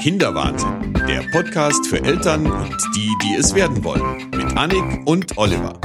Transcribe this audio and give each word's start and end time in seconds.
Kinderwahnsinn, 0.00 0.94
der 1.06 1.28
Podcast 1.30 1.86
für 1.86 2.02
Eltern 2.02 2.50
und 2.50 2.74
die, 2.96 3.10
die 3.22 3.34
es 3.38 3.54
werden 3.54 3.84
wollen, 3.84 4.30
mit 4.34 4.56
Annik 4.56 5.06
und 5.06 5.36
Oliver. 5.36 5.78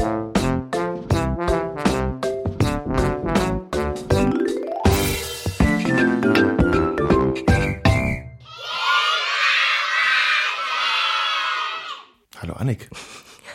Hallo 12.39 12.53
Annik. 12.53 12.89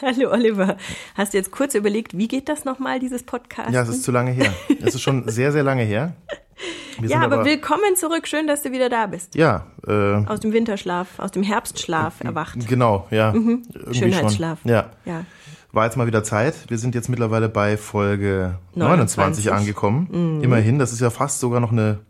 Hallo 0.02 0.30
Oliver. 0.30 0.76
Hast 1.14 1.32
du 1.32 1.38
jetzt 1.38 1.52
kurz 1.52 1.74
überlegt, 1.74 2.18
wie 2.18 2.28
geht 2.28 2.50
das 2.50 2.66
nochmal, 2.66 3.00
dieses 3.00 3.22
Podcast? 3.22 3.70
Ja, 3.70 3.80
es 3.80 3.88
ist 3.88 4.02
zu 4.02 4.12
lange 4.12 4.32
her. 4.32 4.52
Es 4.82 4.94
ist 4.94 5.00
schon 5.00 5.26
sehr, 5.26 5.52
sehr 5.52 5.62
lange 5.62 5.84
her. 5.84 6.12
Wir 6.98 7.08
ja, 7.08 7.20
sind 7.20 7.32
aber, 7.32 7.44
willkommen 7.44 7.96
zurück. 7.96 8.26
Schön, 8.28 8.46
dass 8.46 8.62
du 8.62 8.72
wieder 8.72 8.88
da 8.88 9.06
bist. 9.06 9.34
Ja. 9.34 9.66
Äh, 9.86 9.92
Aus 10.26 10.40
dem 10.40 10.52
Winterschlaf, 10.52 11.18
aus 11.18 11.30
dem 11.30 11.42
Herbstschlaf 11.42 12.20
erwacht. 12.22 12.66
genau, 12.68 13.06
ja. 13.10 13.32
Irgendwie 13.32 13.94
Schönheitsschlaf. 13.94 14.60
Schon. 14.62 14.70
Ja. 14.70 14.90
Ja. 15.04 15.24
War 15.72 15.84
jetzt 15.84 15.96
mal 15.96 16.06
wieder 16.06 16.24
Zeit. 16.24 16.54
Wir 16.68 16.78
sind 16.78 16.94
jetzt 16.94 17.08
mittlerweile 17.08 17.48
bei 17.48 17.76
Folge 17.76 18.58
29, 18.74 19.44
29. 19.46 19.52
angekommen. 19.52 20.40
Immerhin, 20.42 20.78
das 20.78 20.92
ist 20.92 21.00
ja 21.00 21.10
fast 21.10 21.40
sogar 21.40 21.60
noch 21.60 21.70
eine, 21.72 22.00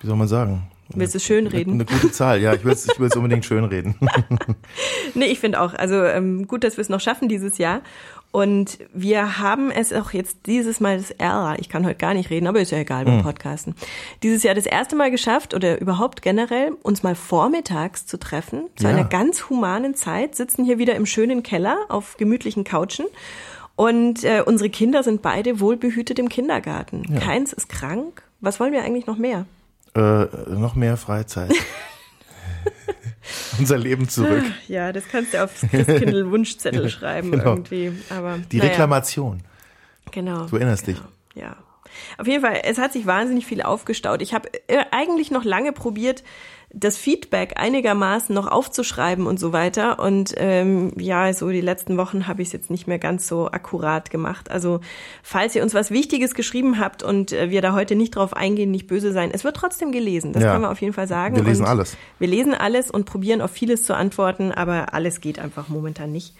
wie 0.00 0.08
soll 0.08 0.16
man 0.16 0.28
sagen? 0.28 0.64
Willst 0.94 1.14
du 1.14 1.20
schön 1.20 1.46
reden? 1.46 1.74
Eine 1.74 1.84
gute 1.84 2.12
Zahl, 2.12 2.40
ja. 2.40 2.54
Ich 2.54 2.64
will 2.64 2.72
es 2.72 2.86
ich 2.86 3.00
will's 3.00 3.16
unbedingt 3.16 3.44
schön 3.44 3.64
reden. 3.64 3.96
Nee, 5.14 5.26
ich 5.26 5.40
finde 5.40 5.60
auch. 5.60 5.72
Also 5.72 6.02
ähm, 6.04 6.46
gut, 6.46 6.62
dass 6.62 6.76
wir 6.76 6.82
es 6.82 6.90
noch 6.90 7.00
schaffen 7.00 7.28
dieses 7.28 7.56
Jahr. 7.56 7.80
Und 8.32 8.78
wir 8.92 9.38
haben 9.38 9.70
es 9.70 9.92
auch 9.94 10.10
jetzt 10.12 10.40
dieses 10.46 10.78
Mal 10.78 10.98
das 10.98 11.10
R. 11.12 11.56
Ich 11.58 11.70
kann 11.70 11.86
heute 11.86 11.96
gar 11.96 12.12
nicht 12.12 12.28
reden, 12.28 12.46
aber 12.46 12.60
ist 12.60 12.70
ja 12.70 12.78
egal 12.78 13.06
beim 13.06 13.22
Podcasten. 13.22 13.74
Dieses 14.22 14.42
Jahr 14.42 14.54
das 14.54 14.66
erste 14.66 14.94
Mal 14.94 15.10
geschafft 15.10 15.54
oder 15.54 15.80
überhaupt 15.80 16.20
generell 16.20 16.72
uns 16.82 17.02
mal 17.02 17.14
vormittags 17.14 18.04
zu 18.06 18.18
treffen 18.18 18.64
zu 18.76 18.84
Ja. 18.84 18.90
einer 18.90 19.04
ganz 19.04 19.48
humanen 19.48 19.94
Zeit. 19.94 20.34
Sitzen 20.34 20.64
hier 20.66 20.76
wieder 20.78 20.94
im 20.96 21.06
schönen 21.06 21.42
Keller 21.42 21.78
auf 21.88 22.16
gemütlichen 22.18 22.64
Couchen. 22.64 23.06
Und 23.74 24.22
äh, 24.24 24.42
unsere 24.44 24.68
Kinder 24.70 25.02
sind 25.02 25.22
beide 25.22 25.60
wohlbehütet 25.60 26.18
im 26.18 26.28
Kindergarten. 26.28 27.18
Keins 27.18 27.52
ist 27.54 27.68
krank. 27.70 28.22
Was 28.40 28.60
wollen 28.60 28.72
wir 28.72 28.82
eigentlich 28.84 29.06
noch 29.06 29.16
mehr? 29.18 29.46
äh, 29.94 30.26
noch 30.50 30.74
mehr 30.74 30.98
Freizeit. 30.98 31.52
Unser 33.58 33.78
Leben 33.78 34.08
zurück. 34.08 34.44
Ja, 34.68 34.92
das 34.92 35.04
kannst 35.08 35.34
du 35.34 35.42
aufs 35.42 35.60
Christkindl 35.70 36.30
Wunschzettel 36.30 36.88
schreiben 36.90 37.32
Genau. 37.32 37.44
irgendwie. 37.54 37.92
Aber 38.10 38.38
Die 38.52 38.58
naja. 38.58 38.70
Reklamation. 38.70 39.42
Genau. 40.12 40.46
Du 40.46 40.56
erinnerst 40.56 40.86
dich. 40.86 41.00
Ja. 41.34 41.56
Auf 42.18 42.26
jeden 42.26 42.42
Fall, 42.42 42.60
es 42.64 42.78
hat 42.78 42.92
sich 42.92 43.06
wahnsinnig 43.06 43.46
viel 43.46 43.62
aufgestaut. 43.62 44.20
Ich 44.22 44.34
habe 44.34 44.48
äh, 44.68 44.84
eigentlich 44.90 45.30
noch 45.30 45.44
lange 45.44 45.72
probiert, 45.72 46.22
das 46.70 46.96
Feedback 46.98 47.54
einigermaßen 47.56 48.34
noch 48.34 48.46
aufzuschreiben 48.46 49.26
und 49.26 49.38
so 49.40 49.52
weiter. 49.52 49.98
Und 49.98 50.34
ähm, 50.36 50.92
ja, 50.98 51.32
so 51.32 51.48
die 51.50 51.60
letzten 51.60 51.96
Wochen 51.96 52.26
habe 52.26 52.42
ich 52.42 52.48
es 52.48 52.52
jetzt 52.52 52.70
nicht 52.70 52.86
mehr 52.86 52.98
ganz 52.98 53.28
so 53.28 53.46
akkurat 53.50 54.10
gemacht. 54.10 54.50
Also 54.50 54.80
falls 55.22 55.54
ihr 55.54 55.62
uns 55.62 55.74
was 55.74 55.90
Wichtiges 55.90 56.34
geschrieben 56.34 56.78
habt 56.78 57.02
und 57.02 57.32
äh, 57.32 57.50
wir 57.50 57.62
da 57.62 57.72
heute 57.72 57.96
nicht 57.96 58.16
drauf 58.16 58.34
eingehen, 58.34 58.70
nicht 58.70 58.86
böse 58.88 59.12
sein, 59.12 59.30
es 59.32 59.44
wird 59.44 59.56
trotzdem 59.56 59.92
gelesen. 59.92 60.32
Das 60.32 60.42
Ja. 60.42 60.52
können 60.52 60.64
wir 60.64 60.70
auf 60.70 60.80
jeden 60.80 60.92
Fall 60.92 61.08
sagen. 61.08 61.36
Wir 61.36 61.44
lesen 61.44 61.62
und 61.62 61.68
alles. 61.68 61.96
Wir 62.18 62.28
lesen 62.28 62.52
alles 62.54 62.90
und 62.90 63.04
probieren 63.06 63.40
auf 63.40 63.50
vieles 63.52 63.84
zu 63.84 63.94
antworten, 63.94 64.52
aber 64.52 64.92
alles 64.92 65.20
geht 65.20 65.38
einfach 65.38 65.68
momentan 65.68 66.12
nicht. 66.12 66.34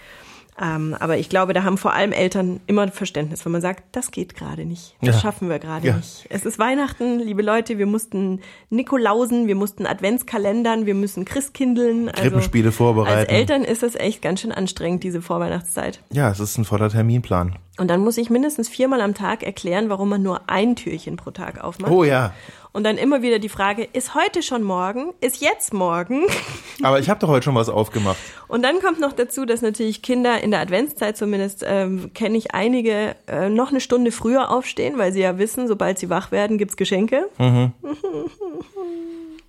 Ähm, 0.60 0.96
aber 0.98 1.18
ich 1.18 1.28
glaube, 1.28 1.52
da 1.52 1.64
haben 1.64 1.76
vor 1.76 1.92
allem 1.92 2.12
Eltern 2.12 2.60
immer 2.66 2.88
Verständnis, 2.88 3.44
wenn 3.44 3.52
man 3.52 3.60
sagt, 3.60 3.84
das 3.92 4.10
geht 4.10 4.34
gerade 4.34 4.64
nicht. 4.64 4.96
Das 5.02 5.16
Ja. 5.16 5.20
schaffen 5.20 5.48
wir 5.50 5.58
gerade 5.58 5.86
Ja. 5.86 5.96
nicht. 5.96 6.26
Es 6.30 6.46
ist 6.46 6.58
Weihnachten, 6.58 7.18
liebe 7.18 7.42
Leute, 7.42 7.76
wir 7.76 7.86
mussten 7.86 8.40
Nikolausen, 8.70 9.46
wir 9.48 9.54
mussten 9.54 9.86
Adventskalendern, 9.86 10.86
wir 10.86 10.94
müssen 10.94 11.24
Christkindeln. 11.24 12.08
Also 12.08 12.22
Krippenspiele 12.22 12.72
vorbereiten. 12.72 13.18
Als 13.18 13.28
Eltern 13.28 13.64
ist 13.64 13.82
das 13.82 13.94
echt 13.96 14.22
ganz 14.22 14.40
schön 14.40 14.52
anstrengend, 14.52 15.04
diese 15.04 15.20
Vorweihnachtszeit. 15.22 16.00
Ja, 16.12 16.30
es 16.30 16.40
ist 16.40 16.56
ein 16.58 16.64
voller 16.64 16.88
Terminplan. 16.88 17.56
Und 17.78 17.88
dann 17.88 18.00
muss 18.00 18.16
ich 18.16 18.30
mindestens 18.30 18.68
viermal 18.70 19.02
am 19.02 19.12
Tag 19.12 19.42
erklären, 19.42 19.90
warum 19.90 20.08
man 20.08 20.22
nur 20.22 20.48
ein 20.48 20.76
Türchen 20.76 21.16
pro 21.16 21.30
Tag 21.30 21.62
aufmacht. 21.62 21.90
Oh 21.92 22.04
ja. 22.04 22.32
Und 22.76 22.84
dann 22.84 22.98
immer 22.98 23.22
wieder 23.22 23.38
die 23.38 23.48
Frage, 23.48 23.88
ist 23.94 24.14
heute 24.14 24.42
schon 24.42 24.62
morgen? 24.62 25.14
Ist 25.22 25.40
jetzt 25.40 25.72
morgen? 25.72 26.24
Aber 26.82 27.00
ich 27.00 27.08
habe 27.08 27.18
doch 27.18 27.28
heute 27.28 27.42
schon 27.42 27.54
was 27.54 27.70
aufgemacht. 27.70 28.18
Und 28.48 28.62
dann 28.62 28.80
kommt 28.80 29.00
noch 29.00 29.14
dazu, 29.14 29.46
dass 29.46 29.62
natürlich 29.62 30.02
Kinder 30.02 30.42
in 30.42 30.50
der 30.50 30.60
Adventszeit 30.60 31.16
zumindest, 31.16 31.64
ähm, 31.66 32.10
kenne 32.12 32.36
ich 32.36 32.52
einige, 32.52 33.16
äh, 33.28 33.48
noch 33.48 33.70
eine 33.70 33.80
Stunde 33.80 34.12
früher 34.12 34.50
aufstehen, 34.50 34.98
weil 34.98 35.10
sie 35.14 35.20
ja 35.20 35.38
wissen, 35.38 35.68
sobald 35.68 35.98
sie 35.98 36.10
wach 36.10 36.32
werden, 36.32 36.58
gibt's 36.58 36.76
Geschenke. 36.76 37.30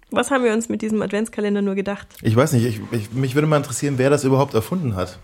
Was 0.10 0.32
haben 0.32 0.46
wir 0.46 0.54
uns 0.54 0.70
mit 0.70 0.82
diesem 0.82 1.02
Adventskalender 1.02 1.62
nur 1.62 1.76
gedacht? 1.76 2.08
Ich 2.22 2.34
weiß 2.34 2.54
nicht, 2.54 2.64
ich, 2.64 2.80
ich, 2.92 3.12
mich 3.12 3.36
würde 3.36 3.46
mal 3.50 3.58
interessieren, 3.58 3.96
wer 3.98 4.10
das 4.10 4.24
überhaupt 4.24 4.54
erfunden 4.54 4.96
hat. 4.96 5.20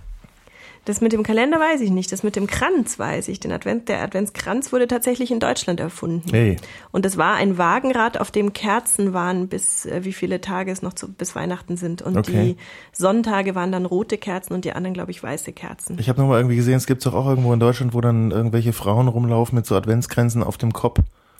Das 0.86 1.00
mit 1.00 1.14
dem 1.14 1.24
Kalender 1.24 1.60
weiß 1.60 1.80
ich 1.80 1.92
nicht, 1.92 2.12
das 2.12 2.24
mit 2.24 2.36
dem 2.36 2.46
Kranz 2.46 3.00
weiß 3.00 3.30
ich. 3.30 3.40
Den 3.40 3.54
Advent, 3.54 3.88
der 3.88 4.02
Adventskranz 4.02 4.74
wurde 4.74 4.88
tatsächlich 4.88 5.32
in 5.32 5.40
Deutschland 5.40 5.80
erfunden. 5.80 6.30
Hey. 6.30 6.58
Und 6.92 7.06
es 7.06 7.18
war 7.18 7.36
ein 7.36 7.58
Wagenrad, 7.58 8.20
auf 8.20 8.32
dem 8.32 8.52
Kerzen 8.52 9.14
waren, 9.14 9.48
bis 9.48 9.86
äh, 9.86 10.04
wie 10.04 10.12
viele 10.12 10.42
Tage 10.42 10.72
es 10.72 10.82
noch 10.82 10.92
zu, 10.94 11.08
bis 11.12 11.36
Weihnachten 11.36 11.78
sind. 11.78 12.02
Und 12.02 12.18
Okay. 12.18 12.56
die 12.56 12.58
Sonntage 12.92 13.56
waren 13.56 13.72
dann 13.72 13.86
rote 13.86 14.18
Kerzen 14.18 14.54
und 14.54 14.66
die 14.66 14.74
anderen, 14.74 14.94
glaube 14.94 15.12
ich, 15.12 15.24
weiße 15.24 15.54
Kerzen. 15.54 15.98
Ich 16.00 16.10
habe 16.10 16.20
noch 16.22 16.28
mal 16.28 16.38
irgendwie 16.38 16.58
gesehen, 16.58 16.76
es 16.76 16.86
gibt 16.86 17.06
doch 17.06 17.14
auch 17.14 17.28
irgendwo 17.28 17.54
in 17.54 17.62
Deutschland, 17.62 17.94
wo 17.94 18.02
dann 18.02 18.32
irgendwelche 18.32 18.74
Frauen 18.74 19.08
rumlaufen 19.08 19.56
mit 19.56 19.66
so 19.66 19.76
Adventskränzen 19.76 20.44
auf 20.44 20.58
dem 20.58 20.74
Kopf. 20.74 21.00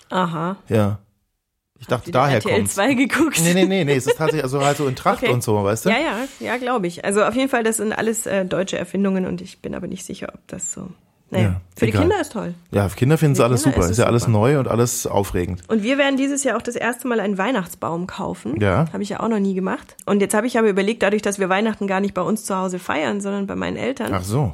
Aha. 0.10 0.56
Ja. 0.70 1.00
Ich 1.84 1.88
dachte, 1.88 2.06
Die 2.06 2.12
daher 2.12 2.36
RTL 2.38 2.56
kommt's. 2.56 2.76
2 2.76 2.94
geguckt. 2.94 3.42
Nee, 3.44 3.54
nee, 3.54 3.66
nee, 3.66 3.84
nee, 3.84 3.96
es 3.96 4.08
ist 4.08 4.16
tatsächlich 4.18 4.44
also 4.44 4.64
halt 4.66 4.78
so 4.78 4.88
in 4.88 4.96
Tracht 4.96 5.22
Okay. 5.22 5.32
und 5.34 5.44
so, 5.44 5.62
weißt 5.64 5.86
du? 5.86 5.90
Ja, 5.90 5.98
ja, 6.00 6.18
ja, 6.40 6.58
glaube 6.58 6.88
ich. 6.88 7.04
Also 7.04 7.24
auf 7.24 7.36
jeden 7.36 7.50
Fall, 7.50 7.64
das 7.64 7.78
sind 7.78 7.92
alles 7.94 8.26
äh, 8.26 8.46
deutsche 8.46 8.78
Erfindungen 8.78 9.26
und 9.26 9.42
ich 9.42 9.62
bin 9.62 9.76
aber 9.76 9.88
nicht 9.88 10.06
sicher, 10.06 10.30
ob 10.34 10.40
das 10.48 10.72
so. 10.74 10.88
Naja, 11.30 11.44
Ja, 11.46 11.62
für 11.76 11.86
die 11.86 11.92
egal. 11.92 12.02
Kinder 12.04 12.22
ist 12.22 12.32
toll. 12.32 12.54
Ja, 12.72 12.88
für 12.90 12.96
Kinder 12.96 13.18
finden 13.18 13.34
es 13.34 13.40
Für 13.40 13.44
alles 13.46 13.64
Kinder 13.64 13.76
super. 13.76 13.86
ist 13.86 13.92
Ist, 13.92 13.98
es 13.98 14.02
ja 14.04 14.06
alles 14.06 14.22
super. 14.24 14.32
neu 14.32 14.60
und 14.60 14.68
alles 14.68 15.08
aufregend. 15.08 15.62
Und 15.68 15.84
wir 15.84 15.98
werden 15.98 16.16
dieses 16.16 16.44
Jahr 16.44 16.56
auch 16.58 16.62
das 16.62 16.76
erste 16.76 17.08
Mal 17.08 17.20
einen 17.20 17.38
Weihnachtsbaum 17.38 18.08
kaufen. 18.08 18.62
Ja. 18.62 18.86
Habe 18.94 19.04
ich 19.04 19.10
ja 19.10 19.20
auch 19.20 19.28
noch 19.30 19.40
nie 19.40 19.56
gemacht. 19.56 19.96
Und 20.06 20.22
jetzt 20.22 20.34
habe 20.36 20.48
ich 20.48 20.58
aber 20.58 20.70
überlegt, 20.70 21.04
dadurch, 21.04 21.22
dass 21.24 21.40
wir 21.40 21.50
Weihnachten 21.50 21.88
gar 21.88 22.00
nicht 22.00 22.14
bei 22.14 22.22
uns 22.22 22.46
zu 22.46 22.56
Hause 22.56 22.80
feiern, 22.80 23.20
sondern 23.20 23.46
bei 23.48 23.56
meinen 23.56 23.78
Eltern. 23.78 24.14
Ach 24.14 24.24
so. 24.24 24.54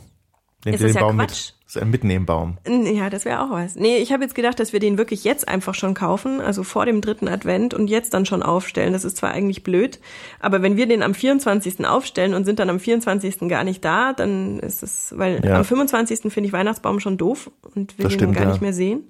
Nehmt 0.65 0.75
Ist 0.75 0.81
ihr 0.81 0.87
den 0.87 0.95
ja 0.95 1.01
Baum 1.01 1.17
Quatsch? 1.17 1.51
mit? 1.51 1.53
Das 1.69 1.75
ist 1.75 1.81
ein 1.83 1.91
Mitnehmbaum. 1.91 2.57
Ja, 2.67 3.11
das 3.11 3.25
wäre 3.25 3.43
auch 3.43 3.51
was. 3.51 3.75
Nee, 3.75 3.97
ich 3.97 4.11
habe 4.11 4.23
jetzt 4.23 4.33
gedacht, 4.33 4.59
dass 4.59 4.73
wir 4.73 4.79
den 4.79 4.97
wirklich 4.97 5.23
jetzt 5.23 5.47
einfach 5.47 5.75
schon 5.75 5.93
kaufen, 5.93 6.41
also 6.41 6.63
vor 6.63 6.87
dem 6.87 6.99
dritten 6.99 7.27
Advent 7.27 7.75
und 7.75 7.87
jetzt 7.91 8.15
dann 8.15 8.25
schon 8.25 8.41
aufstellen. 8.41 8.91
Das 8.91 9.05
ist 9.05 9.17
zwar 9.17 9.33
eigentlich 9.33 9.61
blöd, 9.61 9.99
aber 10.39 10.63
wenn 10.63 10.77
wir 10.77 10.87
den 10.87 11.03
am 11.03 11.13
24. 11.13 11.85
aufstellen 11.85 12.33
und 12.33 12.45
sind 12.45 12.57
dann 12.57 12.71
am 12.71 12.79
24. 12.79 13.47
gar 13.49 13.63
nicht 13.63 13.85
da, 13.85 14.13
dann 14.13 14.57
ist 14.61 14.81
es, 14.81 15.13
weil 15.15 15.45
Ja. 15.45 15.57
am 15.57 15.63
25. 15.63 16.33
finde 16.33 16.47
ich 16.47 16.53
Weihnachtsbaum 16.53 16.99
schon 16.99 17.19
doof 17.19 17.51
und 17.75 17.95
will 17.99 18.03
Das 18.05 18.13
den 18.13 18.19
stimmt, 18.19 18.33
gar 18.33 18.45
ja. 18.45 18.49
nicht 18.49 18.61
mehr 18.61 18.73
sehen. 18.73 19.03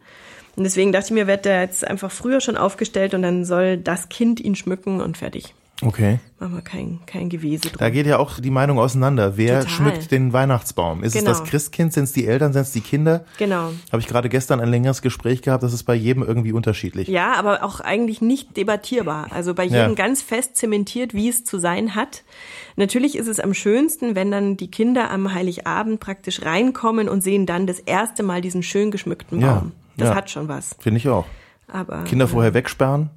Und 0.58 0.66
deswegen 0.66 0.92
dachte 0.92 1.06
ich 1.06 1.12
mir, 1.12 1.28
wird 1.28 1.46
der 1.46 1.62
jetzt 1.62 1.88
einfach 1.88 2.12
früher 2.12 2.42
schon 2.42 2.58
aufgestellt 2.58 3.14
und 3.14 3.22
dann 3.22 3.46
soll 3.46 3.78
das 3.78 4.10
Kind 4.10 4.42
ihn 4.42 4.56
schmücken 4.56 5.00
und 5.00 5.16
fertig. 5.16 5.56
Okay. 5.82 6.20
Machen 6.40 6.56
wir 6.56 6.62
kein, 6.62 7.00
kein 7.06 7.30
Gewese 7.30 7.70
drum. 7.70 7.78
Da 7.78 7.90
geht 7.90 8.06
ja 8.06 8.18
auch 8.20 8.40
die 8.42 8.50
Meinung 8.50 8.80
auseinander. 8.80 9.38
Wer 9.38 9.60
Total. 9.62 9.70
schmückt 9.74 10.12
den 10.12 10.34
Weihnachtsbaum? 10.34 11.04
Ist 11.04 11.14
Genau. 11.14 11.32
es 11.32 11.40
das 11.40 11.50
Christkind? 11.50 11.94
Sind 11.94 12.04
es 12.04 12.12
die 12.12 12.28
Eltern? 12.28 12.52
Sind 12.52 12.64
es 12.64 12.72
die 12.74 12.82
Kinder? 12.82 13.24
Genau. 13.38 13.72
Habe 13.92 14.02
ich 14.02 14.08
gerade 14.08 14.28
gestern 14.28 14.60
ein 14.60 14.70
längeres 14.70 15.02
Gespräch 15.02 15.42
gehabt, 15.42 15.64
das 15.64 15.72
ist 15.72 15.84
bei 15.84 15.96
jedem 15.96 16.22
irgendwie 16.24 16.52
unterschiedlich. 16.52 17.08
Ja, 17.08 17.34
aber 17.38 17.64
auch 17.64 17.80
eigentlich 17.80 18.22
nicht 18.22 18.58
debattierbar. 18.58 19.28
Also 19.32 19.54
bei 19.54 19.64
Ja. 19.64 19.82
jedem 19.84 19.96
ganz 19.96 20.22
fest 20.22 20.58
zementiert, 20.58 21.14
wie 21.14 21.30
es 21.30 21.46
zu 21.46 21.60
sein 21.60 21.96
hat. 21.96 22.24
Natürlich 22.76 23.18
ist 23.18 23.28
es 23.28 23.40
am 23.40 23.54
schönsten, 23.54 24.16
wenn 24.16 24.32
dann 24.32 24.58
die 24.58 24.70
Kinder 24.72 25.10
am 25.12 25.34
Heiligabend 25.34 26.02
praktisch 26.02 26.42
reinkommen 26.44 27.08
und 27.08 27.22
sehen 27.22 27.46
dann 27.46 27.68
das 27.68 27.80
erste 27.80 28.24
Mal 28.24 28.42
diesen 28.42 28.64
schön 28.64 28.92
geschmückten 28.92 29.40
Ja, 29.40 29.54
Baum. 29.56 29.72
Das 29.96 30.10
ja. 30.10 30.16
hat 30.16 30.30
schon 30.30 30.50
was. 30.50 30.76
Finde 30.80 30.98
ich 30.98 31.08
auch. 31.08 31.26
Aber 31.72 32.04
Kinder 32.04 32.28
vorher 32.28 32.54
wegsperren. 32.54 33.12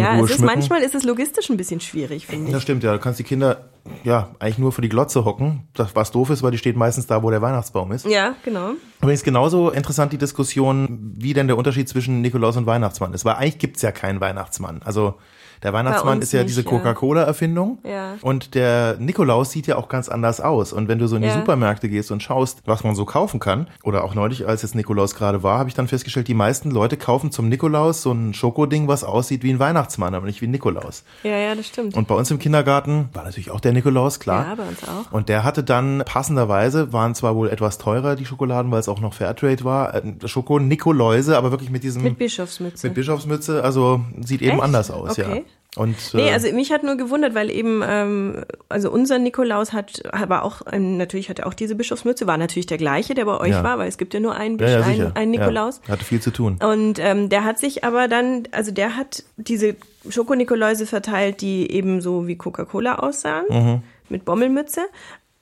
Ja, 0.00 0.18
es 0.20 0.30
ist 0.30 0.40
manchmal 0.40 0.82
ist 0.82 0.94
es 0.94 1.02
logistisch 1.04 1.50
ein 1.50 1.56
bisschen 1.56 1.80
schwierig, 1.80 2.26
finde 2.26 2.46
ich. 2.46 2.52
Das 2.52 2.62
stimmt, 2.62 2.82
ja. 2.82 2.92
Du 2.92 2.98
kannst 2.98 3.18
die 3.18 3.24
Kinder 3.24 3.68
ja 4.04 4.28
eigentlich 4.38 4.58
nur 4.58 4.72
für 4.72 4.82
die 4.82 4.88
Glotze 4.88 5.24
hocken. 5.24 5.68
Das, 5.74 5.94
was 5.94 6.10
doof 6.10 6.30
ist, 6.30 6.42
weil 6.42 6.50
die 6.50 6.58
steht 6.58 6.76
meistens 6.76 7.06
da, 7.06 7.22
wo 7.22 7.30
der 7.30 7.42
Weihnachtsbaum 7.42 7.92
ist. 7.92 8.06
Ja, 8.06 8.34
genau. 8.44 8.72
Übrigens 9.00 9.22
genauso 9.22 9.70
interessant 9.70 10.12
die 10.12 10.18
Diskussion, 10.18 11.14
wie 11.16 11.34
denn 11.34 11.46
der 11.46 11.56
Unterschied 11.56 11.88
zwischen 11.88 12.20
Nikolaus 12.20 12.56
und 12.56 12.66
Weihnachtsmann 12.66 13.12
ist. 13.14 13.24
Weil 13.24 13.34
eigentlich 13.34 13.58
gibt's 13.58 13.82
ja 13.82 13.92
keinen 13.92 14.20
Weihnachtsmann. 14.20 14.80
Also 14.84 15.14
der 15.62 15.72
Weihnachtsmann 15.72 16.20
ist 16.20 16.32
ja 16.32 16.40
nicht, 16.42 16.50
diese. 16.50 16.64
Coca-Cola-Erfindung. 16.64 17.78
Ja. 17.84 18.14
Und 18.22 18.54
der 18.56 18.96
Nikolaus 18.98 19.52
sieht 19.52 19.68
ja 19.68 19.76
auch 19.76 19.88
ganz 19.88 20.08
anders 20.08 20.40
aus. 20.40 20.72
Und 20.72 20.88
wenn 20.88 20.98
du 20.98 21.06
so 21.06 21.14
in 21.14 21.22
die 21.22 21.28
Ja. 21.28 21.34
Supermärkte 21.34 21.88
gehst 21.88 22.10
und 22.10 22.20
schaust, 22.20 22.62
was 22.64 22.82
man 22.82 22.96
so 22.96 23.04
kaufen 23.04 23.38
kann, 23.38 23.68
oder 23.84 24.02
auch 24.02 24.14
neulich, 24.14 24.46
als 24.46 24.62
jetzt 24.62 24.74
Nikolaus 24.74 25.14
gerade 25.14 25.44
war, 25.44 25.58
habe 25.58 25.68
ich 25.68 25.74
dann 25.76 25.86
festgestellt, 25.86 26.26
die 26.26 26.34
meisten 26.34 26.72
Leute 26.72 26.96
kaufen 26.96 27.30
zum 27.30 27.48
Nikolaus 27.48 28.02
so 28.02 28.10
ein 28.10 28.34
Schokoding, 28.34 28.88
was 28.88 29.04
aussieht 29.04 29.44
wie 29.44 29.52
ein 29.52 29.60
Weihnachtsmann, 29.60 30.14
aber 30.14 30.26
nicht 30.26 30.40
wie 30.40 30.46
ein 30.46 30.50
Nikolaus. 30.50 31.04
Ja, 31.22 31.36
ja, 31.36 31.54
das 31.54 31.68
stimmt. 31.68 31.96
Und 31.96 32.08
bei 32.08 32.16
uns 32.16 32.28
im 32.32 32.40
Kindergarten 32.40 33.08
war 33.12 33.22
natürlich 33.22 33.52
auch 33.52 33.60
der 33.60 33.71
Nikolaus, 33.72 34.20
klar. 34.20 34.46
Ja, 34.46 34.54
bei 34.54 34.62
uns 34.64 34.82
auch. 34.88 35.12
Und 35.12 35.28
der 35.28 35.44
hatte 35.44 35.64
dann 35.64 36.02
passenderweise, 36.04 36.92
waren 36.92 37.14
zwar 37.14 37.36
wohl 37.36 37.48
etwas 37.48 37.78
teurer, 37.78 38.16
die 38.16 38.24
Schokoladen, 38.24 38.70
weil 38.70 38.80
es 38.80 38.88
auch 38.88 39.00
noch 39.00 39.14
Fairtrade 39.14 39.64
war, 39.64 39.94
äh, 39.94 40.02
Schoko-Nikoläuse, 40.24 41.36
aber 41.36 41.50
wirklich 41.50 41.70
mit 41.70 41.82
diesem, 41.82 42.02
Mit 42.02 42.18
Bischofsmütze. 42.18 42.86
mit 42.86 42.94
Bischofsmütze, 42.94 43.62
also 43.64 44.00
sieht 44.20 44.42
eben 44.42 44.52
Echt? 44.54 44.62
anders 44.62 44.90
aus, 44.90 45.18
okay. 45.18 45.36
ja. 45.36 45.42
Und, 45.74 45.96
Nee, 46.12 46.28
äh, 46.28 46.32
also 46.32 46.52
mich 46.52 46.70
hat 46.70 46.82
nur 46.82 46.96
gewundert, 46.96 47.34
weil 47.34 47.50
eben, 47.50 47.82
ähm, 47.86 48.44
also 48.68 48.90
unser 48.90 49.18
Nikolaus 49.18 49.72
hat, 49.72 50.02
war 50.28 50.44
auch, 50.44 50.60
ähm, 50.70 50.98
natürlich 50.98 51.30
hat 51.30 51.38
er 51.38 51.46
auch 51.46 51.54
diese 51.54 51.74
Bischofsmütze, 51.74 52.26
war 52.26 52.36
natürlich 52.36 52.66
der 52.66 52.76
gleiche, 52.76 53.14
der 53.14 53.24
bei 53.24 53.40
euch 53.40 53.52
Ja. 53.52 53.64
war, 53.64 53.78
weil 53.78 53.88
es 53.88 53.96
gibt 53.96 54.12
ja 54.12 54.20
nur 54.20 54.34
einen, 54.36 54.58
ja, 54.58 54.68
ja, 54.68 54.78
Bisch- 54.80 54.84
sicher. 54.86 55.06
einen, 55.06 55.16
einen 55.16 55.30
Nikolaus. 55.30 55.80
Ja, 55.86 55.94
hatte 55.94 56.04
viel 56.04 56.20
zu 56.20 56.30
tun. 56.30 56.58
Und 56.62 56.98
ähm, 56.98 57.30
der 57.30 57.44
hat 57.44 57.58
sich 57.58 57.84
aber 57.84 58.06
dann, 58.06 58.42
also 58.52 58.70
der 58.70 58.96
hat 58.98 59.24
diese 59.38 59.74
Schokonikoläuse 60.08 60.84
verteilt, 60.84 61.40
die 61.40 61.70
eben 61.70 62.02
so 62.02 62.26
wie 62.26 62.36
Coca-Cola 62.36 62.96
aussahen, 62.96 63.46
Mhm. 63.48 63.82
mit 64.10 64.26
Bommelmütze. 64.26 64.82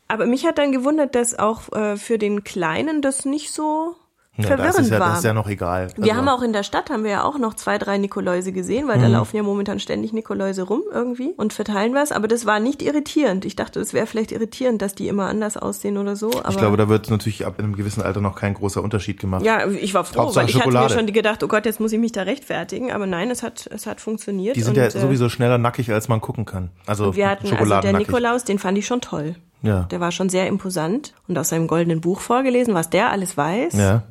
Aber 0.07 0.27
mich 0.27 0.47
hat 0.47 0.59
dann 0.59 0.71
gewundert, 0.71 1.15
dass 1.17 1.39
auch 1.39 1.73
äh, 1.73 1.97
für 1.97 2.19
den 2.19 2.45
Kleinen 2.45 3.03
das 3.03 3.25
nicht 3.25 3.53
so 3.53 3.97
Ja, 4.43 4.49
verwirrend 4.49 4.75
das 4.79 4.85
ist 4.87 4.91
ja, 4.91 5.01
war. 5.01 5.09
das 5.11 5.19
ist 5.19 5.25
ja 5.25 5.33
noch 5.35 5.49
egal. 5.49 5.89
wir 5.97 6.05
Also, 6.05 6.17
haben 6.17 6.29
auch 6.29 6.43
in 6.43 6.53
der 6.53 6.63
Stadt, 6.63 6.91
haben 6.91 7.05
wir 7.05 7.11
ja 7.11 7.25
auch 7.25 7.39
noch 7.39 7.55
zwei, 7.55 7.79
drei 7.79 7.99
Nikoläuse 7.99 8.53
gesehen, 8.53 8.89
weil 8.89 8.99
da 9.01 9.07
Mhm. 9.09 9.13
laufen 9.15 9.37
ja 9.37 9.43
momentan 9.43 9.79
ständig 9.81 10.13
Nikoläuse 10.13 10.63
rum 10.63 10.83
irgendwie 10.93 11.33
und 11.37 11.53
verteilen 11.53 11.95
was. 11.95 12.13
Aber 12.13 12.29
das 12.29 12.47
war 12.47 12.61
nicht 12.61 12.83
irritierend. 12.83 13.45
Ich 13.45 13.57
dachte, 13.57 13.81
es 13.81 13.93
wäre 13.95 14.07
vielleicht 14.07 14.33
irritierend, 14.33 14.81
dass 14.83 14.95
die 14.95 15.09
immer 15.09 15.27
anders 15.29 15.57
aussehen 15.57 15.99
oder 15.99 16.17
so. 16.17 16.31
Aber 16.31 16.51
Ich 16.51 16.59
glaube, 16.59 16.77
da 16.77 16.89
wird 16.89 17.11
natürlich 17.11 17.47
ab 17.47 17.59
einem 17.59 17.77
gewissen 17.77 18.03
Alter 18.03 18.21
noch 18.21 18.35
kein 18.37 18.55
großer 18.55 18.83
Unterschied 18.83 19.21
gemacht. 19.21 19.45
ja, 19.45 19.67
ich 19.69 19.95
war 19.95 20.05
froh, 20.05 20.21
Hauptsache 20.23 20.45
weil 20.45 20.49
ich 20.51 20.55
hatte 20.57 20.65
Schokolade. 20.65 20.95
mir 20.95 21.01
schon 21.01 21.13
gedacht, 21.13 21.43
oh 21.43 21.49
Gott, 21.49 21.67
jetzt 21.67 21.81
muss 21.81 21.93
ich 21.93 21.99
mich 21.99 22.13
da 22.13 22.23
rechtfertigen. 22.23 22.93
Aber 22.93 23.07
nein, 23.07 23.31
es 23.31 23.43
hat, 23.43 23.69
es 23.73 23.87
hat 23.87 24.01
funktioniert. 24.01 24.57
Die 24.57 24.63
sind 24.63 24.77
und, 24.77 24.83
ja 24.83 24.85
äh, 24.87 24.91
sowieso 24.91 25.29
schneller 25.29 25.59
nackig, 25.59 25.91
als 25.93 26.09
man 26.09 26.21
gucken 26.21 26.45
kann. 26.45 26.71
Also 26.87 27.15
Wir 27.17 27.29
hatten 27.29 27.43
also 27.45 27.51
der 27.55 27.59
Schokoladennackig. 27.59 28.07
Nikolaus, 28.09 28.45
den 28.45 28.59
fand 28.59 28.79
ich 28.79 28.87
schon 28.87 29.01
toll. 29.01 29.35
Ja. 29.63 29.83
Der 29.91 30.01
war 30.01 30.11
schon 30.11 30.31
sehr 30.31 30.47
imposant 30.47 31.13
und 31.29 31.37
aus 31.39 31.51
seinem 31.51 31.67
goldenen 31.67 32.01
Buch 32.01 32.21
vorgelesen, 32.21 32.73
was 32.73 32.89
der 32.89 33.11
alles 33.11 33.37
weiß. 33.37 33.75
Ja. 33.75 34.05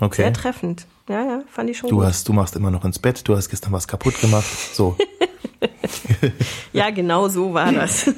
Okay. 0.00 0.22
Sehr 0.22 0.32
treffend. 0.32 0.86
Ja, 1.08 1.24
ja, 1.24 1.42
fand 1.50 1.68
ich 1.70 1.78
schon 1.78 1.90
Du 1.90 1.96
gut. 1.96 2.04
hast, 2.06 2.28
du 2.28 2.32
machst 2.32 2.56
immer 2.56 2.70
noch 2.70 2.84
ins 2.84 2.98
Bett, 2.98 3.26
du 3.28 3.36
hast 3.36 3.48
gestern 3.50 3.72
was 3.72 3.86
kaputt 3.88 4.20
gemacht. 4.20 4.46
So. 4.74 4.96
Ja, 6.72 6.88
genau 6.90 7.28
so 7.28 7.52
war 7.52 7.70
das. 7.72 8.06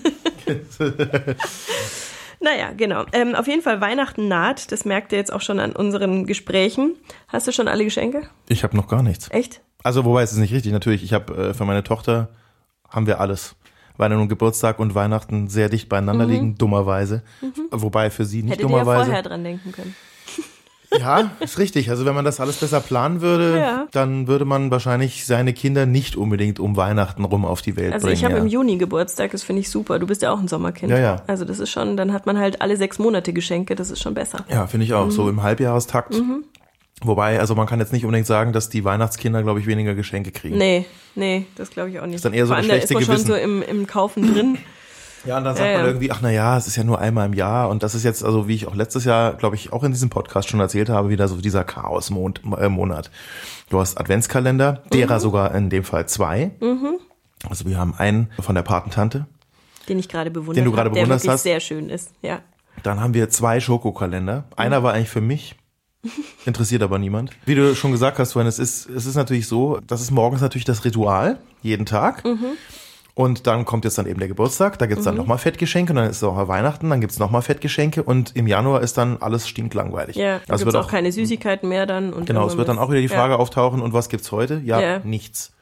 naja, 2.40 2.72
genau. 2.76 3.04
Ähm, 3.12 3.34
auf 3.34 3.46
jeden 3.46 3.62
Fall 3.62 3.80
Weihnachten 3.80 4.28
naht. 4.28 4.70
Das 4.72 4.84
merkt 4.84 5.12
ihr 5.12 5.18
jetzt 5.18 5.32
auch 5.32 5.40
schon 5.40 5.58
an 5.60 5.72
unseren 5.72 6.26
Gesprächen. 6.26 6.94
Hast 7.28 7.46
du 7.46 7.52
schon 7.52 7.68
alle 7.68 7.84
Geschenke? 7.84 8.22
Ich 8.48 8.62
habe 8.64 8.76
noch 8.76 8.88
gar 8.88 9.02
nichts. 9.02 9.28
Echt? 9.30 9.60
Also, 9.82 10.04
wobei 10.04 10.22
es 10.22 10.32
ist 10.32 10.38
nicht 10.38 10.52
richtig. 10.52 10.72
Natürlich, 10.72 11.02
ich 11.02 11.12
habe 11.12 11.34
äh, 11.50 11.54
für 11.54 11.64
meine 11.64 11.82
Tochter 11.82 12.28
haben 12.88 13.06
wir 13.06 13.20
alles. 13.20 13.54
Weihnachten 13.96 14.22
und 14.22 14.28
Geburtstag 14.28 14.78
und 14.78 14.94
Weihnachten 14.94 15.48
sehr 15.48 15.68
dicht 15.68 15.88
beieinander 15.88 16.24
liegen, 16.26 16.56
dummerweise. 16.56 17.22
Wobei 17.70 18.10
für 18.10 18.24
sie 18.24 18.42
nicht 18.42 18.44
Mhm. 18.44 18.50
Hättet 18.50 18.60
ihr 18.64 18.70
ja 18.76 18.78
dummerweise. 18.84 19.04
vorher 19.06 19.22
dran 19.22 19.44
denken 19.44 19.72
können. 19.72 19.94
Ja, 20.98 21.30
ist 21.40 21.58
richtig. 21.58 21.88
Also 21.90 22.04
wenn 22.04 22.14
man 22.14 22.24
das 22.24 22.38
alles 22.40 22.56
besser 22.56 22.80
planen 22.80 23.20
würde, 23.20 23.58
Ja. 23.58 23.86
dann 23.92 24.26
würde 24.26 24.44
man 24.44 24.70
wahrscheinlich 24.70 25.24
seine 25.26 25.52
Kinder 25.52 25.86
nicht 25.86 26.16
unbedingt 26.16 26.60
um 26.60 26.76
Weihnachten 26.76 27.24
rum 27.24 27.44
auf 27.44 27.62
die 27.62 27.76
Welt 27.76 27.92
Also 27.92 28.06
bringen. 28.06 28.16
ich 28.18 28.24
habe 28.24 28.34
ja. 28.34 28.40
im 28.40 28.46
Juni 28.46 28.76
Geburtstag, 28.76 29.30
das 29.32 29.42
finde 29.42 29.60
ich 29.60 29.70
super. 29.70 29.98
Du 29.98 30.06
bist 30.06 30.22
ja 30.22 30.30
auch 30.32 30.38
ein 30.40 30.48
Sommerkind. 30.48 30.90
Ja, 30.90 30.98
ja. 30.98 31.22
Also 31.26 31.44
das 31.44 31.58
ist 31.58 31.70
schon, 31.70 31.96
dann 31.96 32.12
hat 32.12 32.26
man 32.26 32.38
halt 32.38 32.60
alle 32.60 32.76
sechs 32.76 32.98
Monate 32.98 33.32
Geschenke, 33.32 33.74
das 33.74 33.90
ist 33.90 34.00
schon 34.02 34.14
besser. 34.14 34.44
Ja, 34.50 34.66
finde 34.66 34.84
ich 34.86 34.92
auch. 34.94 35.10
So 35.10 35.22
Mhm. 35.24 35.28
im 35.30 35.42
Halbjahrestakt. 35.42 36.20
Wobei, 37.04 37.40
also 37.40 37.54
man 37.56 37.66
kann 37.66 37.80
jetzt 37.80 37.92
nicht 37.92 38.04
unbedingt 38.04 38.26
sagen, 38.28 38.52
dass 38.52 38.68
die 38.68 38.84
Weihnachtskinder, 38.84 39.42
glaube 39.42 39.58
ich, 39.58 39.66
weniger 39.66 39.94
Geschenke 39.94 40.30
kriegen. 40.30 40.56
Nee, 40.56 40.84
nee, 41.16 41.46
das 41.56 41.70
glaube 41.70 41.90
ich 41.90 41.98
auch 41.98 42.06
nicht. 42.06 42.14
Ist 42.16 42.24
dann 42.24 42.32
eher 42.32 42.46
so 42.46 42.52
Vor 42.54 42.62
das 42.62 42.70
allem, 42.70 42.78
da 42.78 42.84
ist 42.84 42.92
man 42.94 43.02
schon 43.02 43.14
Gewissen. 43.14 43.26
so 43.28 43.34
im, 43.34 43.62
im 43.62 43.86
Kaufen 43.88 44.32
drin. 44.34 44.58
Ja, 45.24 45.38
und 45.38 45.44
dann 45.44 45.54
sagt 45.56 45.68
Ja, 45.70 45.78
man 45.78 45.86
irgendwie, 45.86 46.10
ach 46.10 46.18
na 46.20 46.30
ja, 46.30 46.56
es 46.58 46.66
ist 46.66 46.76
ja 46.76 46.82
nur 46.84 46.98
einmal 46.98 47.26
im 47.26 47.32
Jahr 47.34 47.68
und 47.68 47.82
das 47.82 47.94
ist 47.94 48.02
jetzt, 48.04 48.24
also 48.24 48.48
wie 48.48 48.54
ich 48.56 48.66
auch 48.66 48.74
letztes 48.74 49.04
Jahr, 49.04 49.34
glaube 49.34 49.54
ich, 49.56 49.72
auch 49.72 49.84
in 49.84 49.92
diesem 49.92 50.10
Podcast 50.10 50.48
schon 50.48 50.58
erzählt 50.60 50.88
habe, 50.88 51.10
wieder 51.10 51.28
so 51.28 51.36
dieser 51.36 51.62
Chaos-Monat. 51.64 53.06
Äh, 53.06 53.10
du 53.70 53.78
hast 53.80 53.98
Adventskalender, 53.98 54.82
derer 54.92 55.16
Mhm. 55.16 55.20
sogar 55.20 55.54
in 55.54 55.70
dem 55.70 55.84
Fall 55.84 56.08
zwei. 56.08 56.50
Also 57.48 57.66
wir 57.66 57.78
haben 57.78 57.94
einen 57.96 58.30
von 58.40 58.54
der 58.54 58.62
Patentante, 58.62 59.26
Den 59.88 59.98
ich 59.98 60.08
gerade 60.08 60.30
bewundert 60.30 60.56
Den 60.56 60.64
du 60.64 60.70
gerade 60.72 60.90
hab, 60.90 60.94
der 60.94 61.02
bewundert 61.02 61.24
wirklich 61.24 61.40
sehr 61.40 61.60
schön 61.60 61.88
ist. 61.88 62.10
Ja. 62.22 62.40
dann 62.82 63.00
haben 63.00 63.14
wir 63.14 63.28
zwei 63.30 63.60
Schokokalender. 63.60 64.44
Einer 64.56 64.82
war 64.82 64.92
eigentlich 64.94 65.08
für 65.10 65.20
mich, 65.20 65.54
interessiert 66.46 66.82
aber 66.82 66.98
niemand. 66.98 67.30
Wie 67.46 67.54
du 67.54 67.74
schon 67.76 67.92
gesagt 67.92 68.18
hast, 68.18 68.30
Sven, 68.30 68.46
es 68.46 68.58
ist, 68.58 68.88
es 68.90 69.06
ist 69.06 69.14
natürlich 69.14 69.46
so, 69.46 69.78
das 69.86 70.00
ist 70.00 70.10
morgens 70.10 70.40
natürlich 70.40 70.64
das 70.64 70.84
Ritual, 70.84 71.38
jeden 71.62 71.86
Tag. 71.86 72.24
Und 73.14 73.46
dann 73.46 73.66
kommt 73.66 73.84
jetzt 73.84 73.98
dann 73.98 74.06
eben 74.06 74.18
der 74.18 74.28
Geburtstag, 74.28 74.78
da 74.78 74.86
gibt's 74.86 75.04
dann 75.04 75.16
nochmal 75.16 75.36
Fettgeschenke, 75.36 75.92
und 75.92 75.96
dann 75.96 76.08
ist 76.08 76.16
es 76.16 76.24
auch 76.24 76.48
Weihnachten, 76.48 76.88
dann 76.88 77.02
gibt's 77.02 77.18
nochmal 77.18 77.42
Fettgeschenke 77.42 78.02
und 78.02 78.34
im 78.34 78.46
Januar 78.46 78.80
ist 78.80 78.96
dann 78.96 79.18
alles 79.20 79.46
stinklangweilig. 79.46 80.16
Ja, 80.16 80.38
da 80.38 80.52
also 80.52 80.64
gibt's 80.64 80.74
wird 80.74 80.84
auch, 80.84 80.90
keine 80.90 81.12
Süßigkeiten 81.12 81.68
mehr 81.68 81.84
dann. 81.84 82.14
Und 82.14 82.24
Genau, 82.24 82.46
es 82.46 82.56
wird 82.56 82.68
dann 82.68 82.78
auch 82.78 82.90
wieder 82.90 83.02
die 83.02 83.08
Frage 83.08 83.38
auftauchen, 83.38 83.82
und 83.82 83.92
was 83.92 84.08
gibt's 84.08 84.32
heute? 84.32 84.62
Ja, 84.64 84.80
Ja. 84.80 84.98
nichts. 85.04 85.52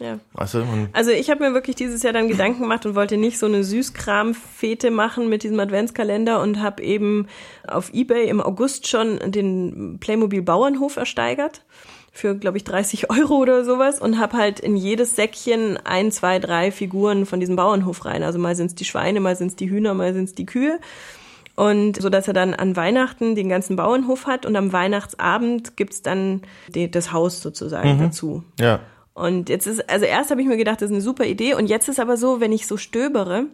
Ja, 0.00 0.06
ja. 0.06 0.60
Und 0.60 0.90
Also 0.92 1.10
ich 1.10 1.28
habe 1.28 1.46
mir 1.46 1.54
wirklich 1.54 1.74
dieses 1.74 2.02
Jahr 2.04 2.12
dann 2.12 2.28
Gedanken 2.28 2.62
gemacht 2.62 2.86
und 2.86 2.94
wollte 2.94 3.16
nicht 3.16 3.38
so 3.38 3.46
eine 3.46 3.64
Süßkram-Fete 3.64 4.90
machen 4.90 5.28
mit 5.28 5.42
diesem 5.42 5.58
Adventskalender 5.58 6.40
und 6.40 6.62
habe 6.62 6.82
eben 6.82 7.26
auf 7.66 7.92
Ebay 7.92 8.28
im 8.28 8.40
August 8.40 8.86
schon 8.86 9.18
den 9.26 9.98
Playmobil 9.98 10.40
Bauernhof 10.40 10.96
ersteigert 10.96 11.64
für, 12.18 12.34
glaube 12.34 12.56
ich, 12.56 12.64
30 12.64 13.10
Euro 13.18 13.36
oder 13.36 13.64
sowas 13.64 14.00
und 14.00 14.18
habe 14.18 14.36
halt 14.36 14.60
in 14.60 14.76
jedes 14.76 15.16
Säckchen 15.16 15.78
ein, 15.84 16.10
zwei, 16.10 16.38
drei 16.38 16.70
Figuren 16.70 17.26
von 17.26 17.40
diesem 17.40 17.56
Bauernhof 17.56 18.04
rein. 18.04 18.22
Also 18.22 18.38
mal 18.38 18.56
sind's 18.56 18.74
die 18.74 18.84
Schweine, 18.84 19.20
mal 19.20 19.36
sind's 19.36 19.56
die 19.56 19.70
Hühner, 19.70 19.94
mal 19.94 20.12
sind's 20.12 20.34
die 20.34 20.46
Kühe. 20.46 20.80
Und 21.54 22.00
so 22.00 22.08
dass 22.08 22.28
er 22.28 22.34
dann 22.34 22.54
an 22.54 22.76
Weihnachten 22.76 23.34
den 23.34 23.48
ganzen 23.48 23.76
Bauernhof 23.76 24.26
hat 24.26 24.46
und 24.46 24.54
am 24.54 24.72
Weihnachtsabend 24.72 25.76
gibt's 25.76 26.02
dann 26.02 26.42
die, 26.68 26.90
das 26.90 27.12
Haus 27.12 27.40
sozusagen 27.40 27.98
dazu. 27.98 28.44
ja. 28.60 28.80
Und 29.14 29.48
jetzt 29.48 29.66
ist, 29.66 29.90
also 29.90 30.04
erst 30.04 30.30
habe 30.30 30.40
ich 30.40 30.46
mir 30.46 30.56
gedacht, 30.56 30.80
das 30.80 30.90
ist 30.90 30.94
eine 30.94 31.00
super 31.00 31.24
Idee. 31.24 31.54
Und 31.54 31.66
jetzt 31.66 31.88
ist 31.88 31.98
aber 31.98 32.16
so, 32.16 32.40
wenn 32.40 32.52
ich 32.52 32.68
so 32.68 32.76
stöbere, 32.76 33.46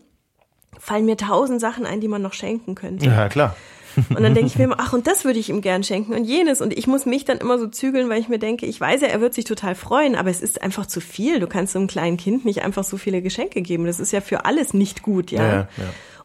fallen 0.78 1.06
mir 1.06 1.17
tausend 1.17 1.58
Sachen 1.58 1.87
ein, 1.87 2.02
die 2.02 2.08
man 2.08 2.20
noch 2.20 2.34
schenken 2.34 2.75
könnte. 2.75 3.06
Ja, 3.06 3.31
klar. 3.31 3.56
Und 3.96 4.23
dann 4.23 4.35
denke 4.35 4.46
ich 4.46 4.58
mir 4.58 4.64
immer, 4.64 4.79
ach, 4.79 4.93
und 4.93 5.06
das 5.06 5.25
würde 5.25 5.38
ich 5.38 5.49
ihm 5.49 5.61
gern 5.61 5.82
schenken 5.82 6.14
und 6.14 6.25
jenes. 6.25 6.61
Und 6.61 6.76
ich 6.76 6.87
muss 6.87 7.06
mich 7.06 7.25
dann 7.25 7.38
immer 7.38 7.58
so 7.58 7.67
zügeln, 7.67 8.08
weil 8.08 8.20
ich 8.20 8.29
mir 8.29 8.38
denke, 8.38 8.67
ich 8.67 8.81
weiß 8.81 9.00
ja, 9.02 9.08
er 9.08 9.20
wird 9.20 9.35
sich 9.35 9.44
total 9.44 9.75
freuen, 9.75 10.14
aber 10.17 10.31
es 10.31 10.41
ist 10.41 10.62
einfach 10.62 10.87
zu 10.87 11.00
viel. 11.00 11.41
Du 11.41 11.46
kannst 11.46 11.73
so 11.73 11.79
einem 11.79 11.88
kleinen 11.88 12.17
Kind 12.17 12.44
nicht 12.44 12.62
einfach 12.62 12.85
so 12.85 12.96
viele 12.96 13.23
Geschenke 13.23 13.62
geben. 13.62 13.87
Das 13.87 14.00
ist 14.00 14.12
ja 14.12 14.20
für 14.20 14.44
alles 14.44 14.75
nicht 14.75 15.02
gut, 15.02 15.31
ja. 15.31 15.43
Ja, 15.43 15.58
ja. 15.58 15.69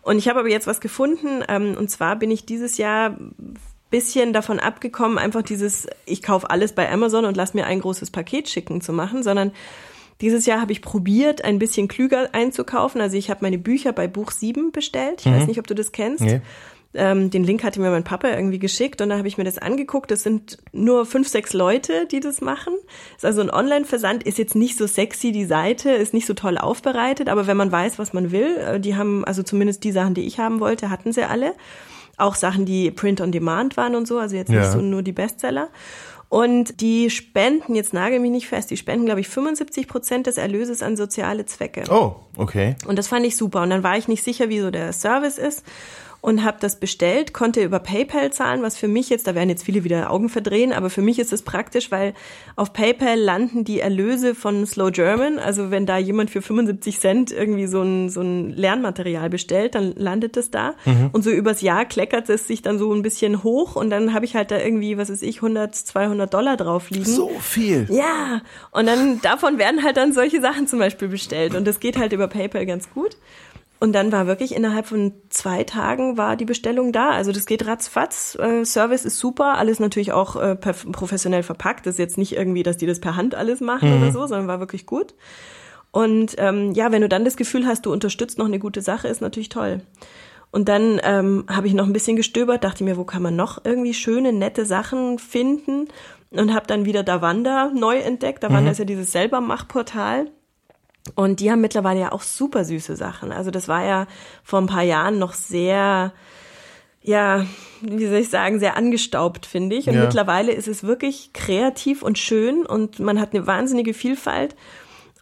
Und 0.01 0.18
ich 0.18 0.27
habe 0.27 0.39
aber 0.39 0.50
jetzt 0.50 0.66
was 0.66 0.81
gefunden, 0.81 1.44
ähm, 1.48 1.75
und 1.77 1.92
zwar 1.92 2.16
bin 2.16 2.31
ich 2.31 2.45
dieses 2.45 2.77
Jahr 2.77 3.18
bisschen 3.89 4.33
davon 4.33 4.60
abgekommen, 4.60 5.18
einfach 5.18 5.42
dieses, 5.42 5.88
ich 6.06 6.21
kaufe 6.21 6.50
alles 6.50 6.74
bei 6.74 6.92
Amazon 6.92 7.26
und 7.26 7.35
lass 7.35 7.54
mir 7.54 7.66
ein 7.66 7.80
großes 7.80 8.11
Paket 8.11 8.49
schicken 8.49 8.81
zu 8.81 8.94
machen, 8.94 9.23
sondern 9.23 9.52
dieses 10.21 10.45
Jahr 10.45 10.59
habe 10.61 10.71
ich 10.71 10.81
probiert, 10.81 11.44
ein 11.44 11.59
bisschen 11.59 11.88
klüger 11.88 12.30
einzukaufen. 12.33 12.99
Also 12.99 13.18
ich 13.18 13.30
habe 13.30 13.40
meine 13.42 13.57
Bücher 13.57 13.94
bei 13.94 14.07
Buch 14.07 14.31
7 14.31 14.71
bestellt. 14.71 15.21
Ich 15.26 15.31
weiß 15.31 15.47
nicht, 15.47 15.59
ob 15.59 15.68
du 15.68 15.76
das 15.76 15.92
kennst. 15.92 16.21
Nee. 16.23 16.42
Ähm, 16.96 17.30
den 17.30 17.44
Link 17.44 17.64
hatte 17.64 17.80
mir 17.80 17.92
mein 17.92 18.04
Papa 18.04 18.30
irgendwie 18.30 18.58
geschickt 18.58 19.00
und 19.02 19.10
da 19.10 19.18
habe 19.18 19.28
ich 19.28 19.38
mir 19.38 19.44
das 19.44 19.60
angeguckt. 19.60 20.10
Das 20.10 20.24
sind 20.24 20.58
nur 20.72 21.06
fünf, 21.06 21.28
sechs 21.28 21.54
Leute, 21.54 22.08
die 22.12 22.19
das 22.19 22.42
machen. 22.42 22.74
Ist 23.16 23.26
also 23.26 23.42
ein 23.42 23.52
Online-Versand, 23.52 24.24
ist 24.24 24.40
jetzt 24.40 24.56
nicht 24.56 24.76
so 24.76 24.88
sexy, 24.88 25.31
die 25.31 25.46
Seite 25.46 25.92
ist 25.92 26.16
nicht 26.16 26.26
so 26.26 26.34
toll 26.34 26.58
aufbereitet, 26.58 27.30
aber 27.30 27.46
wenn 27.46 27.58
man 27.58 27.72
weiß, 27.72 28.00
was 28.00 28.12
man 28.14 28.31
will, 28.31 28.58
äh, 28.58 28.80
die 28.80 28.96
haben, 28.96 29.24
also 29.26 29.44
zumindest 29.44 29.84
die 29.84 29.92
Sachen, 29.92 30.16
die 30.16 30.26
ich 30.26 30.40
haben 30.40 30.60
wollte, 30.60 30.90
hatten 30.90 31.14
sie 31.14 31.24
alle. 31.24 31.54
Auch 32.18 32.34
Sachen, 32.36 32.66
die 32.66 32.90
Print 32.90 33.22
on 33.22 33.31
Demand 33.31 33.78
waren 33.78 33.96
und 33.96 34.08
so, 34.08 34.18
also 34.18 34.36
jetzt 34.36 34.50
Ja. 34.52 34.60
nicht 34.62 34.72
so 34.72 34.81
nur 34.81 35.04
die 35.04 35.14
Bestseller. 35.14 35.69
Und 36.28 36.81
die 36.81 37.10
spenden, 37.10 37.74
jetzt 37.76 37.92
nagel 37.94 38.19
mich 38.19 38.30
nicht 38.30 38.48
fest, 38.48 38.69
die 38.69 38.78
spenden, 38.78 39.06
glaube 39.06 39.19
ich, 39.19 39.28
75 39.30 39.88
Prozent 39.88 40.28
des 40.28 40.38
Erlöses 40.38 40.84
an 40.84 40.96
soziale 40.96 41.46
Zwecke. 41.46 41.84
Oh, 41.90 42.18
okay. 42.38 42.76
Und 42.88 43.00
das 43.00 43.08
fand 43.08 43.26
ich 43.26 43.36
super. 43.36 43.62
Und 43.64 43.72
dann 43.72 43.81
war 43.84 43.98
ich 43.98 44.08
nicht 44.08 44.24
sicher, 44.24 44.48
wie 44.50 44.60
so 44.60 44.69
der 44.69 44.94
Service 44.94 45.40
ist 45.40 45.64
und 46.21 46.44
habe 46.44 46.57
das 46.59 46.80
bestellt, 46.80 47.33
konnte 47.33 47.64
über 47.64 47.80
PayPal 47.80 48.31
zahlen, 48.31 48.61
was 48.61 48.78
für 48.78 48.88
mich 48.88 49.09
jetzt, 49.09 49.28
da 49.28 49.35
werden 49.35 49.49
jetzt 49.49 49.64
viele 49.64 49.83
wieder 49.83 50.11
Augen 50.11 50.30
verdrehen, 50.30 50.73
aber 50.73 50.90
für 50.90 51.02
mich 51.02 51.19
ist 51.19 51.31
es 51.31 51.42
praktisch, 51.42 51.92
weil 51.92 52.14
auf 52.56 52.73
PayPal 52.73 53.18
landen 53.18 53.64
die 53.64 53.80
Erlöse 53.80 54.35
von 54.35 54.66
Slow 54.66 54.92
German. 54.92 55.40
Also 55.40 55.71
wenn 55.71 55.85
da 55.85 55.97
jemand 55.97 56.30
für 56.30 56.42
75 56.42 56.99
Cent 56.99 57.31
irgendwie 57.31 57.68
so 57.68 57.81
ein, 57.81 58.09
so 58.09 58.21
ein 58.21 58.49
Lernmaterial 58.49 59.30
bestellt, 59.30 59.76
dann 59.76 59.94
landet 59.95 60.35
es 60.38 60.52
da. 60.52 60.73
Und 61.14 61.23
so 61.23 61.30
übers 61.30 61.61
Jahr 61.61 61.85
kleckert 61.85 62.30
es 62.30 62.47
sich 62.47 62.61
dann 62.61 62.80
so 62.80 62.94
ein 62.94 63.02
bisschen 63.02 63.44
hoch 63.44 63.76
und 63.76 63.90
dann 63.90 64.14
habe 64.14 64.26
ich 64.26 64.35
halt 64.35 64.52
da 64.52 64.57
irgendwie, 64.57 64.97
was 64.97 65.09
weiß 65.09 65.21
ich, 65.21 65.38
100, 65.38 65.73
200 65.73 66.33
Dollar 66.33 66.57
drauf 66.57 66.90
liegen. 66.90 67.06
So 67.06 67.30
viel. 67.40 67.88
Ja, 67.90 68.42
und 68.71 68.88
dann 68.88 69.21
davon 69.21 69.57
werden 69.57 69.83
halt 69.83 69.97
dann 69.97 70.14
solche 70.14 70.42
Sachen 70.42 70.68
zum 70.68 70.80
Beispiel 70.80 71.07
bestellt 71.07 71.56
und 71.56 71.66
das 71.66 71.80
geht 71.80 71.97
halt 71.97 72.11
über 72.11 72.28
PayPal 72.28 72.66
ganz 72.66 72.90
gut. 72.90 73.16
Und 73.81 73.94
dann 73.94 74.12
war 74.12 74.28
wirklich 74.28 74.54
innerhalb 74.54 74.88
von 74.88 75.14
zwei 75.30 75.64
Tagen 75.64 76.18
war 76.18 76.36
die 76.36 76.45
Bestellung 76.45 76.92
da. 76.92 77.12
Also 77.12 77.31
das 77.31 77.45
geht 77.45 77.66
ratzfatz. 77.66 78.38
Äh, 78.38 78.66
Service 78.66 79.06
ist 79.06 79.19
super, 79.19 79.57
alles 79.57 79.80
natürlich 79.80 80.12
auch 80.12 80.36
äh, 80.36 80.56
professionell 80.56 81.44
verpackt. 81.44 81.86
Das 81.86 81.95
ist 81.95 82.00
jetzt 82.00 82.18
nicht 82.18 82.36
irgendwie, 82.36 82.64
dass 82.64 82.76
die 82.76 82.88
das 82.88 83.00
per 83.00 83.16
Hand 83.16 83.36
alles 83.36 83.62
machen 83.62 83.98
oder 83.98 84.12
so, 84.12 84.28
sondern 84.28 84.48
war 84.48 84.59
wirklich 84.59 84.86
gut. 84.86 85.14
Und 85.92 86.36
ähm, 86.38 86.74
ja, 86.74 86.92
wenn 86.92 87.02
du 87.02 87.09
dann 87.09 87.24
das 87.24 87.38
Gefühl 87.38 87.66
hast, 87.66 87.86
du 87.86 87.94
unterstützt 87.94 88.38
noch 88.38 88.45
eine 88.45 88.59
gute 88.59 88.81
Sache, 88.81 89.07
ist 89.07 89.21
natürlich 89.21 89.50
toll. 89.50 89.81
Und 90.52 90.68
dann 90.68 91.00
ähm, 91.04 91.45
habe 91.50 91.68
ich 91.68 91.74
noch 91.74 91.86
ein 91.86 91.94
bisschen 91.94 92.18
gestöbert, 92.18 92.64
dachte 92.64 92.83
mir, 92.83 92.98
wo 92.98 93.06
kann 93.06 93.21
man 93.21 93.36
noch 93.36 93.64
irgendwie 93.64 93.94
schöne, 93.94 94.33
nette 94.33 94.66
Sachen 94.66 95.19
finden 95.19 95.88
und 96.31 96.54
habe 96.54 96.68
dann 96.68 96.86
wieder 96.86 97.04
Davanda 97.04 97.71
neu 97.74 97.98
entdeckt. 97.98 98.44
Davanda 98.44 98.71
ist 98.71 98.80
ja 98.80 98.86
dieses 98.86 99.12
Selbermachportal. 99.12 100.31
Und 101.16 101.39
die 101.39 101.51
haben 101.51 101.61
mittlerweile 101.61 101.99
ja 101.99 102.11
auch 102.11 102.21
super 102.21 102.63
süße 102.66 102.95
Sachen. 102.95 103.31
Also 103.31 103.51
das 103.51 103.68
war 103.68 103.85
ja 103.85 104.07
vor 104.44 104.59
ein 104.59 104.68
paar 104.68 104.83
Jahren 104.83 105.19
noch 105.19 105.33
sehr, 105.33 106.13
ja, 107.01 107.45
wie 107.81 108.06
soll 108.07 108.18
ich 108.19 108.30
sagen, 108.30 108.59
sehr 108.59 108.75
angestaubt, 108.78 109.45
finde 109.45 109.75
ich. 109.75 109.87
Und 109.87 109.95
Ja. 109.95 110.01
mittlerweile 110.01 110.51
ist 110.51 110.68
es 110.68 110.83
wirklich 110.83 111.31
kreativ 111.33 112.01
und 112.04 112.18
schön 112.18 112.66
und 112.66 112.99
man 112.99 113.19
hat 113.19 113.33
eine 113.33 113.47
wahnsinnige 113.47 113.94
Vielfalt. 113.94 114.56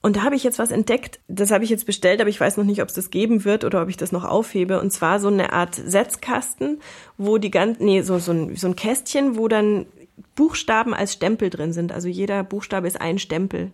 Und 0.04 0.16
da 0.16 0.22
habe 0.24 0.36
ich 0.36 0.44
jetzt 0.44 0.60
was 0.60 0.72
entdeckt, 0.72 1.20
das 1.28 1.52
habe 1.52 1.64
ich 1.64 1.70
jetzt 1.70 1.86
bestellt, 1.86 2.22
aber 2.22 2.30
ich 2.30 2.40
weiß 2.40 2.58
noch 2.58 2.64
nicht, 2.64 2.82
ob 2.82 2.88
es 2.88 2.94
das 2.94 3.10
geben 3.10 3.44
wird 3.46 3.66
oder 3.66 3.82
ob 3.82 3.90
ich 3.90 3.98
das 3.98 4.12
noch 4.12 4.24
aufhebe. 4.26 4.80
Und 4.80 4.92
zwar 4.94 5.20
so 5.20 5.28
eine 5.28 5.52
Art 5.54 5.76
Setzkasten, 5.76 6.80
wo 7.18 7.38
die 7.40 7.52
ganzen, 7.52 7.84
nee, 7.84 8.02
so, 8.04 8.20
so, 8.20 8.32
ein, 8.32 8.56
so 8.56 8.68
ein 8.68 8.76
Kästchen, 8.76 9.38
wo 9.38 9.48
dann 9.48 9.88
Buchstaben 10.36 10.94
als 10.94 11.14
Stempel 11.14 11.50
drin 11.50 11.74
sind. 11.74 11.92
Also 11.92 12.08
jeder 12.08 12.44
Buchstabe 12.44 12.88
ist 12.88 13.00
ein 13.02 13.20
Stempel. 13.20 13.72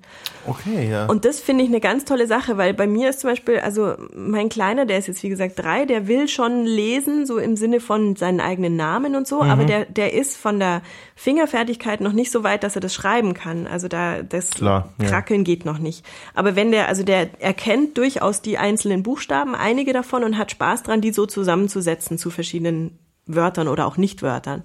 Okay, 0.47 0.89
ja. 0.89 1.05
Und 1.07 1.25
das 1.25 1.39
finde 1.39 1.63
ich 1.63 1.69
eine 1.69 1.79
ganz 1.79 2.05
tolle 2.05 2.27
Sache, 2.27 2.57
weil 2.57 2.73
bei 2.73 2.87
mir 2.87 3.09
ist 3.09 3.21
zum 3.21 3.29
Beispiel, 3.29 3.59
also 3.59 3.95
mein 4.15 4.49
Kleiner, 4.49 4.85
der 4.85 4.97
ist 4.97 5.07
jetzt 5.07 5.23
wie 5.23 5.29
gesagt 5.29 5.53
drei, 5.57 5.85
der 5.85 6.07
will 6.07 6.27
schon 6.27 6.65
lesen, 6.65 7.25
so 7.25 7.37
im 7.37 7.55
Sinne 7.55 7.79
von 7.79 8.15
seinen 8.15 8.39
eigenen 8.39 8.75
Namen 8.75 9.15
und 9.15 9.27
so, 9.27 9.43
Mhm. 9.43 9.49
aber 9.49 9.65
der, 9.65 9.85
der 9.85 10.13
ist 10.13 10.37
von 10.37 10.59
der 10.59 10.81
Fingerfertigkeit 11.15 12.01
noch 12.01 12.13
nicht 12.13 12.31
so 12.31 12.43
weit, 12.43 12.63
dass 12.63 12.75
er 12.75 12.81
das 12.81 12.93
schreiben 12.93 13.33
kann. 13.33 13.67
Also 13.67 13.87
da, 13.87 14.21
das 14.23 14.49
Klar, 14.51 14.89
ja. 15.01 15.07
Krackeln 15.09 15.43
geht 15.43 15.65
noch 15.65 15.79
nicht. 15.79 16.05
Aber 16.33 16.55
wenn 16.55 16.71
der, 16.71 16.87
also 16.87 17.03
der 17.03 17.41
erkennt 17.41 17.97
durchaus 17.97 18.41
die 18.41 18.57
einzelnen 18.57 19.03
Buchstaben, 19.03 19.55
einige 19.55 19.93
davon 19.93 20.23
und 20.23 20.37
hat 20.37 20.51
Spaß 20.51 20.83
dran, 20.83 21.01
die 21.01 21.11
so 21.13 21.25
zusammenzusetzen 21.25 22.17
zu 22.17 22.29
verschiedenen 22.29 22.99
Wörtern 23.25 23.69
oder 23.69 23.85
auch 23.87 23.95
Nichtwörtern. 23.95 24.63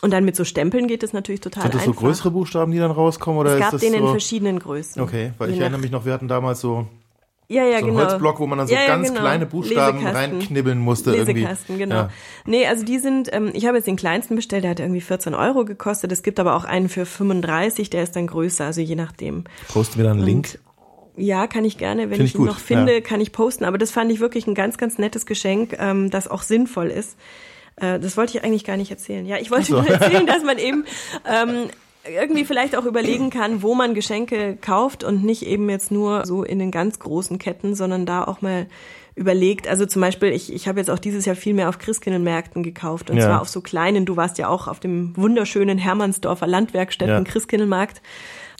Und 0.00 0.12
dann 0.12 0.24
mit 0.24 0.36
so 0.36 0.44
Stempeln 0.44 0.86
geht 0.86 1.02
es 1.02 1.12
natürlich 1.12 1.40
total. 1.40 1.64
Sind 1.64 1.74
das 1.74 1.84
so 1.84 1.90
einfach. 1.90 2.02
größere 2.02 2.30
Buchstaben, 2.30 2.70
die 2.72 2.78
dann 2.78 2.90
rauskommen? 2.90 3.40
Oder 3.40 3.50
es 3.50 3.56
ist 3.56 3.62
gab 3.62 3.70
das 3.72 3.80
den 3.80 3.94
in 3.94 4.00
so? 4.02 4.10
verschiedenen 4.10 4.58
Größen. 4.58 5.02
Okay, 5.02 5.32
weil 5.38 5.48
Je 5.50 5.56
ich 5.56 5.60
erinnere 5.60 5.80
mich 5.80 5.90
noch, 5.90 6.04
wir 6.04 6.12
hatten 6.12 6.28
damals 6.28 6.60
so, 6.60 6.86
ja, 7.48 7.64
ja, 7.64 7.78
so 7.80 7.86
einen 7.86 7.96
genau. 7.96 8.08
Holzblock, 8.10 8.40
wo 8.40 8.46
man 8.46 8.58
dann 8.58 8.68
so 8.68 8.74
Ja, 8.74 8.86
ganz 8.86 9.08
genau. 9.08 9.20
kleine 9.20 9.46
Buchstaben 9.46 10.06
reinknibbeln 10.06 10.78
musste. 10.78 11.12
Lesekasten, 11.12 11.76
irgendwie. 11.76 11.78
genau. 11.78 11.94
Ja. 11.94 12.10
Nee, 12.44 12.66
also 12.66 12.84
die 12.84 12.98
sind, 12.98 13.28
ähm, 13.32 13.50
ich 13.54 13.66
habe 13.66 13.78
jetzt 13.78 13.86
den 13.86 13.96
kleinsten 13.96 14.36
bestellt, 14.36 14.64
der 14.64 14.72
hat 14.72 14.80
irgendwie 14.80 15.00
14 15.00 15.34
Euro 15.34 15.64
gekostet. 15.64 16.12
Es 16.12 16.22
gibt 16.22 16.38
aber 16.38 16.54
auch 16.56 16.64
einen 16.64 16.88
für 16.90 17.06
35, 17.06 17.88
der 17.88 18.02
ist 18.02 18.14
dann 18.16 18.26
größer, 18.26 18.66
also 18.66 18.82
je 18.82 18.96
nachdem. 18.96 19.44
Posten 19.68 19.96
wir 19.96 20.04
dann 20.04 20.18
einen 20.18 20.26
Link. 20.26 20.58
Ja, 21.16 21.46
kann 21.48 21.64
ich 21.64 21.78
gerne, 21.78 22.02
wenn 22.10 22.18
Find 22.18 22.28
ich 22.28 22.34
ich 22.34 22.40
ihn 22.40 22.44
noch 22.44 22.58
finde, 22.60 22.94
ja. 22.94 23.00
kann 23.00 23.20
ich 23.20 23.32
posten. 23.32 23.64
Aber 23.64 23.78
das 23.78 23.90
fand 23.90 24.12
ich 24.12 24.20
wirklich 24.20 24.46
ein 24.46 24.54
ganz, 24.54 24.78
ganz 24.78 24.98
nettes 24.98 25.26
Geschenk, 25.26 25.74
ähm, 25.78 26.10
das 26.10 26.28
auch 26.28 26.42
sinnvoll 26.42 26.88
ist. 26.88 27.16
Äh, 27.80 27.98
das 28.00 28.16
wollte 28.16 28.36
ich 28.38 28.44
eigentlich 28.44 28.64
gar 28.64 28.76
nicht 28.76 28.90
erzählen. 28.90 29.26
Ja, 29.26 29.36
ich 29.38 29.50
wollte 29.50 29.66
so. 29.66 29.80
nur 29.80 29.88
erzählen, 29.88 30.26
dass 30.26 30.42
man 30.42 30.58
eben 30.58 30.84
ähm, 31.30 31.68
irgendwie 32.08 32.44
vielleicht 32.44 32.76
auch 32.76 32.84
überlegen 32.84 33.30
kann, 33.30 33.62
wo 33.62 33.74
man 33.74 33.94
Geschenke 33.94 34.56
kauft 34.60 35.04
und 35.04 35.24
nicht 35.24 35.42
eben 35.46 35.68
jetzt 35.68 35.90
nur 35.90 36.24
so 36.26 36.42
in 36.42 36.58
den 36.58 36.70
ganz 36.70 36.98
großen 36.98 37.38
Ketten, 37.38 37.74
sondern 37.74 38.06
da 38.06 38.24
auch 38.24 38.40
mal 38.40 38.66
überlegt. 39.14 39.66
Also 39.66 39.84
zum 39.84 40.00
Beispiel, 40.00 40.28
ich, 40.30 40.52
ich 40.52 40.68
habe 40.68 40.78
jetzt 40.78 40.90
auch 40.90 40.98
dieses 40.98 41.24
Jahr 41.24 41.34
viel 41.36 41.52
mehr 41.52 41.68
auf 41.68 41.78
Christkindlmärkten 41.78 42.62
gekauft 42.62 43.10
und 43.10 43.16
Ja. 43.16 43.24
zwar 43.26 43.40
auf 43.42 43.48
so 43.48 43.60
kleinen. 43.60 44.06
Du 44.06 44.16
warst 44.16 44.38
ja 44.38 44.48
auch 44.48 44.68
auf 44.68 44.78
dem 44.80 45.16
wunderschönen 45.16 45.76
Hermannsdorfer 45.76 46.46
Landwerkstätten 46.46 47.24
Ja. 47.24 47.30
Christkindlmarkt. 47.30 48.00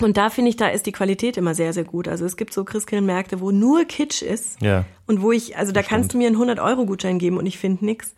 Und 0.00 0.16
da 0.16 0.30
finde 0.30 0.50
ich, 0.50 0.56
da 0.56 0.68
ist 0.68 0.86
die 0.86 0.92
Qualität 0.92 1.36
immer 1.36 1.54
sehr, 1.54 1.72
sehr 1.72 1.84
gut. 1.84 2.06
Also 2.08 2.24
es 2.24 2.36
gibt 2.36 2.52
so 2.52 2.64
Christkindlmärkte, 2.64 3.40
wo 3.40 3.50
nur 3.50 3.84
Kitsch 3.84 4.22
ist. 4.22 4.60
Ja. 4.60 4.84
Und 5.06 5.22
wo 5.22 5.32
ich, 5.32 5.56
also 5.56 5.72
da 5.72 5.82
kannst 5.82 6.12
du 6.14 6.18
mir 6.18 6.26
einen 6.28 6.36
100-Euro-Gutschein 6.36 7.18
geben 7.18 7.36
und 7.38 7.46
ich 7.46 7.58
finde 7.58 7.84
nix. 7.84 8.14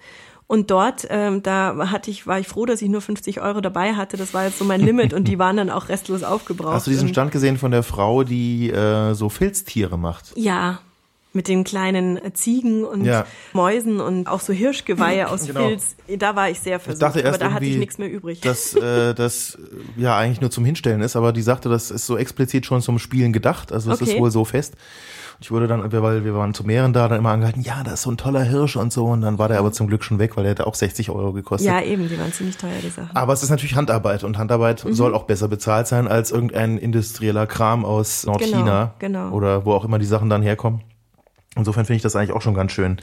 Und 0.51 0.69
dort, 0.73 1.07
ähm, 1.11 1.45
da 1.45 1.93
hatte 1.93 2.11
ich, 2.11 2.27
war 2.27 2.41
ich 2.41 2.49
froh, 2.49 2.67
dass 2.67 2.83
ich 2.83 2.89
nur 2.89 3.01
50 3.01 3.41
Euro 3.41 3.61
dabei 3.61 3.93
hatte. 3.95 4.17
Das 4.17 4.35
war 4.35 4.47
jetzt 4.47 4.59
so 4.59 4.65
mein 4.65 4.81
Limit 4.81 5.13
und 5.15 5.29
die 5.29 5.39
waren 5.39 5.57
dann 5.57 5.71
auch 5.71 5.89
restlos 5.89 6.25
aufgebraucht. 6.25 6.75
Hast 6.75 6.89
du 6.89 6.91
diesen 6.91 7.09
Stand 7.09 7.31
gesehen 7.31 7.57
von 7.57 7.71
der 7.71 7.85
Frau, 7.85 8.25
die 8.25 8.69
äh, 8.69 9.15
so 9.15 9.29
Filztiere 9.29 9.97
macht? 9.97 10.33
Ja, 10.35 10.81
mit 11.33 11.47
den 11.47 11.63
kleinen 11.63 12.19
Ziegen 12.35 12.83
und 12.85 13.05
Ja. 13.05 13.27
Mäusen 13.53 14.01
und 14.01 14.27
auch 14.27 14.41
so 14.41 14.53
Hirschgeweihe 14.53 15.29
aus 15.29 15.47
Genau. 15.47 15.69
Filz. 15.69 15.95
Da 16.19 16.35
war 16.35 16.51
ich 16.51 16.59
sehr 16.59 16.81
versucht, 16.81 17.01
erst 17.15 17.27
aber 17.29 17.39
da 17.39 17.53
hatte 17.53 17.67
ich 17.67 17.77
nichts 17.77 17.99
mehr 17.99 18.11
übrig. 18.11 18.41
Dass 18.41 18.75
äh, 18.75 19.15
das 19.15 19.57
ja 19.97 20.17
eigentlich 20.17 20.41
nur 20.41 20.51
zum 20.51 20.65
Hinstellen 20.65 21.01
ist, 21.01 21.15
aber 21.15 21.33
die 21.33 21.43
sagte, 21.43 21.69
das 21.69 21.93
ist 21.93 22.07
so 22.07 22.17
explizit 22.17 22.67
schon 22.67 22.83
zum 22.83 22.99
Spielen 22.99 23.33
gedacht. 23.33 23.71
Also 23.71 23.93
es 23.93 24.03
Okay. 24.03 24.15
ist 24.15 24.19
wohl 24.19 24.33
so 24.33 24.45
fest. 24.45 24.75
Ich 25.43 25.51
wurde 25.51 25.67
dann, 25.67 25.91
weil 25.91 26.23
wir 26.25 26.35
waren 26.35 26.53
zu 26.53 26.65
mehreren 26.65 26.93
da, 26.93 27.09
dann 27.09 27.19
immer 27.19 27.31
angehalten, 27.31 27.63
ja, 27.63 27.83
das 27.83 27.95
ist 27.95 28.03
so 28.03 28.11
ein 28.11 28.19
toller 28.19 28.43
Hirsch 28.43 28.77
und 28.77 28.93
so. 28.93 29.07
Und 29.07 29.23
dann 29.23 29.39
war 29.39 29.49
der 29.49 29.59
aber 29.59 29.73
zum 29.73 29.87
Glück 29.87 30.05
schon 30.05 30.19
weg, 30.19 30.37
weil 30.37 30.45
der 30.45 30.51
hätte 30.51 30.67
auch 30.67 30.75
60 30.75 31.09
Euro 31.11 31.33
gekostet. 31.33 31.67
ja, 31.67 31.81
eben, 31.81 32.09
die 32.09 32.19
waren 32.19 32.31
ziemlich 32.33 32.59
teuer, 32.59 32.79
die 32.83 32.91
Sachen. 32.91 33.15
Aber 33.17 33.33
es 33.33 33.43
ist 33.43 33.49
natürlich 33.49 33.75
Handarbeit 33.75 34.23
und 34.23 34.37
Handarbeit 34.37 34.85
Mhm. 34.85 34.93
soll 34.93 35.15
auch 35.15 35.25
besser 35.25 35.49
bezahlt 35.49 35.87
sein 35.87 36.09
als 36.09 36.31
irgendein 36.31 36.77
industrieller 36.77 37.47
Kram 37.47 37.87
aus 37.87 38.27
Nordchina 38.27 38.93
Genau, 38.99 39.25
genau. 39.29 39.35
oder 39.35 39.65
wo 39.65 39.73
auch 39.73 39.85
immer 39.85 39.99
die 39.99 40.05
Sachen 40.05 40.29
dann 40.29 40.43
herkommen. 40.43 40.83
Insofern 41.57 41.87
finde 41.87 41.97
ich 41.97 42.03
das 42.03 42.17
eigentlich 42.17 42.33
auch 42.33 42.43
schon 42.43 42.55
ganz 42.55 42.73
schön. 42.73 43.01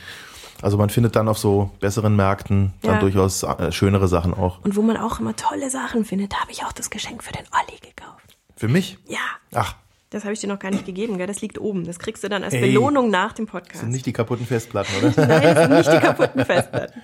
Also 0.62 0.77
man 0.77 0.89
findet 0.91 1.15
dann 1.15 1.27
auf 1.27 1.38
so 1.39 1.72
besseren 1.79 2.15
Märkten 2.15 2.74
dann 2.84 2.94
Ja. 2.96 3.00
durchaus 3.00 3.44
äh, 3.44 3.72
schönere 3.72 4.08
Sachen 4.08 4.34
auch. 4.36 4.63
Und 4.63 4.75
wo 4.75 4.82
man 4.84 4.98
auch 4.98 5.20
immer 5.20 5.36
tolle 5.36 5.70
Sachen 5.72 6.06
findet, 6.06 6.34
da 6.34 6.38
habe 6.41 6.51
ich 6.51 6.63
auch 6.63 6.72
das 6.72 6.89
Geschenk 6.91 7.24
für 7.24 7.34
den 7.34 7.46
Olli 7.51 7.79
gekauft. 7.79 8.38
Für 8.56 8.67
mich? 8.67 8.98
Ja, 9.08 9.17
Ach, 9.53 9.75
das 10.10 10.24
habe 10.24 10.34
ich 10.34 10.40
dir 10.40 10.48
noch 10.48 10.60
gar 10.60 10.72
nicht 10.72 10.86
gegeben, 10.86 11.18
gell? 11.18 11.28
Das 11.28 11.42
liegt 11.42 11.60
oben. 11.60 11.86
Das 11.86 12.00
kriegst 12.00 12.24
du 12.24 12.30
dann 12.30 12.44
als 12.44 12.54
Ey. 12.54 12.62
Belohnung 12.62 13.10
nach 13.10 13.34
dem 13.34 13.46
Podcast. 13.46 13.82
sind 13.82 13.92
nicht 13.92 14.06
die 14.06 14.14
kaputten 14.14 14.46
Festplatten, 14.46 14.92
oder? 14.98 15.28
Nein, 15.28 15.42
das 15.44 15.58
sind 15.68 15.78
nicht 15.78 15.92
die 15.92 16.00
kaputten 16.08 16.46
Festplatten. 16.46 17.02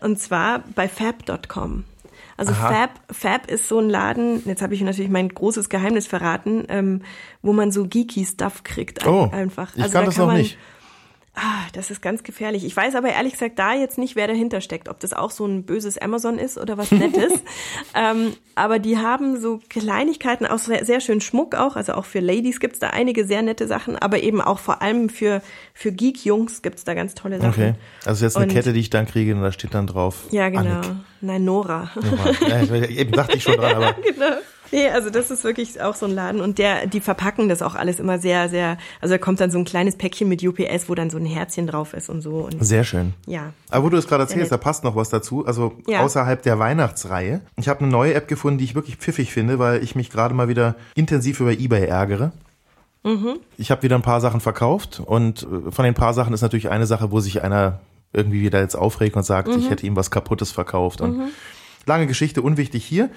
Und 0.00 0.18
zwar 0.20 0.62
bei 0.74 0.88
fab.com. 0.88 1.84
Also 2.36 2.52
Aha. 2.52 2.72
Fab, 2.72 2.90
Fab 3.14 3.50
ist 3.50 3.68
so 3.68 3.78
ein 3.78 3.88
Laden, 3.88 4.42
jetzt 4.44 4.60
habe 4.60 4.74
ich 4.74 4.80
natürlich 4.80 5.10
mein 5.10 5.28
großes 5.28 5.68
Geheimnis 5.68 6.08
verraten, 6.08 6.64
ähm, 6.68 7.02
wo 7.42 7.52
man 7.52 7.70
so 7.70 7.84
geeky 7.86 8.24
Stuff 8.24 8.64
kriegt 8.64 9.04
ein- 9.04 9.08
Oh, 9.08 9.30
einfach. 9.32 9.70
ich 9.76 9.82
also 9.82 9.92
kann 9.92 10.02
da 10.02 10.06
das 10.06 10.16
noch 10.18 10.26
man, 10.26 10.38
nicht. 10.38 10.58
Ah, 11.36 11.64
das 11.72 11.90
ist 11.90 12.00
ganz 12.00 12.22
gefährlich. 12.22 12.64
Ich 12.64 12.76
weiß 12.76 12.94
aber 12.94 13.08
ehrlich 13.08 13.32
gesagt 13.32 13.58
da 13.58 13.74
jetzt 13.74 13.98
nicht, 13.98 14.14
wer 14.14 14.28
dahinter 14.28 14.60
steckt. 14.60 14.88
Ob 14.88 15.00
das 15.00 15.12
auch 15.12 15.32
so 15.32 15.44
ein 15.44 15.64
böses 15.64 15.98
Amazon 15.98 16.38
ist 16.38 16.58
oder 16.58 16.78
was 16.78 16.92
Nettes. 16.92 17.32
ähm, 17.94 18.34
aber 18.54 18.78
die 18.78 18.98
haben 18.98 19.40
so 19.40 19.60
Kleinigkeiten, 19.68 20.46
auch 20.46 20.58
sehr, 20.58 20.84
sehr 20.84 21.00
schön 21.00 21.20
Schmuck 21.20 21.56
auch. 21.56 21.74
Also 21.74 21.94
auch 21.94 22.04
für 22.04 22.20
Ladies 22.20 22.60
gibt's 22.60 22.78
da 22.78 22.90
einige 22.90 23.26
sehr 23.26 23.42
nette 23.42 23.66
Sachen. 23.66 23.96
Aber 23.96 24.22
eben 24.22 24.40
auch 24.40 24.60
vor 24.60 24.80
allem 24.80 25.08
für, 25.08 25.42
für 25.72 25.90
Geek-Jungs 25.90 26.62
gibt's 26.62 26.84
da 26.84 26.94
ganz 26.94 27.14
tolle 27.14 27.40
Sachen. 27.40 27.50
Okay. 27.50 27.74
Also 28.04 28.24
jetzt 28.24 28.36
eine 28.36 28.46
Und- 28.46 28.52
Kette, 28.52 28.72
die 28.72 28.80
ich 28.80 28.90
dann 28.90 29.06
kriege 29.06 29.34
und 29.34 29.42
da 29.42 29.50
steht 29.50 29.74
dann 29.74 29.88
drauf. 29.88 30.26
Ja, 30.30 30.48
genau. 30.50 30.60
Annik. 30.60 30.90
Nein, 31.20 31.44
Nora. 31.44 31.90
Ja, 32.48 32.62
ich- 32.62 32.96
eben 32.96 33.10
dachte 33.10 33.36
ich 33.36 33.42
schon 33.42 33.56
dran, 33.56 33.74
aber 33.74 33.92
genau. 34.02 34.36
Nee, 34.74 34.88
also 34.88 35.08
das 35.08 35.30
ist 35.30 35.44
wirklich 35.44 35.80
auch 35.80 35.94
so 35.94 36.06
ein 36.06 36.12
Laden 36.12 36.40
und 36.40 36.58
der, 36.58 36.86
die 36.88 37.00
verpacken 37.00 37.48
das 37.48 37.62
auch 37.62 37.76
alles 37.76 38.00
immer 38.00 38.18
sehr, 38.18 38.48
sehr, 38.48 38.76
also 39.00 39.14
da 39.14 39.18
kommt 39.18 39.38
dann 39.38 39.50
so 39.52 39.58
ein 39.58 39.64
kleines 39.64 39.96
Päckchen 39.96 40.28
mit 40.28 40.42
UPS, 40.42 40.88
wo 40.88 40.94
dann 40.96 41.10
so 41.10 41.16
ein 41.18 41.24
Herzchen 41.26 41.66
drauf 41.68 41.94
ist 41.94 42.08
und 42.08 42.22
so 42.22 42.38
und 42.38 42.64
sehr 42.64 42.82
schön. 42.82 43.14
ja. 43.26 43.52
Aber 43.70 43.84
wo 43.84 43.88
du 43.88 43.96
es 43.96 44.06
gerade 44.08 44.22
erzählst, 44.24 44.50
da 44.50 44.56
passt 44.56 44.82
noch 44.82 44.96
was 44.96 45.10
dazu. 45.10 45.46
Also 45.46 45.74
Ja. 45.86 46.00
außerhalb 46.00 46.42
der 46.42 46.58
Weihnachtsreihe. 46.58 47.40
Ich 47.56 47.68
habe 47.68 47.80
eine 47.80 47.88
neue 47.88 48.14
App 48.14 48.26
gefunden, 48.28 48.58
die 48.58 48.64
ich 48.64 48.74
wirklich 48.74 48.96
pfiffig 48.96 49.32
finde, 49.32 49.58
weil 49.60 49.82
ich 49.84 49.94
mich 49.94 50.10
gerade 50.10 50.34
mal 50.34 50.48
wieder 50.48 50.74
intensiv 50.96 51.38
über 51.40 51.52
Ebay 51.52 51.86
ärgere. 51.86 52.32
Mhm. 53.04 53.36
Ich 53.58 53.70
habe 53.70 53.82
wieder 53.84 53.96
ein 53.96 54.02
paar 54.02 54.20
Sachen 54.20 54.40
verkauft 54.40 55.00
und 55.04 55.42
äh, 55.44 55.70
von 55.70 55.84
den 55.84 55.94
paar 55.94 56.14
Sachen 56.14 56.32
ist 56.34 56.42
natürlich 56.42 56.70
eine 56.70 56.86
Sache, 56.86 57.10
wo 57.12 57.20
sich 57.20 57.42
einer 57.44 57.80
irgendwie 58.12 58.40
wieder 58.42 58.60
jetzt 58.60 58.74
aufregt 58.76 59.14
und 59.16 59.24
sagt, 59.24 59.48
Mhm. 59.48 59.58
ich 59.58 59.70
hätte 59.70 59.86
ihm 59.86 59.94
was 59.94 60.10
Kaputtes 60.10 60.50
verkauft. 60.52 61.00
Und 61.00 61.30
lange 61.86 62.06
Geschichte, 62.06 62.42
unwichtig 62.42 62.84
hier. 62.84 63.10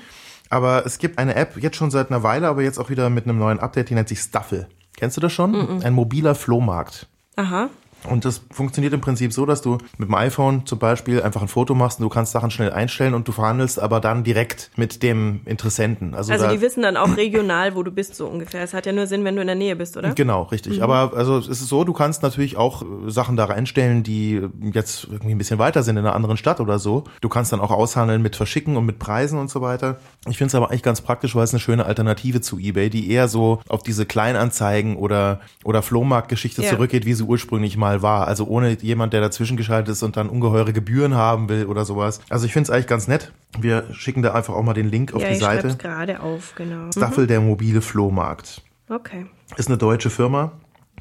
Aber 0.50 0.86
es 0.86 0.98
gibt 0.98 1.18
eine 1.18 1.36
App, 1.36 1.58
jetzt 1.58 1.76
schon 1.76 1.92
seit 1.92 2.10
einer 2.10 2.24
Weile, 2.24 2.48
aber 2.48 2.62
jetzt 2.62 2.80
auch 2.80 2.90
wieder 2.90 3.10
mit 3.10 3.26
einem 3.26 3.38
neuen 3.38 3.60
Update, 3.60 3.90
die 3.90 3.96
nennt 3.96 4.10
sich 4.10 4.20
Staffel. 4.20 4.68
Kennst 4.96 5.18
du 5.18 5.22
das 5.22 5.32
schon? 5.34 5.52
Mhm. 5.52 5.82
Ein 5.84 5.94
mobiler 5.94 6.36
Flohmarkt. 6.36 7.08
Aha. 7.36 7.70
Und 8.10 8.26
das 8.26 8.42
funktioniert 8.52 8.94
im 8.94 9.02
Prinzip 9.02 9.34
so, 9.34 9.46
dass 9.46 9.62
du 9.62 9.78
mit 9.98 10.08
dem 10.10 10.16
iPhone 10.16 10.66
zum 10.66 10.80
Beispiel 10.80 11.22
einfach 11.22 11.42
ein 11.42 11.48
Foto 11.48 11.76
machst 11.76 12.00
und 12.00 12.04
du 12.04 12.10
kannst 12.10 12.32
Sachen 12.32 12.52
schnell 12.52 12.72
einstellen 12.72 13.14
und 13.14 13.28
du 13.28 13.32
verhandelst 13.32 13.80
aber 13.80 14.00
dann 14.00 14.24
direkt 14.24 14.72
mit 14.78 15.04
dem 15.04 15.42
Interessenten. 15.46 16.14
Also, 16.14 16.32
Also 16.32 16.48
die 16.48 16.62
wissen 16.62 16.84
dann 16.84 16.96
auch 16.96 17.18
regional, 17.18 17.76
wo 17.76 17.84
du 17.84 17.92
bist, 17.92 18.16
so 18.16 18.28
ungefähr. 18.28 18.64
Es 18.64 18.74
hat 18.74 18.86
ja 18.86 18.92
nur 18.94 19.08
Sinn, 19.08 19.24
wenn 19.26 19.36
du 19.36 19.42
in 19.42 19.48
der 19.48 19.56
Nähe 19.56 19.76
bist, 19.76 19.98
oder? 19.98 20.14
Genau, 20.14 20.44
richtig. 20.44 20.82
Aber 20.84 21.12
also 21.16 21.38
es 21.38 21.48
ist 21.48 21.68
so, 21.68 21.84
du 21.84 21.94
kannst 21.94 22.24
natürlich 22.24 22.56
auch 22.56 22.82
äh, 22.84 22.86
Sachen 23.10 23.36
da 23.36 23.46
reinstellen, 23.46 24.04
die 24.04 24.42
jetzt 24.74 25.06
irgendwie 25.10 25.32
ein 25.32 25.38
bisschen 25.38 25.60
weiter 25.60 25.84
sind 25.84 25.98
in 25.98 26.06
einer 26.06 26.16
anderen 26.16 26.38
Stadt 26.38 26.60
oder 26.60 26.80
so. 26.80 27.04
Du 27.22 27.30
kannst 27.30 27.52
dann 27.52 27.60
auch 27.60 27.72
aushandeln 27.72 28.22
mit 28.22 28.36
Verschicken 28.36 28.78
und 28.78 28.86
mit 28.86 29.00
Preisen 29.00 29.40
und 29.40 29.50
so 29.50 29.62
weiter. 29.62 30.00
Ich 30.30 30.38
finde 30.38 30.50
es 30.50 30.56
aber 30.56 30.70
eigentlich 30.70 30.84
ganz 30.84 31.02
praktisch, 31.02 31.36
weil 31.36 31.44
es 31.44 31.52
eine 31.52 31.60
schöne 31.60 31.86
Alternative 31.86 32.42
zu 32.42 32.58
eBay, 32.60 32.90
die 32.90 33.10
eher 33.12 33.28
so 33.28 33.60
auf 33.68 33.84
diese 33.84 34.06
Kleinanzeigen 34.06 34.96
oder 34.96 35.40
oder 35.64 35.82
Flohmarktgeschichte 35.82 36.62
Ja. 36.62 36.70
zurückgeht, 36.70 37.06
wie 37.06 37.14
sie 37.14 37.24
ursprünglich 37.24 37.76
mal 37.78 37.87
war. 38.02 38.28
Also 38.28 38.46
ohne 38.46 38.78
jemand, 38.82 39.14
der 39.14 39.22
dazwischen 39.22 39.58
geschaltet 39.58 39.94
ist 39.94 40.04
und 40.04 40.18
dann 40.18 40.30
ungeheure 40.30 40.74
Gebühren 40.74 41.16
haben 41.16 41.50
will 41.50 41.66
oder 41.66 41.86
sowas. 41.86 42.22
Also 42.30 42.46
ich 42.46 42.54
finde 42.54 42.68
es 42.68 42.70
eigentlich 42.70 42.88
ganz 42.88 43.08
nett. 43.08 43.32
Wir 43.60 43.86
schicken 43.94 44.22
da 44.22 44.34
einfach 44.34 44.54
auch 44.54 44.64
mal 44.64 44.74
den 44.74 44.90
Link 44.90 45.14
auf 45.14 45.22
ja, 45.22 45.30
die 45.30 45.36
ich 45.36 45.40
Seite. 45.40 45.76
gerade 45.78 46.22
auf, 46.22 46.54
genau. 46.56 46.92
Staffel 46.92 47.28
der 47.28 47.42
mobile 47.42 47.82
Flohmarkt. 47.82 48.62
Okay. 48.90 49.26
Ist 49.56 49.68
eine 49.70 49.78
deutsche 49.78 50.10
Firma. 50.10 50.52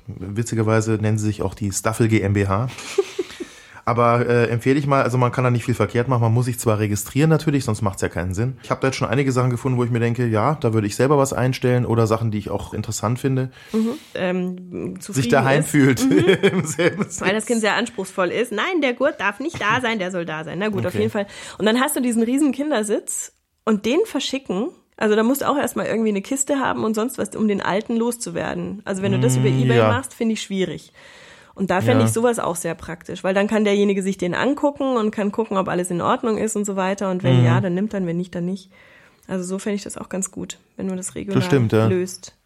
Witzigerweise 0.07 0.93
nennen 0.93 1.19
sie 1.19 1.27
sich 1.27 1.43
auch 1.43 1.55
die 1.55 1.73
Staffel 1.73 2.09
GmbH. 2.09 2.69
Aber 3.89 4.27
äh, 4.27 4.49
empfehle 4.49 4.79
ich 4.81 4.89
mal, 4.89 5.05
also 5.05 5.17
man 5.17 5.31
kann 5.31 5.45
da 5.45 5.51
nicht 5.51 5.65
viel 5.65 5.75
verkehrt 5.75 6.09
machen. 6.09 6.21
Man 6.21 6.35
muss 6.35 6.47
sich 6.47 6.59
zwar 6.59 6.81
registrieren 6.81 7.31
natürlich, 7.31 7.65
sonst 7.65 7.83
macht 7.83 7.97
es 7.97 8.03
ja 8.03 8.09
keinen 8.09 8.35
Sinn. 8.35 8.57
Ich 8.65 8.71
habe 8.73 8.81
da 8.81 8.89
jetzt 8.89 8.97
schon 8.97 9.07
einige 9.09 9.31
Sachen 9.31 9.49
gefunden, 9.49 9.79
wo 9.79 9.85
ich 9.85 9.91
mir 9.93 10.01
denke, 10.01 10.27
ja, 10.27 10.57
da 10.61 10.75
würde 10.75 10.89
ich 10.89 10.97
selber 10.97 11.19
was 11.19 11.33
einstellen 11.33 11.87
oder 11.87 12.09
Sachen, 12.09 12.33
die 12.33 12.39
ich 12.39 12.51
auch 12.51 12.75
interessant 12.75 13.21
finde. 13.21 13.53
Ähm, 14.15 14.99
Sich 15.01 15.29
daheim 15.29 15.61
ist. 15.61 15.69
fühlt. 15.71 16.01
Im 16.43 16.65
selben 16.65 17.05
Sitz. 17.05 17.21
Weil 17.21 17.33
das 17.33 17.47
Kind 17.47 17.61
sehr 17.61 17.75
anspruchsvoll 17.77 18.31
ist. 18.33 18.51
Nein, 18.51 18.81
der 18.83 18.93
Gurt 18.95 19.21
darf 19.21 19.39
nicht 19.39 19.61
da 19.61 19.81
sein, 19.81 20.01
der 20.01 20.11
soll 20.11 20.25
da 20.25 20.43
sein. 20.43 20.59
Na 20.59 20.69
gut, 20.69 20.81
auf 20.85 20.87
Okay. 20.93 20.99
jeden 21.03 21.13
Fall. 21.13 21.27
Und 21.59 21.67
dann 21.67 21.81
hast 21.81 21.95
du 21.95 22.01
diesen 22.01 22.25
riesen 22.25 22.51
Kindersitz 22.51 23.35
und 23.65 23.87
den 23.87 24.01
verschicken. 24.05 24.71
Also 24.97 25.15
da 25.15 25.23
musst 25.23 25.43
du 25.43 25.49
auch 25.49 25.57
erstmal 25.59 25.87
irgendwie 25.87 26.09
eine 26.09 26.23
Kiste 26.23 26.59
haben 26.59 26.83
und 26.83 26.95
sonst 26.95 27.19
was, 27.19 27.37
um 27.37 27.47
den 27.47 27.61
alten 27.61 27.95
loszuwerden. 27.97 28.83
Also 28.85 29.03
wenn 29.03 29.13
du 29.13 29.21
das 29.21 29.37
über 29.37 29.47
Ebay 29.49 29.77
ja. 29.77 29.89
machst, 29.89 30.13
finde 30.15 30.33
ich 30.33 30.43
schwierig. 30.43 30.93
Und 31.57 31.71
da 31.71 31.81
fände 31.81 32.01
Ja. 32.03 32.07
ich 32.07 32.13
sowas 32.13 32.39
auch 32.39 32.55
sehr 32.55 32.75
praktisch, 32.77 33.25
weil 33.25 33.35
dann 33.35 33.49
kann 33.49 33.65
derjenige 33.65 34.03
sich 34.03 34.19
den 34.19 34.35
angucken 34.35 34.97
und 34.97 35.11
kann 35.11 35.33
gucken, 35.33 35.57
ob 35.57 35.69
alles 35.69 35.91
in 35.91 36.01
Ordnung 36.03 36.37
ist 36.39 36.55
und 36.55 36.65
so 36.67 36.77
weiter. 36.77 37.11
Und 37.11 37.23
Mhm. 37.23 37.29
wenn 37.29 37.45
ja, 37.45 37.61
dann 37.61 37.75
nimmt 37.75 37.93
dann, 37.95 38.07
wenn 38.07 38.17
nicht, 38.19 38.35
dann 38.35 38.45
nicht. 38.45 38.71
Also 39.27 39.43
so 39.43 39.59
fände 39.59 39.75
ich 39.77 39.83
das 39.83 39.97
auch 39.99 40.09
ganz 40.09 40.31
gut, 40.31 40.59
wenn 40.77 40.87
man 40.87 40.97
das 40.99 41.15
regional 41.17 41.43
stimmt, 41.43 41.73
ja. 41.73 41.87
löst. 41.87 42.37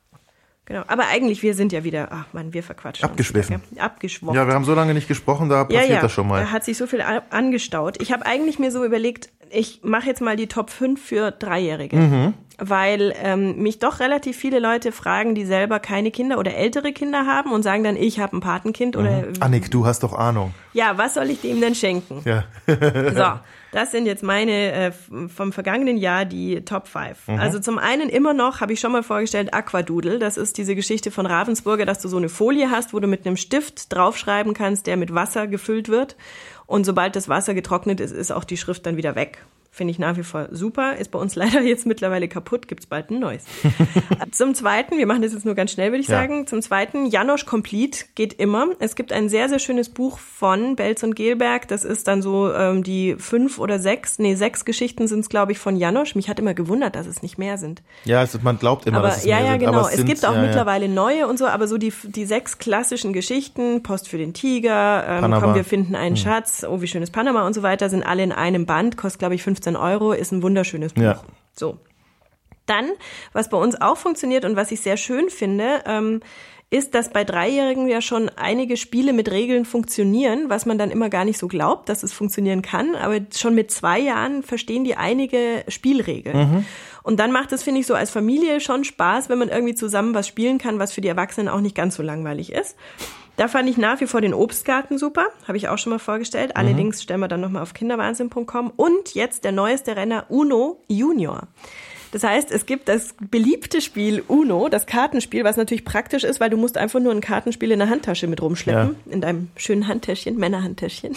Genau. 0.64 0.84
Aber 0.86 1.08
eigentlich, 1.08 1.42
wir 1.42 1.54
sind 1.54 1.72
ja 1.72 1.82
wieder, 1.82 2.08
ach 2.12 2.26
man, 2.32 2.54
wir 2.54 2.62
verquatschen. 2.62 3.04
Abgeschwiffen. 3.04 3.60
Abgeschwoffen. 3.76 4.36
Ja, 4.36 4.46
wir 4.46 4.54
haben 4.54 4.64
so 4.64 4.72
lange 4.74 4.94
nicht 4.94 5.08
gesprochen, 5.08 5.48
da 5.48 5.64
passiert 5.64 6.00
das 6.02 6.12
schon 6.12 6.28
mal. 6.28 6.42
Da 6.44 6.52
hat 6.52 6.64
sich 6.64 6.78
so 6.78 6.86
viel 6.86 7.02
angestaut. 7.30 8.00
Ich 8.00 8.12
habe 8.12 8.24
eigentlich 8.24 8.60
mir 8.60 8.70
so 8.70 8.84
überlegt, 8.84 9.30
ich 9.50 9.80
mache 9.82 10.06
jetzt 10.06 10.20
mal 10.22 10.36
die 10.36 10.46
Top 10.46 10.70
5 10.70 11.04
für 11.04 11.32
Dreijährige. 11.32 11.96
Mhm. 11.96 12.34
Weil 12.60 13.14
ähm, 13.22 13.62
mich 13.62 13.78
doch 13.78 14.00
relativ 14.00 14.36
viele 14.36 14.58
Leute 14.58 14.92
fragen, 14.92 15.34
die 15.34 15.44
selber 15.44 15.80
keine 15.80 16.10
Kinder 16.10 16.38
oder 16.38 16.54
ältere 16.54 16.92
Kinder 16.92 17.26
haben 17.26 17.52
und 17.52 17.62
sagen 17.62 17.84
dann, 17.84 17.96
ich 17.96 18.20
habe 18.20 18.36
ein 18.36 18.40
Patenkind 18.40 18.96
oder 18.96 19.24
Annik, 19.40 19.70
du 19.70 19.86
hast 19.86 20.02
doch 20.02 20.12
Ahnung. 20.12 20.52
ja, 20.72 20.98
was 20.98 21.14
soll 21.14 21.30
ich 21.30 21.40
dem 21.40 21.60
denn 21.60 21.74
schenken? 21.74 22.22
Ja. 22.24 22.44
So, 23.10 23.40
das 23.72 23.92
sind 23.92 24.06
jetzt 24.06 24.22
meine 24.22 24.72
äh, 24.72 24.92
vom 25.28 25.52
vergangenen 25.52 25.96
Jahr 25.96 26.24
die 26.24 26.64
Top 26.64 26.88
5. 26.88 27.28
Also 27.38 27.60
zum 27.60 27.78
einen 27.78 28.08
immer 28.08 28.34
noch, 28.34 28.60
habe 28.60 28.72
ich 28.72 28.80
schon 28.80 28.92
mal 28.92 29.02
vorgestellt, 29.02 29.54
Aquadoodle. 29.54 30.18
Das 30.18 30.36
ist 30.36 30.58
diese 30.58 30.74
Geschichte 30.74 31.10
von 31.10 31.26
Ravensburger, 31.26 31.86
dass 31.86 32.00
du 32.00 32.08
so 32.08 32.16
eine 32.16 32.28
Folie 32.28 32.70
hast, 32.70 32.92
wo 32.92 33.00
du 33.00 33.06
mit 33.06 33.26
einem 33.26 33.36
Stift 33.36 33.92
draufschreiben 33.92 34.54
kannst, 34.54 34.86
der 34.86 34.96
mit 34.96 35.14
Wasser 35.14 35.46
gefüllt 35.46 35.88
wird. 35.88 36.16
Und 36.66 36.84
sobald 36.84 37.16
das 37.16 37.28
Wasser 37.28 37.54
getrocknet 37.54 38.00
ist, 38.00 38.12
ist 38.12 38.32
auch 38.32 38.44
die 38.44 38.56
Schrift 38.56 38.86
dann 38.86 38.96
wieder 38.96 39.14
weg. 39.14 39.44
Finde 39.72 39.92
ich 39.92 40.00
nach 40.00 40.16
wie 40.16 40.24
vor 40.24 40.48
super. 40.50 40.96
Ist 40.96 41.10
bei 41.12 41.18
uns 41.18 41.34
leider 41.36 41.60
jetzt 41.60 41.86
mittlerweile 41.86 42.26
kaputt. 42.26 42.66
Gibt's 42.66 42.86
bald 42.86 43.10
ein 43.10 43.20
neues. 43.20 43.44
Zum 44.32 44.54
Zweiten, 44.54 44.98
wir 44.98 45.06
machen 45.06 45.22
das 45.22 45.32
jetzt 45.32 45.44
nur 45.44 45.54
ganz 45.54 45.70
schnell, 45.70 45.92
würde 45.92 46.02
ich 46.02 46.08
Ja. 46.08 46.18
sagen. 46.18 46.46
Zum 46.48 46.60
Zweiten, 46.60 47.06
Janosch 47.06 47.46
Complete 47.46 48.06
geht 48.16 48.32
immer. 48.34 48.66
Es 48.80 48.96
gibt 48.96 49.12
ein 49.12 49.28
sehr, 49.28 49.48
sehr 49.48 49.60
schönes 49.60 49.88
Buch 49.88 50.18
von 50.18 50.74
Belz 50.74 51.04
und 51.04 51.14
Gelberg. 51.14 51.68
Das 51.68 51.84
ist 51.84 52.08
dann 52.08 52.20
so 52.20 52.52
ähm, 52.52 52.82
die 52.82 53.14
fünf 53.18 53.58
oder 53.60 53.78
sechs, 53.78 54.18
nee, 54.18 54.34
sechs 54.34 54.64
Geschichten 54.64 55.06
sind 55.06 55.20
es, 55.20 55.28
glaube 55.28 55.52
ich, 55.52 55.58
von 55.58 55.76
Janosch. 55.76 56.16
Mich 56.16 56.28
hat 56.28 56.40
immer 56.40 56.54
gewundert, 56.54 56.96
dass 56.96 57.06
es 57.06 57.22
nicht 57.22 57.38
mehr 57.38 57.56
sind. 57.56 57.82
Ja, 58.04 58.22
es, 58.24 58.42
man 58.42 58.58
glaubt 58.58 58.86
immer, 58.86 58.98
Aber 58.98 59.08
dass 59.08 59.18
es 59.18 59.24
ja, 59.24 59.36
mehr 59.36 59.44
ja, 59.44 59.50
sind, 59.52 59.60
genau. 59.60 59.72
aber 59.78 59.88
Es, 59.90 59.96
sind, 59.96 60.06
gibt 60.06 60.24
auch 60.26 60.32
ja, 60.34 60.40
ja. 60.40 60.46
mittlerweile 60.46 60.88
neue 60.88 61.28
und 61.28 61.38
so, 61.38 61.46
aber 61.46 61.68
so 61.68 61.78
die, 61.78 61.92
die 62.04 62.24
sechs 62.24 62.58
klassischen 62.58 63.12
Geschichten, 63.12 63.84
Post 63.84 64.08
für 64.08 64.18
den 64.18 64.34
Tiger, 64.34 65.04
ähm. 65.06 65.24
Hm. 65.32 65.40
komm, 65.40 65.54
wir 65.54 65.64
finden 65.64 65.94
einen 65.94 66.16
Schatz, 66.16 66.66
oh, 66.68 66.80
wie 66.80 66.88
schön 66.88 67.02
ist 67.02 67.12
Panama 67.12 67.46
und 67.46 67.52
so 67.54 67.62
weiter, 67.62 67.88
sind 67.88 68.02
alle 68.02 68.24
in 68.24 68.32
einem 68.32 68.66
Band, 68.66 68.96
kostet, 68.96 69.20
glaube 69.20 69.36
ich, 69.36 69.42
15 69.44 69.59
Euro, 69.76 70.12
ist 70.12 70.32
ein 70.32 70.42
wunderschönes 70.42 70.94
Buch. 70.94 71.02
Ja. 71.02 71.22
So. 71.52 71.78
Dann, 72.66 72.90
was 73.32 73.50
bei 73.50 73.56
uns 73.56 73.80
auch 73.80 73.96
funktioniert 73.96 74.44
und 74.44 74.56
was 74.56 74.70
ich 74.70 74.80
sehr 74.80 74.96
schön 74.96 75.28
finde, 75.28 75.82
ähm, 75.86 76.20
ist, 76.70 76.94
dass 76.94 77.10
bei 77.10 77.24
Dreijährigen 77.24 77.88
ja 77.88 78.00
schon 78.00 78.28
einige 78.28 78.76
Spiele 78.76 79.12
mit 79.12 79.28
Regeln 79.30 79.64
funktionieren, 79.64 80.48
was 80.48 80.66
man 80.66 80.78
dann 80.78 80.92
immer 80.92 81.10
gar 81.10 81.24
nicht 81.24 81.38
so 81.38 81.48
glaubt, 81.48 81.88
dass 81.88 82.04
es 82.04 82.12
funktionieren 82.12 82.62
kann. 82.62 82.94
Aber 82.94 83.18
schon 83.36 83.56
mit 83.56 83.72
zwei 83.72 83.98
Jahren 83.98 84.44
verstehen 84.44 84.84
die 84.84 84.94
einige 84.94 85.64
Spielregeln. 85.66 86.64
Und 87.02 87.18
dann 87.18 87.32
macht 87.32 87.50
es, 87.50 87.64
finde 87.64 87.80
ich, 87.80 87.88
so 87.88 87.94
als 87.94 88.10
Familie 88.10 88.60
schon 88.60 88.84
Spaß, 88.84 89.28
wenn 89.28 89.38
man 89.38 89.48
irgendwie 89.48 89.74
zusammen 89.74 90.14
was 90.14 90.28
spielen 90.28 90.58
kann, 90.58 90.78
was 90.78 90.92
für 90.92 91.00
die 91.00 91.08
Erwachsenen 91.08 91.49
auch 91.49 91.60
nicht 91.60 91.75
ganz 91.75 91.96
so 91.96 92.04
langweilig 92.04 92.52
ist. 92.52 92.76
Da 93.40 93.48
fand 93.48 93.70
ich 93.70 93.78
nach 93.78 94.02
wie 94.02 94.06
vor 94.06 94.20
den 94.20 94.34
Obstgarten 94.34 94.98
super, 94.98 95.28
habe 95.48 95.56
ich 95.56 95.70
auch 95.70 95.78
schon 95.78 95.92
mal 95.92 95.98
vorgestellt. 95.98 96.58
Allerdings 96.58 97.02
stellen 97.02 97.20
wir 97.20 97.28
dann 97.28 97.40
nochmal 97.40 97.62
auf 97.62 97.72
kinderwahnsinn.com. 97.72 98.70
Und 98.76 99.14
jetzt 99.14 99.44
der 99.44 99.52
neueste 99.52 99.96
Renner 99.96 100.26
Uno 100.28 100.84
Junior. 100.88 101.44
Das 102.12 102.22
heißt, 102.22 102.50
es 102.50 102.66
gibt 102.66 102.90
das 102.90 103.14
beliebte 103.18 103.80
Spiel 103.80 104.22
Uno, 104.28 104.68
das 104.68 104.84
Kartenspiel, 104.84 105.42
was 105.42 105.56
natürlich 105.56 105.86
praktisch 105.86 106.22
ist, 106.22 106.38
weil 106.38 106.50
du 106.50 106.58
musst 106.58 106.76
einfach 106.76 107.00
nur 107.00 107.12
ein 107.12 107.22
Kartenspiel 107.22 107.70
in 107.70 107.78
der 107.78 107.88
Handtasche 107.88 108.26
mit 108.26 108.42
rumschleppen, 108.42 108.96
in 109.06 109.22
deinem 109.22 109.48
schönen 109.56 109.88
Handtäschchen, 109.88 110.36
Männerhandtäschchen. 110.36 111.16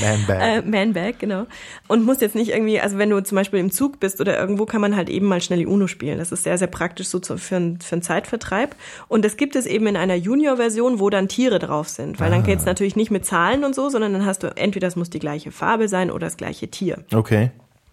Man-Bag. 0.00 0.40
Äh, 0.40 0.62
Manbag, 0.62 1.18
genau. 1.18 1.46
Und 1.88 2.04
musst 2.04 2.20
jetzt 2.20 2.34
nicht 2.34 2.50
irgendwie, 2.50 2.80
also 2.80 2.98
wenn 2.98 3.10
du 3.10 3.22
zum 3.22 3.36
Beispiel 3.36 3.60
im 3.60 3.70
Zug 3.70 4.00
bist 4.00 4.20
oder 4.20 4.38
irgendwo, 4.38 4.66
kann 4.66 4.80
man 4.80 4.96
halt 4.96 5.08
eben 5.08 5.26
mal 5.26 5.40
schnell 5.40 5.58
die 5.60 5.66
Uno 5.66 5.86
spielen. 5.86 6.18
Das 6.18 6.32
ist 6.32 6.44
sehr, 6.44 6.58
sehr 6.58 6.68
praktisch 6.68 7.08
so 7.08 7.18
zu, 7.18 7.36
für, 7.38 7.56
ein- 7.56 7.80
für 7.80 7.94
einen 7.96 8.02
Zeitvertreib. 8.02 8.74
Und 9.08 9.24
das 9.24 9.36
gibt 9.36 9.56
es 9.56 9.66
eben 9.66 9.86
in 9.86 9.96
einer 9.96 10.14
Junior-Version, 10.16 11.00
wo 11.00 11.10
dann 11.10 11.28
Tiere 11.28 11.58
drauf 11.58 11.88
sind. 11.88 12.20
Weil 12.20 12.30
dann 12.30 12.42
geht's 12.44 12.64
natürlich 12.64 12.96
nicht 12.96 13.10
mit 13.10 13.26
Zahlen 13.26 13.64
und 13.64 13.74
so, 13.74 13.88
sondern 13.88 14.12
dann 14.12 14.26
hast 14.26 14.42
du 14.42 14.48
entweder 14.56 14.88
es 14.88 14.96
muss 14.96 15.10
die 15.10 15.18
gleiche 15.18 15.50
Farbe 15.52 15.88
sein 15.88 16.10
oder 16.10 16.26
das 16.26 16.36
gleiche 16.36 16.68
Tier. 16.68 17.04
Okay. 17.14 17.50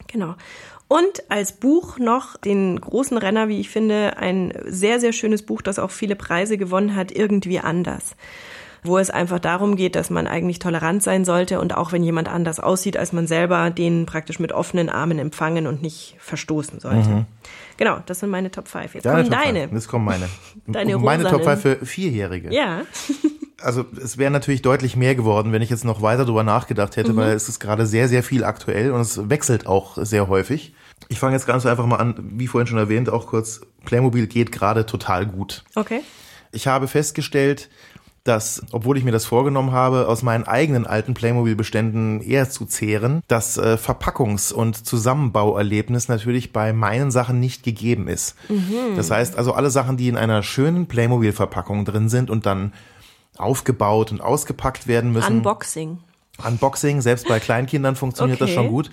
Genau. 0.08 0.36
Und 0.90 1.24
als 1.28 1.52
Buch 1.52 2.00
noch 2.00 2.38
den 2.38 2.80
großen 2.80 3.18
Renner, 3.18 3.50
wie 3.50 3.60
ich 3.60 3.70
finde, 3.70 4.16
ein 4.18 4.54
sehr, 4.68 5.02
sehr 5.02 5.12
schönes 5.12 5.42
Buch, 5.42 5.62
das 5.62 5.80
auch 5.80 5.92
viele 5.92 6.16
Preise 6.16 6.58
gewonnen 6.58 6.96
hat, 6.96 7.12
irgendwie 7.12 7.60
anders. 7.60 8.16
Wo 8.84 8.98
es 8.98 9.10
einfach 9.10 9.40
darum 9.40 9.76
geht, 9.76 9.96
dass 9.96 10.10
man 10.10 10.28
eigentlich 10.28 10.60
tolerant 10.60 11.04
sein 11.04 11.26
sollte 11.26 11.60
und 11.60 11.76
auch 11.76 11.92
wenn 11.92 12.04
jemand 12.04 12.30
anders 12.30 12.60
aussieht 12.60 12.98
als 12.98 13.12
man 13.14 13.28
selber, 13.28 13.70
den 13.70 14.06
praktisch 14.06 14.40
mit 14.40 14.52
offenen 14.52 14.90
Armen 14.90 15.20
empfangen 15.20 15.68
und 15.68 15.82
nicht 15.82 16.16
verstoßen 16.20 16.80
sollte. 16.80 17.26
Genau, 17.78 17.98
das 18.06 18.20
sind 18.22 18.30
meine 18.30 18.50
Top 18.52 18.68
5. 18.68 18.96
Jetzt 18.96 19.06
Deine 19.06 19.24
kommen 19.24 19.32
Top 19.32 19.44
deine. 19.44 19.60
Five. 19.64 19.72
Jetzt 19.74 19.88
kommen 19.88 20.06
meine. 20.06 20.30
Deine 20.68 20.98
meine 20.98 21.24
Top 21.24 21.40
rosanen. 21.42 21.60
5 21.60 21.80
für 21.80 21.86
Vierjährige. 21.86 22.54
Ja, 22.54 22.82
Also 23.60 23.86
es 24.00 24.20
wäre 24.20 24.30
natürlich 24.30 24.62
deutlich 24.62 24.96
mehr 24.96 25.16
geworden, 25.16 25.52
wenn 25.52 25.64
ich 25.64 25.72
jetzt 25.72 25.84
noch 25.84 26.04
weiter 26.04 26.26
drüber 26.26 26.44
nachgedacht 26.44 26.96
hätte, 26.96 27.14
Mhm. 27.14 27.18
weil 27.18 27.32
es 27.32 27.50
ist 27.50 27.60
gerade 27.60 27.88
sehr, 27.88 28.08
sehr 28.08 28.22
viel 28.22 28.44
aktuell 28.44 28.92
und 28.92 29.02
es 29.02 29.30
wechselt 29.32 29.66
auch 29.66 29.98
sehr 30.00 30.28
häufig. 30.28 30.76
Ich 31.10 31.18
fange 31.20 31.34
jetzt 31.34 31.48
ganz 31.48 31.66
einfach 31.66 31.88
mal 31.88 31.96
an, 31.96 32.14
wie 32.36 32.46
vorhin 32.46 32.68
schon 32.68 32.78
erwähnt, 32.78 33.10
auch 33.10 33.26
kurz, 33.26 33.62
Playmobil 33.86 34.28
geht 34.28 34.52
gerade 34.52 34.86
total 34.86 35.26
gut. 35.26 35.64
okay. 35.74 36.02
Ich 36.52 36.66
habe 36.68 36.88
festgestellt, 36.88 37.70
dass, 38.28 38.62
obwohl 38.72 38.98
ich 38.98 39.04
mir 39.04 39.12
das 39.12 39.26
vorgenommen 39.26 39.72
habe, 39.72 40.08
aus 40.08 40.24
meinen 40.24 40.44
eigenen 40.44 40.86
alten 40.86 41.14
Playmobil-Beständen 41.14 42.22
eher 42.22 42.50
zu 42.50 42.66
zehren, 42.66 43.22
das 43.28 43.58
äh, 43.58 43.78
Verpackungs- 43.82 44.54
und 44.54 44.86
Zusammenbauerlebnis 44.86 46.08
natürlich 46.08 46.54
bei 46.54 46.74
meinen 46.74 47.12
Sachen 47.12 47.40
nicht 47.40 47.64
gegeben 47.64 48.08
ist. 48.08 48.36
Das 48.96 49.12
heißt 49.12 49.38
also 49.38 49.54
alle 49.54 49.70
Sachen, 49.70 49.98
die 49.98 50.08
in 50.08 50.18
einer 50.18 50.44
schönen 50.44 50.88
Playmobil-Verpackung 50.88 51.86
drin 51.86 52.10
sind 52.10 52.30
und 52.30 52.46
dann 52.46 52.74
aufgebaut 53.38 54.12
und 54.12 54.22
ausgepackt 54.22 54.88
werden 54.88 55.12
müssen. 55.12 55.38
Unboxing. 55.38 56.00
Unboxing, 56.46 57.02
selbst 57.02 57.28
bei 57.28 57.40
Kleinkindern 57.42 57.96
funktioniert 57.96 58.42
das 58.42 58.50
Okay. 58.50 58.56
schon 58.56 58.68
gut, 58.70 58.90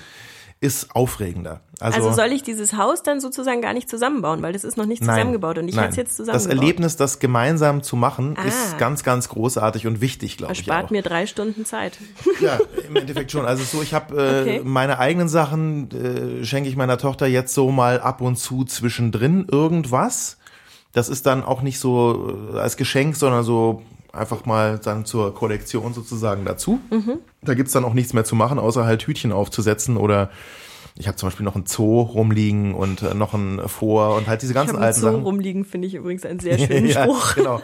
ist 0.64 0.96
aufregender. 0.96 1.60
Also 1.78 2.10
soll 2.12 2.32
ich 2.32 2.42
dieses 2.42 2.72
Haus 2.72 3.02
dann 3.02 3.20
sozusagen 3.20 3.60
gar 3.60 3.74
nicht 3.74 3.90
zusammenbauen, 3.90 4.40
weil 4.42 4.54
das 4.54 4.64
ist 4.64 4.76
noch 4.78 4.86
nicht 4.86 5.02
Nein, 5.02 5.16
zusammengebaut 5.16 5.58
und 5.58 5.68
ich 5.68 5.74
nein. 5.74 5.84
hätte 5.84 5.90
es 5.92 5.96
jetzt 5.98 6.18
Das 6.20 6.26
zusammengebaut. 6.26 6.56
Erlebnis, 6.62 6.96
das 6.96 7.18
gemeinsam 7.18 7.82
zu 7.82 7.96
machen, 7.96 8.36
Ah. 8.38 8.44
ist 8.48 8.78
ganz, 8.78 9.02
ganz 9.02 9.28
großartig 9.28 9.86
und 9.86 10.00
wichtig, 10.00 10.38
glaube 10.38 10.54
ich. 10.54 10.60
Erspart 10.60 10.90
mir 10.90 11.02
drei 11.02 11.26
Stunden 11.26 11.64
Zeit. 11.66 11.98
Ja, 12.40 12.58
im 12.88 12.96
Endeffekt 12.96 13.30
schon. 13.32 13.44
Also 13.44 13.62
so, 13.64 13.82
ich 13.82 13.92
habe 13.92 14.14
äh, 14.16 14.40
Okay. 14.40 14.60
meine 14.64 14.98
eigenen 14.98 15.28
Sachen, 15.28 15.90
äh, 15.90 16.44
schenke 16.44 16.68
ich 16.70 16.76
meiner 16.76 16.96
Tochter 16.96 17.26
jetzt 17.26 17.52
so 17.54 17.70
mal 17.70 18.00
ab 18.00 18.20
und 18.22 18.36
zu 18.36 18.64
zwischendrin 18.64 19.46
irgendwas. 19.50 20.38
Das 20.92 21.08
ist 21.08 21.26
dann 21.26 21.44
auch 21.44 21.60
nicht 21.60 21.78
so 21.80 22.34
äh, 22.54 22.58
als 22.58 22.76
Geschenk, 22.76 23.16
sondern 23.16 23.42
so 23.44 23.82
einfach 24.14 24.44
mal 24.46 24.78
dann 24.78 25.04
zur 25.04 25.34
Kollektion 25.34 25.94
sozusagen 25.94 26.44
dazu. 26.44 26.80
Mhm. 26.90 27.18
Da 27.42 27.54
gibt's 27.54 27.72
dann 27.72 27.84
auch 27.84 27.94
nichts 27.94 28.12
mehr 28.12 28.24
zu 28.24 28.34
machen, 28.36 28.58
außer 28.58 28.84
halt 28.84 29.02
Hütchen 29.06 29.32
aufzusetzen 29.32 29.96
oder 29.96 30.30
ich 30.96 31.08
habe 31.08 31.16
zum 31.16 31.26
Beispiel 31.28 31.44
noch 31.44 31.56
ein 31.56 31.66
Zoo 31.66 32.02
rumliegen 32.02 32.72
und 32.74 33.02
äh, 33.02 33.14
noch 33.14 33.34
ein 33.34 33.60
Vor 33.66 34.14
und 34.16 34.28
halt 34.28 34.42
diese 34.42 34.52
Ich 34.52 34.54
ganzen 34.54 34.76
einen 34.76 34.84
alten 34.84 35.00
Zoo 35.00 35.06
Sachen. 35.10 35.22
rumliegen, 35.24 35.64
finde 35.64 35.88
ich 35.88 35.94
übrigens 35.94 36.24
einen 36.24 36.38
sehr 36.38 36.56
schönen 36.58 36.86
ja, 36.88 37.02
Spruch. 37.02 37.34
genau. 37.34 37.60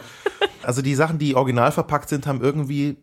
Also 0.63 0.81
die 0.81 0.95
Sachen, 0.95 1.17
die 1.17 1.35
original 1.35 1.71
verpackt 1.71 2.09
sind, 2.09 2.27
haben 2.27 2.41
irgendwie 2.41 2.97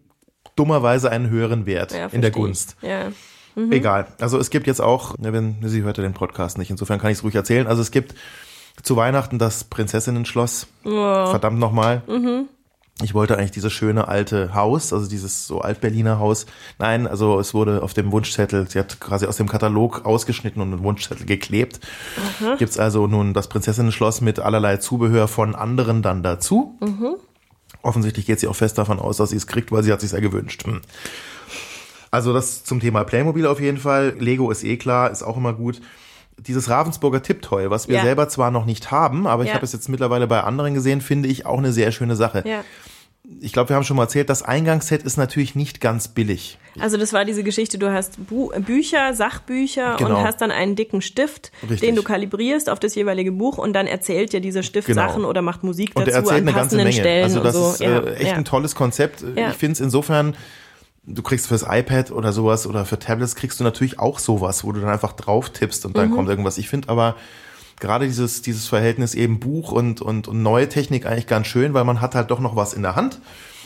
dummerweise 0.54 1.10
einen 1.10 1.30
höheren 1.30 1.64
Wert 1.66 1.92
Ja, 1.92 2.06
in 2.08 2.20
der 2.20 2.30
Gunst. 2.30 2.76
ich. 2.82 2.88
Ja. 2.88 3.08
Egal. 3.70 4.06
Also 4.20 4.38
es 4.38 4.50
gibt 4.50 4.66
jetzt 4.68 4.80
auch, 4.80 5.14
wenn 5.18 5.56
sie 5.62 5.82
hört 5.82 5.96
ja 5.96 6.02
den 6.04 6.12
Podcast 6.14 6.58
nicht, 6.58 6.70
insofern 6.70 7.00
kann 7.00 7.10
ich 7.10 7.18
es 7.18 7.24
ruhig 7.24 7.34
erzählen. 7.34 7.66
Also 7.66 7.82
es 7.82 7.90
gibt 7.90 8.14
zu 8.82 8.94
Weihnachten 8.96 9.38
das 9.40 9.64
Prinzessinnen-Schloss. 9.64 10.68
Verdammt 10.84 11.58
nochmal. 11.58 12.02
Ich 13.02 13.14
wollte 13.14 13.36
eigentlich 13.38 13.52
dieses 13.52 13.72
schöne 13.72 14.08
alte 14.08 14.54
Haus, 14.54 14.92
also 14.92 15.08
dieses 15.08 15.46
so 15.46 15.60
Alt-Berliner 15.60 16.18
Haus. 16.18 16.46
Nein, 16.80 17.06
also 17.06 17.38
es 17.38 17.54
wurde 17.54 17.82
auf 17.84 17.94
dem 17.94 18.10
Wunschzettel, 18.10 18.68
sie 18.68 18.80
hat 18.80 18.98
quasi 18.98 19.26
aus 19.26 19.36
dem 19.36 19.48
Katalog 19.48 20.04
ausgeschnitten 20.04 20.60
und 20.60 20.72
einen 20.72 20.82
Wunschzettel 20.82 21.24
geklebt. 21.24 21.78
Gibt's 22.58 22.76
also 22.78 23.06
nun 23.06 23.34
das 23.34 23.48
Prinzessinnen-Schloss 23.48 24.20
mit 24.20 24.40
allerlei 24.40 24.78
Zubehör 24.78 25.28
von 25.28 25.54
anderen 25.54 26.02
dann 26.02 26.24
dazu. 26.24 26.76
Offensichtlich 27.82 28.26
geht 28.26 28.40
sie 28.40 28.48
auch 28.48 28.56
fest 28.56 28.78
davon 28.78 28.98
aus, 28.98 29.18
dass 29.18 29.30
sie 29.30 29.36
es 29.36 29.46
kriegt, 29.46 29.70
weil 29.70 29.84
sie 29.84 29.92
hat 29.92 30.00
sich 30.00 30.10
ja 30.10 30.18
gewünscht. 30.18 30.64
Hm. 30.66 30.80
Also 32.10 32.32
das 32.32 32.64
zum 32.64 32.80
Thema 32.80 33.04
Playmobil 33.04 33.46
auf 33.46 33.60
jeden 33.60 33.78
Fall. 33.78 34.14
Lego 34.18 34.50
ist 34.50 34.64
eh 34.64 34.76
klar, 34.76 35.10
ist 35.10 35.22
auch 35.22 35.36
immer 35.36 35.52
gut. 35.52 35.80
Dieses 36.38 36.70
Ravensburger 36.70 37.22
Tipptoy, 37.22 37.68
was 37.70 37.88
wir 37.88 37.96
Ja. 37.96 38.02
selber 38.02 38.28
zwar 38.28 38.50
noch 38.50 38.64
nicht 38.64 38.90
haben, 38.90 39.26
aber 39.26 39.42
ich 39.42 39.48
Ja. 39.50 39.54
habe 39.56 39.64
es 39.64 39.72
jetzt 39.72 39.88
mittlerweile 39.88 40.26
bei 40.26 40.42
anderen 40.42 40.72
gesehen, 40.72 41.00
finde 41.00 41.28
ich 41.28 41.46
auch 41.46 41.58
eine 41.58 41.72
sehr 41.72 41.92
schöne 41.92 42.16
Sache. 42.16 42.44
Ja. 42.46 42.62
Ich 43.40 43.52
glaube, 43.52 43.68
wir 43.68 43.76
haben 43.76 43.84
schon 43.84 43.96
mal 43.98 44.04
erzählt, 44.04 44.30
das 44.30 44.42
Eingangsset 44.42 45.02
ist 45.02 45.18
natürlich 45.18 45.54
nicht 45.54 45.82
ganz 45.82 46.08
billig. 46.08 46.58
Also 46.80 46.96
das 46.96 47.12
war 47.12 47.26
diese 47.26 47.42
Geschichte, 47.44 47.76
du 47.78 47.92
hast 47.92 48.26
Bu 48.28 48.48
Bücher, 48.60 49.12
Sachbücher 49.12 49.96
Genau. 49.98 50.18
und 50.18 50.24
hast 50.24 50.40
dann 50.40 50.50
einen 50.50 50.76
dicken 50.76 51.02
Stift, 51.02 51.52
Richtig. 51.62 51.80
den 51.80 51.94
du 51.94 52.02
kalibrierst 52.02 52.70
auf 52.70 52.80
das 52.80 52.94
jeweilige 52.94 53.30
Buch 53.32 53.58
und 53.58 53.74
dann 53.74 53.86
erzählt 53.86 54.32
dir 54.32 54.40
dieser 54.40 54.62
Stift 54.62 54.86
Genau. 54.86 55.02
Sachen 55.06 55.24
oder 55.26 55.42
macht 55.42 55.62
Musik 55.62 55.90
Und 55.94 56.06
dazu 56.06 56.10
er 56.12 56.16
erzählt 56.20 56.40
an 56.42 56.48
eine 56.48 56.56
ganze 56.56 56.76
Menge. 56.76 56.92
Stellen 56.92 57.24
also 57.24 57.40
das 57.42 57.54
so. 57.54 57.70
ist 57.72 57.80
äh, 57.82 58.14
echt 58.14 58.30
ja. 58.30 58.34
ein 58.34 58.44
tolles 58.46 58.74
Konzept. 58.74 59.22
Ja. 59.36 59.50
Ich 59.50 59.56
finde 59.56 59.72
es 59.74 59.80
insofern, 59.80 60.34
du 61.04 61.22
kriegst 61.22 61.48
fürs 61.48 61.64
iPad 61.68 62.10
oder 62.12 62.32
sowas 62.32 62.66
oder 62.66 62.86
für 62.86 62.98
Tablets 62.98 63.34
kriegst 63.34 63.60
du 63.60 63.64
natürlich 63.64 63.98
auch 63.98 64.18
sowas, 64.20 64.64
wo 64.64 64.72
du 64.72 64.80
dann 64.80 64.88
einfach 64.90 65.12
drauf 65.12 65.50
tippst 65.50 65.84
und 65.84 65.92
Mhm. 65.94 65.98
dann 66.00 66.10
kommt 66.12 66.28
irgendwas. 66.30 66.56
Ich 66.56 66.68
finde 66.70 66.88
aber 66.88 67.14
gerade 67.80 68.06
dieses, 68.06 68.42
dieses 68.42 68.66
Verhältnis 68.66 69.14
eben 69.14 69.40
Buch 69.40 69.72
und, 69.72 70.00
und, 70.00 70.28
und 70.28 70.42
neue 70.42 70.68
Technik 70.68 71.06
eigentlich 71.06 71.26
ganz 71.26 71.46
schön, 71.46 71.74
weil 71.74 71.84
man 71.84 72.00
hat 72.00 72.14
halt 72.14 72.30
doch 72.30 72.40
noch 72.40 72.56
was 72.56 72.72
in 72.74 72.82
der 72.82 72.96
Hand. 72.96 73.20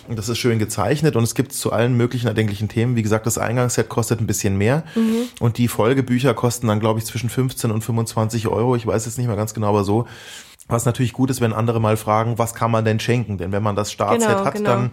Und 0.08 0.18
das 0.18 0.28
ist 0.28 0.38
schön 0.38 0.58
gezeichnet 0.58 1.14
und 1.14 1.22
es 1.22 1.36
gibt 1.36 1.52
zu 1.52 1.70
allen 1.72 1.96
möglichen 1.96 2.26
erdenklichen 2.26 2.68
Themen. 2.68 2.96
Wie 2.96 3.02
gesagt, 3.02 3.24
das 3.24 3.38
Eingangsset 3.38 3.88
kostet 3.88 4.20
ein 4.20 4.26
bisschen 4.26 4.58
mehr 4.58 4.82
Mhm. 4.96 5.28
und 5.38 5.58
die 5.58 5.68
Folgebücher 5.68 6.34
kosten 6.34 6.66
dann, 6.66 6.80
glaube 6.80 6.98
ich, 6.98 7.04
zwischen 7.04 7.30
15 7.30 7.70
und 7.70 7.82
25 7.82 8.48
Euro. 8.48 8.74
Ich 8.74 8.84
weiß 8.84 9.06
jetzt 9.06 9.16
nicht 9.16 9.28
mehr 9.28 9.36
ganz 9.36 9.54
genau, 9.54 9.68
aber 9.68 9.84
so. 9.84 10.06
Was 10.68 10.84
natürlich 10.86 11.12
gut 11.12 11.30
ist, 11.30 11.40
wenn 11.40 11.52
andere 11.52 11.80
mal 11.80 11.96
fragen, 11.96 12.38
was 12.38 12.54
kann 12.54 12.70
man 12.70 12.84
denn 12.84 12.98
schenken? 13.00 13.36
Denn 13.38 13.52
wenn 13.52 13.62
man 13.62 13.76
das 13.76 13.92
Startset 13.92 14.28
Genau, 14.30 14.44
hat, 14.44 14.54
genau. 14.54 14.70
dann 14.70 14.90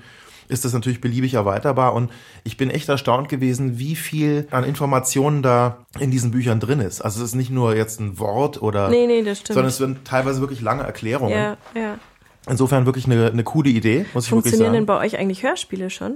ist 0.50 0.66
das 0.66 0.74
natürlich 0.74 1.00
beliebig 1.00 1.36
erweiterbar. 1.36 1.94
Und 1.94 2.12
ich 2.44 2.58
bin 2.58 2.70
echt 2.70 2.90
erstaunt 2.90 3.30
gewesen, 3.30 3.80
wie 3.80 3.96
viel 3.96 4.48
an 4.52 4.66
Informationen 4.66 5.42
da 5.42 5.78
in 6.00 6.12
diesen 6.12 6.32
Büchern 6.32 6.60
drin 6.60 6.82
ist. 6.82 7.00
Also 7.02 7.22
es 7.24 7.30
ist 7.30 7.36
nicht 7.36 7.52
nur 7.52 7.76
jetzt 7.76 8.02
ein 8.02 8.20
Wort 8.20 8.62
oder, 8.62 8.90
Nee, 8.90 9.08
nee, 9.08 9.24
das 9.24 9.40
stimmt. 9.40 9.54
sondern 9.54 9.70
es 9.70 9.78
sind 9.78 10.04
teilweise 10.06 10.42
wirklich 10.42 10.60
lange 10.62 10.84
Erklärungen. 10.84 11.32
ja, 11.34 11.58
ja. 11.76 11.98
Insofern 12.50 12.86
wirklich 12.88 13.06
eine, 13.06 13.28
eine 13.28 13.44
coole 13.44 13.70
Idee, 13.70 14.06
muss 14.14 14.26
ich 14.26 14.32
wirklich 14.32 14.44
Funktionieren 14.52 14.74
denn 14.74 14.86
sagen. 14.88 15.00
bei 15.00 15.06
euch 15.06 15.18
eigentlich 15.20 15.44
Hörspiele 15.44 15.90
schon? 15.92 16.16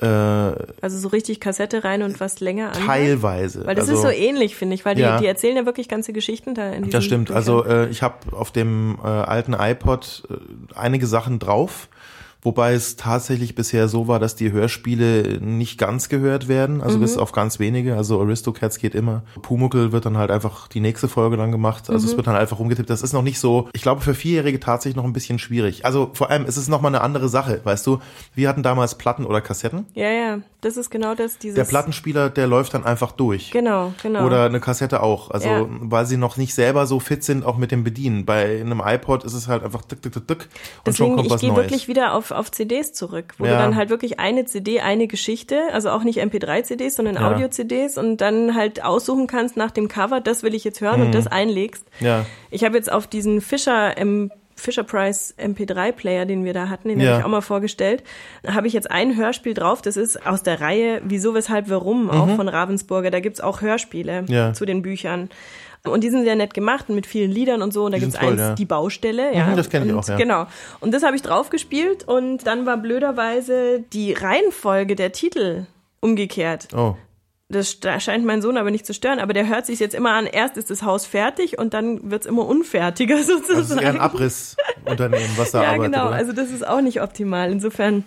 Äh, 0.00 0.06
Also 0.06 0.98
so 0.98 1.08
richtig 1.08 1.40
Kassette 1.40 1.82
rein 1.82 2.02
und 2.02 2.20
was 2.20 2.40
länger 2.40 2.68
an? 2.72 2.86
teilweise. 2.86 3.66
Weil 3.66 3.74
das 3.74 3.88
also, 3.88 3.94
ist 3.94 4.02
so 4.02 4.08
ähnlich, 4.10 4.54
finde 4.54 4.74
ich, 4.74 4.84
weil 4.84 4.94
die, 4.94 5.00
Ja. 5.00 5.18
die 5.18 5.26
erzählen 5.26 5.56
ja 5.56 5.66
wirklich 5.66 5.88
ganze 5.88 6.12
Geschichten 6.12 6.54
da 6.54 6.70
in 6.70 6.90
Das 6.90 7.04
stimmt. 7.04 7.28
Büchern. 7.28 7.36
Also 7.36 7.64
äh, 7.64 7.88
ich 7.88 8.02
habe 8.02 8.14
auf 8.36 8.50
dem 8.52 8.98
äh, 9.02 9.06
alten 9.06 9.54
iPod 9.54 10.24
äh, 10.30 10.34
einige 10.78 11.06
Sachen 11.06 11.38
drauf, 11.38 11.88
wobei 12.42 12.74
es 12.74 12.96
tatsächlich 12.96 13.54
bisher 13.54 13.88
so 13.88 14.08
war, 14.08 14.18
dass 14.18 14.36
die 14.36 14.52
Hörspiele 14.52 15.38
nicht 15.40 15.78
ganz 15.78 16.08
gehört 16.08 16.48
werden, 16.48 16.80
also 16.80 16.96
Mhm. 16.98 17.02
bis 17.02 17.16
auf 17.18 17.32
ganz 17.32 17.58
wenige. 17.58 17.96
Also 17.96 18.20
Aristocats 18.20 18.78
geht 18.78 18.94
immer. 18.94 19.22
Pumuckl 19.42 19.92
wird 19.92 20.06
dann 20.06 20.16
halt 20.16 20.30
einfach 20.30 20.68
die 20.68 20.80
nächste 20.80 21.08
Folge 21.08 21.36
dann 21.36 21.50
gemacht. 21.52 21.90
Also 21.90 22.04
Mhm. 22.06 22.10
es 22.10 22.16
wird 22.16 22.26
dann 22.26 22.36
einfach 22.36 22.58
umgetippt. 22.58 22.90
Das 22.90 23.02
ist 23.02 23.12
noch 23.12 23.22
nicht 23.22 23.40
so, 23.40 23.68
ich 23.72 23.82
glaube 23.82 24.00
für 24.00 24.14
Vierjährige 24.14 24.60
tatsächlich 24.60 24.96
noch 24.96 25.04
ein 25.04 25.12
bisschen 25.12 25.38
schwierig. 25.38 25.84
Also 25.84 26.10
vor 26.14 26.30
allem 26.30 26.44
ist 26.46 26.56
es 26.56 26.68
noch 26.68 26.80
mal 26.80 26.88
eine 26.88 27.00
andere 27.00 27.28
Sache, 27.28 27.60
weißt 27.64 27.86
du. 27.86 27.98
Wir 28.34 28.48
hatten 28.48 28.62
damals 28.62 28.96
Platten 28.96 29.24
oder 29.24 29.40
Kassetten. 29.40 29.86
ja, 29.94 30.08
ja, 30.10 30.38
das 30.60 30.76
ist 30.76 30.90
genau 30.90 31.14
das. 31.14 31.38
Dieses, 31.38 31.54
Der 31.56 31.64
Plattenspieler, 31.64 32.30
der 32.30 32.46
läuft 32.46 32.74
dann 32.74 32.84
einfach 32.84 33.12
durch. 33.12 33.50
Genau, 33.50 33.92
genau. 34.02 34.24
Oder 34.26 34.44
eine 34.46 34.60
Kassette 34.60 35.02
auch. 35.02 35.30
Also, 35.30 35.48
Ja. 35.48 35.66
weil 35.68 36.06
sie 36.06 36.16
noch 36.16 36.36
nicht 36.36 36.54
selber 36.54 36.86
so 36.86 37.00
fit 37.00 37.24
sind, 37.24 37.44
auch 37.44 37.56
mit 37.56 37.70
dem 37.72 37.84
Bedienen. 37.84 38.24
Bei 38.24 38.60
einem 38.60 38.82
iPod 38.84 39.24
ist 39.24 39.34
es 39.34 39.48
halt 39.48 39.62
einfach 39.62 39.82
tick, 39.82 40.02
tick, 40.02 40.12
tick, 40.12 40.26
tick. 40.28 40.38
Und 40.38 40.46
schon 40.46 40.82
Deswegen, 40.84 41.14
kommt 41.16 41.26
ich 41.26 41.32
was 41.32 41.40
gehe 41.40 41.50
Neues. 41.52 41.64
wirklich 41.64 41.88
wieder 41.88 42.14
auf, 42.14 42.25
auf 42.32 42.50
CDs 42.50 42.92
zurück, 42.92 43.34
wo 43.38 43.44
Ja. 43.46 43.52
du 43.52 43.58
dann 43.58 43.76
halt 43.76 43.90
wirklich 43.90 44.18
eine 44.20 44.44
CD, 44.44 44.80
eine 44.80 45.06
Geschichte, 45.06 45.60
also 45.72 45.90
auch 45.90 46.02
nicht 46.04 46.20
MP3-CDs, 46.20 46.96
sondern 46.96 47.16
Ja. 47.16 47.30
Audio-CDs 47.30 47.98
und 47.98 48.18
dann 48.18 48.54
halt 48.54 48.84
aussuchen 48.84 49.26
kannst 49.26 49.56
nach 49.56 49.70
dem 49.70 49.88
Cover, 49.88 50.20
das 50.20 50.42
will 50.42 50.54
ich 50.54 50.64
jetzt 50.64 50.80
hören 50.80 51.02
und 51.02 51.14
das 51.14 51.26
einlegst. 51.26 51.84
Mhm. 52.00 52.06
Ja. 52.06 52.26
Ich 52.50 52.64
habe 52.64 52.76
jetzt 52.76 52.90
auf 52.90 53.06
diesen 53.06 53.40
Fischer 53.40 53.96
M 53.98 54.30
Fisher 54.56 54.82
Price 54.84 55.34
MP3-Player, 55.38 56.24
den 56.24 56.44
wir 56.44 56.54
da 56.54 56.68
hatten, 56.68 56.88
den 56.88 56.98
Ja. 57.00 57.10
habe 57.10 57.18
ich 57.20 57.24
auch 57.26 57.30
mal 57.30 57.40
vorgestellt, 57.42 58.02
habe 58.46 58.66
ich 58.66 58.72
jetzt 58.72 58.90
ein 58.90 59.16
Hörspiel 59.16 59.54
drauf, 59.54 59.82
das 59.82 59.96
ist 59.96 60.26
aus 60.26 60.42
der 60.42 60.60
Reihe 60.60 61.00
Wieso, 61.04 61.34
Weshalb, 61.34 61.68
Warum, 61.68 62.10
auch 62.10 62.34
von 62.36 62.48
Ravensburger. 62.48 63.10
Da 63.10 63.20
gibt's 63.20 63.40
auch 63.40 63.60
Hörspiele 63.60 64.22
Mhm. 64.22 64.28
Ja. 64.28 64.52
zu 64.52 64.64
den 64.64 64.82
Büchern. 64.82 65.28
Und 65.84 66.02
die 66.02 66.10
sind 66.10 66.24
sehr 66.24 66.34
nett 66.34 66.52
gemacht 66.52 66.88
mit 66.88 67.06
vielen 67.06 67.30
Liedern 67.30 67.62
und 67.62 67.72
so. 67.72 67.84
Und 67.84 67.92
da 67.94 68.00
sind 68.00 68.14
toll, 68.16 68.30
eins, 68.32 68.40
ja. 68.40 68.54
die 68.56 68.64
Baustelle. 68.64 69.32
Ja. 69.32 69.46
Mhm, 69.46 69.56
das 69.56 69.70
kenn 69.70 69.84
ich 69.86 69.92
und, 69.92 69.98
auch, 70.00 70.08
ja. 70.08 70.16
Genau. 70.16 70.46
Und 70.80 70.92
das 70.92 71.04
habe 71.04 71.14
ich 71.14 71.22
drauf 71.22 71.48
gespielt 71.50 72.02
und 72.08 72.44
dann 72.46 72.66
war 72.66 72.76
blöderweise 72.76 73.84
die 73.92 74.12
Reihenfolge 74.12 74.96
der 74.96 75.12
Titel 75.12 75.66
umgekehrt. 76.00 76.68
Oh. 76.76 76.94
Das 77.48 77.78
scheint 77.98 78.24
mein 78.24 78.42
Sohn 78.42 78.56
aber 78.56 78.72
nicht 78.72 78.84
zu 78.84 78.92
stören, 78.92 79.20
aber 79.20 79.32
der 79.32 79.46
hört 79.48 79.66
sich 79.66 79.78
jetzt 79.78 79.94
immer 79.94 80.12
an, 80.14 80.26
erst 80.26 80.56
ist 80.56 80.68
das 80.68 80.82
Haus 80.82 81.06
fertig 81.06 81.58
und 81.58 81.74
dann 81.74 82.10
wird's 82.10 82.26
immer 82.26 82.44
unfertiger 82.44 83.18
sozusagen. 83.22 83.60
Das 83.60 83.70
ist 83.70 83.80
eher 83.80 83.90
ein 83.90 84.00
Abrissunternehmen, 84.00 85.30
was 85.36 85.52
da 85.52 85.62
ja, 85.62 85.68
arbeitet. 85.70 85.92
genau. 85.92 86.08
Oder? 86.08 86.16
Also 86.16 86.32
das 86.32 86.50
ist 86.50 86.66
auch 86.66 86.80
nicht 86.80 87.00
optimal. 87.02 87.52
Insofern, 87.52 88.04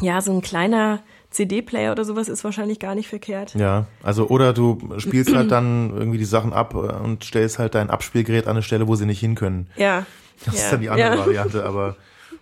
ja, 0.00 0.20
so 0.20 0.32
ein 0.32 0.42
kleiner 0.42 1.00
CD-Player 1.30 1.90
oder 1.92 2.04
sowas 2.04 2.28
ist 2.28 2.44
wahrscheinlich 2.44 2.78
gar 2.78 2.94
nicht 2.94 3.08
verkehrt. 3.08 3.54
ja, 3.54 3.86
also 4.02 4.28
oder 4.28 4.52
du 4.52 4.78
spielst 4.98 5.34
halt 5.34 5.50
dann 5.50 5.90
irgendwie 5.94 6.16
die 6.18 6.24
Sachen 6.24 6.52
ab 6.52 6.74
äh, 6.74 6.78
und 6.78 7.24
stellst 7.24 7.58
halt 7.58 7.74
dein 7.74 7.90
Abspielgerät 7.90 8.46
an 8.46 8.52
eine 8.52 8.62
Stelle, 8.62 8.88
wo 8.88 8.94
sie 8.94 9.06
nicht 9.06 9.20
hin 9.20 9.34
können. 9.34 9.68
Ja. 9.76 10.06
Das 10.44 10.54
ja. 10.54 10.60
ist 10.60 10.72
dann 10.72 10.80
die 10.80 10.88
andere 10.88 11.10
ja. 11.10 11.18
Variante, 11.18 11.64
aber 11.64 11.96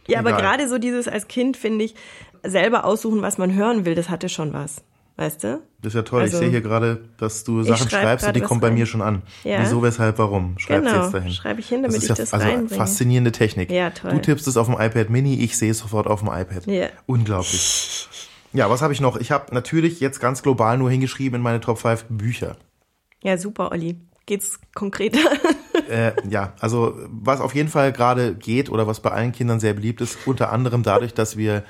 Ja, 0.06 0.18
aber 0.20 0.30
egal. 0.30 0.42
gerade 0.42 0.68
so 0.68 0.78
dieses 0.78 1.08
als 1.08 1.28
Kind, 1.28 1.56
finde 1.56 1.86
ich, 1.86 1.94
selber 2.44 2.84
aussuchen, 2.84 3.22
was 3.22 3.38
man 3.38 3.54
hören 3.54 3.86
will, 3.86 3.94
das 3.94 4.08
hatte 4.10 4.28
schon 4.28 4.52
was. 4.52 4.82
Weißt 5.18 5.44
du? 5.44 5.62
Das 5.80 5.92
ist 5.92 5.94
ja 5.94 6.02
toll. 6.02 6.22
Also- 6.22 6.36
ich 6.36 6.40
sehe 6.40 6.50
hier 6.50 6.60
gerade, 6.60 7.04
dass 7.16 7.42
du 7.44 7.62
Sachen 7.62 7.88
schreib 7.88 8.02
schreibst 8.02 8.26
und 8.26 8.36
die 8.36 8.40
kommen 8.42 8.60
bei 8.60 8.70
mir 8.70 8.84
schon 8.84 9.00
an. 9.00 9.22
Ja. 9.44 9.60
Wieso, 9.62 9.82
weshalb, 9.82 10.18
warum? 10.18 10.58
Schreibst 10.58 10.90
Genau, 10.90 11.04
jetzt 11.04 11.14
dahin. 11.14 11.32
schreibe 11.32 11.60
ich 11.60 11.68
hin, 11.68 11.82
damit 11.82 11.96
ist 11.96 12.02
ich 12.04 12.08
ja, 12.10 12.14
das 12.16 12.34
also 12.34 12.46
reinbringe. 12.46 12.78
faszinierende 12.78 13.32
Technik. 13.32 13.70
Ja, 13.70 13.90
toll. 13.90 14.10
Du 14.10 14.18
tippst 14.20 14.46
es 14.46 14.56
auf 14.58 14.66
dem 14.66 14.74
iPad 14.78 15.08
Mini, 15.08 15.42
ich 15.42 15.56
sehe 15.56 15.70
es 15.70 15.78
sofort 15.78 16.06
auf 16.06 16.20
dem 16.20 16.28
iPad. 16.28 16.66
Ja. 16.66 16.88
Unglaublich. 17.06 18.08
Ja, 18.52 18.68
was 18.68 18.82
habe 18.82 18.92
ich 18.92 19.00
noch? 19.00 19.16
Ich 19.16 19.30
habe 19.30 19.54
natürlich 19.54 20.00
jetzt 20.00 20.20
ganz 20.20 20.42
global 20.42 20.76
nur 20.76 20.90
hingeschrieben 20.90 21.36
in 21.36 21.42
meine 21.42 21.60
Top 21.60 21.78
5 21.78 22.04
Bücher. 22.10 22.56
Ja, 23.22 23.38
super, 23.38 23.72
Olli. 23.72 23.96
Geht's 24.26 24.58
konkreter? 24.74 25.18
Äh, 25.90 26.12
ja, 26.28 26.52
also 26.58 26.96
was 27.06 27.40
auf 27.40 27.54
jeden 27.54 27.68
Fall 27.68 27.92
gerade 27.92 28.34
geht 28.34 28.70
oder 28.70 28.88
was 28.88 28.98
bei 29.00 29.10
allen 29.12 29.30
Kindern 29.30 29.60
sehr 29.60 29.72
beliebt 29.74 30.00
ist, 30.00 30.18
unter 30.26 30.50
anderem 30.50 30.82
dadurch, 30.82 31.14
dass 31.14 31.36
wir, 31.36 31.62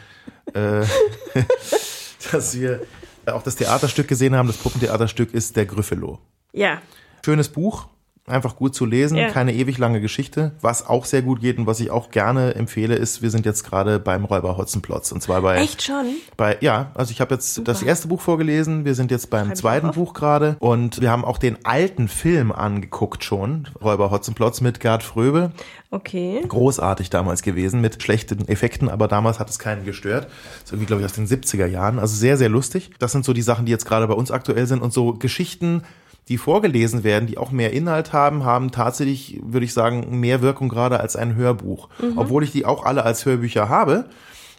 äh, 0.55 0.87
dass 2.33 2.59
wir 2.59 2.81
auch 3.29 3.43
das 3.43 3.57
Theaterstück 3.57 4.09
gesehen 4.09 4.35
haben. 4.35 4.47
Das 4.49 4.57
Puppentheaterstück 4.59 5.33
ist 5.35 5.57
der 5.57 5.67
Gryffalo. 5.67 6.19
ja. 6.53 6.79
Schönes 7.25 7.49
Buch, 7.49 7.89
einfach 8.29 8.55
gut 8.55 8.77
zu 8.77 8.85
lesen, 8.85 9.17
Ja. 9.17 9.31
keine 9.31 9.53
ewig 9.53 9.79
lange 9.79 10.01
Geschichte. 10.01 10.53
Was 10.61 10.87
auch 10.87 11.05
sehr 11.05 11.23
gut 11.23 11.41
geht 11.41 11.59
und 11.59 11.67
was 11.67 11.81
ich 11.81 11.91
auch 11.91 12.11
gerne 12.13 12.55
empfehle, 12.55 12.95
ist, 12.95 13.21
wir 13.21 13.31
sind 13.31 13.45
jetzt 13.47 13.65
gerade 13.65 13.99
beim 13.99 14.25
Räuber 14.25 14.57
Hotzenplotz 14.57 15.11
und 15.11 15.23
zwar 15.23 15.43
bei 15.43 15.57
Echt 15.57 15.83
schon? 15.83 16.07
bei, 16.37 16.57
ja, 16.61 16.93
also 16.95 17.11
ich 17.11 17.21
habe 17.21 17.35
jetzt 17.35 17.67
das 17.67 17.83
erste 17.83 18.07
Buch 18.07 18.21
vorgelesen, 18.21 18.85
wir 18.85 18.95
sind 18.95 19.11
jetzt 19.11 19.29
beim 19.31 19.49
Schreib 19.49 19.57
zweiten. 19.59 19.91
Buch 19.91 20.15
gerade 20.15 20.55
und 20.61 21.01
wir 21.01 21.11
haben 21.11 21.25
auch 21.25 21.39
den 21.39 21.65
alten 21.65 22.07
Film 22.07 22.53
angeguckt 22.53 23.25
schon, 23.25 23.67
Räuber 23.83 24.13
Hotzenplotz 24.13 24.61
mit 24.61 24.79
Gerd 24.79 25.03
Fröbe. 25.03 25.51
Okay. 25.91 26.43
Großartig 26.47 27.11
damals 27.11 27.43
gewesen, 27.43 27.81
mit 27.81 28.03
schlechten 28.03 28.49
Effekten, 28.49 28.89
aber 28.89 29.09
damals 29.09 29.39
hat 29.39 29.49
es 29.51 29.59
keinen 29.59 29.85
gestört. 29.85 30.27
ist 30.65 30.73
irgendwie, 30.73 30.87
glaube 30.87 31.03
ich, 31.03 31.07
aus 31.07 31.13
den 31.15 31.27
70er 31.27 31.67
Jahren, 31.67 31.99
also 31.99 32.15
sehr, 32.17 32.37
sehr 32.37 32.49
lustig. 32.49 32.91
Das 32.99 33.13
sind 33.13 33.25
so 33.25 33.33
die 33.33 33.43
Sachen, 33.43 33.67
die 33.67 33.73
jetzt 33.73 33.87
gerade 33.87 34.07
bei 34.07 34.15
uns 34.15 34.31
aktuell 34.31 34.67
sind 34.67 34.83
und 34.83 34.93
so 34.93 35.13
Geschichten, 35.15 35.83
die 36.29 36.39
vorgelesen 36.39 37.05
werden, 37.05 37.27
die 37.29 37.39
auch 37.39 37.53
mehr 37.53 37.73
Inhalt 37.73 38.13
haben, 38.13 38.45
haben 38.45 38.73
tatsächlich, 38.73 39.41
würde 39.45 39.65
ich 39.65 39.73
sagen, 39.73 40.19
mehr 40.19 40.43
Wirkung 40.43 40.69
gerade 40.69 40.99
als 40.99 41.15
ein 41.15 41.37
Hörbuch. 41.37 41.89
Mhm. 42.01 42.19
Obwohl 42.19 42.43
ich 42.43 42.51
die 42.51 42.65
auch 42.67 42.85
alle 42.85 43.05
als 43.05 43.25
Hörbücher 43.25 43.69
habe. 43.69 44.07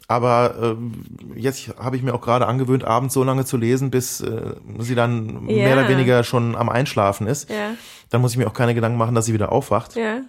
Aber 0.08 0.56
ähm, 0.62 1.04
jetzt 1.36 1.68
habe 1.78 1.98
ich 1.98 2.04
mir 2.04 2.14
auch 2.14 2.22
gerade 2.22 2.48
angewöhnt, 2.48 2.86
abends 2.86 3.14
so 3.14 3.26
lange 3.26 3.44
zu 3.44 3.58
lesen, 3.58 3.92
bis 3.92 4.22
äh, 4.22 4.54
sie 4.80 4.96
dann 4.96 5.44
mehr 5.44 5.68
Ja. 5.68 5.74
oder 5.74 5.90
weniger 5.90 6.24
schon 6.24 6.56
am 6.56 6.70
Einschlafen 6.70 7.28
ist. 7.28 7.50
Ja. 7.50 7.72
Dann 8.10 8.22
muss 8.22 8.32
ich 8.32 8.38
mir 8.38 8.48
auch 8.48 8.54
keine 8.54 8.74
Gedanken 8.74 8.98
machen, 8.98 9.14
dass 9.16 9.26
sie 9.26 9.34
wieder 9.34 9.52
aufwacht. 9.52 9.98
Ja. 9.98 10.22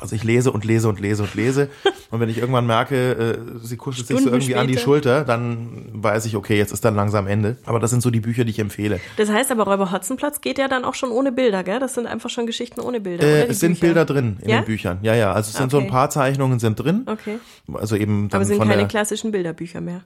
Also 0.00 0.14
ich 0.14 0.22
lese 0.24 0.52
und 0.52 0.64
lese 0.64 0.88
und 0.88 1.00
lese 1.00 1.22
und 1.24 1.34
lese. 1.34 1.68
Und 2.10 2.20
wenn 2.20 2.30
ich 2.30 2.38
irgendwann 2.38 2.66
merke, 2.66 3.12
äh, 3.12 3.38
sie 3.62 3.76
kuschelt 3.76 4.06
sich 4.06 4.16
so 4.16 4.20
Stunden 4.22 4.36
irgendwie 4.40 4.56
an 4.56 4.66
die 4.66 4.72
später. 4.74 4.84
Schulter, 4.84 5.24
dann 5.24 5.90
weiß 5.92 6.24
ich, 6.24 6.36
okay, 6.36 6.56
jetzt 6.56 6.72
ist 6.72 6.82
dann 6.82 6.94
langsam 6.96 7.26
Ende. 7.26 7.58
Aber 7.66 7.80
das 7.80 7.90
sind 7.90 8.00
so 8.02 8.10
die 8.10 8.20
Bücher, 8.20 8.44
die 8.44 8.50
ich 8.50 8.58
empfehle. 8.60 8.98
Das 9.18 9.28
heißt 9.30 9.50
aber, 9.50 9.64
Räuber 9.64 9.92
Hotzenplatz 9.92 10.40
geht 10.40 10.56
ja 10.56 10.68
dann 10.68 10.86
auch 10.86 10.94
schon 10.94 11.10
ohne 11.10 11.32
Bilder, 11.32 11.62
gell? 11.64 11.80
Das 11.80 11.92
sind 11.92 12.06
einfach 12.06 12.30
schon 12.30 12.46
Geschichten 12.46 12.80
ohne 12.80 13.00
Bilder. 13.00 13.24
Äh, 13.26 13.48
es 13.48 13.60
sind 13.60 13.72
Bücher? 13.72 13.88
Bilder 13.88 14.04
drin 14.06 14.38
in 14.40 14.48
Ja? 14.48 14.60
den 14.60 14.64
Büchern. 14.64 14.98
Ja, 15.02 15.14
ja. 15.14 15.32
Also 15.32 15.50
es 15.50 15.56
sind 15.58 15.70
so 15.70 15.76
ein 15.76 15.82
Okay. 15.82 15.92
paar 15.92 16.08
Zeichnungen 16.08 16.58
sind 16.60 16.76
drin. 16.82 17.02
Okay. 17.04 17.40
Also 17.74 17.94
eben 17.96 18.30
dann 18.30 18.38
Aber 18.38 18.46
sind 18.46 18.56
von 18.56 18.68
keine 18.68 18.80
der, 18.80 18.88
klassischen 18.88 19.30
Bilderbücher 19.30 19.82
mehr. 19.82 20.00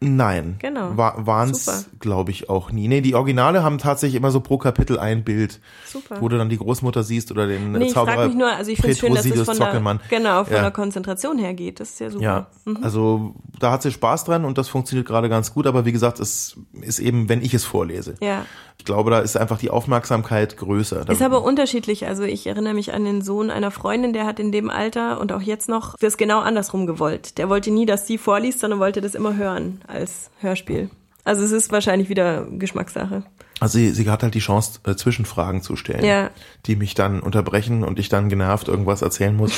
Nein. 0.00 0.56
Genau. 0.60 0.96
War, 0.96 1.26
waren 1.26 1.50
es, 1.50 1.90
glaube 1.98 2.30
ich, 2.30 2.48
auch 2.48 2.70
nie. 2.70 2.86
Nee, 2.86 3.00
die 3.00 3.16
Originale 3.16 3.64
haben 3.64 3.78
tatsächlich 3.78 4.14
immer 4.16 4.30
so 4.30 4.40
pro 4.40 4.56
Kapitel 4.56 4.96
ein 4.98 5.24
Bild, 5.24 5.60
Super. 5.86 6.20
wo 6.20 6.28
du 6.28 6.38
dann 6.38 6.48
die 6.48 6.56
Großmutter 6.56 7.02
siehst 7.02 7.32
oder 7.32 7.48
den 7.48 7.72
Nee, 7.72 7.86
ich 7.86 7.94
Zauberer 7.94 8.14
frage 8.14 8.28
mich 8.28 8.36
nur, 8.38 8.48
also 8.48 8.70
ich 8.70 8.78
finde 8.78 8.92
es 8.92 8.98
schön, 9.00 9.14
dass 9.14 9.24
es 9.26 9.44
von 9.44 9.58
der, 9.58 9.98
genau, 10.08 10.44
von 10.44 10.54
Ja. 10.54 10.62
der 10.62 10.70
Konzentration 10.70 11.38
her 11.38 11.52
geht. 11.52 11.80
Das 11.80 11.90
ist 11.90 12.00
ja 12.00 12.10
super. 12.10 12.22
Ja, 12.24 12.46
also 12.80 13.34
da 13.58 13.72
hat 13.72 13.82
sie 13.82 13.90
Spaß 13.90 14.24
dran 14.24 14.44
und 14.44 14.56
das 14.56 14.68
funktioniert 14.68 15.08
gerade 15.08 15.28
ganz 15.28 15.52
gut, 15.52 15.66
aber 15.66 15.84
wie 15.84 15.92
gesagt, 15.92 16.20
es 16.20 16.56
ist 16.80 17.00
eben, 17.00 17.28
wenn 17.28 17.42
ich 17.42 17.52
es 17.52 17.64
vorlese. 17.64 18.14
Ja. 18.20 18.44
Ich 18.78 18.84
glaube, 18.84 19.10
da 19.10 19.18
ist 19.18 19.36
einfach 19.36 19.58
die 19.58 19.70
Aufmerksamkeit 19.70 20.56
größer. 20.56 21.08
Ist 21.08 21.20
aber 21.22 21.42
unterschiedlich. 21.42 22.06
Also 22.06 22.22
ich 22.22 22.46
erinnere 22.46 22.74
mich 22.74 22.94
an 22.94 23.04
den 23.04 23.22
Sohn 23.22 23.50
einer 23.50 23.70
Freundin, 23.70 24.12
der 24.12 24.24
hat 24.24 24.38
in 24.40 24.52
dem 24.52 24.70
Alter 24.70 25.20
und 25.20 25.32
auch 25.32 25.42
jetzt 25.42 25.68
noch 25.68 25.96
das 25.98 26.16
genau 26.16 26.38
andersrum 26.40 26.86
gewollt. 26.86 27.38
Der 27.38 27.48
wollte 27.48 27.70
nie, 27.70 27.86
dass 27.86 28.06
sie 28.06 28.18
vorliest, 28.18 28.60
sondern 28.60 28.78
wollte 28.80 29.00
das 29.00 29.14
immer 29.14 29.36
hören 29.36 29.82
als 29.88 30.30
Hörspiel. 30.40 30.90
Also 31.24 31.44
es 31.44 31.52
ist 31.52 31.70
wahrscheinlich 31.72 32.08
wieder 32.08 32.46
Geschmackssache. 32.50 33.24
Also 33.60 33.76
sie, 33.78 33.90
sie 33.90 34.08
hat 34.08 34.22
halt 34.22 34.34
die 34.34 34.38
Chance, 34.38 34.78
äh, 34.86 34.94
Zwischenfragen 34.94 35.60
zu 35.62 35.74
stellen, 35.76 36.04
Ja. 36.04 36.30
die 36.66 36.76
mich 36.76 36.94
dann 36.94 37.20
unterbrechen 37.20 37.82
und 37.84 37.98
ich 37.98 38.08
dann 38.08 38.28
genervt 38.28 38.68
irgendwas 38.68 39.02
erzählen 39.02 39.36
muss, 39.36 39.52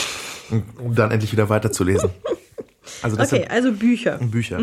um 0.51 0.95
dann 0.95 1.11
endlich 1.11 1.31
wieder 1.33 1.49
weiterzulesen. 1.51 2.11
Also 3.03 3.19
Okay, 3.21 3.47
also 3.49 3.73
Bücher. 3.73 4.19
Bücher. 4.19 4.59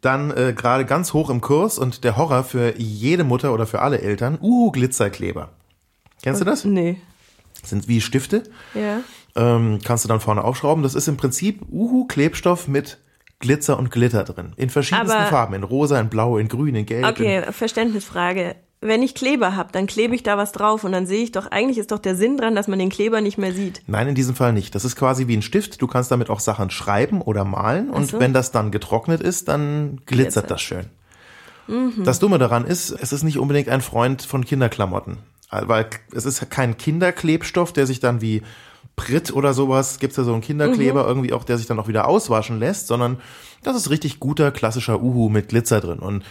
Dann 0.00 0.30
äh, 0.30 0.52
gerade 0.56 0.84
ganz 0.84 1.12
hoch 1.12 1.30
im 1.30 1.40
Kurs 1.40 1.78
und 1.78 2.04
der 2.04 2.16
Horror 2.16 2.44
für 2.44 2.74
jede 2.78 3.24
Mutter 3.24 3.52
oder 3.52 3.66
für 3.66 3.80
alle 3.82 4.00
Eltern, 4.00 4.38
Uhu 4.40 4.70
Glitzerkleber. 4.72 5.50
Kennst 6.22 6.40
du 6.40 6.44
das? 6.44 6.64
Nee. 6.64 6.98
Sind 7.62 7.88
wie 7.88 8.00
Stifte. 8.00 8.42
Ja. 8.74 9.00
ähm, 9.34 9.78
kannst 9.84 10.04
du 10.04 10.08
dann 10.08 10.20
vorne 10.20 10.44
aufschrauben. 10.44 10.82
Das 10.82 10.94
ist 10.94 11.08
im 11.08 11.16
Prinzip 11.16 11.62
Uhu-Klebstoff 11.70 12.68
mit 12.68 12.98
Glitzer 13.38 13.78
und 13.78 13.90
Glitter 13.90 14.24
drin. 14.24 14.52
In 14.56 14.70
verschiedensten 14.70 15.16
Aber- 15.16 15.26
Farben. 15.26 15.54
In 15.54 15.62
rosa, 15.62 16.00
in 16.00 16.08
blau, 16.08 16.38
in 16.38 16.48
grün, 16.48 16.74
in 16.74 16.86
gelb. 16.86 17.04
Okay, 17.06 17.42
Verständnisfrage. 17.52 18.56
Wenn 18.86 19.02
ich 19.02 19.14
Kleber 19.14 19.56
habe, 19.56 19.70
dann 19.72 19.86
klebe 19.86 20.14
ich 20.14 20.22
da 20.22 20.36
was 20.36 20.52
drauf 20.52 20.84
und 20.84 20.92
dann 20.92 21.06
sehe 21.06 21.22
ich 21.22 21.32
doch, 21.32 21.46
eigentlich 21.50 21.78
ist 21.78 21.90
doch 21.90 21.98
der 21.98 22.14
Sinn 22.14 22.36
dran, 22.36 22.54
dass 22.54 22.68
man 22.68 22.78
den 22.78 22.90
Kleber 22.90 23.20
nicht 23.20 23.38
mehr 23.38 23.52
sieht. 23.52 23.78
In, 23.78 23.84
nein, 23.88 24.08
in 24.08 24.14
diesem 24.14 24.34
Fall 24.34 24.52
nicht. 24.52 24.74
Das 24.74 24.84
ist 24.84 24.96
quasi 24.96 25.26
wie 25.26 25.36
ein 25.36 25.42
Stift. 25.42 25.82
Du 25.82 25.86
kannst 25.86 26.10
damit 26.10 26.30
auch 26.30 26.40
Sachen 26.40 26.70
schreiben 26.70 27.20
oder 27.20 27.44
malen. 27.44 27.90
Und 27.90 28.10
so. 28.10 28.20
wenn 28.20 28.32
das 28.32 28.52
dann 28.52 28.70
getrocknet 28.70 29.20
ist, 29.20 29.48
dann 29.48 30.00
glitzert 30.06 30.06
Glitzert. 30.06 30.50
das 30.50 30.62
schön. 30.62 30.86
Das 32.04 32.20
Dumme 32.20 32.38
daran 32.38 32.64
ist, 32.64 32.90
es 32.90 33.12
ist 33.12 33.24
nicht 33.24 33.38
unbedingt 33.38 33.68
ein 33.68 33.80
Freund 33.80 34.22
von 34.22 34.44
Kinderklamotten. 34.44 35.18
Weil 35.50 35.86
es 36.14 36.24
ist 36.24 36.48
kein 36.50 36.76
Kinderklebstoff, 36.76 37.72
der 37.72 37.86
sich 37.86 37.98
dann 37.98 38.20
wie 38.20 38.42
Pritt 38.94 39.32
oder 39.32 39.52
sowas, 39.52 39.98
gibt's 39.98 40.16
ja 40.16 40.24
so 40.24 40.32
einen 40.32 40.42
Kinderkleber 40.42 41.06
irgendwie 41.06 41.32
auch, 41.32 41.44
der 41.44 41.58
sich 41.58 41.66
dann 41.66 41.78
auch 41.78 41.88
wieder 41.88 42.08
auswaschen 42.08 42.58
lässt, 42.58 42.86
sondern 42.86 43.18
das 43.62 43.76
ist 43.76 43.90
richtig 43.90 44.20
guter, 44.20 44.52
klassischer 44.52 45.02
Uhu 45.02 45.28
mit 45.28 45.48
Glitzer 45.48 45.80
drin. 45.80 45.98
Und 45.98 46.24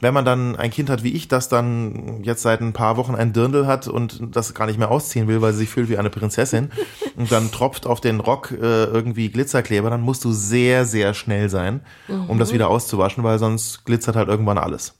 wenn 0.00 0.14
man 0.14 0.24
dann 0.24 0.56
ein 0.56 0.70
Kind 0.70 0.90
hat 0.90 1.04
wie 1.04 1.12
ich, 1.12 1.28
das 1.28 1.48
dann 1.48 2.22
jetzt 2.22 2.42
seit 2.42 2.60
ein 2.60 2.72
paar 2.72 2.96
Wochen 2.96 3.14
ein 3.14 3.32
Dirndl 3.32 3.66
hat 3.66 3.88
und 3.88 4.20
das 4.34 4.54
gar 4.54 4.66
nicht 4.66 4.78
mehr 4.78 4.90
ausziehen 4.90 5.28
will, 5.28 5.42
weil 5.42 5.52
sie 5.52 5.60
sich 5.60 5.68
fühlt 5.68 5.88
wie 5.88 5.98
eine 5.98 6.10
Prinzessin 6.10 6.70
und 7.16 7.30
dann 7.30 7.50
tropft 7.50 7.86
auf 7.86 8.00
den 8.00 8.20
Rock 8.20 8.50
äh, 8.52 8.84
irgendwie 8.84 9.30
Glitzerkleber, 9.30 9.90
dann 9.90 10.00
musst 10.00 10.24
du 10.24 10.32
sehr, 10.32 10.84
sehr 10.86 11.14
schnell 11.14 11.48
sein, 11.48 11.80
um 12.28 12.38
das 12.38 12.52
wieder 12.52 12.68
auszuwaschen, 12.68 13.24
weil 13.24 13.38
sonst 13.38 13.84
glitzert 13.84 14.16
halt 14.16 14.28
irgendwann 14.28 14.58
alles. 14.58 14.99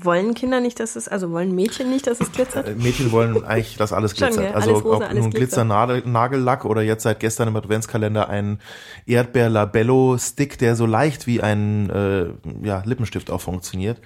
Wollen 0.00 0.34
Kinder 0.34 0.60
nicht, 0.60 0.78
dass 0.80 0.96
es, 0.96 1.08
also 1.08 1.30
wollen 1.30 1.54
Mädchen 1.54 1.90
nicht, 1.90 2.06
dass 2.06 2.20
es 2.20 2.30
glitzert? 2.32 2.68
Äh, 2.68 2.74
Mädchen 2.74 3.10
wollen 3.12 3.44
eigentlich, 3.44 3.76
dass 3.76 3.92
alles 3.92 4.16
Schon, 4.16 4.28
glitzert. 4.28 4.46
gell? 4.46 4.54
also 4.54 4.70
Alles 4.70 4.84
rosa, 4.84 5.06
ob 5.06 5.14
nun 5.14 5.30
Glitzer. 5.30 5.64
Glitzer-Nagellack 5.64 6.64
oder 6.64 6.82
jetzt 6.82 7.02
seit 7.02 7.20
gestern 7.20 7.48
im 7.48 7.56
Adventskalender 7.56 8.28
ein 8.28 8.60
Erdbeer-Labello-Stick, 9.06 10.58
der 10.58 10.76
so 10.76 10.86
leicht 10.86 11.26
wie 11.26 11.42
ein 11.42 11.90
äh, 11.90 12.26
ja, 12.66 12.82
Lippenstift 12.84 13.30
auch 13.30 13.40
funktioniert. 13.40 13.98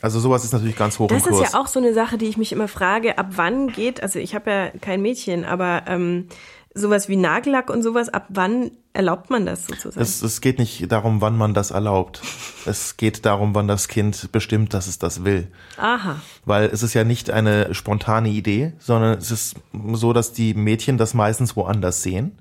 Also 0.00 0.20
sowas 0.20 0.44
ist 0.44 0.52
natürlich 0.52 0.76
ganz 0.76 0.98
hoch 0.98 1.08
Das 1.08 1.26
im 1.26 1.32
ist 1.32 1.38
Kurs. 1.38 1.52
ja 1.52 1.60
auch 1.60 1.66
so 1.66 1.80
eine 1.80 1.92
Sache, 1.92 2.18
die 2.18 2.26
ich 2.26 2.36
mich 2.36 2.52
immer 2.52 2.68
frage, 2.68 3.18
ab 3.18 3.26
wann 3.30 3.68
geht, 3.72 4.02
also 4.02 4.18
ich 4.20 4.34
habe 4.34 4.50
ja 4.50 4.70
kein 4.80 5.02
Mädchen, 5.02 5.44
aber 5.44 5.82
ähm, 5.88 6.28
sowas 6.74 7.08
wie 7.08 7.16
Nagellack 7.16 7.70
und 7.70 7.82
sowas, 7.82 8.08
ab 8.08 8.26
wann 8.28 8.70
erlaubt 8.92 9.30
man 9.30 9.46
das 9.46 9.66
sozusagen? 9.66 10.00
es, 10.00 10.22
es 10.22 10.40
geht 10.40 10.58
nicht 10.58 10.90
darum, 10.90 11.20
wann 11.20 11.36
man 11.36 11.54
das 11.54 11.70
erlaubt. 11.70 12.22
Es 12.66 12.96
geht 12.96 13.24
darum, 13.24 13.54
wann 13.54 13.68
das 13.68 13.88
Kind 13.88 14.30
bestimmt, 14.32 14.74
dass 14.74 14.86
es 14.86 14.98
das 14.98 15.24
will. 15.24 15.48
Aha. 15.76 16.20
Weil 16.44 16.68
es 16.68 16.82
ist 16.82 16.94
ja 16.94 17.04
nicht 17.04 17.30
eine 17.30 17.74
spontane 17.74 18.28
Idee, 18.28 18.72
sondern 18.78 19.18
es 19.18 19.30
ist 19.30 19.56
so, 19.92 20.12
dass 20.12 20.32
die 20.32 20.54
Mädchen 20.54 20.98
das 20.98 21.14
meistens 21.14 21.56
woanders 21.56 22.02
sehen. 22.02 22.38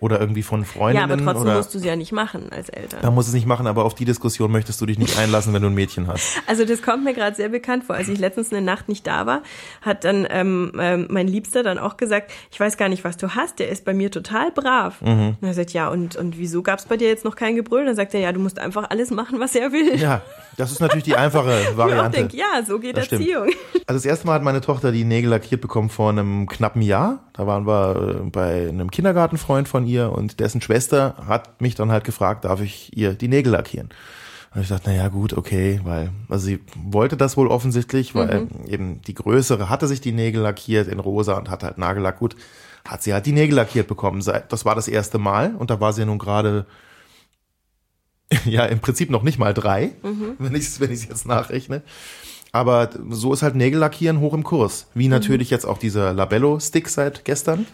Oder 0.00 0.18
irgendwie 0.20 0.42
von 0.42 0.60
Ja, 0.62 0.66
Freundinnen. 0.66 1.04
aber 1.10 1.16
trotzdem 1.22 1.42
oder 1.42 1.56
musst 1.56 1.72
du 1.72 1.78
es 1.78 1.84
ja 1.84 1.94
nicht 1.94 2.10
machen 2.10 2.50
als 2.50 2.68
Eltern. 2.68 2.98
Da 3.00 3.12
muss 3.12 3.28
es 3.28 3.32
nicht 3.32 3.46
machen, 3.46 3.68
aber 3.68 3.84
auf 3.84 3.94
die 3.94 4.04
Diskussion 4.04 4.50
möchtest 4.50 4.80
du 4.80 4.86
dich 4.86 4.98
nicht 4.98 5.16
einlassen, 5.18 5.54
wenn 5.54 5.62
du 5.62 5.68
ein 5.68 5.74
Mädchen 5.74 6.08
hast. 6.08 6.24
Also 6.48 6.64
das 6.64 6.82
kommt 6.82 7.04
mir 7.04 7.14
gerade 7.14 7.34
sehr 7.36 7.48
bekannt 7.48 7.84
vor. 7.84 7.94
Als 7.96 8.08
ich 8.08 8.18
letztens 8.18 8.52
eine 8.52 8.60
Nacht 8.60 8.88
nicht 8.88 9.06
da 9.06 9.24
war, 9.24 9.42
hat 9.82 10.04
dann 10.04 10.26
ähm, 10.28 10.72
ähm, 10.78 11.06
mein 11.10 11.28
Liebster 11.28 11.62
dann 11.62 11.78
auch 11.78 11.96
gesagt, 11.96 12.32
ich 12.50 12.58
weiß 12.60 12.76
gar 12.76 12.88
nicht, 12.88 13.04
was 13.04 13.16
du 13.16 13.30
hast, 13.36 13.60
der 13.60 13.68
ist 13.68 13.84
bei 13.84 13.94
mir 13.94 14.10
total 14.10 14.50
brav. 14.50 15.00
Mhm. 15.00 15.36
Und 15.40 15.48
er 15.48 15.54
sagt, 15.54 15.72
ja, 15.72 15.88
und, 15.88 16.16
und 16.16 16.38
wieso 16.38 16.62
gab 16.62 16.80
es 16.80 16.86
bei 16.86 16.96
dir 16.96 17.08
jetzt 17.08 17.24
noch 17.24 17.36
kein 17.36 17.54
Gebrüll? 17.54 17.86
Dann 17.86 17.94
sagt 17.96 18.14
er, 18.14 18.20
ja, 18.20 18.32
du 18.32 18.40
musst 18.40 18.58
einfach 18.58 18.90
alles 18.90 19.10
machen, 19.10 19.38
was 19.40 19.54
er 19.54 19.72
will. 19.72 19.96
Ja, 19.96 20.22
das 20.56 20.72
ist 20.72 20.80
natürlich 20.80 21.04
die 21.04 21.16
einfache 21.16 21.56
Ich 21.70 21.76
Variante. 21.76 22.18
denk, 22.18 22.34
ja, 22.34 22.62
so 22.66 22.78
geht 22.80 22.96
Das 22.96 23.06
stimmt. 23.06 23.22
Erziehung. 23.22 23.46
Also 23.86 23.98
das 23.98 24.04
erste 24.04 24.26
Mal 24.26 24.34
hat 24.34 24.42
meine 24.42 24.60
Tochter 24.60 24.90
die 24.92 25.04
Nägel 25.04 25.30
lackiert 25.30 25.60
bekommen 25.60 25.88
vor 25.88 26.10
einem 26.10 26.46
knappen 26.48 26.82
Jahr. 26.82 27.20
Da 27.34 27.46
waren 27.46 27.66
wir 27.66 28.20
äh, 28.24 28.30
bei 28.30 28.68
einem 28.68 28.90
Kindergartenfreund 28.90 29.68
von 29.68 29.86
ihr 29.86 30.10
und 30.12 30.40
dessen 30.40 30.60
Schwester 30.62 31.16
hat 31.26 31.60
mich 31.60 31.74
dann 31.74 31.90
halt 31.92 32.04
gefragt, 32.04 32.44
darf 32.46 32.60
ich 32.62 32.96
ihr 32.96 33.12
die 33.14 33.28
Nägel 33.28 33.52
lackieren? 33.52 33.90
Und 34.54 34.60
ich 34.62 34.68
dachte, 34.68 34.84
na 34.86 34.94
ja, 34.94 35.08
gut, 35.08 35.32
okay, 35.32 35.80
weil, 35.82 36.10
also 36.28 36.46
sie 36.46 36.60
wollte 36.76 37.16
das 37.16 37.36
wohl 37.36 37.48
offensichtlich, 37.48 38.14
weil 38.14 38.46
eben 38.68 39.02
die 39.02 39.14
Größere 39.14 39.68
hatte 39.68 39.88
sich 39.88 40.00
die 40.00 40.12
Nägel 40.12 40.42
lackiert 40.42 40.86
in 40.86 41.00
rosa 41.00 41.34
und 41.34 41.50
hat 41.50 41.64
halt 41.64 41.76
Nagellack. 41.76 42.20
Gut, 42.20 42.36
hat 42.86 43.02
sie 43.02 43.12
halt 43.12 43.26
die 43.26 43.32
Nägel 43.32 43.56
lackiert 43.56 43.88
bekommen. 43.88 44.22
Seit- 44.22 44.52
Das 44.52 44.64
war 44.64 44.76
das 44.76 44.86
erste 44.86 45.18
Mal 45.18 45.56
und 45.56 45.70
da 45.70 45.80
war 45.80 45.92
sie 45.92 46.02
ja 46.02 46.06
nun 46.06 46.20
gerade, 46.20 46.66
ja, 48.44 48.64
im 48.66 48.78
Prinzip 48.78 49.10
noch 49.10 49.24
nicht 49.24 49.38
mal 49.40 49.54
drei, 49.54 49.90
wenn 50.38 50.54
ich 50.54 50.62
es 50.68 50.80
wenn 50.80 50.92
ich's 50.92 51.04
jetzt 51.08 51.26
nachrechne. 51.26 51.82
Aber 52.54 52.88
so 53.10 53.32
ist 53.32 53.42
halt 53.42 53.56
Nägellackieren 53.56 54.20
hoch 54.20 54.32
im 54.32 54.44
Kurs. 54.44 54.86
Wie 54.94 55.08
natürlich 55.08 55.50
jetzt 55.50 55.64
auch 55.66 55.76
dieser 55.76 56.12
Labello-Stick 56.12 56.88
seit 56.88 57.24
gestern. 57.24 57.66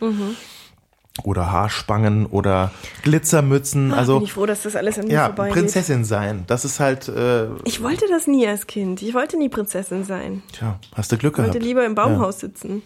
Oder 1.22 1.52
Haarspangen 1.52 2.24
oder 2.24 2.70
Glitzermützen. 3.02 3.90
Bin 3.90 3.98
Also 3.98 4.22
ich 4.22 4.32
froh, 4.32 4.46
dass 4.46 4.62
das 4.62 4.76
alles 4.76 4.98
an 4.98 5.06
mir 5.08 5.12
ja, 5.12 5.26
vorbeigeht. 5.26 5.52
Prinzessin 5.54 6.04
sein. 6.06 6.44
Das 6.46 6.64
ist 6.64 6.80
halt, 6.80 7.08
äh, 7.08 7.48
Ich 7.64 7.82
wollte 7.82 8.06
das 8.08 8.26
nie 8.26 8.46
als 8.46 8.66
Kind. 8.66 9.02
Ich 9.02 9.12
wollte 9.12 9.36
nie 9.36 9.50
Prinzessin 9.50 10.04
sein. 10.04 10.42
tja, 10.52 10.78
hast 10.94 11.12
du 11.12 11.18
Glück 11.18 11.34
Ich 11.34 11.38
wollte 11.40 11.50
gehabt. 11.58 11.66
lieber 11.66 11.84
im 11.84 11.94
Baumhaus 11.94 12.40
sitzen. 12.40 12.80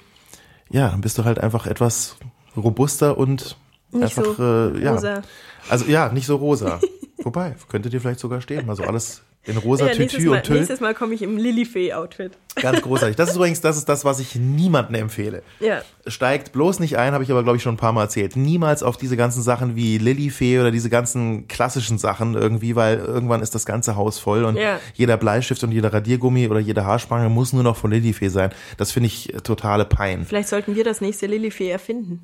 Ja, 0.71 0.89
dann 0.89 1.01
bist 1.01 1.17
du 1.19 1.25
halt 1.25 1.39
einfach 1.39 1.69
etwas 1.69 2.17
robuster 2.57 3.17
und 3.19 3.57
Nicht 3.93 4.19
einfach, 4.19 4.35
so 4.37 4.43
äh, 4.43 4.83
ja. 4.83 4.95
rosa. 4.95 5.23
Also 5.69 5.85
ja, 5.85 6.09
nicht 6.09 6.27
so 6.27 6.35
rosa. 6.35 6.81
Wobei, 7.23 7.55
könnte 7.69 7.89
dir 7.89 8.01
vielleicht 8.01 8.19
sogar 8.19 8.41
stehen. 8.41 8.69
Also 8.69 8.83
alles 8.83 9.23
in 9.47 9.57
rosa 9.59 9.87
Ja, 9.87 9.93
Tütü 9.93 10.29
Mal, 10.29 10.37
und 10.39 10.45
Tüll. 10.45 10.57
nächstes 10.57 10.81
Mal 10.81 10.95
komme 10.95 11.15
ich 11.15 11.23
im 11.23 11.37
Lilifee-Outfit. 11.37 12.33
Ganz 12.61 12.81
großartig. 12.83 13.17
Das 13.17 13.31
ist 13.31 13.37
übrigens, 13.37 13.61
das 13.61 13.77
ist 13.77 13.89
das, 13.89 14.05
was 14.05 14.21
ich 14.21 14.37
niemandem 14.37 14.95
empfehle. 14.95 15.43
Ja. 15.59 15.83
Steigt 16.07 16.53
bloß 16.53 16.79
nicht 16.79 16.97
ein, 16.99 17.13
habe 17.13 17.25
ich 17.25 17.31
aber, 17.33 17.43
glaube 17.43 17.57
ich, 17.57 17.63
schon 17.65 17.75
ein 17.75 17.79
paar 17.79 17.93
Mal 17.93 18.03
erzählt. 18.03 18.37
Niemals 18.37 18.83
auf 18.85 18.97
diese 18.97 19.17
ganzen 19.17 19.43
Sachen 19.43 19.75
wie 19.75 19.99
Lilifee 19.99 20.61
oder 20.61 20.71
diese 20.71 20.89
ganzen 20.89 21.49
klassischen 21.49 21.99
Sachen 21.99 22.35
irgendwie, 22.35 22.77
weil 22.77 22.99
irgendwann 22.99 23.43
ist 23.43 23.55
das 23.57 23.67
ganze 23.67 23.97
Haus 23.97 24.19
voll 24.21 24.45
und 24.45 24.57
Ja. 24.57 24.79
jeder 24.95 25.17
Bleistift 25.17 25.65
und 25.65 25.73
jeder 25.73 25.93
Radiergummi 25.93 26.49
oder 26.49 26.61
jede 26.61 26.85
Haarspange 26.87 27.29
muss 27.29 27.53
nur 27.53 27.65
noch 27.65 27.77
von 27.77 27.91
Lilifee 27.91 28.29
sein. 28.29 28.51
Das 28.77 28.93
finde 28.93 29.09
ich 29.09 29.35
äh, 29.35 29.39
totale 29.41 29.85
Pein. 29.85 30.25
Vielleicht 30.25 30.49
sollten 30.49 30.77
wir 30.77 30.85
das 30.85 31.01
nächste 31.01 31.27
Lilifee 31.27 31.71
erfinden. 31.71 32.23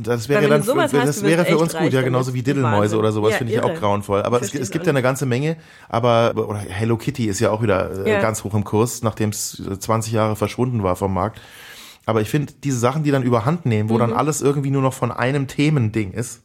Das 0.00 0.28
wäre 0.28 0.46
dann 0.48 0.62
für, 0.62 0.74
das 0.76 1.22
wäre 1.24 1.44
für 1.44 1.58
uns 1.58 1.74
gut, 1.74 1.92
ja, 1.92 2.02
genauso 2.02 2.34
wie 2.34 2.42
Diddelmäuse 2.42 2.96
oder 2.96 3.10
sowas 3.10 3.32
Ja, 3.32 3.38
finde 3.38 3.52
ich 3.54 3.60
auch 3.60 3.74
grauenvoll. 3.74 4.22
Aber 4.22 4.40
es, 4.40 4.54
es 4.54 4.70
gibt 4.70 4.86
ja 4.86 4.90
eine 4.90 5.02
ganze 5.02 5.26
Menge, 5.26 5.56
aber 5.88 6.32
oder 6.36 6.61
Hello 6.68 6.96
Kitty 6.96 7.26
ist 7.26 7.40
ja 7.40 7.50
auch 7.50 7.62
wieder 7.62 8.06
äh, 8.06 8.10
Ja. 8.12 8.20
ganz 8.20 8.44
hoch 8.44 8.54
im 8.54 8.64
Kurs, 8.64 9.02
nachdem 9.02 9.30
es 9.30 9.62
20 9.80 10.12
Jahre 10.12 10.36
verschwunden 10.36 10.82
war 10.82 10.96
vom 10.96 11.12
Markt. 11.14 11.40
Aber 12.06 12.20
ich 12.20 12.28
finde 12.28 12.52
diese 12.64 12.78
Sachen, 12.78 13.04
die 13.04 13.10
dann 13.10 13.22
überhand 13.22 13.64
nehmen, 13.66 13.88
wo 13.88 13.94
Mhm. 13.94 13.98
dann 14.00 14.12
alles 14.12 14.40
irgendwie 14.42 14.70
nur 14.70 14.82
noch 14.82 14.94
von 14.94 15.12
einem 15.12 15.46
Themending 15.46 16.12
ist, 16.12 16.42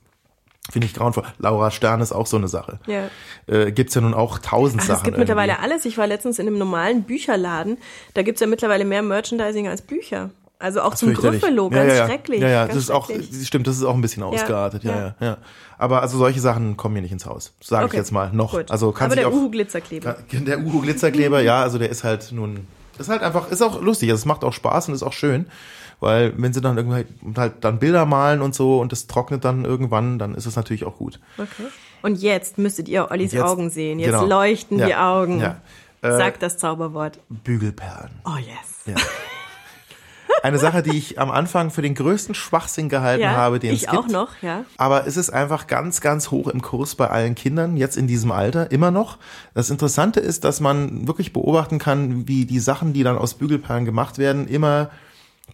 finde 0.69 0.86
ich 0.86 0.93
grauenvoll. 0.93 1.23
Laura 1.39 1.71
Stern 1.71 2.01
ist 2.01 2.12
auch 2.12 2.27
so 2.27 2.38
eine 2.38 2.47
Sache. 2.47 2.80
Ja. 2.88 3.10
Äh, 3.47 3.71
gibt's 3.71 3.95
ja 3.95 4.01
nun 4.01 4.13
auch 4.13 4.38
tausend 4.39 4.82
Ach, 4.84 4.88
Sachen. 4.88 4.97
es 4.97 5.03
gibt 5.06 5.17
mittlerweile 5.17 5.53
irgendwie. 5.53 5.71
alles. 5.71 5.86
Ich 5.86 5.97
war 5.97 6.06
letztens 6.08 6.39
in 6.39 6.47
einem 6.47 6.58
normalen 6.58 7.03
Bücherladen. 7.03 7.77
Da 8.13 8.21
gibt's 8.21 8.41
ja 8.41 8.47
mittlerweile 8.47 8.84
mehr 8.86 9.01
Merchandising 9.01 9.67
als 9.67 9.82
Bücher. 9.82 10.30
Also 10.60 10.82
auch 10.82 10.96
zum 10.96 11.10
ja, 11.12 11.15
ganz 11.20 11.41
ja, 11.72 11.84
ja. 11.84 12.06
schrecklich. 12.08 12.41
Ja, 12.41 12.48
ja, 12.50 12.67
das 12.67 12.78
ist 12.78 12.89
auch, 12.89 13.10
stimmt, 13.43 13.67
das 13.67 13.78
ist 13.78 13.84
auch 13.84 13.93
ein 13.93 14.02
bisschen 14.02 14.24
ausgeartet, 14.24 14.84
ja, 14.84 14.98
ja, 14.98 15.15
ja. 15.20 15.38
Aber 15.78 16.02
also 16.02 16.17
solche 16.17 16.39
Sachen 16.39 16.78
kommen 16.78 16.96
mir 16.96 17.02
nicht 17.04 17.12
ins 17.12 17.28
Haus, 17.28 17.54
sage 17.62 17.86
ich 17.86 17.91
Okay, 17.91 17.98
jetzt 17.98 18.12
mal 18.12 18.32
noch. 18.34 18.54
gut. 18.54 18.72
Also 18.72 18.91
kann 18.91 19.08
Aber 19.08 19.15
der 19.15 19.32
Uhu-Glitzerkleber. 19.32 20.17
Der 20.32 20.60
Uhu-Glitzerkleber, 20.60 21.41
ja, 21.41 21.62
also 21.62 21.78
der 21.78 21.89
ist 21.89 22.04
halt 22.04 22.32
nun, 22.32 22.65
ist 22.98 23.10
halt 23.10 23.22
einfach, 23.22 23.52
ist 23.52 23.62
auch 23.62 23.82
lustig, 23.82 24.10
also 24.10 24.20
es 24.22 24.26
macht 24.26 24.43
auch 24.43 24.54
Spaß 24.54 24.88
und 24.89 24.96
ist 24.96 25.04
auch 25.04 25.13
schön, 25.13 25.46
weil 26.00 26.34
wenn 26.38 26.54
sie 26.54 26.62
dann 26.62 26.78
irgendwie 26.78 27.06
halt 27.38 27.54
dann 27.62 27.78
Bilder 27.78 28.08
malen 28.08 28.41
und 28.41 28.56
so 28.56 28.80
und 28.80 28.91
das 28.91 29.06
trocknet 29.06 29.46
dann 29.46 29.63
irgendwann, 29.63 30.17
dann 30.17 30.34
ist 30.34 30.48
es 30.48 30.56
natürlich 30.56 30.86
auch 30.86 30.98
gut. 30.98 31.20
Okay. 31.38 31.67
Und 32.02 32.20
jetzt 32.22 32.58
müsstet 32.58 32.88
ihr 32.89 33.12
Ollis 33.12 33.32
Jetzt- 33.32 33.43
Augen 33.43 33.70
sehen. 33.70 34.00
Jetzt 34.00 34.12
genau. 34.12 34.26
leuchten 34.26 34.78
die 34.78 34.96
Augen. 34.96 35.39
ja. 35.39 35.62
Äh, 36.02 36.15
Sag 36.17 36.39
das 36.39 36.58
Zauberwort. 36.60 37.20
Bügelperlen. 37.30 38.12
Oh 38.26 38.38
yes. 38.38 38.86
Ja. 38.86 38.96
Eine 40.43 40.60
Sache, 40.60 40.84
die 40.84 40.97
ich 40.97 41.19
am 41.19 41.32
Anfang 41.32 41.71
für 41.71 41.82
den 41.82 41.95
größten 41.95 42.36
Schwachsinn 42.36 42.89
gehalten 42.89 43.23
Ja, 43.23 43.32
habe, 43.32 43.60
den 43.60 43.73
ich 43.73 43.84
es 43.84 43.89
gibt. 43.91 44.04
auch 44.04 44.08
noch, 44.08 44.30
ja. 44.41 44.65
Aber 44.78 45.08
es 45.08 45.17
ist 45.17 45.30
einfach 45.32 45.67
ganz, 45.67 46.00
ganz 46.02 46.32
hoch 46.32 46.47
im 46.47 46.62
Kurs 46.62 46.95
bei 46.95 47.10
allen 47.10 47.36
Kindern, 47.36 47.76
jetzt 47.76 47.97
in 47.97 48.08
diesem 48.08 48.32
Alter, 48.32 48.71
immer 48.71 48.91
noch. 48.91 49.17
Das 49.54 49.69
Interessante 49.69 50.19
ist, 50.19 50.43
dass 50.43 50.60
man 50.60 51.08
wirklich 51.08 51.34
beobachten 51.34 51.80
kann, 51.80 52.28
wie 52.28 52.45
die 52.45 52.60
Sachen, 52.60 52.93
die 52.93 53.04
dann 53.04 53.17
aus 53.17 53.34
Bügelperlen 53.34 53.86
gemacht 53.86 54.17
werden, 54.19 54.47
immer 54.47 54.89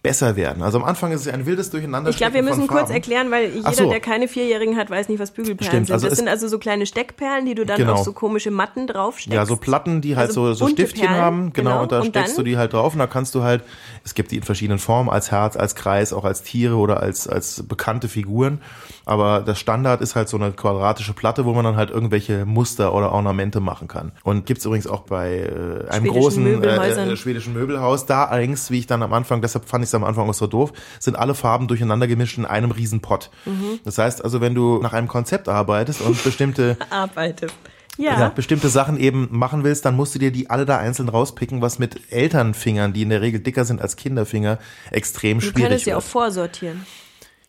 besser 0.02 0.36
werden. 0.36 0.62
Also 0.62 0.78
am 0.78 0.84
Anfang 0.84 1.12
ist 1.12 1.22
es 1.22 1.28
ein 1.32 1.46
wildes 1.46 1.70
Durcheinander. 1.70 2.10
Ich 2.10 2.18
glaube, 2.18 2.34
wir 2.34 2.42
müssen 2.42 2.66
kurz 2.66 2.90
erklären, 2.90 3.30
weil 3.30 3.50
jeder, 3.54 3.72
so. 3.72 3.88
der 3.88 4.00
keine 4.00 4.28
Vierjährigen 4.28 4.76
hat, 4.76 4.90
weiß 4.90 5.08
nicht, 5.08 5.18
was 5.18 5.30
Bügelperlen 5.30 5.70
Stimmt, 5.70 5.86
sind. 5.86 5.94
also 5.94 6.04
das 6.06 6.12
es- 6.12 6.18
sind 6.18 6.28
also 6.28 6.46
so 6.48 6.58
kleine 6.58 6.84
Steckperlen, 6.84 7.46
die 7.46 7.54
du 7.54 7.64
dann 7.64 7.78
Genau. 7.78 7.94
auf 7.94 8.04
so 8.04 8.12
komische 8.12 8.50
Matten 8.50 8.86
draufsteckst. 8.86 9.34
Ja, 9.34 9.46
so 9.46 9.56
Platten, 9.56 10.02
die 10.02 10.16
halt 10.16 10.28
Also 10.28 10.52
so, 10.52 10.66
so 10.66 10.68
Stiftchen 10.68 11.06
Perlen, 11.06 11.20
haben, 11.22 11.52
genau, 11.54 11.70
genau. 11.70 11.82
und 11.84 11.92
da 11.92 12.00
Und 12.00 12.06
steckst 12.08 12.36
du 12.36 12.42
die 12.42 12.58
halt 12.58 12.74
drauf 12.74 12.92
und 12.92 12.98
da 12.98 13.06
kannst 13.06 13.34
du 13.34 13.42
halt, 13.42 13.62
es 14.04 14.14
gibt 14.14 14.30
die 14.30 14.36
in 14.36 14.42
verschiedenen 14.42 14.78
Formen, 14.78 15.08
als 15.08 15.30
Herz, 15.30 15.56
als 15.56 15.74
Kreis, 15.74 16.12
auch 16.12 16.24
als 16.24 16.42
Tiere 16.42 16.74
oder 16.76 17.00
als, 17.00 17.26
als 17.26 17.62
bekannte 17.66 18.08
Figuren. 18.08 18.60
Aber 19.06 19.40
das 19.40 19.58
Standard 19.58 20.00
ist 20.00 20.16
halt 20.16 20.28
so 20.28 20.36
eine 20.36 20.52
quadratische 20.52 21.12
Platte, 21.12 21.44
wo 21.44 21.52
man 21.52 21.64
dann 21.64 21.76
halt 21.76 21.90
irgendwelche 21.90 22.44
Muster 22.46 22.94
oder 22.94 23.12
Ornamente 23.12 23.60
machen 23.60 23.86
kann. 23.88 24.12
Und 24.22 24.46
gibt's 24.46 24.64
übrigens 24.64 24.86
auch 24.86 25.00
bei 25.02 25.40
äh, 25.40 25.88
einem 25.90 26.04
Schwedischen 26.06 26.08
großen 26.08 26.62
äh, 26.64 27.12
äh, 27.12 27.16
schwedischen 27.16 27.52
Möbelhaus. 27.54 28.06
Da 28.06 28.24
allerdings, 28.24 28.70
wie 28.70 28.78
ich 28.78 28.86
dann 28.86 29.02
am 29.02 29.12
Anfang, 29.12 29.42
deshalb 29.42 29.66
fand 29.68 29.83
ich 29.84 29.88
es 29.90 29.94
am 29.94 30.04
Anfang 30.04 30.28
auch 30.28 30.34
so 30.34 30.46
doof, 30.46 30.72
sind 30.98 31.16
alle 31.16 31.34
Farben 31.34 31.68
durcheinander 31.68 32.06
gemischt 32.06 32.38
in 32.38 32.44
einem 32.44 32.70
riesen 32.70 33.00
Pott. 33.00 33.30
Mhm. 33.44 33.80
Das 33.84 33.98
heißt 33.98 34.24
also, 34.24 34.40
wenn 34.40 34.54
du 34.54 34.78
nach 34.82 34.92
einem 34.92 35.08
Konzept 35.08 35.48
arbeitest 35.48 36.00
und 36.00 36.22
bestimmte 36.24 36.76
Arbeitest. 36.90 37.54
Ja. 37.96 38.18
ja. 38.18 38.28
bestimmte 38.28 38.68
Sachen 38.68 38.98
eben 38.98 39.28
machen 39.30 39.62
willst, 39.62 39.84
dann 39.84 39.94
musst 39.94 40.14
du 40.14 40.18
dir 40.18 40.32
die 40.32 40.50
alle 40.50 40.66
da 40.66 40.78
einzeln 40.78 41.08
rauspicken, 41.08 41.62
was 41.62 41.78
mit 41.78 42.12
Elternfingern, 42.12 42.92
die 42.92 43.02
in 43.02 43.10
der 43.10 43.20
Regel 43.20 43.40
dicker 43.40 43.64
sind 43.64 43.80
als 43.80 43.94
Kinderfinger, 43.94 44.58
extrem 44.90 45.38
du 45.38 45.46
schwierig 45.46 45.62
könntest 45.62 45.84
sie 45.84 45.94
auch 45.94 46.02
vorsortieren. 46.02 46.84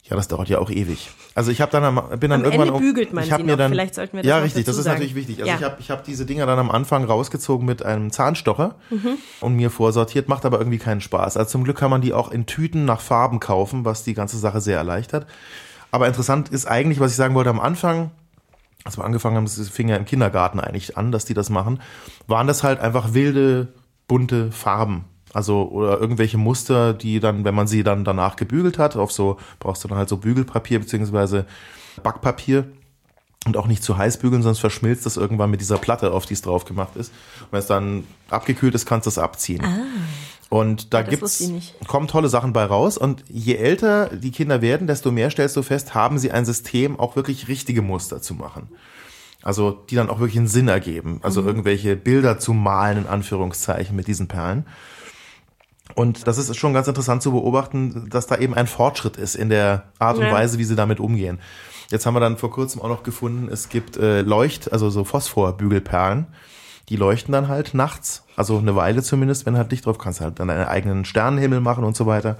Ja, 0.04 0.15
das 0.15 0.28
dauert 0.28 0.50
ja 0.50 0.60
auch 0.60 0.69
ewig. 0.69 1.10
Also 1.38 1.52
ich 1.52 1.60
habe 1.60 1.69
dann 1.71 1.84
am, 1.84 1.95
bin 2.17 2.30
dann 2.30 2.39
Am 2.39 2.45
irgendwann 2.45 2.69
Ende 2.69 2.80
bügelt 2.80 3.12
man 3.12 3.24
ich 3.26 3.32
hab 3.32 3.39
sie 3.39 3.43
mir 3.45 3.52
noch. 3.52 3.58
dann 3.58 3.71
Vielleicht 3.71 3.93
sollten 3.93 4.15
wir 4.15 4.24
das 4.24 4.30
Ja, 4.30 4.38
richtig, 4.38 4.63
das 4.63 4.78
ist 4.78 4.86
sagen. 4.86 4.95
natürlich 4.95 5.15
wichtig. 5.15 5.39
Also 5.39 5.50
Ja. 5.50 5.58
ich 5.58 5.63
habe 5.63 5.76
ich 5.80 5.91
hab 5.91 6.04
diese 6.06 6.26
Dinger 6.26 6.45
dann 6.45 6.58
am 6.60 6.71
Anfang 6.71 7.04
rausgezogen 7.04 7.65
mit 7.65 7.84
einem 7.84 8.10
Zahnstocher 8.12 8.76
Mhm. 8.89 9.17
und 9.41 9.54
mir 9.56 9.69
vorsortiert, 9.69 10.30
macht 10.30 10.45
aber 10.45 10.60
irgendwie 10.60 10.78
keinen 10.78 11.02
Spaß. 11.02 11.36
Also 11.36 11.50
zum 11.52 11.65
Glück 11.65 11.78
kann 11.78 11.91
man 11.91 12.00
die 12.02 12.13
auch 12.13 12.32
in 12.32 12.45
Tüten 12.45 12.86
nach 12.86 13.02
Farben 13.02 13.41
kaufen, 13.41 13.84
was 13.84 14.04
die 14.04 14.13
ganze 14.13 14.38
Sache 14.38 14.62
sehr 14.62 14.78
erleichtert. 14.78 15.28
Aber 15.91 16.08
interessant 16.08 16.48
ist 16.50 16.67
eigentlich, 16.67 17.02
was 17.02 17.12
ich 17.12 17.17
sagen 17.17 17.36
wollte 17.36 17.50
am 17.50 17.60
Anfang, 17.60 18.12
als 18.86 18.98
wir 18.98 19.04
angefangen 19.04 19.36
haben, 19.36 19.45
das 19.45 19.67
fing 19.67 19.89
ja 19.89 19.98
im 19.98 20.06
Kindergarten 20.06 20.62
eigentlich 20.62 20.95
an, 20.98 21.12
dass 21.12 21.26
die 21.26 21.34
das 21.34 21.50
machen, 21.50 21.82
waren 22.28 22.48
das 22.48 22.63
halt 22.63 22.80
einfach 22.80 23.13
wilde, 23.13 23.74
bunte 24.08 24.52
Farben. 24.54 25.04
Also, 25.36 25.69
oder 25.69 26.00
irgendwelche 26.00 26.38
Muster, 26.38 26.93
die 26.93 27.19
dann, 27.19 27.43
wenn 27.43 27.54
man 27.54 27.67
sie 27.67 27.84
dann 27.84 28.06
danach 28.06 28.38
gebügelt 28.38 28.80
hat, 28.80 28.95
auf 28.95 29.12
so, 29.12 29.38
brauchst 29.60 29.84
du 29.84 29.89
dann 29.89 29.98
halt 29.98 30.08
so 30.08 30.15
Bügelpapier 30.15 30.80
beziehungsweise 30.80 31.45
Backpapier 32.02 32.63
und 33.45 33.58
auch 33.58 33.67
nicht 33.67 33.84
zu 33.84 33.98
heiß 33.98 34.17
bügeln, 34.19 34.43
sonst 34.43 34.60
verschmilzt 34.60 35.06
das 35.06 35.17
irgendwann 35.17 35.52
mit 35.52 35.60
dieser 35.60 35.78
Platte, 35.78 36.13
auf 36.13 36.26
die 36.26 36.36
es 36.36 36.41
drauf 36.41 36.63
gemacht 36.63 36.95
ist. 36.95 37.12
Und 37.41 37.52
wenn 37.52 37.60
es 37.60 37.67
dann 37.67 38.06
abgekühlt 38.30 38.76
ist, 38.76 38.86
kannst 38.86 39.08
du 39.08 39.10
es 39.10 39.17
abziehen. 39.17 39.62
Und 40.48 40.93
da 40.93 41.04
das 41.04 41.10
gibt's, 41.10 41.52
kommen 41.86 42.08
tolle 42.08 42.30
Sachen 42.30 42.54
bei 42.54 42.63
raus. 42.63 42.98
Und 42.98 43.26
je 43.28 43.56
älter 43.56 44.08
die 44.15 44.32
Kinder 44.32 44.62
werden, 44.62 44.88
desto 44.88 45.12
mehr 45.12 45.32
stellst 45.32 45.58
du 45.58 45.63
fest, 45.63 45.93
haben 45.93 46.17
sie 46.17 46.32
ein 46.32 46.45
System, 46.45 46.98
auch 46.98 47.17
wirklich 47.17 47.50
richtige 47.50 47.82
Muster 47.82 48.21
zu 48.21 48.36
machen. 48.36 48.69
Also, 49.43 49.71
die 49.71 49.95
dann 49.95 50.10
auch 50.10 50.19
wirklich 50.19 50.38
einen 50.38 50.48
Sinn 50.48 50.69
ergeben. 50.69 51.19
Also 51.24 51.41
irgendwelche 51.41 51.98
Bilder 51.98 52.39
zu 52.39 52.54
malen, 52.54 53.00
in 53.00 53.08
Anführungszeichen, 53.08 53.98
mit 53.98 54.08
diesen 54.08 54.30
Perlen. 54.30 54.65
Und 55.93 56.28
das 56.28 56.38
ist 56.38 56.56
schon 56.58 56.74
ganz 56.74 56.88
interessant 56.88 57.21
zu 57.21 57.32
beobachten, 57.32 58.10
dass 58.10 58.26
da 58.28 58.38
eben 58.38 58.56
ein 58.56 58.67
Fortschritt 58.67 59.17
ist 59.17 59.36
in 59.36 59.50
der 59.50 59.84
Art 60.00 60.17
und 60.17 60.24
Ja. 60.24 60.34
Weise, 60.34 60.58
wie 60.58 60.63
sie 60.63 60.76
damit 60.76 61.00
umgehen. 61.00 61.39
Jetzt 61.91 62.06
haben 62.06 62.15
wir 62.15 62.19
dann 62.19 62.38
vor 62.38 62.52
kurzem 62.52 62.82
auch 62.82 62.89
noch 62.89 63.04
gefunden, 63.04 63.48
es 63.52 63.69
gibt 63.69 63.95
äh, 63.98 64.21
Leucht, 64.21 64.74
also 64.74 64.89
so 64.89 65.04
Phosphorbügelperlen. 65.04 66.26
Die 66.89 66.95
leuchten 66.95 67.32
dann 67.32 67.48
halt 67.48 67.74
nachts, 67.74 68.24
also 68.36 68.58
eine 68.58 68.76
Weile 68.76 69.04
zumindest, 69.04 69.45
wenn 69.45 69.58
halt 69.58 69.71
Licht 69.71 69.86
drauf, 69.86 69.98
kannst 69.98 70.21
halt 70.21 70.39
dann 70.39 70.48
deinen 70.48 70.65
eigenen 70.65 71.06
Sternenhimmel 71.06 71.60
machen 71.60 71.84
und 71.84 71.95
so 71.95 72.06
weiter. 72.06 72.38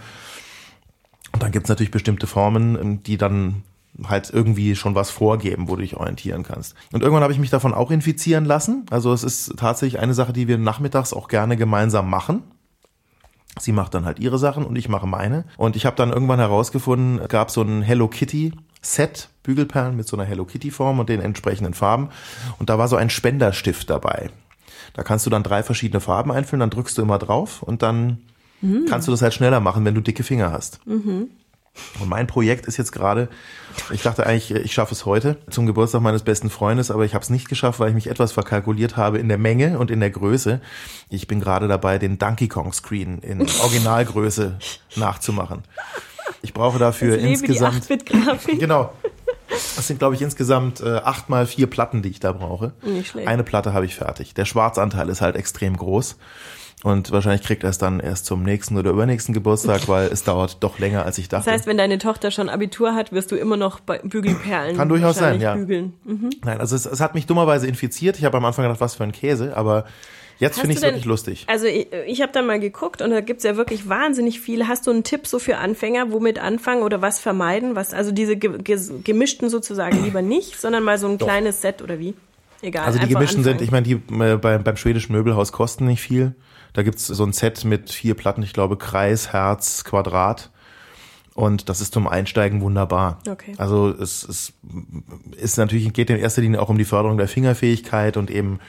Und 1.34 1.44
dann 1.44 1.52
gibt's 1.52 1.70
natürlich 1.70 1.92
bestimmte 1.92 2.28
Formen, 2.28 2.80
ähm, 2.80 3.04
die 3.04 3.18
dann 3.18 3.64
halt 4.04 4.30
irgendwie 4.32 4.76
schon 4.76 4.96
was 4.96 5.10
vorgeben, 5.10 5.68
wo 5.68 5.76
du 5.76 5.82
dich 5.82 5.96
orientieren 5.96 6.44
kannst. 6.44 6.76
Und 6.92 7.02
irgendwann 7.02 7.24
habe 7.24 7.34
ich 7.34 7.40
mich 7.40 7.50
davon 7.50 7.74
auch 7.74 7.92
infizieren 7.92 8.46
lassen. 8.46 8.86
Also 8.90 9.14
es 9.14 9.24
ist 9.24 9.54
tatsächlich 9.58 10.02
eine 10.02 10.14
Sache, 10.14 10.34
die 10.34 10.48
wir 10.48 10.58
nachmittags 10.58 11.14
auch 11.14 11.28
gerne 11.28 11.56
gemeinsam 11.56 12.10
machen. 12.10 12.44
Sie 13.60 13.72
macht 13.72 13.94
dann 13.94 14.06
halt 14.06 14.20
ihre 14.20 14.38
Sachen 14.38 14.66
und 14.66 14.76
ich 14.76 14.90
mache 14.90 15.08
meine. 15.08 15.46
Und 15.58 15.76
ich 15.76 15.86
habe 15.86 15.96
dann 15.96 16.12
irgendwann 16.12 16.40
herausgefunden, 16.40 17.20
es 17.20 17.30
gab 17.30 17.52
so 17.52 17.62
ein 17.62 17.82
Hello 17.82 18.08
Kitty 18.08 18.54
Set 18.82 19.30
Bügelperlen 19.44 19.96
mit 19.96 20.08
so 20.08 20.18
einer 20.18 20.26
Hello 20.26 20.46
Kitty 20.46 20.72
Form 20.72 21.00
und 21.00 21.10
den 21.10 21.22
entsprechenden 21.22 21.74
Farben. 21.74 22.10
Und 22.60 22.70
da 22.70 22.78
war 22.78 22.88
so 22.88 22.96
ein 22.96 23.10
Spenderstift 23.10 23.90
dabei. 23.90 24.30
Da 24.94 25.04
kannst 25.04 25.26
du 25.26 25.30
dann 25.30 25.44
drei 25.44 25.64
verschiedene 25.64 26.00
Farben 26.00 26.32
einfüllen, 26.32 26.62
dann 26.62 26.70
drückst 26.70 26.98
du 26.98 27.02
immer 27.02 27.18
drauf 27.18 27.62
und 27.64 27.82
dann 27.82 28.20
kannst 28.88 29.08
du 29.08 29.12
das 29.12 29.22
halt 29.22 29.34
schneller 29.34 29.60
machen, 29.60 29.86
wenn 29.86 29.96
du 29.96 30.02
dicke 30.02 30.24
Finger 30.24 30.52
hast. 30.52 30.80
Und 32.00 32.10
mein 32.10 32.28
Projekt 32.28 32.66
ist 32.68 32.78
jetzt 32.78 32.92
gerade, 32.92 33.30
ich 33.92 34.02
dachte 34.02 34.26
eigentlich, 34.26 34.52
ich 34.52 34.74
schaffe 34.74 34.94
es 34.94 35.06
heute 35.06 35.38
zum 35.50 35.66
Geburtstag 35.66 36.02
meines 36.02 36.24
besten 36.24 36.50
Freundes, 36.50 36.92
aber 36.92 37.06
ich 37.06 37.14
habe 37.14 37.24
es 37.24 37.30
nicht 37.30 37.50
geschafft, 37.50 37.80
weil 37.80 37.90
ich 37.90 37.96
mich 37.96 38.08
etwas 38.08 38.32
verkalkuliert 38.32 38.98
habe 38.98 39.18
in 39.18 39.28
der 39.28 39.38
Menge 39.38 39.78
und 39.78 39.92
in 39.92 40.00
der 40.00 40.10
Größe. 40.10 40.62
Ich 41.10 41.28
bin 41.28 41.40
gerade 41.40 41.68
dabei, 41.68 41.98
den 41.98 42.18
Donkey 42.18 42.48
Kong 42.48 42.72
Screen 42.74 43.20
in 43.20 43.42
Originalgröße 43.62 44.58
nachzumachen. 44.96 45.64
Ich 46.42 46.54
brauche 46.54 46.80
dafür 46.80 47.18
Ich 47.18 47.24
insgesamt 47.24 47.90
die 47.90 47.94
8-Bit-Grafik. 47.94 48.60
Genau. 48.60 48.94
Das 49.76 49.88
sind, 49.88 50.00
glaube 50.00 50.16
ich, 50.16 50.22
insgesamt 50.22 50.82
äh, 50.82 50.98
acht 50.98 51.30
mal 51.30 51.46
vier 51.46 51.68
Platten, 51.68 52.02
die 52.02 52.10
ich 52.10 52.20
da 52.20 52.32
brauche. 52.32 52.74
Nicht 52.84 53.12
schlecht. 53.12 53.28
Eine 53.28 53.44
Platte 53.44 53.74
habe 53.74 53.86
ich 53.86 53.96
fertig. 53.96 54.34
Der 54.34 54.46
Schwarzanteil 54.46 55.08
ist 55.10 55.22
halt 55.22 55.36
extrem 55.36 55.78
groß. 55.78 56.18
Und 56.86 57.12
wahrscheinlich 57.12 57.42
kriegt 57.42 57.64
er 57.64 57.72
es 57.72 57.80
dann 57.80 58.00
erst 58.00 58.28
zum 58.28 58.44
nächsten 58.44 58.78
oder 58.78 58.92
übernächsten 58.92 59.34
Geburtstag, 59.34 59.82
weil 59.88 60.08
es 60.10 60.24
dauert 60.24 60.58
doch 60.60 60.78
länger, 60.78 61.04
als 61.04 61.18
ich 61.18 61.28
dachte. 61.30 61.46
Das 61.46 61.52
heißt, 61.52 61.66
wenn 61.66 61.80
deine 61.80 61.98
Tochter 61.98 62.30
schon 62.30 62.48
Abitur 62.48 62.94
hat, 62.94 63.12
wirst 63.12 63.32
du 63.32 63.36
immer 63.36 63.58
noch 63.58 63.80
bei 63.80 63.98
Bügelperlen 64.04 64.78
Kann 64.78 64.88
durchaus 64.88 65.16
sein, 65.16 65.42
ja. 65.42 65.56
bügeln. 65.56 65.94
Mhm. 66.04 66.30
Nein, 66.44 66.60
also 66.60 66.76
es, 66.76 66.86
es 66.86 67.02
hat 67.02 67.16
mich 67.16 67.26
dummerweise 67.26 67.66
infiziert. 67.66 68.20
Ich 68.20 68.24
habe 68.24 68.38
am 68.38 68.46
Anfang 68.46 68.66
gedacht, 68.66 68.82
was 68.82 68.94
für 68.94 69.04
ein 69.04 69.14
Käse, 69.14 69.58
aber 69.58 69.86
jetzt 70.38 70.60
finde 70.60 70.74
ich 70.74 70.78
es 70.78 70.84
wirklich 70.84 71.06
lustig. 71.06 71.46
Also 71.48 71.66
ich, 71.66 71.88
ich 72.06 72.22
habe 72.22 72.32
da 72.32 72.44
mal 72.44 72.60
geguckt 72.60 73.02
und 73.02 73.10
da 73.10 73.22
gibt's 73.22 73.44
ja 73.44 73.58
wirklich 73.58 73.90
wahnsinnig 73.90 74.40
viele. 74.40 74.68
Hast 74.68 74.86
du 74.86 74.92
einen 74.92 75.04
Tipp 75.04 75.26
so 75.26 75.40
für 75.40 75.58
Anfänger, 75.58 76.12
womit 76.12 76.38
anfangen 76.38 76.84
oder 76.84 77.02
was 77.02 77.20
vermeiden? 77.20 77.76
Was, 77.76 77.96
also 77.96 78.12
diese 78.12 78.38
ge 78.38 78.60
ge 78.60 78.78
gemischten 79.04 79.50
sozusagen 79.50 80.04
lieber 80.04 80.22
nicht, 80.22 80.62
sondern 80.62 80.84
mal 80.84 81.00
so 81.00 81.08
ein 81.08 81.18
Doch. 81.18 81.26
kleines 81.26 81.64
Set 81.64 81.82
oder 81.82 81.98
wie? 81.98 82.14
Egal. 82.62 82.86
Also 82.86 83.00
die 83.00 83.08
gemischten 83.08 83.44
sind, 83.44 83.54
anfangen. 83.54 83.66
ich 83.66 83.72
meine, 83.72 84.28
die 84.28 84.34
äh, 84.34 84.38
beim, 84.38 84.64
beim 84.64 84.78
schwedischen 84.78 85.14
Möbelhaus 85.14 85.52
kosten 85.52 85.88
nicht 85.88 86.02
viel. 86.02 86.36
Da 86.76 86.84
gibt's 86.84 87.08
so 87.08 87.24
ein 87.24 87.32
Set 87.32 87.64
mit 87.64 87.90
vier 87.90 88.16
Platten, 88.16 88.44
ich 88.44 88.52
glaube 88.52 88.76
Kreis, 88.76 89.32
Herz, 89.32 89.86
Quadrat. 89.86 90.52
Und 91.34 91.70
das 91.70 91.80
ist 91.80 91.94
zum 91.94 92.08
Einsteigen 92.08 92.62
wunderbar. 92.62 93.20
Okay. 93.30 93.54
Also 93.58 93.90
es, 93.90 94.24
es 94.24 94.54
ist 95.38 95.58
natürlich, 95.58 95.92
geht 95.94 96.10
in 96.10 96.18
erster 96.18 96.42
Linie 96.42 96.62
auch 96.62 96.70
um 96.70 96.78
die 96.78 96.86
Förderung 96.86 97.18
der 97.18 97.30
Fingerfähigkeit 97.30 98.18
und 98.18 98.30
eben, 98.30 98.60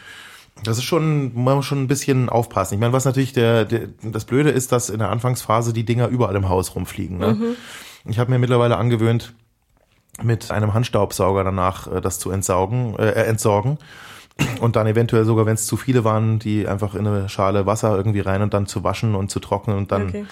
das 0.62 0.78
ist 0.78 0.84
schon, 0.84 1.34
man 1.34 1.56
muss 1.56 1.66
schon 1.66 1.82
ein 1.82 1.88
bisschen 1.88 2.28
aufpassen. 2.28 2.74
Ich 2.74 2.80
meine, 2.80 2.92
was 2.92 3.04
natürlich 3.04 3.32
der, 3.32 3.64
der 3.64 3.88
das 4.02 4.24
Blöde 4.24 4.50
ist, 4.50 4.70
dass 4.70 4.88
in 4.88 5.00
der 5.00 5.10
Anfangsphase 5.10 5.72
die 5.72 5.84
Dinger 5.84 6.06
überall 6.06 6.36
im 6.36 6.48
Haus 6.48 6.76
rumfliegen. 6.76 7.18
Ne? 7.18 7.56
Ich 8.04 8.20
habe 8.20 8.30
mir 8.30 8.38
mittlerweile 8.38 8.76
angewöhnt, 8.76 9.34
mit 10.22 10.50
einem 10.50 10.74
Handstaubsauger 10.74 11.44
danach 11.44 11.92
äh, 11.92 12.00
das 12.00 12.18
zu 12.18 12.30
entsaugen, 12.30 12.96
äh, 12.98 13.10
entsorgen. 13.24 13.78
Und 14.60 14.76
dann 14.76 14.86
eventuell 14.86 15.24
sogar, 15.24 15.46
wenn 15.46 15.54
es 15.54 15.66
zu 15.66 15.76
viele 15.76 16.04
waren, 16.04 16.38
die 16.38 16.66
einfach 16.68 16.94
in 16.94 17.06
eine 17.06 17.28
Schale 17.28 17.66
Wasser 17.66 17.96
irgendwie 17.96 18.20
rein 18.20 18.42
und 18.42 18.52
dann 18.54 18.66
zu 18.66 18.84
waschen 18.84 19.14
und 19.14 19.30
zu 19.30 19.40
trocknen 19.40 19.76
und 19.76 19.92
dann, 19.92 20.08
Okay. 20.08 20.26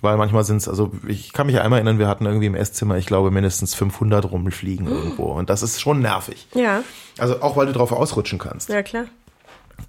weil 0.00 0.16
manchmal 0.16 0.44
sind 0.44 0.58
es, 0.58 0.68
also 0.68 0.92
ich 1.06 1.32
kann 1.32 1.46
mich 1.46 1.56
ja 1.56 1.62
einmal 1.62 1.78
erinnern, 1.78 1.98
wir 1.98 2.08
hatten 2.08 2.24
irgendwie 2.26 2.46
im 2.46 2.54
Esszimmer, 2.54 2.96
ich 2.96 3.06
glaube, 3.06 3.30
mindestens 3.30 3.74
500 3.74 4.30
rumfliegen 4.30 4.86
irgendwo 4.88 5.24
und 5.32 5.50
das 5.50 5.62
ist 5.62 5.80
schon 5.80 6.00
nervig. 6.00 6.46
Ja, 6.54 6.82
Also 7.18 7.40
auch, 7.42 7.56
weil 7.56 7.66
du 7.66 7.72
drauf 7.72 7.92
ausrutschen 7.92 8.38
kannst. 8.38 8.68
ja 8.68 8.82
klar. 8.82 9.04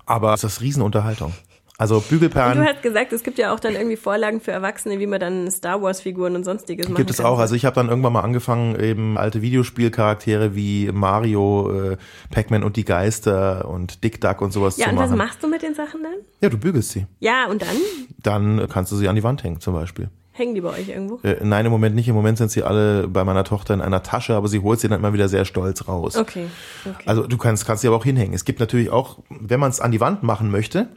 Aber 0.05 0.33
es 0.33 0.43
ist 0.43 0.61
Riesenunterhaltung. 0.61 1.33
Also 1.77 1.97
Und 1.97 2.07
Bügelperlen. 2.09 2.59
du 2.59 2.65
hast 2.65 2.83
gesagt, 2.83 3.13
es 3.13 3.23
gibt 3.23 3.39
ja 3.39 3.53
auch 3.53 3.59
dann 3.59 3.73
irgendwie 3.73 3.95
Vorlagen 3.95 4.39
für 4.39 4.51
Erwachsene, 4.51 4.99
wie 4.99 5.07
man 5.07 5.19
dann 5.19 5.49
Star 5.49 5.81
Wars 5.81 6.01
Figuren 6.01 6.35
und 6.35 6.43
sonstiges 6.43 6.87
machen 6.87 6.97
Gibt 6.97 7.09
es 7.09 7.17
kann. 7.17 7.25
auch. 7.25 7.39
Also 7.39 7.55
ich 7.55 7.65
habe 7.65 7.75
dann 7.75 7.89
irgendwann 7.89 8.13
mal 8.13 8.21
angefangen, 8.21 8.79
eben 8.79 9.17
alte 9.17 9.41
Videospielcharaktere 9.41 10.55
wie 10.55 10.91
Mario, 10.93 11.91
äh, 11.93 11.97
Pac-Man 12.29 12.63
und 12.63 12.75
die 12.75 12.85
Geister 12.85 13.67
und 13.67 14.03
Dick 14.03 14.21
Duck 14.21 14.41
und 14.41 14.53
sowas 14.53 14.77
ja, 14.77 14.85
zu 14.85 14.91
und 14.91 14.97
was 14.97 15.09
machen. 15.09 15.17
machst 15.17 15.43
du 15.43 15.47
mit 15.47 15.63
den 15.63 15.73
Sachen 15.73 16.03
dann? 16.03 16.13
Ja, 16.41 16.49
du 16.49 16.57
bügelst 16.57 16.91
sie. 16.91 17.07
Ja, 17.19 17.47
und 17.49 17.61
dann? 17.63 17.77
Dann 18.21 18.67
kannst 18.69 18.91
du 18.91 18.95
sie 18.95 19.07
an 19.07 19.15
die 19.15 19.23
Wand 19.23 19.43
hängen 19.43 19.59
zum 19.59 19.73
Beispiel. 19.73 20.09
Hängen 20.35 20.55
die 20.55 20.61
bei 20.61 20.69
euch 20.69 20.89
irgendwo? 20.89 21.19
Äh, 21.21 21.37
nein, 21.43 21.65
im 21.65 21.71
Moment 21.71 21.95
nicht. 21.95 22.07
Im 22.07 22.15
Moment 22.15 22.39
sind 22.39 22.49
sie 22.49 22.63
alle 22.63 23.07
bei 23.07 23.23
meiner 23.23 23.43
Tochter 23.43 23.75
in 23.75 23.81
einer 23.81 24.01
Tasche, 24.01 24.33
aber 24.35 24.47
sie 24.47 24.59
holt 24.61 24.79
sie 24.79 24.87
dann 24.89 24.99
immer 24.99 25.13
wieder 25.13 25.29
sehr 25.29 25.45
stolz 25.45 25.87
raus. 25.87 26.15
Okay. 26.17 26.47
okay. 26.85 27.03
Also 27.05 27.27
du 27.27 27.37
kannst, 27.37 27.67
kannst 27.67 27.81
sie 27.81 27.87
aber 27.87 27.97
auch 27.97 28.03
hinhängen. 28.03 28.33
Es 28.33 28.43
gibt 28.43 28.59
natürlich 28.59 28.89
auch, 28.89 29.19
wenn 29.29 29.59
man 29.59 29.69
es 29.69 29.79
an 29.79 29.91
die 29.91 29.99
Wand 29.99 30.23
machen 30.23 30.49
möchte, 30.49 30.87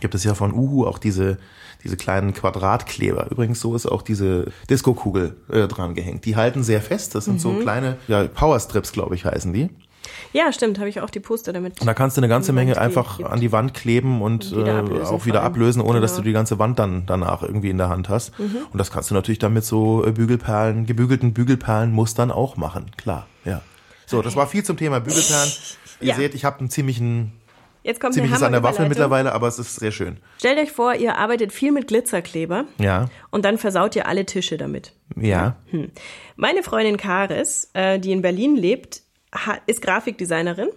gibt 0.00 0.14
es 0.14 0.24
ja 0.24 0.34
von 0.34 0.52
Uhu 0.52 0.86
auch 0.86 0.98
diese, 0.98 1.38
diese 1.84 1.96
kleinen 1.96 2.32
Quadratkleber. 2.34 3.30
Übrigens, 3.30 3.60
so 3.60 3.74
ist 3.74 3.86
auch 3.86 4.02
diese 4.02 4.46
Disco-Kugel 4.70 5.36
äh, 5.50 5.68
dran 5.68 5.94
gehängt. 5.94 6.24
Die 6.24 6.36
halten 6.36 6.62
sehr 6.62 6.80
fest. 6.80 7.14
Das 7.14 7.24
sind 7.26 7.40
so 7.40 7.52
kleine 7.54 7.96
ja, 8.08 8.24
Powerstrips, 8.26 8.92
glaube 8.92 9.14
ich, 9.14 9.24
heißen 9.24 9.52
die. 9.52 9.68
ja, 10.32 10.52
stimmt, 10.52 10.78
habe 10.78 10.88
ich 10.88 11.00
auch 11.00 11.10
die 11.10 11.20
Poster 11.20 11.52
damit. 11.52 11.80
Und 11.80 11.86
da 11.86 11.94
kannst 11.94 12.16
du 12.16 12.20
eine 12.20 12.28
ganze 12.28 12.52
Menge 12.52 12.78
einfach 12.78 13.18
geklebt. 13.18 13.30
an 13.32 13.40
die 13.40 13.52
Wand 13.52 13.74
kleben 13.74 14.22
und, 14.22 14.52
Und 14.52 14.58
wieder 14.60 14.74
äh, 14.74 14.78
ablösen 14.78 15.04
auch 15.04 15.08
vor 15.10 15.26
wieder 15.26 15.42
ablösen, 15.42 15.82
ohne 15.82 16.00
dass 16.00 16.12
Genau. 16.12 16.22
du 16.22 16.28
die 16.28 16.32
ganze 16.32 16.58
Wand 16.58 16.78
dann 16.78 17.04
danach 17.06 17.42
irgendwie 17.42 17.70
in 17.70 17.78
der 17.78 17.88
Hand 17.88 18.08
hast. 18.08 18.38
Mhm. 18.38 18.56
Und 18.72 18.78
das 18.78 18.90
kannst 18.90 19.10
du 19.10 19.14
natürlich 19.14 19.38
dann 19.38 19.52
mit 19.52 19.64
so 19.64 20.04
äh, 20.04 20.12
Bügelperlen, 20.12 20.86
gebügelten 20.86 21.32
Bügelperlenmustern 21.34 22.30
auch 22.30 22.56
machen. 22.56 22.90
Klar, 22.96 23.26
ja. 23.44 23.60
So, 24.06 24.20
das 24.22 24.34
war 24.36 24.46
viel 24.46 24.64
zum 24.64 24.76
Thema 24.76 25.00
Bügelperlen. 25.00 25.50
Ihr 26.00 26.08
Ja. 26.08 26.14
seht, 26.16 26.34
ich 26.34 26.44
habe 26.44 26.58
einen 26.60 26.68
ziemlichen, 26.70 27.32
Jetzt 27.82 28.00
kommt 28.00 28.14
ziemliches 28.14 28.38
eine 28.38 28.46
an 28.46 28.52
der 28.52 28.62
Waffel 28.62 28.88
mittlerweile, 28.88 29.32
aber 29.32 29.48
es 29.48 29.58
ist 29.58 29.76
sehr 29.76 29.90
schön. 29.90 30.18
Stellt 30.38 30.58
euch 30.58 30.70
vor, 30.72 30.94
ihr 30.94 31.16
arbeitet 31.18 31.52
viel 31.52 31.72
mit 31.72 31.88
Glitzerkleber 31.88 32.64
Ja, 32.78 33.08
und 33.30 33.44
dann 33.44 33.58
versaut 33.58 33.96
ihr 33.96 34.06
alle 34.06 34.24
Tische 34.26 34.56
damit. 34.56 34.92
ja. 35.16 35.56
Meine 36.36 36.62
Freundin 36.62 36.96
Karis, 36.96 37.70
äh, 37.74 37.98
die 37.98 38.12
in 38.12 38.22
Berlin 38.22 38.56
lebt, 38.56 39.01
ist 39.66 39.80
Grafikdesignerin 39.80 40.68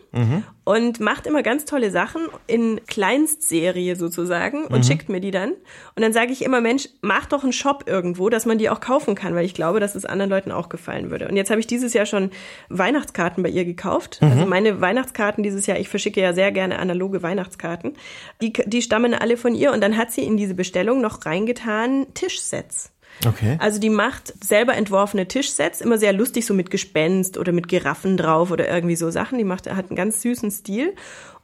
und 0.63 0.99
macht 1.01 1.27
immer 1.27 1.43
ganz 1.43 1.65
tolle 1.65 1.91
Sachen 1.91 2.21
in 2.47 2.79
Kleinstserie 2.87 3.95
sozusagen 3.95 4.65
und 4.65 4.85
schickt 4.85 5.09
mir 5.09 5.19
die 5.19 5.31
dann. 5.31 5.51
Und 5.51 6.01
dann 6.01 6.13
sage 6.13 6.31
ich 6.31 6.41
immer, 6.41 6.61
Mensch, 6.61 6.87
mach 7.01 7.25
doch 7.25 7.43
einen 7.43 7.51
Shop 7.51 7.83
irgendwo, 7.85 8.29
dass 8.29 8.45
man 8.45 8.57
die 8.57 8.69
auch 8.69 8.79
kaufen 8.79 9.13
kann, 9.13 9.35
weil 9.35 9.45
ich 9.45 9.53
glaube, 9.53 9.81
dass 9.81 9.93
es 9.95 10.05
anderen 10.05 10.29
Leuten 10.29 10.51
auch 10.51 10.69
gefallen 10.69 11.11
würde. 11.11 11.27
Und 11.27 11.35
jetzt 11.35 11.49
habe 11.51 11.59
ich 11.59 11.67
dieses 11.67 11.93
Jahr 11.93 12.05
schon 12.05 12.31
Weihnachtskarten 12.69 13.43
bei 13.43 13.49
ihr 13.49 13.65
gekauft. 13.65 14.19
Also 14.21 14.45
meine 14.45 14.79
Weihnachtskarten 14.79 15.43
dieses 15.43 15.65
Jahr, 15.65 15.77
ich 15.77 15.89
verschicke 15.89 16.21
ja 16.21 16.33
sehr 16.33 16.51
gerne 16.53 16.79
analoge 16.79 17.21
Weihnachtskarten. 17.21 17.93
Die, 18.41 18.53
die 18.53 18.81
stammen 18.81 19.13
alle 19.13 19.35
von 19.35 19.53
ihr 19.53 19.73
und 19.73 19.81
dann 19.81 19.97
hat 19.97 20.11
sie 20.11 20.23
in 20.23 20.37
diese 20.37 20.53
Bestellung 20.53 21.01
noch 21.01 21.25
reingetan 21.25 22.07
Tischsets. 22.13 22.91
Okay. 23.25 23.57
Also 23.59 23.79
die 23.79 23.89
macht 23.89 24.33
selber 24.43 24.75
entworfene 24.75 25.27
Tischsets, 25.27 25.81
immer 25.81 25.97
sehr 25.97 26.13
lustig, 26.13 26.45
so 26.45 26.53
mit 26.53 26.69
Gespenst 26.69 27.37
oder 27.37 27.51
mit 27.51 27.67
Giraffen 27.67 28.17
drauf 28.17 28.51
oder 28.51 28.67
irgendwie 28.69 28.95
so 28.95 29.09
Sachen. 29.09 29.37
Die 29.37 29.43
macht, 29.43 29.69
hat 29.69 29.89
einen 29.89 29.95
ganz 29.95 30.21
süßen 30.21 30.51
Stil 30.51 30.93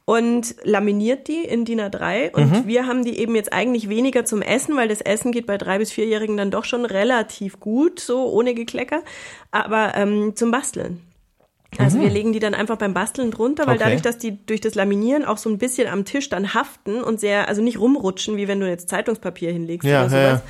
und 0.04 0.56
laminiert 0.64 1.28
die 1.28 1.44
in 1.44 1.64
DIN 1.64 1.80
A3. 1.80 2.32
Und 2.34 2.66
wir 2.66 2.86
haben 2.86 3.04
die 3.04 3.18
eben 3.18 3.34
jetzt 3.34 3.52
eigentlich 3.52 3.88
weniger 3.88 4.24
zum 4.24 4.42
Essen, 4.42 4.76
weil 4.76 4.88
das 4.88 5.00
Essen 5.00 5.32
geht 5.32 5.46
bei 5.46 5.58
drei 5.58 5.78
bis 5.78 5.92
vierjährigen 5.92 6.36
dann 6.36 6.50
doch 6.50 6.64
schon 6.64 6.84
relativ 6.84 7.60
gut, 7.60 8.00
so 8.00 8.30
ohne 8.30 8.54
Geklecker, 8.54 9.02
aber 9.50 9.92
ähm, 9.96 10.34
zum 10.34 10.50
Basteln. 10.50 11.00
Also 11.78 11.98
wir 12.00 12.10
legen 12.10 12.34
die 12.34 12.38
dann 12.38 12.52
einfach 12.52 12.76
beim 12.76 12.92
Basteln 12.92 13.30
drunter, 13.30 13.66
weil 13.66 13.76
Okay. 13.76 13.84
dadurch, 13.84 14.02
dass 14.02 14.18
die 14.18 14.44
durch 14.44 14.60
das 14.60 14.74
Laminieren 14.74 15.24
auch 15.24 15.38
so 15.38 15.48
ein 15.48 15.56
bisschen 15.56 15.88
am 15.88 16.04
Tisch 16.04 16.28
dann 16.28 16.52
haften 16.52 17.02
und 17.02 17.18
sehr, 17.18 17.48
also 17.48 17.62
nicht 17.62 17.80
rumrutschen, 17.80 18.36
wie 18.36 18.46
wenn 18.46 18.60
du 18.60 18.68
jetzt 18.68 18.90
Zeitungspapier 18.90 19.52
hinlegst 19.52 19.88
Ja, 19.88 20.04
oder 20.04 20.14
ja, 20.14 20.28
sowas, 20.36 20.42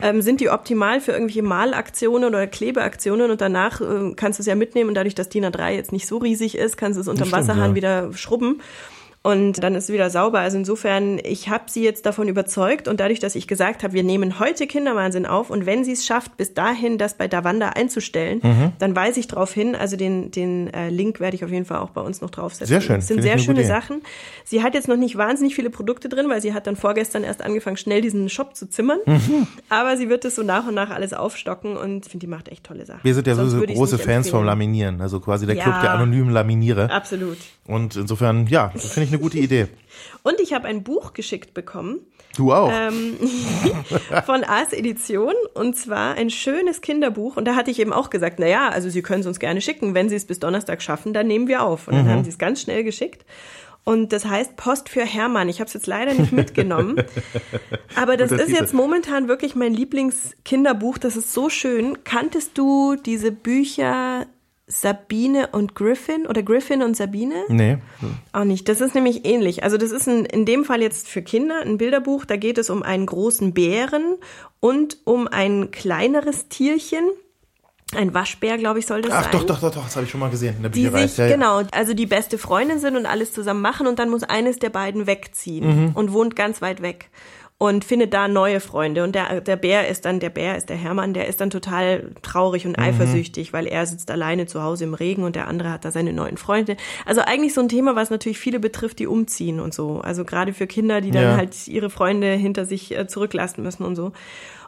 ähm, 0.00 0.22
sind 0.22 0.40
die 0.40 0.50
optimal 0.50 1.00
für 1.00 1.12
irgendwelche 1.12 1.42
Malaktionen 1.42 2.28
oder 2.28 2.46
Klebeaktionen 2.46 3.30
und 3.30 3.40
danach 3.40 3.80
ähm, 3.80 4.14
kannst 4.16 4.38
du 4.38 4.42
es 4.42 4.46
ja 4.46 4.54
mitnehmen 4.54 4.88
und 4.88 4.94
dadurch, 4.94 5.14
dass 5.14 5.28
DIN 5.28 5.44
A3 5.44 5.70
jetzt 5.70 5.92
nicht 5.92 6.06
so 6.06 6.18
riesig 6.18 6.56
ist, 6.56 6.76
kannst 6.76 6.96
du 6.96 7.00
es 7.00 7.08
unterm 7.08 7.32
Wasserhahn 7.32 7.70
ja. 7.70 7.74
wieder 7.74 8.12
schrubben. 8.14 8.60
Und 9.26 9.62
dann 9.62 9.74
ist 9.74 9.84
es 9.84 9.90
wieder 9.90 10.10
sauber. 10.10 10.40
Also 10.40 10.58
insofern, 10.58 11.18
ich 11.24 11.48
habe 11.48 11.64
sie 11.68 11.82
jetzt 11.82 12.04
davon 12.04 12.28
überzeugt 12.28 12.88
und 12.88 13.00
dadurch, 13.00 13.20
dass 13.20 13.34
ich 13.36 13.48
gesagt 13.48 13.82
habe, 13.82 13.94
wir 13.94 14.02
nehmen 14.02 14.38
heute 14.38 14.66
Kinderwahnsinn 14.66 15.24
auf 15.24 15.48
und 15.48 15.64
wenn 15.64 15.82
sie 15.82 15.92
es 15.92 16.04
schafft, 16.04 16.36
bis 16.36 16.52
dahin 16.52 16.98
das 16.98 17.14
bei 17.14 17.26
Davanda 17.26 17.70
einzustellen, 17.70 18.40
Mhm. 18.42 18.72
dann 18.78 18.94
weise 18.94 19.20
ich 19.20 19.26
darauf 19.26 19.50
hin. 19.50 19.74
Also 19.76 19.96
den, 19.96 20.30
den 20.30 20.68
äh, 20.74 20.90
Link 20.90 21.20
werde 21.20 21.36
ich 21.36 21.42
auf 21.44 21.50
jeden 21.50 21.64
Fall 21.64 21.78
auch 21.78 21.88
bei 21.88 22.02
uns 22.02 22.20
noch 22.20 22.28
draufsetzen. 22.28 22.66
Sehr 22.66 22.82
schön, 22.82 22.96
Das 22.96 23.08
sind 23.08 23.22
sehr 23.22 23.38
schöne. 23.38 23.64
Sachen. 23.64 24.02
Sie 24.44 24.62
hat 24.62 24.74
jetzt 24.74 24.88
noch 24.88 24.96
nicht 24.98 25.16
wahnsinnig 25.16 25.54
viele 25.54 25.70
Produkte 25.70 26.10
drin, 26.10 26.28
weil 26.28 26.42
sie 26.42 26.52
hat 26.52 26.66
dann 26.66 26.76
vorgestern 26.76 27.24
erst 27.24 27.40
angefangen, 27.42 27.78
schnell 27.78 28.02
diesen 28.02 28.28
Shop 28.28 28.54
zu 28.54 28.68
zimmern. 28.68 28.98
Mhm. 29.06 29.46
Aber 29.70 29.96
sie 29.96 30.10
wird 30.10 30.26
es 30.26 30.34
so 30.36 30.42
nach 30.42 30.68
und 30.68 30.74
nach 30.74 30.90
alles 30.90 31.14
aufstocken 31.14 31.78
und 31.78 32.04
ich 32.04 32.10
finde, 32.10 32.26
die 32.26 32.30
macht 32.30 32.48
echt 32.50 32.64
tolle 32.64 32.84
Sachen. 32.84 33.00
Wir 33.02 33.14
sind 33.14 33.26
ja 33.26 33.36
Sonst 33.36 33.52
so 33.52 33.60
große 33.62 33.96
Fans 33.96 34.28
vom 34.28 34.40
empfehlen. 34.40 34.44
Laminieren, 34.46 35.00
also 35.00 35.18
quasi 35.20 35.46
der 35.46 35.56
Ja. 35.56 35.62
Club 35.62 35.80
der 35.80 35.92
anonymen 35.92 36.28
Laminierer. 36.30 36.90
Absolut. 36.90 37.38
Und 37.66 37.96
insofern, 37.96 38.46
ja, 38.46 38.70
das 38.74 38.92
finde 38.92 39.06
ich 39.06 39.12
eine 39.12 39.22
gute 39.22 39.38
Idee. 39.38 39.68
Und 40.22 40.40
ich 40.40 40.52
habe 40.52 40.66
ein 40.66 40.82
Buch 40.82 41.14
geschickt 41.14 41.54
bekommen 41.54 42.00
Du 42.36 42.52
auch. 42.52 42.70
ähm, 42.72 43.16
von 44.26 44.44
Ars 44.44 44.72
Edition 44.72 45.34
und 45.54 45.76
zwar 45.76 46.14
ein 46.14 46.30
schönes 46.30 46.80
Kinderbuch. 46.80 47.36
Und 47.36 47.46
da 47.46 47.54
hatte 47.54 47.70
ich 47.70 47.78
eben 47.78 47.92
auch 47.92 48.10
gesagt, 48.10 48.38
na 48.38 48.46
ja, 48.46 48.68
also 48.68 48.90
Sie 48.90 49.02
können 49.02 49.20
es 49.20 49.26
uns 49.26 49.38
gerne 49.38 49.60
schicken. 49.60 49.94
Wenn 49.94 50.08
Sie 50.08 50.16
es 50.16 50.26
bis 50.26 50.40
Donnerstag 50.40 50.82
schaffen, 50.82 51.12
dann 51.12 51.26
nehmen 51.26 51.46
wir 51.46 51.62
auf. 51.62 51.88
Und 51.88 51.94
dann 51.94 52.08
haben 52.08 52.24
Sie 52.24 52.30
es 52.30 52.38
ganz 52.38 52.60
schnell 52.60 52.82
geschickt. 52.82 53.24
Und 53.84 54.14
das 54.14 54.24
heißt 54.24 54.56
Post 54.56 54.88
für 54.88 55.04
Hermann. 55.04 55.48
Ich 55.50 55.60
habe 55.60 55.68
es 55.68 55.74
jetzt 55.74 55.86
leider 55.86 56.14
nicht 56.14 56.32
mitgenommen. 56.32 56.96
Aber 57.94 58.16
das 58.16 58.32
ist 58.32 58.48
jetzt 58.48 58.72
momentan 58.72 59.28
wirklich 59.28 59.54
mein 59.54 59.74
Lieblingskinderbuch. 59.74 60.96
Das 60.96 61.16
ist 61.16 61.32
so 61.34 61.50
schön. 61.50 62.02
Kanntest 62.02 62.56
du 62.56 62.96
diese 62.96 63.30
Bücher 63.30 64.26
Sabine 64.66 65.48
und 65.52 65.74
Griffin 65.74 66.26
oder 66.26 66.42
Griffin 66.42 66.82
und 66.82 66.96
Sabine? 66.96 67.44
nee. 67.48 67.78
Auch 68.32 68.44
nicht. 68.44 68.68
Das 68.68 68.80
ist 68.80 68.94
nämlich 68.94 69.26
ähnlich. 69.26 69.62
Also 69.62 69.76
das 69.76 69.90
ist 69.90 70.08
ein, 70.08 70.24
in 70.24 70.46
dem 70.46 70.64
Fall 70.64 70.80
jetzt 70.80 71.08
für 71.08 71.20
Kinder 71.22 71.60
ein 71.62 71.76
Bilderbuch. 71.78 72.24
Da 72.24 72.36
geht 72.36 72.56
es 72.58 72.70
um 72.70 72.82
einen 72.82 73.04
großen 73.06 73.52
Bären 73.52 74.16
und 74.60 74.98
um 75.04 75.28
ein 75.28 75.70
kleineres 75.70 76.48
Tierchen. 76.48 77.04
Ein 77.94 78.14
Waschbär, 78.14 78.56
glaube 78.56 78.78
ich, 78.78 78.86
soll 78.86 79.02
das 79.02 79.12
Ach 79.12 79.22
sein. 79.24 79.32
doch, 79.32 79.44
doch, 79.44 79.60
doch, 79.60 79.70
doch, 79.74 79.84
das 79.84 79.94
habe 79.96 80.06
ich 80.06 80.10
schon 80.10 80.18
mal 80.20 80.30
gesehen 80.30 80.56
in 80.56 80.62
der 80.62 80.70
Die 80.70 80.84
Bücherei. 80.84 81.06
sich, 81.06 81.18
Ja, 81.18 81.26
ja. 81.26 81.34
genau, 81.36 81.62
also 81.70 81.92
die 81.94 82.06
beste 82.06 82.38
Freundin 82.38 82.78
sind 82.80 82.96
und 82.96 83.04
alles 83.06 83.32
zusammen 83.32 83.60
machen 83.60 83.86
und 83.86 83.98
dann 83.98 84.08
muss 84.08 84.22
eines 84.24 84.58
der 84.58 84.70
beiden 84.70 85.06
wegziehen 85.06 85.66
Mhm. 85.88 85.92
und 85.94 86.12
wohnt 86.12 86.34
ganz 86.34 86.62
weit 86.62 86.80
weg 86.80 87.10
und 87.56 87.84
findet 87.84 88.12
da 88.12 88.26
neue 88.28 88.58
Freunde. 88.60 89.04
Und 89.04 89.14
der, 89.14 89.40
der 89.40 89.56
Bär 89.56 89.88
ist 89.88 90.04
dann, 90.04 90.18
der 90.20 90.28
Bär 90.30 90.56
ist 90.56 90.68
der 90.68 90.76
Hermann, 90.76 91.14
der 91.14 91.28
ist 91.28 91.40
dann 91.40 91.50
total 91.50 92.10
traurig 92.20 92.64
Mhm. 92.64 92.70
und 92.70 92.78
eifersüchtig, 92.80 93.52
weil 93.52 93.66
er 93.66 93.86
sitzt 93.86 94.10
alleine 94.10 94.46
zu 94.46 94.62
Hause 94.62 94.84
im 94.84 94.92
Regen 94.94 95.22
und 95.22 95.36
der 95.36 95.46
andere 95.48 95.70
hat 95.70 95.84
da 95.84 95.90
seine 95.92 96.12
neuen 96.12 96.36
Freunde. 96.36 96.76
Also 97.06 97.20
eigentlich 97.20 97.54
so 97.54 97.60
ein 97.60 97.68
Thema, 97.68 97.94
was 97.96 98.10
natürlich 98.10 98.38
viele 98.38 98.58
betrifft, 98.60 98.98
die 98.98 99.06
umziehen 99.06 99.60
und 99.60 99.72
so. 99.72 100.00
Also 100.00 100.24
gerade 100.24 100.52
für 100.52 100.66
Kinder, 100.66 101.00
die 101.00 101.12
dann 101.12 101.22
Ja. 101.22 101.36
halt 101.36 101.68
ihre 101.68 101.90
Freunde 101.90 102.32
hinter 102.32 102.64
sich 102.66 102.94
äh, 102.96 103.06
zurücklassen 103.06 103.62
müssen 103.62 103.84
und 103.84 103.94
so. 103.96 104.12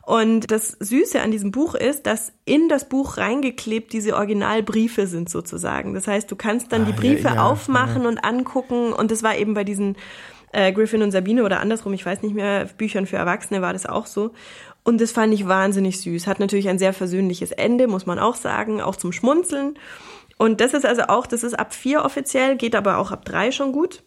Und 0.03 0.53
das 0.53 0.77
Süße 0.79 1.21
an 1.21 1.33
diesem 1.33 1.51
Buch 1.51 1.75
ist, 1.75 2.07
dass 2.07 2.33
in 2.45 2.69
das 2.69 2.89
Buch 2.89 3.17
reingeklebt 3.17 3.93
diese 3.93 4.15
Originalbriefe 4.15 5.09
sind 5.09 5.29
sozusagen. 5.29 5.95
Das 5.95 6.07
heißt, 6.07 6.31
du 6.31 6.37
kannst 6.37 6.71
dann 6.71 6.83
Ah, 6.83 6.85
die 6.85 6.91
ja, 6.93 6.97
Briefe 6.97 7.35
ja, 7.35 7.43
aufmachen 7.45 8.07
und 8.07 8.19
angucken. 8.25 8.93
Und 8.93 9.11
das 9.11 9.25
war 9.25 9.37
eben 9.37 9.55
bei 9.55 9.65
diesen 9.65 9.97
äh, 10.57 10.73
Griffin 10.73 11.03
und 11.03 11.11
Sabine 11.11 11.45
oder 11.45 11.61
andersrum, 11.61 11.93
ich 11.93 12.07
weiß 12.07 12.23
nicht 12.23 12.35
mehr, 12.35 12.65
Büchern 12.79 13.07
für 13.07 13.17
Erwachsene 13.17 13.61
war 13.61 13.75
das 13.75 13.85
auch 13.85 14.07
so. 14.07 14.33
Und 14.85 15.01
das 15.01 15.13
fand 15.13 15.35
ich 15.35 15.47
wahnsinnig 15.47 16.01
süß. 16.01 16.27
Hat 16.27 16.41
natürlich 16.41 16.69
ein 16.69 16.79
sehr 16.79 16.95
versöhnliches 16.95 17.51
Ende, 17.53 17.89
muss 17.89 18.07
man 18.07 18.19
auch 18.19 18.37
sagen, 18.37 18.81
auch 18.81 18.97
zum 18.97 19.13
Schmunzeln. 19.13 19.79
Und 20.39 20.61
das 20.63 20.73
ist 20.73 20.87
also 20.87 21.03
auch, 21.03 21.27
das 21.27 21.43
ist 21.43 21.55
ab 21.55 21.75
vier 21.75 22.05
offiziell, 22.05 22.57
geht 22.57 22.75
aber 22.75 22.97
auch 22.97 23.13
ab 23.13 23.27
drei 23.27 23.51
schon 23.53 23.73
gut. 23.73 24.03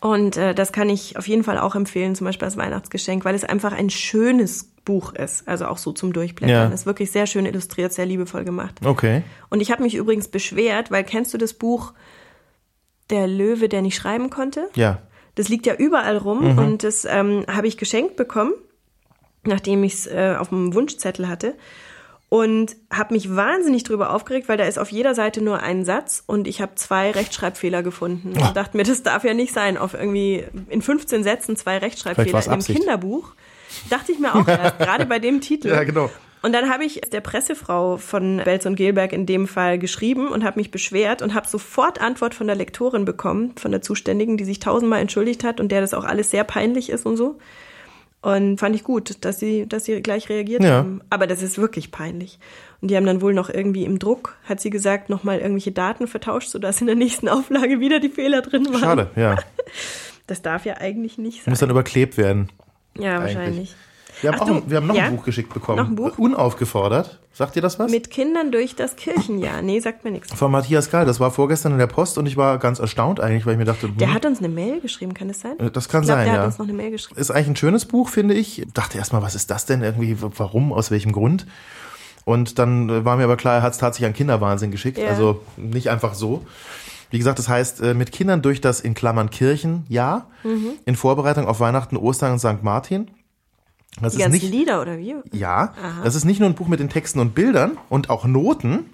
Und 0.00 0.36
äh, 0.36 0.54
das 0.54 0.72
kann 0.72 0.88
ich 0.88 1.16
auf 1.16 1.26
jeden 1.26 1.42
Fall 1.42 1.58
auch 1.58 1.74
empfehlen, 1.74 2.14
zum 2.14 2.26
Beispiel 2.26 2.46
als 2.46 2.56
Weihnachtsgeschenk, 2.56 3.24
weil 3.24 3.34
es 3.34 3.44
einfach 3.44 3.72
ein 3.72 3.90
schönes 3.90 4.70
Buch 4.84 5.14
ist. 5.14 5.48
Also 5.48 5.66
auch 5.66 5.78
so 5.78 5.90
zum 5.90 6.12
Durchblättern. 6.12 6.70
Ja. 6.70 6.74
Ist 6.74 6.86
wirklich 6.86 7.10
sehr 7.10 7.26
schön 7.26 7.44
illustriert, 7.44 7.92
sehr 7.92 8.06
liebevoll 8.06 8.44
gemacht. 8.44 8.74
Okay. 8.84 9.24
Und 9.48 9.60
ich 9.60 9.72
habe 9.72 9.82
mich 9.82 9.96
übrigens 9.96 10.28
beschwert, 10.28 10.92
weil 10.92 11.02
kennst 11.02 11.34
du 11.34 11.38
das 11.38 11.54
Buch 11.54 11.92
Der 13.10 13.26
Löwe, 13.26 13.68
der 13.68 13.82
nicht 13.82 13.96
schreiben 13.96 14.30
konnte? 14.30 14.68
Ja. 14.74 15.00
Das 15.36 15.48
liegt 15.48 15.66
ja 15.66 15.74
überall 15.74 16.16
rum 16.16 16.58
und 16.58 16.82
das 16.82 17.04
ähm, 17.04 17.44
habe 17.46 17.68
ich 17.68 17.76
geschenkt 17.76 18.16
bekommen, 18.16 18.52
nachdem 19.44 19.84
ich 19.84 19.94
es 19.94 20.06
äh, 20.06 20.34
auf 20.38 20.48
dem 20.48 20.74
Wunschzettel 20.74 21.28
hatte. 21.28 21.54
Und 22.28 22.74
habe 22.92 23.14
mich 23.14 23.36
wahnsinnig 23.36 23.84
drüber 23.84 24.10
aufgeregt, 24.12 24.48
weil 24.48 24.56
da 24.56 24.64
ist 24.64 24.80
auf 24.80 24.90
jeder 24.90 25.14
Seite 25.14 25.40
nur 25.42 25.60
ein 25.60 25.84
Satz 25.84 26.24
und 26.26 26.48
ich 26.48 26.60
habe 26.60 26.74
zwei 26.74 27.12
Rechtschreibfehler 27.12 27.84
gefunden. 27.84 28.32
Und 28.32 28.56
dachte 28.56 28.76
mir, 28.76 28.82
das 28.82 29.04
darf 29.04 29.22
ja 29.22 29.32
nicht 29.32 29.52
sein, 29.52 29.78
auf 29.78 29.94
irgendwie 29.94 30.44
in 30.68 30.82
15 30.82 31.22
Sätzen 31.22 31.54
zwei 31.54 31.78
Rechtschreibfehler 31.78 32.48
Absicht. 32.48 32.80
Kinderbuch. 32.80 33.32
Dachte 33.90 34.10
ich 34.10 34.18
mir 34.18 34.34
auch 34.34 34.48
erst, 34.48 34.78
gerade 34.78 35.06
bei 35.06 35.20
dem 35.20 35.40
Titel. 35.40 35.68
Ja, 35.68 35.84
genau. 35.84 36.10
Und 36.42 36.52
dann 36.52 36.70
habe 36.70 36.84
ich 36.84 37.00
der 37.12 37.20
Pressefrau 37.20 37.96
von 37.96 38.40
Belz 38.44 38.66
und 38.66 38.76
Gelberg 38.76 39.12
in 39.12 39.26
dem 39.26 39.48
Fall 39.48 39.78
geschrieben 39.78 40.28
und 40.28 40.44
habe 40.44 40.60
mich 40.60 40.70
beschwert 40.70 41.20
und 41.22 41.34
habe 41.34 41.48
sofort 41.48 42.00
Antwort 42.00 42.34
von 42.34 42.46
der 42.46 42.54
Lektorin 42.56 43.04
bekommen, 43.04 43.52
von 43.56 43.72
der 43.72 43.82
Zuständigen, 43.82 44.36
die 44.36 44.44
sich 44.44 44.60
tausendmal 44.60 45.00
entschuldigt 45.00 45.42
hat 45.42 45.58
und 45.60 45.72
der 45.72 45.80
das 45.80 45.94
auch 45.94 46.04
alles 46.04 46.30
sehr 46.30 46.44
peinlich 46.44 46.90
ist 46.90 47.04
und 47.06 47.16
so. 47.16 47.38
Und 48.22 48.58
fand 48.58 48.74
ich 48.74 48.82
gut, 48.84 49.24
dass 49.24 49.38
sie, 49.38 49.66
dass 49.68 49.84
sie 49.84 50.00
gleich 50.02 50.28
reagiert 50.28 50.62
Ja. 50.62 50.78
haben. 50.78 51.00
Aber 51.10 51.26
das 51.26 51.42
ist 51.42 51.58
wirklich 51.58 51.90
peinlich. 51.92 52.38
Und 52.80 52.90
die 52.90 52.96
haben 52.96 53.06
dann 53.06 53.20
wohl 53.20 53.34
noch 53.34 53.48
irgendwie 53.50 53.84
im 53.84 53.98
Druck, 53.98 54.36
hat 54.44 54.60
sie 54.60 54.70
gesagt, 54.70 55.08
nochmal 55.10 55.38
irgendwelche 55.38 55.72
Daten 55.72 56.06
vertauscht, 56.06 56.48
sodass 56.48 56.80
in 56.80 56.86
der 56.86 56.96
nächsten 56.96 57.28
Auflage 57.28 57.80
wieder 57.80 57.98
die 58.00 58.08
Fehler 58.08 58.42
drin 58.42 58.66
waren. 58.66 58.80
Schade, 58.80 59.10
ja. 59.16 59.36
Das 60.28 60.42
darf 60.42 60.64
ja 60.64 60.78
eigentlich 60.78 61.18
nicht 61.18 61.44
sein. 61.44 61.52
Muss 61.52 61.60
dann 61.60 61.70
überklebt 61.70 62.16
werden. 62.18 62.48
ja, 62.98 63.18
eigentlich. 63.20 63.36
wahrscheinlich. 63.36 63.74
Wir 64.22 64.30
haben, 64.32 64.36
Ach 64.38 64.42
auch 64.42 64.46
du, 64.62 64.70
wir 64.70 64.76
haben 64.78 64.86
noch 64.86 64.94
ja? 64.94 65.04
ein 65.04 65.16
Buch 65.16 65.24
geschickt 65.24 65.52
bekommen. 65.52 65.78
Noch 65.78 65.88
ein 65.88 65.94
Buch? 65.94 66.16
Unaufgefordert. 66.18 67.18
Sagt 67.32 67.54
ihr 67.56 67.60
das 67.62 67.78
was? 67.78 67.90
Mit 67.90 68.10
Kindern 68.10 68.50
durch 68.50 68.74
das 68.74 68.96
Kirchenjahr. 68.96 69.60
Nee, 69.60 69.78
sagt 69.80 70.04
mir 70.04 70.10
nichts. 70.10 70.32
Von 70.32 70.50
Matthias 70.50 70.90
Gall. 70.90 71.04
Das 71.04 71.20
war 71.20 71.30
vorgestern 71.30 71.72
in 71.72 71.78
der 71.78 71.86
Post 71.86 72.16
und 72.16 72.24
ich 72.26 72.36
war 72.38 72.56
ganz 72.58 72.78
erstaunt 72.78 73.20
eigentlich, 73.20 73.44
weil 73.44 73.52
ich 73.52 73.58
mir 73.58 73.66
dachte, 73.66 73.88
hm, 73.88 73.98
Der 73.98 74.14
hat 74.14 74.24
uns 74.24 74.38
eine 74.38 74.48
Mail 74.48 74.80
geschrieben, 74.80 75.12
kann 75.12 75.28
das 75.28 75.40
sein? 75.40 75.52
das 75.58 75.88
kann 75.90 76.02
ich 76.02 76.06
glaub, 76.06 76.16
sein, 76.18 76.24
der 76.24 76.34
ja. 76.34 76.40
hat 76.40 76.46
uns 76.46 76.58
noch 76.58 76.64
eine 76.66 76.72
Mail 76.74 76.92
geschrieben. 76.92 77.20
Ist 77.20 77.30
eigentlich 77.30 77.48
ein 77.48 77.56
schönes 77.56 77.84
Buch, 77.84 78.08
finde 78.08 78.34
ich. 78.34 78.66
Dachte 78.72 78.96
erstmal, 78.96 79.20
was 79.20 79.34
ist 79.34 79.50
das 79.50 79.66
denn 79.66 79.82
irgendwie? 79.82 80.16
Warum? 80.20 80.72
Aus 80.72 80.90
welchem 80.90 81.12
Grund? 81.12 81.46
Und 82.24 82.58
dann 82.58 82.88
äh, 82.88 83.04
war 83.04 83.16
mir 83.16 83.24
aber 83.24 83.36
klar, 83.36 83.56
er 83.56 83.62
hat 83.62 83.72
es 83.74 83.78
tatsächlich 83.78 84.06
an 84.08 84.14
Kinderwahnsinn 84.14 84.70
geschickt. 84.70 84.98
Ja. 84.98 85.08
Also 85.08 85.42
nicht 85.58 85.90
einfach 85.90 86.14
so. 86.14 86.42
Wie 87.10 87.18
gesagt, 87.18 87.38
das 87.38 87.48
heißt, 87.48 87.82
äh, 87.82 87.94
mit 87.94 88.10
Kindern 88.12 88.42
durch 88.42 88.60
das 88.60 88.80
in 88.80 88.94
Klammern 88.94 89.30
Kirchenjahr 89.30 90.26
Mhm. 90.42 90.70
in 90.86 90.96
Vorbereitung 90.96 91.46
auf 91.46 91.60
Weihnachten, 91.60 91.96
Ostern 91.96 92.32
und 92.32 92.38
St. 92.38 92.62
Martin. 92.62 93.08
Das 94.00 94.14
Die 94.14 94.22
ist 94.22 94.30
nicht, 94.30 94.50
Lieder 94.50 94.82
oder 94.82 94.98
wie? 94.98 95.14
ja, 95.32 95.72
das 96.04 96.14
ist 96.14 96.24
nicht 96.24 96.38
nur 96.40 96.48
ein 96.48 96.54
Buch 96.54 96.68
mit 96.68 96.80
den 96.80 96.90
Texten 96.90 97.18
und 97.18 97.34
Bildern 97.34 97.78
und 97.88 98.10
auch 98.10 98.26
Noten. 98.26 98.90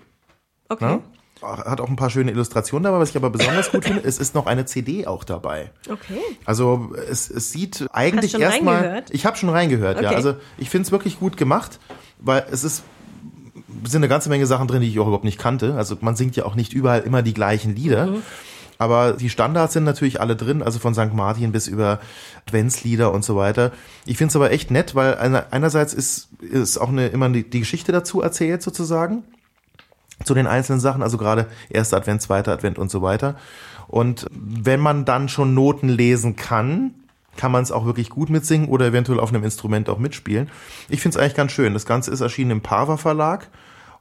Okay. 0.68 0.84
Ne? 0.84 1.00
Hat 1.42 1.80
auch 1.80 1.88
ein 1.88 1.96
paar 1.96 2.08
schöne 2.10 2.30
Illustrationen 2.30 2.84
dabei, 2.84 3.00
was 3.00 3.10
ich 3.10 3.16
aber 3.16 3.30
besonders 3.30 3.72
gut 3.72 3.84
finde. 3.84 4.04
Es 4.04 4.18
ist 4.18 4.36
noch 4.36 4.46
eine 4.46 4.64
CD 4.64 5.08
auch 5.08 5.24
dabei. 5.24 5.72
Okay. 5.90 6.20
Also 6.44 6.92
es, 7.10 7.28
es 7.28 7.50
sieht 7.50 7.88
eigentlich 7.92 8.30
schon 8.30 8.40
erstmal. 8.40 8.76
reingehört? 8.76 9.10
Ich 9.10 9.26
habe 9.26 9.36
schon 9.36 9.48
reingehört, 9.48 10.00
ja. 10.00 10.08
Okay. 10.08 10.14
Also 10.14 10.36
ich 10.56 10.70
finde 10.70 10.86
es 10.86 10.92
wirklich 10.92 11.18
gut 11.18 11.36
gemacht, 11.36 11.80
weil 12.20 12.46
es 12.50 12.62
ist 12.62 12.84
sind 13.84 14.00
eine 14.00 14.08
ganze 14.08 14.28
Menge 14.28 14.46
Sachen 14.46 14.68
drin, 14.68 14.82
die 14.82 14.88
ich 14.88 14.98
auch 15.00 15.06
überhaupt 15.06 15.24
nicht 15.24 15.38
kannte. 15.38 15.74
Also 15.74 15.96
man 16.00 16.14
singt 16.14 16.36
ja 16.36 16.44
auch 16.44 16.54
nicht 16.54 16.72
überall 16.72 17.00
immer 17.00 17.22
die 17.22 17.34
gleichen 17.34 17.74
Lieder. 17.74 18.06
Mhm. 18.06 18.22
Aber 18.82 19.12
die 19.12 19.30
Standards 19.30 19.74
sind 19.74 19.84
natürlich 19.84 20.20
alle 20.20 20.34
drin, 20.34 20.60
also 20.60 20.80
von 20.80 20.92
St. 20.92 21.14
Martin 21.14 21.52
bis 21.52 21.68
über 21.68 22.00
Adventslieder 22.46 23.12
und 23.12 23.24
so 23.24 23.36
weiter. 23.36 23.70
Ich 24.06 24.18
finde 24.18 24.30
es 24.30 24.36
aber 24.36 24.50
echt 24.50 24.72
nett, 24.72 24.96
weil 24.96 25.14
einer, 25.14 25.46
einerseits 25.52 25.94
ist, 25.94 26.30
ist 26.40 26.78
auch 26.78 26.88
eine, 26.88 27.06
immer 27.06 27.28
die, 27.28 27.48
die 27.48 27.60
Geschichte 27.60 27.92
dazu 27.92 28.22
erzählt 28.22 28.60
sozusagen 28.60 29.22
zu 30.24 30.34
den 30.34 30.48
einzelnen 30.48 30.80
Sachen, 30.80 31.00
also 31.00 31.16
gerade 31.16 31.46
erster 31.70 31.96
Advent, 31.96 32.22
zweiter 32.22 32.50
Advent 32.50 32.76
und 32.76 32.90
so 32.90 33.02
weiter. 33.02 33.36
Und 33.86 34.26
wenn 34.32 34.80
man 34.80 35.04
dann 35.04 35.28
schon 35.28 35.54
Noten 35.54 35.88
lesen 35.88 36.34
kann, 36.34 36.94
kann 37.36 37.52
man 37.52 37.62
es 37.62 37.70
auch 37.70 37.86
wirklich 37.86 38.10
gut 38.10 38.30
mitsingen 38.30 38.68
oder 38.68 38.86
eventuell 38.86 39.20
auf 39.20 39.28
einem 39.28 39.44
Instrument 39.44 39.88
auch 39.88 39.98
mitspielen. 39.98 40.50
Ich 40.88 41.00
finde 41.02 41.16
es 41.16 41.22
eigentlich 41.22 41.36
ganz 41.36 41.52
schön. 41.52 41.72
Das 41.72 41.86
Ganze 41.86 42.10
ist 42.10 42.20
erschienen 42.20 42.50
im 42.50 42.60
Pava 42.62 42.96
Verlag 42.96 43.48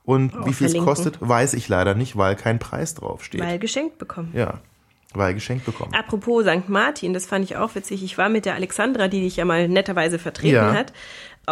und 0.03 0.33
wie 0.45 0.53
viel 0.53 0.67
es 0.67 0.77
kostet, 0.77 1.17
weiß 1.21 1.53
ich 1.53 1.69
leider 1.69 1.93
nicht, 1.93 2.17
weil 2.17 2.35
kein 2.35 2.57
Preis 2.57 2.95
draufsteht. 2.95 3.41
Weil 3.41 3.59
geschenkt 3.59 3.99
bekommen. 3.99 4.31
ja, 4.33 4.55
weil 5.13 5.33
geschenkt 5.33 5.65
bekommen. 5.65 5.93
Apropos 5.93 6.45
St. 6.45 6.69
Martin, 6.69 7.13
das 7.13 7.25
fand 7.25 7.45
ich 7.45 7.55
auch 7.57 7.75
witzig. 7.75 8.03
Ich 8.03 8.17
war 8.17 8.29
mit 8.29 8.45
der 8.45 8.55
Alexandra, 8.55 9.07
die 9.07 9.21
dich 9.21 9.35
ja 9.37 9.45
mal 9.45 9.67
netterweise 9.67 10.19
vertreten 10.19 10.55
Ja. 10.55 10.73
hat, 10.73 10.93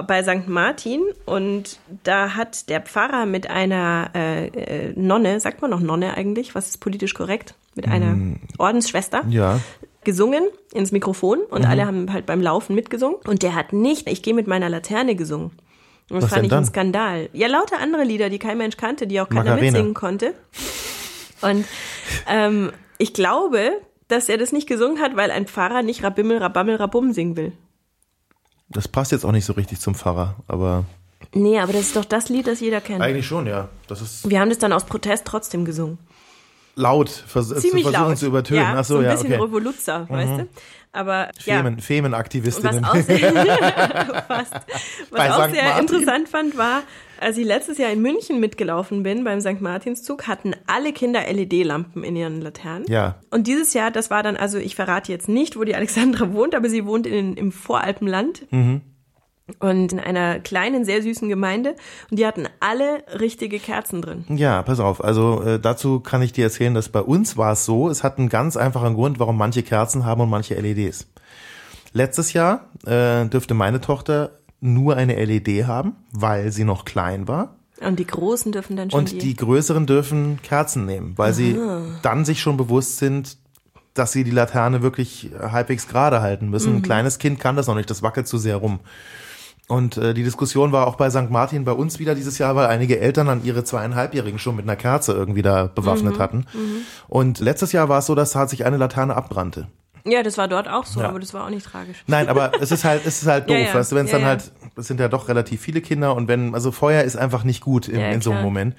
bei 0.07 0.21
St. 0.23 0.47
Martin 0.47 1.01
und 1.25 1.79
da 2.03 2.35
hat 2.35 2.69
der 2.69 2.79
Pfarrer 2.81 3.25
mit 3.25 3.49
einer 3.49 4.11
äh, 4.15 4.47
äh, 4.47 4.93
Nonne, 4.95 5.39
sagt 5.39 5.61
man 5.61 5.71
noch 5.71 5.79
Nonne 5.81 6.13
eigentlich, 6.15 6.53
was 6.55 6.69
ist 6.69 6.77
politisch 6.77 7.13
korrekt, 7.15 7.55
mit 7.75 7.87
einer 7.87 8.15
Ordensschwester 8.57 9.23
Mm. 9.23 9.31
Ja, 9.31 9.59
gesungen 10.05 10.43
ins 10.73 10.91
Mikrofon 10.91 11.39
und 11.49 11.63
Mhm. 11.63 11.67
alle 11.69 11.85
haben 11.85 12.13
halt 12.13 12.25
beim 12.25 12.41
Laufen 12.41 12.73
mitgesungen 12.75 13.17
und 13.27 13.41
der 13.43 13.55
hat 13.55 13.73
nicht, 13.73 14.07
ich 14.09 14.21
gehe 14.23 14.33
mit 14.33 14.47
meiner 14.47 14.69
Laterne 14.69 15.15
gesungen. 15.15 15.51
Und 16.09 16.15
das 16.17 16.23
Was 16.25 16.29
fand 16.33 16.45
ich 16.45 16.51
ein 16.51 16.55
dann? 16.57 16.65
Skandal. 16.65 17.29
Ja, 17.33 17.47
lauter 17.47 17.79
andere 17.79 18.03
Lieder, 18.03 18.29
die 18.29 18.39
kein 18.39 18.57
Mensch 18.57 18.77
kannte, 18.77 19.05
die 19.07 19.19
auch 19.21 19.27
keiner 19.29 19.43
Macarena. 19.51 19.71
mitsingen 19.71 19.93
konnte. 19.93 20.33
Und 21.41 21.65
ähm, 22.27 22.71
ich 22.99 23.13
glaube, 23.13 23.71
dass 24.07 24.29
er 24.29 24.37
das 24.37 24.51
nicht 24.51 24.67
gesungen 24.67 25.01
hat, 25.01 25.15
weil 25.15 25.31
ein 25.31 25.47
Pfarrer 25.47 25.81
nicht 25.81 26.03
Rabimmel, 26.03 26.37
Rabammel, 26.37 26.75
Rabum 26.75 27.13
singen 27.13 27.35
will. 27.35 27.51
das 28.69 28.87
passt 28.87 29.11
jetzt 29.11 29.25
auch 29.25 29.31
nicht 29.31 29.45
so 29.45 29.53
richtig 29.53 29.79
zum 29.79 29.95
Pfarrer, 29.95 30.35
aber 30.47 30.85
Nee, 31.33 31.59
aber 31.59 31.73
das 31.73 31.81
ist 31.83 31.95
doch 31.95 32.05
das 32.05 32.29
Lied, 32.29 32.47
das 32.47 32.59
jeder 32.61 32.79
kennt. 32.81 33.01
eigentlich 33.01 33.27
schon, 33.27 33.45
ja. 33.45 33.67
Das 33.87 34.01
ist 34.01 34.29
Wir 34.29 34.39
haben 34.39 34.49
das 34.49 34.57
dann 34.57 34.71
aus 34.73 34.85
Protest 34.85 35.25
trotzdem 35.25 35.65
gesungen. 35.65 35.97
laut, 36.75 37.09
vers 37.09 37.49
Ziemlich 37.49 37.83
zu 37.85 37.91
versuchen 37.91 37.91
laut. 38.09 38.17
zu 38.17 38.25
übertönen. 38.27 38.63
Ja, 38.63 38.75
Ach 38.77 38.85
so, 38.85 38.93
so 38.95 38.99
ein 38.99 39.05
ja, 39.05 39.11
bisschen 39.11 39.27
okay. 39.27 39.37
Mhm. 39.37 39.43
Revoluzzer, 39.43 40.09
weißt 40.09 40.39
du? 40.39 40.47
Aber 40.91 41.27
ja, 41.45 41.57
Femen, 41.57 41.77
Was 41.77 41.85
Femenaktivistinnen. 41.85 42.85
auch 42.85 42.95
sehr, 42.95 44.23
fast. 44.27 44.53
Was 45.11 45.29
auch 45.31 45.49
sehr 45.49 45.77
interessant 45.79 46.29
fand, 46.29 46.57
war, 46.57 46.81
als 47.21 47.37
ich 47.37 47.45
letztes 47.45 47.77
Jahr 47.77 47.91
in 47.91 48.01
München 48.01 48.39
mitgelaufen 48.39 49.03
bin 49.03 49.23
beim 49.23 49.41
St. 49.41 49.61
Martinszug, 49.61 50.27
hatten 50.27 50.55
alle 50.67 50.93
Kinder 50.93 51.21
LED-Lampen 51.21 52.03
in 52.03 52.15
ihren 52.15 52.41
Laternen. 52.41 52.85
Ja. 52.87 53.19
Und 53.29 53.47
dieses 53.47 53.73
Jahr, 53.73 53.91
das 53.91 54.09
war 54.09 54.23
dann, 54.23 54.37
also 54.37 54.57
ich 54.57 54.75
verrate 54.75 55.11
jetzt 55.11 55.29
nicht, 55.29 55.57
wo 55.57 55.63
die 55.63 55.75
Alexandra 55.75 56.33
wohnt, 56.33 56.55
aber 56.55 56.69
sie 56.69 56.85
wohnt 56.85 57.07
in, 57.07 57.35
im 57.35 57.51
Voralpenland. 57.51 58.51
Mhm. 58.51 58.81
Und 59.57 59.93
in 59.93 59.99
einer 59.99 60.39
kleinen, 60.39 60.85
sehr 60.85 61.01
süßen 61.01 61.27
Gemeinde. 61.27 61.75
Und 62.11 62.19
die 62.19 62.27
hatten 62.27 62.47
alle 62.59 63.03
richtige 63.19 63.57
Kerzen 63.57 64.03
drin. 64.03 64.23
Ja, 64.29 64.61
pass 64.61 64.79
auf. 64.79 65.03
Also 65.03 65.41
äh, 65.41 65.59
dazu 65.59 66.01
kann 66.01 66.21
ich 66.21 66.33
dir 66.33 66.43
erzählen, 66.43 66.75
dass 66.75 66.89
bei 66.89 67.01
uns 67.01 67.35
war 67.35 67.53
es 67.53 67.65
so, 67.65 67.89
es 67.89 68.03
hat 68.03 68.19
einen 68.19 68.29
ganz 68.29 68.57
einfachen 68.57 68.93
Grund, 68.93 69.19
warum 69.19 69.37
manche 69.37 69.63
Kerzen 69.63 70.05
haben 70.05 70.21
und 70.21 70.29
manche 70.29 70.53
LEDs. 70.53 71.07
Letztes 71.93 72.33
Jahr 72.33 72.65
äh, 72.85 73.25
dürfte 73.25 73.55
meine 73.55 73.81
Tochter 73.81 74.38
nur 74.61 74.95
eine 74.95 75.23
LED 75.23 75.67
haben, 75.67 75.95
weil 76.11 76.51
sie 76.51 76.63
noch 76.63 76.85
klein 76.85 77.27
war. 77.27 77.55
Und 77.81 77.97
die 77.99 78.07
Großen 78.07 78.51
dürfen 78.51 78.75
dann 78.75 78.91
schon 78.91 78.99
Und 78.99 79.21
die 79.21 79.35
größeren 79.35 79.85
dürfen 79.85 80.41
Kerzen 80.41 80.85
nehmen, 80.85 81.13
weil 81.15 81.33
sie 81.33 81.57
dann 82.01 82.25
sich 82.25 82.41
schon 82.41 82.57
bewusst 82.57 82.97
sind, 82.97 83.37
dass 83.93 84.11
sie 84.11 84.23
die 84.23 84.31
Laterne 84.31 84.81
wirklich 84.81 85.31
halbwegs 85.39 85.87
gerade 85.87 86.21
halten 86.21 86.49
müssen. 86.49 86.75
Ein 86.75 86.81
kleines 86.81 87.19
Kind 87.19 87.39
kann 87.39 87.55
das 87.55 87.67
noch 87.67 87.75
nicht, 87.75 87.89
das 87.89 88.03
wackelt 88.03 88.27
zu 88.27 88.37
sehr 88.37 88.57
rum. 88.57 88.79
Und 89.69 89.97
äh, 89.97 90.15
die 90.15 90.23
Diskussion 90.23 90.71
war 90.71 90.87
auch 90.87 90.95
bei 90.95 91.11
St. 91.11 91.29
Martin 91.29 91.63
bei 91.63 91.73
uns 91.73 91.99
wieder 91.99 92.15
dieses 92.15 92.39
Jahr, 92.39 92.55
weil 92.55 92.65
einige 92.67 92.99
Eltern 92.99 93.27
dann 93.27 93.43
ihre 93.43 93.63
zweieinhalbjährigen 93.63 94.39
schon 94.39 94.55
mit 94.55 94.65
einer 94.65 94.75
Kerze 94.75 95.13
irgendwie 95.13 95.43
da 95.43 95.67
bewaffnet 95.67 96.17
hatten. 96.17 96.45
Und 97.07 97.39
letztes 97.39 97.71
Jahr 97.71 97.87
war 97.87 97.99
es 97.99 98.07
so, 98.07 98.15
dass 98.15 98.35
halt 98.35 98.49
sich 98.49 98.65
eine 98.65 98.77
Laterne 98.77 99.15
abbrannte. 99.15 99.67
Ja, 100.05 100.23
das 100.23 100.37
war 100.37 100.47
dort 100.47 100.67
auch 100.67 100.85
so, 100.85 101.01
Ja. 101.01 101.09
aber 101.09 101.19
das 101.19 101.33
war 101.33 101.45
auch 101.45 101.49
nicht 101.49 101.65
tragisch. 101.65 101.97
Nein, 102.07 102.27
aber 102.29 102.51
es 102.61 102.71
ist 102.71 102.83
halt, 102.85 103.01
es 103.05 103.21
ist 103.21 103.27
halt 103.27 103.49
doof, 103.49 103.57
Ja, 103.57 103.63
ja. 103.65 103.73
weißt 103.73 103.91
du, 103.91 103.95
wenn 103.95 104.05
es 104.05 104.11
dann 104.11 104.25
halt, 104.25 104.51
es 104.75 104.87
sind 104.87 104.99
ja 104.99 105.07
doch 105.07 105.27
relativ 105.27 105.61
viele 105.61 105.81
Kinder 105.81 106.15
und 106.15 106.27
wenn, 106.27 106.53
also 106.55 106.71
Feuer 106.71 107.03
ist 107.03 107.15
einfach 107.17 107.43
nicht 107.43 107.61
gut 107.61 107.87
in, 107.87 107.99
in 107.99 108.21
so 108.21 108.31
einem. 108.31 108.43
Moment. 108.43 108.75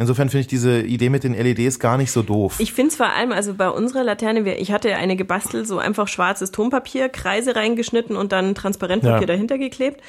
Insofern 0.00 0.28
finde 0.28 0.42
ich 0.42 0.46
diese 0.46 0.80
Idee 0.80 1.08
mit 1.10 1.24
den 1.24 1.34
LEDs 1.34 1.80
gar 1.80 1.96
nicht 1.98 2.12
so 2.12 2.22
doof. 2.22 2.56
Ich 2.60 2.72
finde 2.72 2.90
es 2.90 2.96
vor 2.96 3.08
allem, 3.08 3.32
also 3.32 3.54
bei 3.54 3.68
unserer 3.68 4.04
Laterne, 4.04 4.44
wir- 4.44 4.60
ich 4.60 4.70
hatte 4.70 4.94
eine 4.94 5.16
gebastelt, 5.16 5.66
so 5.66 5.78
einfach 5.78 6.06
schwarzes 6.06 6.52
Tonpapier, 6.52 7.08
Kreise 7.08 7.56
reingeschnitten 7.56 8.14
und 8.14 8.30
dann 8.30 8.54
Transparentpapier 8.54 9.26
dahinter 9.26 9.58
geklebt. 9.58 10.00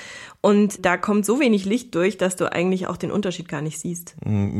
Und 0.42 0.86
da 0.86 0.96
kommt 0.96 1.26
so 1.26 1.42
wenig 1.42 1.66
Licht 1.66 1.94
durch, 1.96 2.18
dass 2.18 2.38
du 2.38 2.50
eigentlich 2.50 2.88
auch 2.88 2.96
den 2.96 3.12
Unterschied 3.12 3.50
gar 3.50 3.62
nicht 3.62 3.78
siehst. 3.78 4.16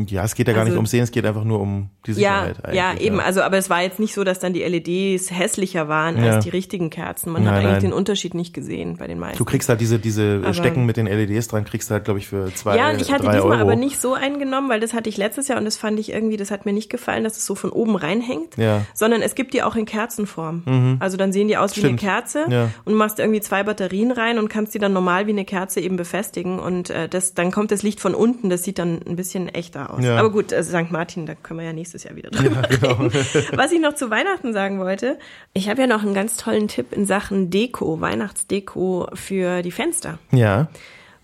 Ja, 0.08 0.26
es 0.26 0.36
geht 0.36 0.48
ja 0.50 0.54
gar 0.54 0.62
Also- 0.64 0.72
nicht 0.72 0.76
ums 0.78 0.92
Sehen, 0.92 1.04
es 1.04 1.12
geht 1.12 1.26
einfach 1.26 1.46
nur 1.46 1.62
um 1.62 1.90
die 2.06 2.12
Ja, 2.12 2.48
Sicherheit. 2.48 2.76
ja, 2.76 2.90
eigentlich, 2.90 3.08
eben. 3.08 3.20
Also, 3.22 3.42
aber 3.44 3.58
es 3.58 3.70
war 3.70 3.82
jetzt 3.82 3.98
nicht 3.98 4.14
so, 4.14 4.26
dass 4.26 4.40
dann 4.40 4.52
die 4.52 4.62
LEDs 4.64 5.32
hässlicher 5.32 5.88
waren 5.88 6.22
Ja. 6.22 6.34
als 6.36 6.44
die 6.44 6.50
richtigen 6.50 6.90
Kerzen. 6.90 7.32
Man 7.32 7.46
hat 7.46 7.54
Nein, 7.54 7.66
eigentlich 7.66 7.72
nein. 7.84 7.92
den 7.92 7.94
Unterschied 7.94 8.34
nicht 8.34 8.54
gesehen 8.54 8.98
bei 8.98 9.08
den 9.08 9.20
meisten. 9.20 9.38
Du 9.38 9.46
kriegst 9.46 9.70
halt 9.70 9.80
diese, 9.80 10.00
diese 10.00 10.42
Aber- 10.44 10.54
Stecken 10.54 10.86
mit 10.86 10.98
den 10.98 11.08
LEDs 11.08 11.48
dran, 11.48 11.64
kriegst 11.64 11.90
du 11.90 11.94
halt, 11.94 12.04
glaube 12.04 12.20
ich, 12.20 12.28
für 12.28 12.54
zwei, 12.56 12.76
ja, 12.76 12.90
und 12.90 13.00
ich 13.02 13.14
hatte 13.14 13.22
diesmal 13.28 13.40
Euro. 13.40 13.54
aber 13.54 13.78
nicht 13.78 14.02
so 14.02 14.14
eingenommen, 14.16 14.68
weil 14.68 14.82
das 14.82 14.94
hatte 14.94 15.08
ich 15.08 15.16
letztes 15.16 15.48
Jahr 15.48 15.58
und 15.60 15.64
das 15.66 15.78
fand 15.78 15.98
ich 15.98 16.12
irgendwie, 16.12 16.36
das 16.36 16.52
hat 16.52 16.66
mir 16.66 16.74
nicht 16.74 16.90
gefallen, 16.90 17.24
dass 17.24 17.38
es 17.38 17.46
so 17.46 17.56
von 17.56 17.70
oben 17.70 17.96
reinhängt, 17.96 18.58
Ja. 18.58 18.80
Mhm. 18.80 18.86
sondern 18.94 19.22
es 19.22 19.34
gibt 19.34 19.54
die 19.54 19.64
auch 19.64 19.78
in 19.78 19.86
Kerzenform. 19.86 20.98
Also 21.00 21.16
dann 21.16 21.32
sehen 21.32 21.48
die 21.48 21.56
aus 21.56 21.78
wie 21.78 21.80
Stimmt. 21.80 22.04
eine 22.04 22.12
Kerze 22.12 22.46
Ja. 22.50 22.70
und 22.84 22.96
machst 22.96 23.18
irgendwie 23.20 23.40
zwei 23.40 23.64
Batterien 23.64 24.12
rein 24.12 24.38
und 24.40 24.50
kannst 24.50 24.74
die 24.74 24.80
dann 24.80 24.92
normal 24.92 25.26
wie 25.28 25.32
eine 25.32 25.46
Kerze 25.46 25.69
eben 25.78 25.96
befestigen 25.98 26.60
und 26.60 26.90
äh, 26.90 27.08
das, 27.08 27.34
dann 27.34 27.52
kommt 27.52 27.72
das 27.72 27.84
Licht 27.84 28.00
von 28.00 28.16
unten, 28.16 28.50
das 28.50 28.64
sieht 28.64 28.80
dann 28.80 29.02
ein 29.08 29.16
bisschen 29.16 29.50
echter 29.50 29.94
aus. 29.94 30.04
Ja. 30.04 30.18
Aber 30.18 30.32
gut, 30.32 30.52
äh, 30.52 30.64
St. 30.64 30.92
Martin, 30.92 31.26
da 31.26 31.36
können 31.36 31.60
wir 31.60 31.66
ja 31.66 31.74
nächstes 31.74 32.04
Jahr 32.04 32.16
wieder 32.16 32.30
drüber 32.30 32.62
genau. 32.70 32.94
reden. 32.94 33.12
Was 33.54 33.72
ich 33.72 33.80
noch 33.80 33.96
zu 33.96 34.10
Weihnachten 34.10 34.54
sagen 34.54 34.80
wollte, 34.80 35.18
ich 35.54 35.70
habe 35.70 35.82
ja 35.82 35.88
noch 35.88 36.04
einen 36.04 36.14
ganz 36.14 36.38
tollen 36.38 36.68
Tipp 36.68 36.94
in 36.94 37.06
Sachen 37.06 37.50
Deko, 37.50 38.02
Weihnachtsdeko 38.02 39.10
für 39.14 39.62
die 39.62 39.72
Fenster. 39.72 40.20
Ja, 40.32 40.70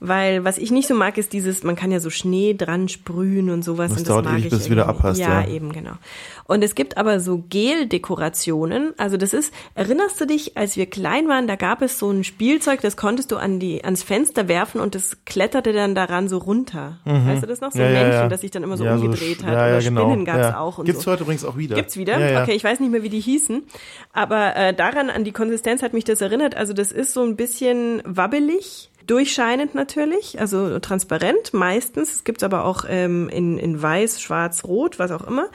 Weil 0.02 0.44
was 0.44 0.58
ich 0.58 0.72
nicht 0.72 0.88
so 0.88 0.94
mag, 0.94 1.18
ist 1.18 1.32
dieses, 1.34 1.64
man 1.64 1.76
kann 1.76 1.90
ja 1.92 2.00
so 2.00 2.10
Schnee 2.10 2.54
dran 2.54 2.90
sprühen 2.90 3.50
und 3.50 3.64
sowas. 3.64 3.90
Das 3.92 4.00
und 4.00 4.10
dauert 4.10 4.26
das 4.26 4.32
mag 4.34 4.40
ewig, 4.42 4.46
ich 4.48 4.52
bis 4.52 4.62
es 4.66 4.70
wieder 4.70 4.88
abpasst. 4.88 5.20
Ja, 5.20 5.42
ja. 5.42 5.48
eben, 5.48 5.72
genau. 5.72 5.94
Und 6.46 6.64
es 6.64 6.76
gibt 6.76 6.98
aber 6.98 7.20
so 7.20 7.44
Gel-Dekorationen. 8.00 8.94
Also 8.98 9.18
das 9.18 9.34
ist, 9.34 9.54
erinnerst 9.74 10.20
du 10.20 10.26
dich, 10.26 10.58
als 10.58 10.78
wir 10.78 10.86
klein 10.86 11.28
waren, 11.28 11.48
da 11.48 11.56
gab 11.56 11.82
es 11.82 11.98
so 11.98 12.10
ein 12.12 12.24
Spielzeug, 12.24 12.82
das 12.82 12.98
konntest 12.98 13.32
du 13.32 13.38
an 13.38 13.60
die, 13.60 13.84
ans 13.84 14.04
Fenster 14.04 14.48
werfen 14.48 14.80
und 14.82 14.96
das 14.96 15.18
kletterte 15.26 15.74
dann 15.74 15.96
daran 15.96 16.28
so 16.28 16.38
runter. 16.38 17.00
Weißt 17.06 17.44
du 17.44 17.48
das 17.48 17.62
noch? 17.62 17.72
So 17.72 17.80
ein 17.80 17.86
Mhm. 17.90 17.94
ja, 17.96 18.00
ja, 18.00 18.04
Männchen, 18.04 18.22
ja. 18.24 18.28
das 18.30 18.42
sich 18.42 18.52
dann 18.52 18.64
immer 18.64 18.78
so 18.78 18.86
umgedreht 18.86 19.40
sch- 19.40 19.44
hat. 19.46 19.54
Ja, 19.54 19.68
ja, 19.70 19.76
Oder 19.78 19.84
genau. 19.84 20.02
Spinnen 20.02 20.26
gab's 20.26 20.40
ja. 20.40 20.60
auch 20.60 20.78
und 20.78 20.86
Gibt's 20.86 21.04
so. 21.04 21.12
heute 21.12 21.24
übrigens 21.24 21.46
auch 21.46 21.58
wieder. 21.58 21.76
Gibt's 21.76 21.98
wieder? 21.98 22.16
Okay, 22.44 22.54
ich 22.54 22.64
weiß 22.64 22.80
nicht 22.80 22.92
mehr, 22.92 23.04
wie 23.04 23.10
die 23.10 23.20
hießen. 23.22 23.64
Aber 24.14 24.56
äh, 24.56 24.74
daran, 24.74 25.10
an 25.10 25.24
die 25.24 25.32
Konsistenz 25.32 25.82
hat 25.82 25.94
mich 25.94 26.04
das 26.04 26.22
erinnert. 26.22 26.56
Also 26.56 26.74
das 26.74 26.92
ist 26.92 27.14
so 27.14 27.24
ein 27.24 27.36
bisschen 27.36 28.02
wabbelig. 28.06 28.90
Durchscheinend 29.08 29.76
natürlich, 29.76 30.40
also 30.40 30.80
transparent 30.80 31.54
meistens. 31.54 32.16
Es 32.16 32.24
gibt's 32.24 32.44
aber 32.44 32.66
auch 32.66 32.86
ähm, 32.88 33.30
in, 33.30 33.58
in 33.58 33.80
weiß, 33.82 34.22
schwarz, 34.22 34.64
rot, 34.64 34.98
was 34.98 35.12
auch 35.12 35.28
immer. 35.28 35.48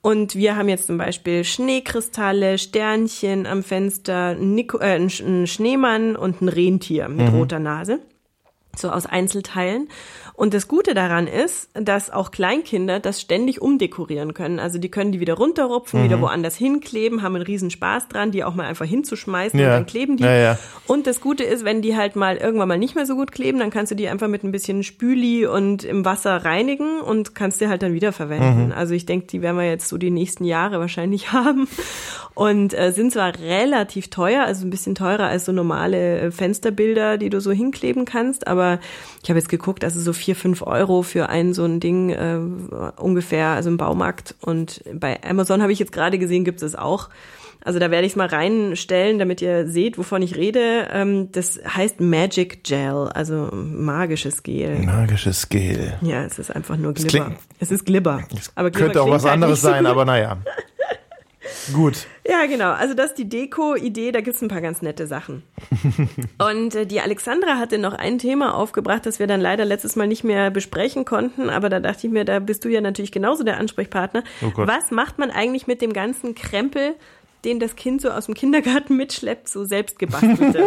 Und 0.00 0.34
wir 0.34 0.56
haben 0.56 0.68
jetzt 0.68 0.86
zum 0.86 0.98
Beispiel 0.98 1.44
Schneekristalle, 1.44 2.58
Sternchen 2.58 3.46
am 3.46 3.62
Fenster, 3.62 4.34
Nico, 4.34 4.78
äh, 4.78 4.96
ein 4.96 5.08
Sch- 5.08 5.24
ein 5.24 5.46
Schneemann 5.46 6.16
und 6.16 6.40
ein 6.42 6.48
Rentier 6.48 7.08
mit 7.08 7.32
roter 7.32 7.58
Nase. 7.58 8.00
So 8.78 8.90
aus 8.90 9.06
Einzelteilen. 9.06 9.88
Und 10.36 10.52
das 10.52 10.68
Gute 10.68 10.92
daran 10.92 11.26
ist, 11.26 11.70
dass 11.72 12.10
auch 12.10 12.30
Kleinkinder 12.30 13.00
das 13.00 13.22
ständig 13.22 13.62
umdekorieren 13.62 14.34
können. 14.34 14.60
Also 14.60 14.78
die 14.78 14.90
können 14.90 15.10
die 15.10 15.18
wieder 15.18 15.34
runterrupfen, 15.34 16.00
mhm. 16.00 16.04
wieder 16.04 16.20
woanders 16.20 16.56
hinkleben, 16.56 17.22
haben 17.22 17.36
einen 17.36 17.44
riesen 17.44 17.70
Spaß 17.70 18.08
dran, 18.08 18.32
die 18.32 18.44
auch 18.44 18.54
mal 18.54 18.66
einfach 18.66 18.84
hinzuschmeißen 18.84 19.58
ja. 19.58 19.66
und 19.66 19.72
dann 19.72 19.86
kleben 19.86 20.18
die. 20.18 20.24
Ja, 20.24 20.36
ja. 20.36 20.58
Und 20.86 21.06
das 21.06 21.22
Gute 21.22 21.42
ist, 21.42 21.64
wenn 21.64 21.80
die 21.80 21.96
halt 21.96 22.16
mal 22.16 22.36
irgendwann 22.36 22.68
mal 22.68 22.78
nicht 22.78 22.94
mehr 22.94 23.06
so 23.06 23.16
gut 23.16 23.32
kleben, 23.32 23.58
dann 23.58 23.70
kannst 23.70 23.92
du 23.92 23.96
die 23.96 24.08
einfach 24.08 24.28
mit 24.28 24.44
ein 24.44 24.52
bisschen 24.52 24.82
Spüli 24.82 25.46
und 25.46 25.84
im 25.84 26.04
Wasser 26.04 26.44
reinigen 26.44 27.00
und 27.00 27.34
kannst 27.34 27.62
die 27.62 27.68
halt 27.68 27.82
dann 27.82 27.94
wieder 27.94 28.12
verwenden. 28.12 28.66
Mhm. 28.66 28.72
Also 28.72 28.92
ich 28.92 29.06
denke, 29.06 29.28
die 29.28 29.40
werden 29.40 29.56
wir 29.56 29.66
jetzt 29.66 29.88
so 29.88 29.96
die 29.96 30.10
nächsten 30.10 30.44
Jahre 30.44 30.80
wahrscheinlich 30.80 31.32
haben. 31.32 31.66
Und 32.34 32.78
äh, 32.78 32.92
sind 32.92 33.12
zwar 33.12 33.32
relativ 33.38 34.10
teuer, 34.10 34.44
also 34.44 34.66
ein 34.66 34.70
bisschen 34.70 34.94
teurer 34.94 35.28
als 35.28 35.46
so 35.46 35.52
normale 35.52 36.18
äh, 36.18 36.30
Fensterbilder, 36.30 37.16
die 37.16 37.30
du 37.30 37.40
so 37.40 37.50
hinkleben 37.50 38.04
kannst, 38.04 38.46
aber 38.46 38.65
ich 39.22 39.28
habe 39.28 39.38
jetzt 39.38 39.48
geguckt, 39.48 39.84
also 39.84 40.00
so 40.00 40.12
vier, 40.12 40.36
fünf 40.36 40.62
Euro 40.62 41.02
für 41.02 41.28
ein 41.28 41.54
so 41.54 41.64
ein 41.64 41.80
Ding 41.80 42.10
äh, 42.10 42.38
ungefähr, 42.96 43.48
also 43.48 43.70
im 43.70 43.76
Baumarkt. 43.76 44.34
Und 44.40 44.82
bei 44.92 45.22
Amazon 45.22 45.62
habe 45.62 45.72
ich 45.72 45.78
jetzt 45.78 45.92
gerade 45.92 46.18
gesehen, 46.18 46.44
gibt 46.44 46.62
es 46.62 46.74
auch. 46.74 47.08
Also 47.66 47.80
da 47.80 47.90
werde 47.90 48.06
ich 48.06 48.12
es 48.12 48.16
mal 48.16 48.28
reinstellen, 48.28 49.18
damit 49.18 49.42
ihr 49.42 49.66
seht, 49.66 49.98
wovon 49.98 50.22
ich 50.22 50.36
rede. 50.36 50.86
Ähm, 50.92 51.32
das 51.32 51.58
heißt 51.66 52.00
Magic 52.00 52.62
Gel, 52.62 53.10
also 53.12 53.50
magisches 53.52 54.44
Gel. 54.44 54.78
Magisches 54.84 55.48
Gel. 55.48 55.94
Ja, 56.00 56.22
es 56.22 56.38
ist 56.38 56.54
einfach 56.54 56.76
nur 56.76 56.94
Glibber. 56.94 57.32
Es 57.58 57.72
ist 57.72 57.84
Glibber. 57.84 58.22
Aber 58.54 58.70
Glibber 58.70 58.86
könnte 58.86 59.02
auch 59.02 59.10
was 59.10 59.24
halt 59.24 59.34
anderes 59.34 59.62
sein, 59.62 59.82
so 59.82 59.90
aber 59.90 60.04
naja. 60.04 60.38
Gut. 61.72 62.06
Ja, 62.28 62.46
genau. 62.46 62.72
Also 62.72 62.94
das 62.94 63.10
ist 63.10 63.18
die 63.18 63.28
Deko-Idee, 63.28 64.12
da 64.12 64.20
gibt's 64.20 64.42
ein 64.42 64.48
paar 64.48 64.60
ganz 64.60 64.82
nette 64.82 65.06
Sachen. 65.06 65.42
Und 66.38 66.74
äh, 66.74 66.86
die 66.86 67.00
Alexandra 67.00 67.58
hatte 67.58 67.78
noch 67.78 67.94
ein 67.94 68.18
Thema 68.18 68.54
aufgebracht, 68.54 69.06
das 69.06 69.18
wir 69.18 69.26
dann 69.26 69.40
leider 69.40 69.64
letztes 69.64 69.96
Mal 69.96 70.06
nicht 70.06 70.24
mehr 70.24 70.50
besprechen 70.50 71.04
konnten, 71.04 71.50
aber 71.50 71.68
da 71.68 71.80
dachte 71.80 72.06
ich 72.06 72.12
mir, 72.12 72.24
da 72.24 72.38
bist 72.40 72.64
du 72.64 72.68
ja 72.68 72.80
natürlich 72.80 73.12
genauso 73.12 73.44
der 73.44 73.58
Ansprechpartner. 73.58 74.24
Oh 74.42 74.50
Was 74.56 74.90
macht 74.90 75.18
man 75.18 75.30
eigentlich 75.30 75.66
mit 75.66 75.82
dem 75.82 75.92
ganzen 75.92 76.34
Krempel, 76.34 76.94
den 77.46 77.60
das 77.60 77.76
Kind 77.76 78.02
so 78.02 78.10
aus 78.10 78.26
dem 78.26 78.34
Kindergarten 78.34 78.96
mitschleppt, 78.96 79.48
so 79.48 79.64
selbst 79.64 79.98
gebasteltes. 79.98 80.66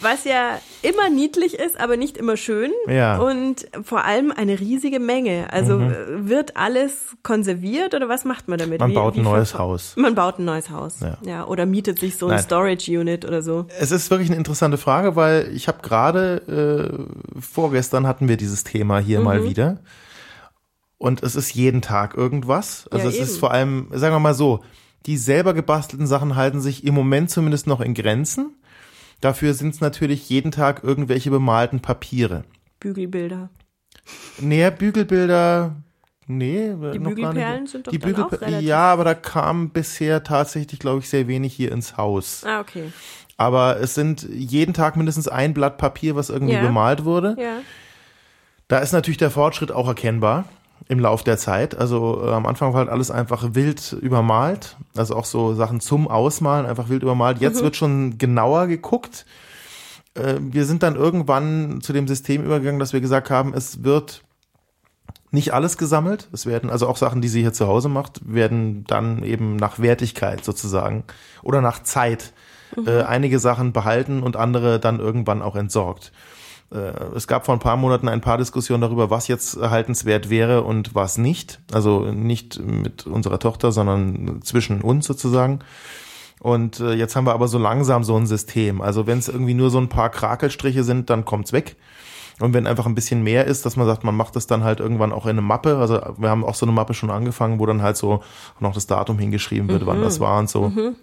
Was 0.00 0.22
ja 0.22 0.60
immer 0.82 1.10
niedlich 1.10 1.58
ist, 1.58 1.80
aber 1.80 1.96
nicht 1.96 2.16
immer 2.16 2.36
schön. 2.36 2.70
Ja. 2.86 3.18
Und 3.18 3.66
vor 3.82 4.04
allem 4.04 4.30
eine 4.30 4.60
riesige 4.60 5.00
Menge. 5.00 5.52
Also 5.52 5.78
mhm. 5.78 6.28
wird 6.28 6.56
alles 6.56 7.16
konserviert 7.24 7.94
oder 7.94 8.08
was 8.08 8.24
macht 8.24 8.46
man 8.46 8.60
damit? 8.60 8.78
Man 8.78 8.90
wie, 8.90 8.94
baut 8.94 9.16
ein 9.16 9.24
neues 9.24 9.58
Haus. 9.58 9.96
Man 9.96 10.14
baut 10.14 10.38
ein 10.38 10.44
neues 10.44 10.70
Haus. 10.70 11.00
Ja. 11.00 11.18
ja 11.24 11.46
oder 11.46 11.66
mietet 11.66 11.98
sich 11.98 12.16
so 12.16 12.26
ein 12.26 12.36
Nein. 12.36 12.44
Storage 12.44 12.96
Unit 12.96 13.24
oder 13.24 13.42
so. 13.42 13.66
Es 13.80 13.90
ist 13.90 14.08
wirklich 14.10 14.28
eine 14.28 14.36
interessante 14.36 14.78
Frage, 14.78 15.16
weil 15.16 15.50
ich 15.52 15.66
habe 15.66 15.78
gerade 15.82 17.08
äh, 17.34 17.40
vorgestern 17.40 18.06
hatten 18.06 18.28
wir 18.28 18.36
dieses 18.36 18.62
Thema 18.62 19.00
hier 19.00 19.18
mhm. 19.18 19.24
mal 19.24 19.42
wieder. 19.42 19.80
Und 20.98 21.24
es 21.24 21.34
ist 21.34 21.54
jeden 21.54 21.82
Tag 21.82 22.16
irgendwas. 22.16 22.86
Also 22.92 23.04
ja, 23.04 23.10
es 23.10 23.16
eben. 23.16 23.24
ist 23.24 23.38
vor 23.38 23.50
allem, 23.50 23.88
sagen 23.92 24.14
wir 24.14 24.20
mal 24.20 24.34
so, 24.34 24.60
die 25.08 25.16
selber 25.16 25.54
gebastelten 25.54 26.06
Sachen 26.06 26.36
halten 26.36 26.60
sich 26.60 26.84
im 26.84 26.94
Moment 26.94 27.30
zumindest 27.30 27.66
noch 27.66 27.80
in 27.80 27.94
Grenzen. 27.94 28.54
Dafür 29.22 29.54
sind 29.54 29.74
es 29.74 29.80
natürlich 29.80 30.28
jeden 30.28 30.52
Tag 30.52 30.84
irgendwelche 30.84 31.30
bemalten 31.30 31.80
Papiere. 31.80 32.44
Bügelbilder. 32.78 33.48
Nee, 34.38 34.70
Bügelbilder. 34.70 35.76
Nee, 36.26 36.74
die 36.92 36.98
Bügelperlen 36.98 37.66
sind 37.66 37.86
doch 37.86 37.90
die 37.90 37.98
dann 37.98 38.16
auch 38.16 38.32
relativ 38.32 38.68
Ja, 38.68 38.92
aber 38.92 39.04
da 39.04 39.14
kam 39.14 39.70
bisher 39.70 40.22
tatsächlich, 40.22 40.78
glaube 40.78 40.98
ich, 40.98 41.08
sehr 41.08 41.26
wenig 41.26 41.54
hier 41.54 41.72
ins 41.72 41.96
Haus. 41.96 42.44
Ah, 42.44 42.60
okay. 42.60 42.92
Aber 43.38 43.80
es 43.80 43.94
sind 43.94 44.28
jeden 44.30 44.74
Tag 44.74 44.96
mindestens 44.96 45.26
ein 45.26 45.54
Blatt 45.54 45.78
Papier, 45.78 46.16
was 46.16 46.28
irgendwie 46.28 46.52
ja. 46.52 46.60
bemalt 46.60 47.06
wurde. 47.06 47.34
Ja. 47.40 47.60
Da 48.68 48.80
ist 48.80 48.92
natürlich 48.92 49.16
der 49.16 49.30
Fortschritt 49.30 49.72
auch 49.72 49.88
erkennbar 49.88 50.44
im 50.86 51.00
Lauf 51.00 51.24
der 51.24 51.38
Zeit. 51.38 51.76
Also 51.76 52.22
äh, 52.24 52.30
am 52.30 52.46
Anfang 52.46 52.72
war 52.72 52.80
halt 52.80 52.88
alles 52.88 53.10
einfach 53.10 53.54
wild 53.54 53.92
übermalt, 54.00 54.76
also 54.96 55.16
auch 55.16 55.24
so 55.24 55.54
Sachen 55.54 55.80
zum 55.80 56.08
Ausmalen 56.08 56.66
einfach 56.66 56.88
wild 56.88 57.02
übermalt. 57.02 57.40
Jetzt 57.40 57.60
mhm. 57.60 57.64
wird 57.64 57.76
schon 57.76 58.18
genauer 58.18 58.66
geguckt. 58.66 59.26
Äh, 60.14 60.36
wir 60.40 60.64
sind 60.64 60.82
dann 60.82 60.96
irgendwann 60.96 61.80
zu 61.80 61.92
dem 61.92 62.08
System 62.08 62.44
übergegangen, 62.44 62.80
dass 62.80 62.92
wir 62.92 63.00
gesagt 63.00 63.30
haben, 63.30 63.54
es 63.54 63.84
wird 63.84 64.22
nicht 65.30 65.52
alles 65.52 65.76
gesammelt. 65.76 66.28
Es 66.32 66.46
werden 66.46 66.70
also 66.70 66.88
auch 66.88 66.96
Sachen, 66.96 67.20
die 67.20 67.28
sie 67.28 67.42
hier 67.42 67.52
zu 67.52 67.66
Hause 67.66 67.88
macht, 67.88 68.20
werden 68.24 68.84
dann 68.86 69.22
eben 69.22 69.56
nach 69.56 69.78
Wertigkeit 69.78 70.44
sozusagen 70.44 71.04
oder 71.42 71.60
nach 71.60 71.82
Zeit 71.82 72.32
mhm. 72.76 72.88
äh, 72.88 73.02
einige 73.02 73.38
Sachen 73.38 73.72
behalten 73.72 74.22
und 74.22 74.36
andere 74.36 74.80
dann 74.80 75.00
irgendwann 75.00 75.42
auch 75.42 75.56
entsorgt. 75.56 76.12
Äh, 76.72 76.76
es 77.14 77.26
gab 77.26 77.46
vor 77.46 77.54
ein 77.54 77.60
paar 77.60 77.76
Monaten 77.76 78.08
ein 78.08 78.20
paar 78.20 78.38
Diskussionen 78.38 78.80
darüber, 78.80 79.10
was 79.10 79.28
jetzt 79.28 79.56
erhaltenswert 79.56 80.30
wäre 80.30 80.62
und 80.62 80.94
was 80.94 81.18
nicht. 81.18 81.60
Also 81.72 82.06
nicht 82.12 82.60
mit 82.60 83.06
unserer 83.06 83.38
Tochter, 83.38 83.72
sondern 83.72 84.40
zwischen 84.42 84.80
uns 84.82 85.06
sozusagen. 85.06 85.60
Und 86.40 86.80
äh, 86.80 86.92
jetzt 86.92 87.16
haben 87.16 87.26
wir 87.26 87.32
aber 87.32 87.48
so 87.48 87.58
langsam 87.58 88.04
so 88.04 88.16
ein 88.16 88.26
System. 88.26 88.80
Also 88.80 89.06
wenn 89.06 89.18
es 89.18 89.28
irgendwie 89.28 89.54
nur 89.54 89.70
so 89.70 89.78
ein 89.78 89.88
paar 89.88 90.10
Krakelstriche 90.10 90.84
sind, 90.84 91.10
dann 91.10 91.24
kommt's 91.24 91.52
weg. 91.52 91.76
Und 92.40 92.54
wenn 92.54 92.68
einfach 92.68 92.86
ein 92.86 92.94
bisschen 92.94 93.24
mehr 93.24 93.46
ist, 93.46 93.66
dass 93.66 93.76
man 93.76 93.86
sagt, 93.86 94.04
man 94.04 94.14
macht 94.14 94.36
das 94.36 94.46
dann 94.46 94.62
halt 94.62 94.78
irgendwann 94.78 95.12
auch 95.12 95.26
in 95.26 95.30
eine 95.30 95.42
Mappe. 95.42 95.78
Also 95.78 96.00
wir 96.16 96.28
haben 96.28 96.44
auch 96.44 96.54
so 96.54 96.66
eine 96.66 96.72
Mappe 96.72 96.94
schon 96.94 97.10
angefangen, 97.10 97.58
wo 97.58 97.66
dann 97.66 97.82
halt 97.82 97.96
so 97.96 98.22
noch 98.60 98.74
das 98.74 98.86
Datum 98.86 99.18
hingeschrieben 99.18 99.68
wird, 99.68 99.82
mhm. 99.82 99.86
wann 99.86 100.02
das 100.02 100.20
war 100.20 100.38
und 100.38 100.48
so. 100.48 100.68
Mhm. 100.68 100.94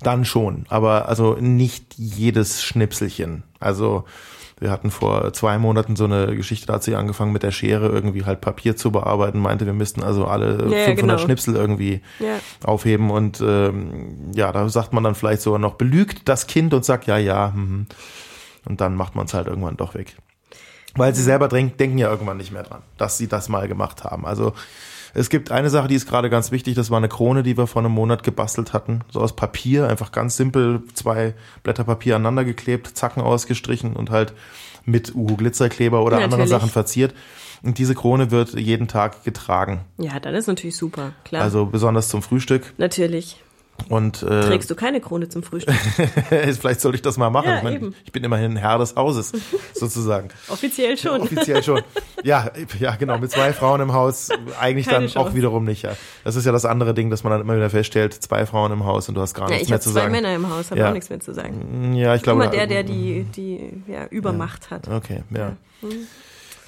Dann 0.00 0.24
schon. 0.24 0.64
Aber 0.68 1.08
also 1.08 1.36
nicht 1.40 1.94
jedes 1.96 2.62
Schnipselchen. 2.62 3.42
Also 3.58 4.04
wir 4.60 4.70
hatten 4.70 4.90
vor 4.90 5.32
zwei 5.32 5.58
Monaten 5.58 5.96
so 5.96 6.04
eine 6.04 6.34
Geschichte, 6.34 6.66
da 6.66 6.74
hat 6.74 6.82
sie 6.82 6.94
angefangen 6.94 7.32
mit 7.32 7.42
der 7.42 7.50
Schere 7.50 7.88
irgendwie 7.88 8.24
halt 8.24 8.40
Papier 8.40 8.76
zu 8.76 8.90
bearbeiten, 8.90 9.38
meinte, 9.38 9.66
wir 9.66 9.72
müssten 9.72 10.02
also 10.02 10.26
alle 10.26 10.68
ja, 10.70 10.84
500 10.84 10.96
genau. 10.96 11.18
Schnipsel 11.18 11.56
irgendwie 11.56 12.00
ja. 12.18 12.38
aufheben 12.64 13.10
und 13.10 13.40
ähm, 13.40 14.32
ja, 14.34 14.52
da 14.52 14.68
sagt 14.68 14.92
man 14.92 15.04
dann 15.04 15.14
vielleicht 15.14 15.42
sogar 15.42 15.58
noch, 15.58 15.74
belügt 15.74 16.28
das 16.28 16.46
Kind 16.46 16.74
und 16.74 16.84
sagt, 16.84 17.06
ja, 17.06 17.18
ja, 17.18 17.52
hm, 17.52 17.86
und 18.68 18.80
dann 18.80 18.94
macht 18.94 19.14
man 19.14 19.26
es 19.26 19.34
halt 19.34 19.46
irgendwann 19.46 19.76
doch 19.76 19.94
weg. 19.94 20.16
Weil 20.94 21.14
sie 21.14 21.22
selber 21.22 21.48
denken 21.48 21.98
ja 21.98 22.10
irgendwann 22.10 22.38
nicht 22.38 22.52
mehr 22.52 22.64
dran, 22.64 22.82
dass 22.96 23.18
sie 23.18 23.28
das 23.28 23.48
mal 23.48 23.68
gemacht 23.68 24.04
haben. 24.04 24.26
Also 24.26 24.52
es 25.14 25.30
gibt 25.30 25.50
eine 25.50 25.70
Sache, 25.70 25.88
die 25.88 25.94
ist 25.94 26.08
gerade 26.08 26.30
ganz 26.30 26.50
wichtig, 26.50 26.74
das 26.74 26.90
war 26.90 26.98
eine 26.98 27.08
Krone, 27.08 27.42
die 27.42 27.56
wir 27.56 27.66
vor 27.66 27.82
einem 27.82 27.92
Monat 27.92 28.22
gebastelt 28.22 28.72
hatten. 28.72 29.02
So 29.10 29.20
aus 29.20 29.34
Papier, 29.34 29.88
einfach 29.88 30.12
ganz 30.12 30.36
simpel, 30.36 30.82
zwei 30.94 31.34
Blätter 31.62 31.84
Papier 31.84 32.16
aneinander 32.16 32.44
geklebt, 32.44 32.96
Zacken 32.96 33.22
ausgestrichen 33.22 33.94
und 33.94 34.10
halt 34.10 34.32
mit 34.84 35.14
Uhu-Glitzerkleber 35.14 36.02
oder 36.02 36.16
natürlich. 36.16 36.24
anderen 36.24 36.48
Sachen 36.48 36.70
verziert. 36.70 37.14
Und 37.62 37.78
diese 37.78 37.94
Krone 37.94 38.30
wird 38.30 38.54
jeden 38.54 38.86
Tag 38.86 39.24
getragen. 39.24 39.80
Ja, 39.98 40.20
dann 40.20 40.34
ist 40.34 40.46
natürlich 40.46 40.76
super, 40.76 41.12
klar. 41.24 41.42
Also 41.42 41.66
besonders 41.66 42.08
zum 42.08 42.22
Frühstück. 42.22 42.72
Natürlich. 42.78 43.42
Und, 43.88 44.22
äh, 44.22 44.42
Trägst 44.42 44.70
du 44.70 44.74
keine 44.74 45.00
Krone 45.00 45.28
zum 45.28 45.42
Frühstück? 45.42 45.74
Vielleicht 46.28 46.80
sollte 46.80 46.96
ich 46.96 47.02
das 47.02 47.16
mal 47.16 47.30
machen. 47.30 47.48
Ja, 47.48 47.56
ich, 47.58 47.62
mein, 47.62 47.94
ich, 48.04 48.12
bin 48.12 48.24
immerhin 48.24 48.56
Herr 48.56 48.78
des 48.78 48.96
Hauses, 48.96 49.32
sozusagen. 49.74 50.28
Offiziell 50.48 50.96
schon. 50.98 51.18
Ja, 51.18 51.24
offiziell 51.24 51.62
schon. 51.62 51.82
Ja, 52.22 52.50
ja, 52.78 52.96
genau. 52.96 53.18
Mit 53.18 53.30
zwei 53.30 53.52
Frauen 53.52 53.80
im 53.80 53.92
Haus 53.92 54.28
eigentlich 54.60 54.86
keine 54.86 55.06
dann 55.06 55.08
Chance. 55.08 55.30
auch 55.30 55.34
wiederum 55.34 55.64
nicht. 55.64 55.82
Ja. 55.82 55.92
Das 56.24 56.36
ist 56.36 56.44
ja 56.44 56.52
das 56.52 56.64
andere 56.64 56.92
Ding, 56.92 57.08
dass 57.10 57.24
man 57.24 57.30
dann 57.32 57.40
immer 57.40 57.56
wieder 57.56 57.70
feststellt, 57.70 58.12
zwei 58.14 58.44
Frauen 58.46 58.72
im 58.72 58.84
Haus 58.84 59.08
und 59.08 59.14
du 59.14 59.20
hast 59.20 59.34
gar 59.34 59.48
ja, 59.48 59.54
nichts 59.56 59.70
mehr 59.70 59.80
zu 59.80 59.90
sagen. 59.90 60.12
Ich 60.12 60.16
habe 60.16 60.22
zwei 60.22 60.30
Männer 60.30 60.48
im 60.48 60.54
Haus, 60.54 60.70
habe 60.70 60.88
auch 60.88 60.92
nichts 60.92 61.08
mehr 61.08 61.20
zu 61.20 61.32
sagen. 61.32 61.94
Ja, 61.94 62.14
ich 62.14 62.22
glaube. 62.22 62.42
Immer 62.42 62.52
der, 62.52 62.66
der 62.66 62.82
die, 62.82 63.24
die 63.24 63.82
ja, 63.86 64.06
Übermacht 64.06 64.70
hat. 64.70 64.88
Okay, 64.88 65.22
ja. 65.30 65.56
Mhm. 65.80 66.06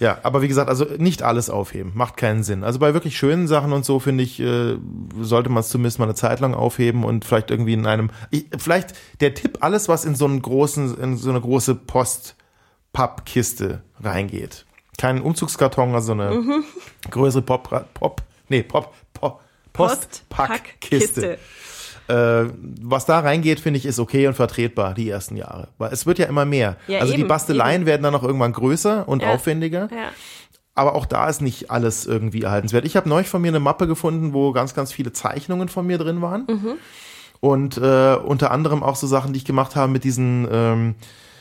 Ja, 0.01 0.19
aber 0.23 0.43
wie 0.43 0.49
gesagt, 0.49 0.69
also 0.69 0.87
nicht 0.99 1.23
alles 1.23 1.51
aufheben, 1.51 1.93
macht 1.95 2.17
keinen 2.17 2.43
Sinn. 2.43 2.65
Also 2.65 2.79
bei 2.79 2.95
wirklich 2.95 3.19
schönen 3.19 3.47
Sachen 3.47 3.73
und 3.73 3.85
so 3.85 4.01
finde 4.01 4.25
ich, 4.25 4.41
äh, 4.41 4.77
sollte 5.21 5.51
man 5.51 5.61
es 5.61 5.69
zumindest 5.69 5.99
mal 5.99 6.07
eine 6.07 6.15
Zeit 6.15 6.41
lang 6.41 6.55
aufheben 6.55 7.05
und 7.05 7.25
vielleicht 7.25 7.51
irgendwie 7.51 7.75
in 7.75 7.87
einem, 7.87 8.11
ich, 8.31 8.47
vielleicht 8.59 8.95
der 9.21 9.35
Tipp, 9.35 9.59
alles 9.61 9.89
was 9.89 10.07
in 10.07 10.15
so 10.15 10.25
einen 10.25 10.41
großen, 10.41 10.99
in 10.99 11.17
so 11.19 11.31
eine 11.31 11.41
große 11.41 11.75
Post-Pappkiste 11.75 13.83
reingeht. 14.03 14.65
Kein 14.97 15.21
Umzugskarton, 15.21 15.95
also 15.95 16.13
eine 16.13 16.31
mhm. 16.31 16.65
größere 17.11 17.43
Pop, 17.43 17.69
Pop, 17.95 18.23
nee, 18.49 18.63
Pop, 18.63 18.95
Pop 19.13 19.43
Postpackkiste. 19.73 21.21
Post 21.21 21.39
was 22.13 23.07
da 23.07 23.21
reingeht, 23.21 23.61
finde 23.61 23.79
ich, 23.79 23.87
ist 23.87 23.99
okay 23.99 24.27
und 24.27 24.35
vertretbar 24.35 24.95
die 24.95 25.09
ersten 25.09 25.37
Jahre. 25.37 25.69
Weil 25.79 25.93
es 25.93 26.07
wird 26.07 26.19
ja 26.19 26.27
immer 26.27 26.45
mehr. 26.45 26.77
Ja, 26.87 27.01
also 27.01 27.13
eben, 27.13 27.23
die 27.23 27.29
Basteleien 27.29 27.83
eben. 27.83 27.87
werden 27.87 28.03
dann 28.03 28.15
auch 28.15 28.23
irgendwann 28.23 28.53
größer 28.53 29.09
und 29.09 29.23
ja. 29.23 29.33
aufwendiger. 29.33 29.89
Ja. 29.91 30.11
Aber 30.75 30.95
auch 30.95 31.07
da 31.07 31.29
ist 31.29 31.43
nicht 31.43 31.71
alles 31.71 32.07
irgendwie 32.07 32.43
erhaltenswert. 32.43 32.85
Ich 32.85 32.97
habe 32.97 33.09
neulich 33.09 33.29
von 33.29 33.43
mir 33.43 33.49
eine 33.49 33.61
Mappe 33.61 33.87
gefunden, 33.87 34.33
wo 34.33 34.53
ganz, 34.53 34.75
ganz 34.75 34.93
viele 34.93 35.13
Zeichnungen 35.13 35.69
von 35.69 35.87
mir 35.87 35.99
drin 35.99 36.23
waren. 36.23 36.47
Mhm. 36.49 36.73
Und 37.41 37.79
äh, 37.79 38.15
unter 38.17 38.51
anderem 38.51 38.83
auch 38.83 38.97
so 38.97 39.07
Sachen, 39.07 39.33
die 39.33 39.39
ich 39.39 39.45
gemacht 39.45 39.77
habe 39.77 39.91
mit 39.91 40.05
diesen, 40.05 40.47
ähm, 40.51 40.95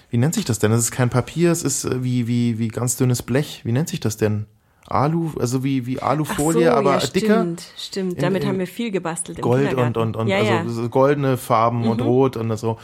wie 0.10 0.18
nennt 0.18 0.34
sich 0.34 0.46
das 0.46 0.60
denn? 0.60 0.72
Das 0.72 0.80
ist 0.80 0.92
kein 0.92 1.10
Papier, 1.10 1.52
es 1.52 1.64
ist 1.64 1.86
äh, 1.86 2.04
wie, 2.04 2.28
wie, 2.28 2.58
wie 2.58 2.70
ganz 2.70 2.96
dünnes 2.98 3.22
Blech. 3.22 3.62
Wie 3.64 3.72
nennt 3.72 3.90
sich 3.90 4.00
das 4.00 4.18
denn? 4.18 4.46
Alu, 4.90 5.32
also 5.40 5.64
wie, 5.64 5.86
wie 5.86 6.02
Alufolie, 6.02 6.66
so, 6.66 6.72
aber 6.72 7.00
ja, 7.00 7.08
dicker. 7.08 7.42
Stimmt, 7.42 7.64
stimmt. 7.78 8.22
Damit 8.22 8.44
in 8.44 8.50
haben 8.50 8.60
wir 8.60 8.68
viel 8.68 8.92
gebastelt 8.92 9.40
im 9.40 9.44
Gold 9.44 9.74
und, 9.74 9.98
und, 9.98 10.16
und 10.16 10.28
ja, 10.28 10.38
also 10.38 10.52
ja. 10.52 10.64
Mhm. 10.64 10.92
goldene 10.92 11.38
Farben 11.38 11.88
und 11.88 12.02
rot 12.02 12.38
und 12.38 12.56
so. 12.58 12.78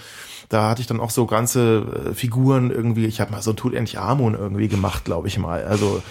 Da 0.50 0.70
hatte 0.70 0.82
ich 0.82 0.88
dann 0.88 1.00
auch 1.00 1.10
so 1.10 1.26
ganze 1.26 2.12
äh, 2.12 2.14
Figuren 2.14 2.70
irgendwie. 2.70 3.06
Ich 3.06 3.20
habe 3.20 3.32
mal 3.32 3.42
so 3.42 3.52
ein 3.52 3.56
Tut 3.56 3.74
endlich 3.74 3.98
Amon 4.00 4.36
irgendwie 4.36 4.68
gemacht, 4.68 5.04
glaube 5.04 5.28
ich 5.28 5.40
mal. 5.40 5.64
Also 5.64 6.04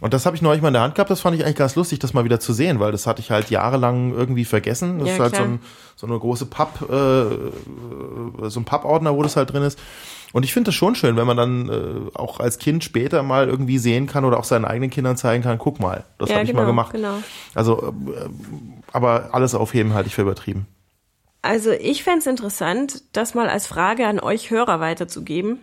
und 0.00 0.12
das 0.12 0.26
habe 0.26 0.36
ich 0.36 0.42
neulich 0.42 0.60
mal 0.60 0.68
in 0.68 0.74
der 0.74 0.82
Hand 0.82 0.94
gehabt. 0.96 1.10
Das 1.10 1.20
fand 1.20 1.36
ich 1.36 1.44
eigentlich 1.44 1.56
ganz 1.56 1.76
lustig, 1.76 1.98
das 1.98 2.12
mal 2.12 2.24
wieder 2.24 2.40
zu 2.40 2.52
sehen, 2.52 2.80
weil 2.80 2.92
das 2.92 3.06
hatte 3.06 3.20
ich 3.20 3.30
halt 3.30 3.50
jahrelang 3.50 4.12
irgendwie 4.12 4.44
vergessen. 4.44 4.98
Das 4.98 5.08
Ja, 5.08 5.14
ist 5.14 5.20
halt 5.20 5.36
so, 5.36 5.42
ein, 5.42 5.60
so 5.96 6.06
eine 6.06 6.18
große 6.18 6.46
Papp, 6.46 6.82
äh, 6.82 8.48
so 8.48 8.60
ein 8.60 8.64
Pappordner, 8.64 9.14
wo 9.16 9.22
das 9.22 9.36
halt 9.36 9.52
drin 9.52 9.62
ist. 9.62 9.78
Und 10.34 10.42
ich 10.42 10.52
finde 10.52 10.68
das 10.68 10.74
schon 10.74 10.96
schön, 10.96 11.16
wenn 11.16 11.28
man 11.28 11.36
dann 11.36 11.68
äh, 11.68 12.18
auch 12.18 12.40
als 12.40 12.58
Kind 12.58 12.82
später 12.82 13.22
mal 13.22 13.46
irgendwie 13.46 13.78
sehen 13.78 14.08
kann 14.08 14.24
oder 14.24 14.36
auch 14.36 14.42
seinen 14.44 14.64
eigenen 14.64 14.90
Kindern 14.90 15.16
zeigen 15.16 15.44
kann, 15.44 15.58
guck 15.58 15.78
mal, 15.78 16.02
das 16.18 16.28
Ja, 16.28 16.34
habe 16.34 16.44
ich 16.44 16.50
genau, 16.50 16.62
mal 16.62 16.66
gemacht. 16.66 16.90
genau. 16.92 17.22
Also, 17.54 17.94
äh, 18.08 18.28
aber 18.92 19.28
alles 19.30 19.54
aufheben 19.54 19.94
halte 19.94 20.08
ich 20.08 20.14
für 20.16 20.22
übertrieben. 20.22 20.66
Also 21.42 21.70
ich 21.70 22.02
fänd's 22.02 22.26
interessant, 22.26 23.04
das 23.12 23.34
mal 23.34 23.48
als 23.48 23.68
Frage 23.68 24.08
an 24.08 24.18
euch 24.18 24.50
Hörer 24.50 24.80
weiterzugeben. 24.80 25.60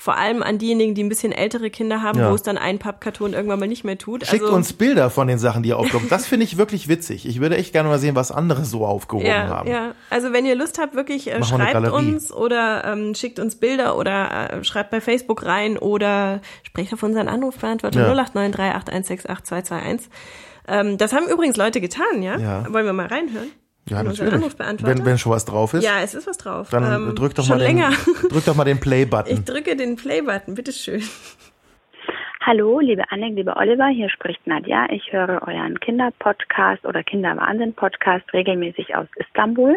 Vor 0.00 0.16
allem 0.16 0.42
an 0.44 0.58
diejenigen, 0.58 0.94
die 0.94 1.02
ein 1.02 1.08
bisschen 1.08 1.32
ältere 1.32 1.70
Kinder 1.70 2.02
haben, 2.02 2.20
Ja. 2.20 2.30
wo 2.30 2.34
es 2.34 2.42
dann 2.42 2.56
ein 2.56 2.78
Pappkarton 2.78 3.32
irgendwann 3.32 3.58
mal 3.58 3.66
nicht 3.66 3.82
mehr 3.82 3.98
tut. 3.98 4.24
Schickt 4.24 4.42
also, 4.44 4.54
uns 4.54 4.72
Bilder 4.72 5.10
von 5.10 5.26
den 5.26 5.38
Sachen, 5.38 5.64
die 5.64 5.70
ihr 5.70 5.76
aufgehoben 5.76 6.06
Das 6.08 6.24
finde 6.26 6.44
ich 6.44 6.56
wirklich 6.56 6.86
witzig. 6.88 7.26
Ich 7.26 7.40
würde 7.40 7.56
echt 7.56 7.72
gerne 7.72 7.88
mal 7.88 7.98
sehen, 7.98 8.14
was 8.14 8.30
andere 8.30 8.64
so 8.64 8.86
aufgehoben 8.86 9.26
ja, 9.26 9.48
haben. 9.48 9.68
ja. 9.68 9.92
Also 10.08 10.32
wenn 10.32 10.46
ihr 10.46 10.54
Lust 10.54 10.78
habt, 10.78 10.94
wirklich 10.94 11.28
äh, 11.30 11.38
wir 11.38 11.44
schreibt 11.44 11.72
Galerie. 11.72 11.94
uns 11.96 12.32
oder 12.32 12.84
ähm, 12.84 13.14
schickt 13.16 13.40
uns 13.40 13.56
Bilder 13.56 13.98
oder 13.98 14.52
äh, 14.52 14.64
schreibt 14.64 14.90
bei 14.90 15.00
Facebook 15.00 15.44
rein 15.44 15.76
oder 15.76 16.40
sprecht 16.62 16.92
auf 16.94 17.02
unseren 17.02 17.26
Anrufbeantworter 17.28 18.06
Ja. 18.06 18.24
0893816221. 18.24 20.02
Ähm, 20.68 20.98
das 20.98 21.12
haben 21.12 21.26
übrigens 21.28 21.56
Leute 21.56 21.80
getan, 21.80 22.22
ja? 22.22 22.38
Ja. 22.38 22.72
Wollen 22.72 22.86
wir 22.86 22.92
mal 22.92 23.06
reinhören? 23.06 23.50
Ja, 23.88 24.00
In 24.00 24.06
unseren 24.08 24.26
natürlich. 24.26 24.34
Anrufbeantworter? 24.44 24.98
Wenn, 24.98 25.04
wenn 25.06 25.18
schon 25.18 25.32
was 25.32 25.44
drauf 25.44 25.74
ist, 25.74 25.84
ja, 25.84 26.00
es 26.02 26.14
ist 26.14 26.26
was 26.26 26.38
drauf. 26.38 26.68
dann 26.70 26.84
Ähm, 26.84 27.14
drück 27.14 27.34
doch 27.34 27.44
schon 27.44 27.58
mal 27.58 27.64
den, 27.66 27.76
länger. 27.76 27.90
drück 28.30 28.44
doch 28.44 28.54
mal 28.54 28.64
den 28.64 28.76
Ich 28.76 28.82
Play-Button. 28.82 29.44
drücke 29.44 29.76
den 29.76 29.96
Play-Button, 29.96 30.54
bitteschön. 30.54 31.02
Hallo, 32.40 32.80
liebe 32.80 33.02
Anne, 33.10 33.28
liebe 33.28 33.54
Oliver, 33.56 33.88
hier 33.88 34.08
spricht 34.08 34.46
Nadja. 34.46 34.86
Ich 34.90 35.12
höre 35.12 35.42
euren 35.46 35.78
Kinderpodcast 35.80 36.86
oder 36.86 37.02
Kinderwahnsinn-Podcast 37.02 38.32
regelmäßig 38.32 38.94
aus 38.96 39.06
Istanbul. 39.16 39.76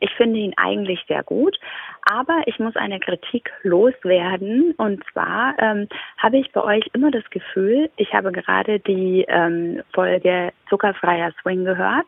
Ich 0.00 0.10
finde 0.16 0.40
ihn 0.40 0.52
eigentlich 0.58 1.00
sehr 1.08 1.22
gut, 1.22 1.58
aber 2.02 2.42
ich 2.46 2.58
muss 2.58 2.76
eine 2.76 3.00
Kritik 3.00 3.50
loswerden. 3.62 4.74
Und 4.76 5.02
zwar 5.12 5.54
ähm, 5.58 5.88
habe 6.18 6.38
ich 6.38 6.52
bei 6.52 6.62
euch 6.62 6.84
immer 6.92 7.10
das 7.10 7.24
Gefühl, 7.30 7.88
ich 7.96 8.12
habe 8.12 8.30
gerade 8.30 8.78
die 8.80 9.24
ähm, 9.28 9.80
Folge 9.94 10.52
Zuckerfreier 10.68 11.32
Swing 11.40 11.64
gehört, 11.64 12.06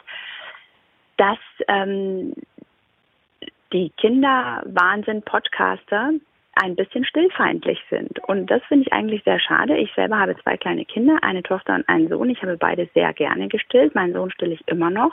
dass 1.17 1.39
ähm, 1.69 2.35
die 3.73 3.91
Kinderwahnsinn-Podcaster 3.97 6.13
ein 6.63 6.77
bisschen 6.77 7.05
stillfeindlich 7.05 7.81
sind. 7.91 8.19
Und 8.29 8.51
das 8.51 8.63
finde 8.65 8.87
ich 8.87 8.93
eigentlich 8.93 9.23
sehr 9.25 9.41
schade. 9.41 9.77
Ich 9.77 9.93
selber 9.95 10.19
habe 10.19 10.37
zwei 10.43 10.57
kleine 10.57 10.85
Kinder, 10.85 11.19
eine 11.23 11.43
Tochter 11.43 11.75
und 11.75 11.89
einen 11.89 12.09
Sohn. 12.09 12.31
Ich 12.31 12.43
habe 12.43 12.57
beide 12.57 12.89
sehr 12.95 13.13
gerne 13.13 13.49
gestillt. 13.49 13.95
Meinen 13.95 14.13
Sohn 14.13 14.31
stille 14.31 14.55
ich 14.55 14.69
immer 14.69 14.91
noch. 14.91 15.13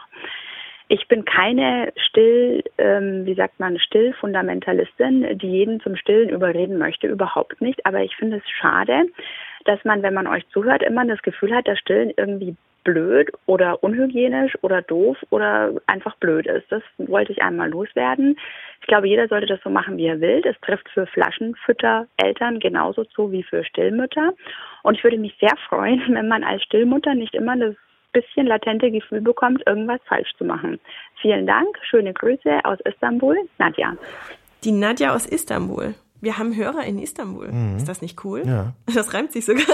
Ich 0.88 1.08
bin 1.08 1.26
keine 1.26 1.94
Still, 1.96 2.64
ähm, 2.78 3.26
wie 3.26 3.34
sagt 3.34 3.60
man, 3.60 3.80
Stillfundamentalistin, 3.80 5.38
die 5.38 5.48
jeden 5.48 5.80
zum 5.80 5.96
Stillen 5.96 6.30
überreden 6.30 6.78
möchte, 6.78 7.08
überhaupt 7.08 7.62
nicht. 7.62 7.86
Aber 7.86 8.04
ich 8.04 8.16
finde 8.18 8.38
es 8.38 8.50
schade, 8.50 9.06
dass 9.66 9.84
man, 9.86 10.04
wenn 10.04 10.14
man 10.14 10.28
euch 10.28 10.48
zuhört, 10.50 10.84
immer 10.84 11.06
das 11.06 11.22
Gefühl 11.22 11.56
hat, 11.56 11.68
dass 11.68 11.80
Stillen 11.80 12.12
irgendwie 12.18 12.56
blöd 12.84 13.32
oder 13.46 13.84
unhygienisch 13.84 14.58
oder 14.62 14.82
doof 14.82 15.18
oder 15.30 15.74
einfach 15.88 16.16
blöd 16.18 16.48
ist. 16.48 16.72
Das 16.72 16.84
wollte 16.98 17.32
ich 17.32 17.42
einmal 17.42 17.70
loswerden. 17.70 18.38
Ich 18.82 18.88
glaube, 18.88 19.08
jeder 19.08 19.28
sollte 19.28 19.48
das 19.48 19.60
so 19.64 19.70
machen, 19.70 19.98
wie 19.98 20.08
er 20.08 20.22
will. 20.22 20.42
Das 20.42 20.56
trifft 20.62 20.90
für 20.90 21.06
Flaschenfütter 21.08 22.08
Eltern 22.18 22.60
genauso 22.60 23.04
zu 23.06 23.32
wie 23.32 23.44
für 23.44 23.64
Stillmütter. 23.64 24.34
Und 24.84 24.98
ich 24.98 25.04
würde 25.04 25.18
mich 25.18 25.36
sehr 25.40 25.56
freuen, 25.70 26.02
wenn 26.10 26.28
man 26.28 26.44
als 26.44 26.64
Stillmutter 26.64 27.14
nicht 27.14 27.36
immer 27.36 27.56
das 27.58 27.76
bisschen 28.14 28.46
latente 28.46 28.92
Gefühl 28.92 29.22
bekommt, 29.22 29.64
irgendwas 29.66 30.02
falsch 30.06 30.30
zu 30.38 30.44
machen. 30.44 30.80
Vielen 31.22 31.48
Dank, 31.48 31.78
schöne 31.84 32.14
Grüße 32.14 32.60
aus 32.64 32.78
Istanbul, 32.84 33.38
Nadja. 33.58 33.96
Die 34.66 34.72
Nadja 34.74 35.16
aus 35.16 35.26
Istanbul. 35.26 35.94
Wir 36.20 36.38
haben 36.38 36.56
Hörer 36.56 36.84
in 36.84 37.00
Istanbul. 37.00 37.50
Ist 37.78 37.88
das 37.88 38.02
nicht 38.02 38.24
cool? 38.24 38.44
Mhm. 38.44 38.50
Ja. 38.50 38.74
Das 38.94 39.14
reimt 39.14 39.32
sich 39.32 39.46
sogar. 39.46 39.66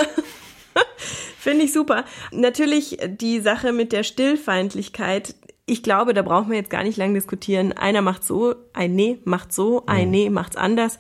Finde 1.40 1.64
ich 1.66 1.74
super. 1.74 2.04
Natürlich 2.32 2.98
die 3.08 3.40
Sache 3.40 3.72
mit 3.74 3.92
der 3.92 4.04
Stillfeindlichkeit. 4.04 5.36
Ich 5.66 5.84
glaube, 5.84 6.14
da 6.14 6.22
brauchen 6.22 6.50
wir 6.50 6.58
jetzt 6.58 6.70
gar 6.70 6.84
nicht 6.84 6.98
lange 6.98 7.14
diskutieren. 7.14 7.74
Einer 7.74 8.02
macht 8.02 8.24
so, 8.24 8.56
ein 8.74 8.96
Nee 8.96 9.20
macht 9.26 9.54
so, 9.54 9.82
Mhm. 9.82 9.84
ein 9.88 10.10
Nee 10.12 10.30
macht's 10.30 10.56
anders. 10.56 10.98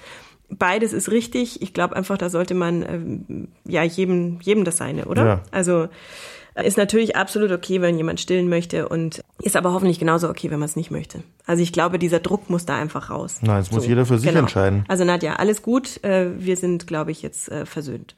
Beides 0.50 0.94
ist 0.94 1.12
richtig. 1.12 1.62
Ich 1.62 1.74
glaube 1.74 1.96
einfach, 1.96 2.18
da 2.18 2.30
sollte 2.30 2.54
man 2.54 2.82
ähm, 2.84 3.48
ja 3.66 3.84
jedem, 3.84 4.40
jedem 4.42 4.64
das 4.64 4.78
seine, 4.78 5.06
oder? 5.06 5.26
Ja. 5.26 5.42
Also 5.52 5.88
ist 6.64 6.78
natürlich 6.78 7.16
absolut 7.16 7.52
okay, 7.52 7.82
wenn 7.82 7.98
jemand 7.98 8.20
stillen 8.20 8.50
möchte 8.50 8.90
und 8.90 9.22
ist 9.44 9.56
aber 9.56 9.74
hoffentlich 9.74 10.00
genauso 10.00 10.28
okay, 10.30 10.50
wenn 10.50 10.58
man 10.60 10.66
es 10.68 10.76
nicht 10.76 10.90
möchte. 10.90 11.22
Also 11.46 11.62
ich 11.62 11.72
glaube, 11.72 12.00
dieser 12.00 12.20
Druck 12.20 12.50
muss 12.50 12.66
da 12.66 12.78
einfach 12.78 13.10
raus. 13.12 13.40
Nein, 13.42 13.62
es 13.62 13.72
muss 13.72 13.86
jeder 13.86 14.06
für 14.08 14.18
sich 14.18 14.34
entscheiden. 14.34 14.84
Also 14.88 15.04
Nadja, 15.04 15.36
alles 15.36 15.62
gut. 15.62 16.04
Äh, 16.04 16.30
Wir 16.40 16.58
sind, 16.58 16.88
glaube 16.88 17.12
ich, 17.12 17.22
jetzt 17.22 17.50
äh, 17.52 17.66
versöhnt. 17.68 18.16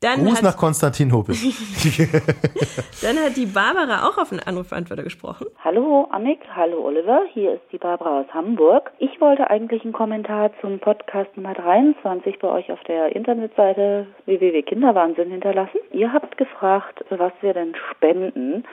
Dann 0.00 0.24
Gruß 0.24 0.36
hat, 0.36 0.42
nach 0.42 0.56
Konstantinopel. 0.58 1.34
dann 3.02 3.16
hat 3.18 3.36
die 3.36 3.46
Barbara 3.46 4.06
auch 4.06 4.18
auf 4.18 4.30
einen 4.30 4.40
Anrufbeantworter 4.40 5.02
gesprochen. 5.02 5.46
Hallo 5.64 6.06
Annik, 6.10 6.40
hallo 6.54 6.84
Oliver, 6.84 7.22
hier 7.32 7.54
ist 7.54 7.62
die 7.72 7.78
Barbara 7.78 8.20
aus 8.20 8.26
Hamburg. 8.34 8.92
Ich 8.98 9.18
wollte 9.22 9.48
eigentlich 9.48 9.84
einen 9.84 9.94
Kommentar 9.94 10.50
zum 10.60 10.80
Podcast 10.80 11.34
Nummer 11.36 11.54
23 11.54 12.38
bei 12.38 12.48
euch 12.48 12.70
auf 12.70 12.82
der 12.84 13.16
Internetseite 13.16 14.06
www.kinderwahnsinn 14.26 15.30
hinterlassen. 15.30 15.78
Ihr 15.92 16.12
habt 16.12 16.36
gefragt, 16.36 17.02
was 17.08 17.32
wir 17.40 17.54
denn 17.54 17.74
spenden 17.90 18.64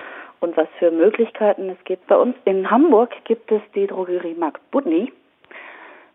und 0.41 0.57
was 0.57 0.67
für 0.78 0.91
Möglichkeiten 0.91 1.69
es 1.69 1.82
gibt. 1.86 2.05
Bei 2.07 2.17
uns 2.17 2.36
in 2.43 2.69
Hamburg 2.69 3.11
gibt 3.24 3.49
es 3.49 3.61
die 3.74 3.88
Drogerie 3.88 4.36
Markt 4.36 4.59
Budni. 4.71 5.13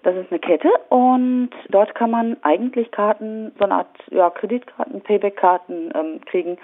Das 0.02 0.14
ist 0.14 0.30
eine 0.30 0.38
Kette 0.38 0.70
und 0.90 1.50
dort 1.70 1.94
kann 1.94 2.10
man 2.10 2.36
eigentlich 2.42 2.90
Karten, 2.92 3.52
so 3.58 3.64
eine 3.64 3.74
Art 3.74 3.88
ja, 4.10 4.30
Kreditkarten, 4.30 5.00
Payback-Karten 5.00 5.92
ähm, 5.94 6.20
kriegen 6.24 6.56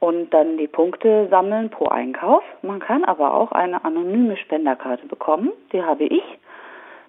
und 0.00 0.34
dann 0.34 0.56
die 0.56 0.66
Punkte 0.66 1.28
sammeln 1.30 1.70
pro 1.70 1.86
Einkauf. 1.86 2.42
Man 2.62 2.80
kann 2.80 3.04
aber 3.04 3.32
auch 3.34 3.52
eine 3.52 3.84
anonyme 3.84 4.36
Spenderkarte 4.36 5.06
bekommen, 5.06 5.52
die 5.72 5.82
habe 5.82 6.04
ich. 6.04 6.24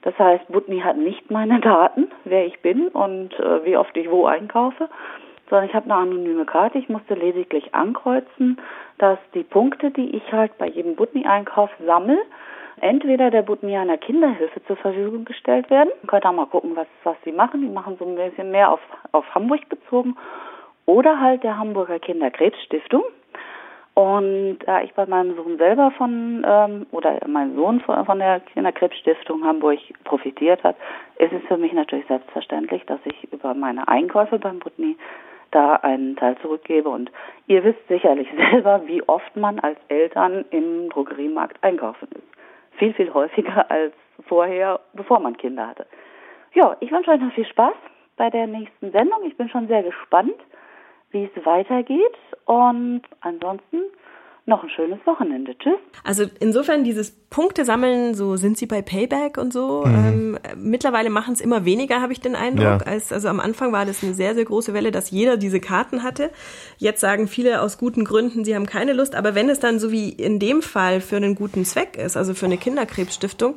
Das 0.04 0.18
heißt, 0.20 0.48
Butni 0.50 0.82
hat 0.82 0.98
nicht 0.98 1.32
meine 1.32 1.60
Daten, 1.60 2.12
wer 2.26 2.46
ich 2.46 2.60
bin 2.62 2.88
und 2.90 3.34
äh, 3.40 3.66
wie 3.66 3.78
oft 3.78 3.96
ich 3.98 4.10
wo 4.10 4.26
einkaufe, 4.26 4.90
sondern 5.50 5.68
ich 5.68 5.74
habe 5.76 5.86
eine 5.86 5.96
anonyme 5.96 6.46
Karte. 6.46 6.78
Ich 6.78 6.90
musste 6.90 7.14
lediglich 7.14 7.74
ankreuzen, 7.74 8.60
dass 8.98 9.20
die 9.34 9.44
Punkte, 9.44 9.92
die 9.92 10.16
ich 10.16 10.32
halt 10.32 10.58
bei 10.58 10.68
jedem 10.68 10.96
Butni-Einkauf 10.96 11.70
sammle, 11.86 12.18
entweder 12.82 13.32
der 13.32 13.44
Butnianer 13.44 13.98
Kinderhilfe 13.98 14.64
zur 14.66 14.76
Verfügung 14.76 15.26
gestellt 15.26 15.70
werden. 15.70 15.92
Ihr 16.02 16.08
könnt 16.08 16.26
auch 16.26 16.34
mal 16.34 16.46
gucken, 16.46 16.76
was, 16.76 16.88
was 17.04 17.16
sie 17.24 17.32
machen. 17.32 17.62
Die 17.62 17.70
machen 17.70 17.98
so 17.98 18.06
ein 18.06 18.16
bisschen 18.16 18.52
mehr 18.52 18.72
auf, 18.72 18.80
auf 19.12 19.26
Hamburg 19.34 19.68
bezogen. 19.70 20.16
Oder 20.86 21.20
halt 21.20 21.44
der 21.44 21.58
Hamburger 21.58 22.00
Kinderkrebsstiftung. 22.00 23.04
Und 23.94 24.60
da 24.66 24.82
ich 24.82 24.94
bei 24.94 25.06
meinem 25.06 25.36
Sohn 25.36 25.58
selber 25.58 25.92
von, 25.92 26.46
ähm, 26.48 26.86
oder 26.92 27.20
mein 27.28 27.56
Sohn 27.56 27.82
von, 27.82 28.06
von 28.06 28.20
der 28.20 28.40
Kinderkrebsstiftung 28.40 29.44
Hamburg 29.44 29.80
profitiert 30.06 30.64
hat, 30.64 30.78
ist 31.18 31.34
es 31.34 31.44
für 31.48 31.58
mich 31.58 31.74
natürlich 31.74 32.08
selbstverständlich, 32.08 32.84
dass 32.86 33.00
ich 33.04 33.32
über 33.34 33.54
meine 33.54 33.88
Einkäufe 33.88 34.40
beim 34.40 34.60
Butni 34.60 34.98
da 35.52 35.76
einen 35.76 36.16
Teil 36.16 36.38
zurückgebe. 36.42 36.90
Und 36.90 37.12
ihr 37.48 37.64
wisst 37.64 37.86
sicherlich 37.90 38.30
selber, 38.52 38.82
wie 38.86 39.04
oft 39.08 39.36
man 39.36 39.60
als 39.60 39.78
Eltern 39.90 40.46
im 40.52 40.90
Drogeriemarkt 40.90 41.62
einkaufen 41.62 42.08
ist. 42.14 42.41
Viel, 42.78 42.94
viel 42.94 43.14
häufiger 43.14 43.70
als 43.72 43.94
vorher, 44.28 44.80
bevor 44.94 45.20
man 45.20 45.38
Kinder 45.38 45.68
hatte. 45.68 45.86
Ja, 46.54 46.76
ich 46.80 46.92
wünsche 46.92 47.12
euch 47.12 47.22
noch 47.22 47.34
viel 47.34 47.46
Spaß 47.46 47.76
bei 48.18 48.30
der 48.30 48.48
nächsten 48.48 48.92
Sendung. 48.92 49.24
Ich 49.26 49.38
bin 49.38 49.50
schon 49.50 49.68
sehr 49.68 49.84
gespannt, 49.84 50.36
wie 51.12 51.30
es 51.34 51.46
weitergeht. 51.46 52.18
Und 52.46 53.02
ansonsten 53.22 53.84
noch 54.46 54.64
ein 54.64 54.70
schönes 54.70 55.00
Wochenende. 55.06 55.56
Tschüss. 55.58 55.78
Also 56.04 56.26
insofern 56.40 56.84
dieses 56.84 57.12
Punkte 57.12 57.64
sammeln, 57.64 58.16
so 58.16 58.38
sind 58.38 58.58
sie 58.58 58.66
bei 58.66 58.82
Payback 58.82 59.38
und 59.38 59.54
so. 59.54 59.84
Ähm, 59.86 60.38
mittlerweile 60.58 61.10
machen 61.10 61.34
es 61.34 61.42
immer 61.42 61.64
weniger, 61.64 62.02
habe 62.02 62.12
ich 62.12 62.22
den 62.22 62.36
Eindruck. 62.36 62.64
Ja. 62.64 62.78
Als, 62.78 63.14
also 63.14 63.28
am 63.28 63.40
Anfang 63.40 63.72
war 63.72 63.86
das 63.86 64.04
eine 64.04 64.14
sehr, 64.14 64.34
sehr 64.34 64.46
große 64.46 64.74
Welle, 64.74 64.92
dass 64.92 65.12
jeder 65.12 65.38
diese 65.38 65.60
Karten 65.60 66.04
hatte. 66.04 66.32
Jetzt 66.78 67.02
sagen 67.02 67.28
viele 67.28 67.62
aus 67.62 67.78
guten 67.78 68.04
Gründen, 68.04 68.44
sie 68.44 68.56
haben 68.56 68.66
keine 68.66 68.94
Lust. 68.94 69.16
Aber 69.16 69.36
wenn 69.36 69.50
es 69.50 69.60
dann 69.60 69.80
so 69.80 69.92
wie 69.92 70.10
in 70.10 70.40
dem 70.40 70.62
Fall 70.62 71.02
für 71.02 71.18
einen 71.18 71.36
guten 71.36 71.64
Zweck 71.64 71.96
ist, 71.96 72.18
also 72.18 72.34
für 72.34 72.48
eine 72.48 72.58
Kinderkrebsstiftung, 72.58 73.56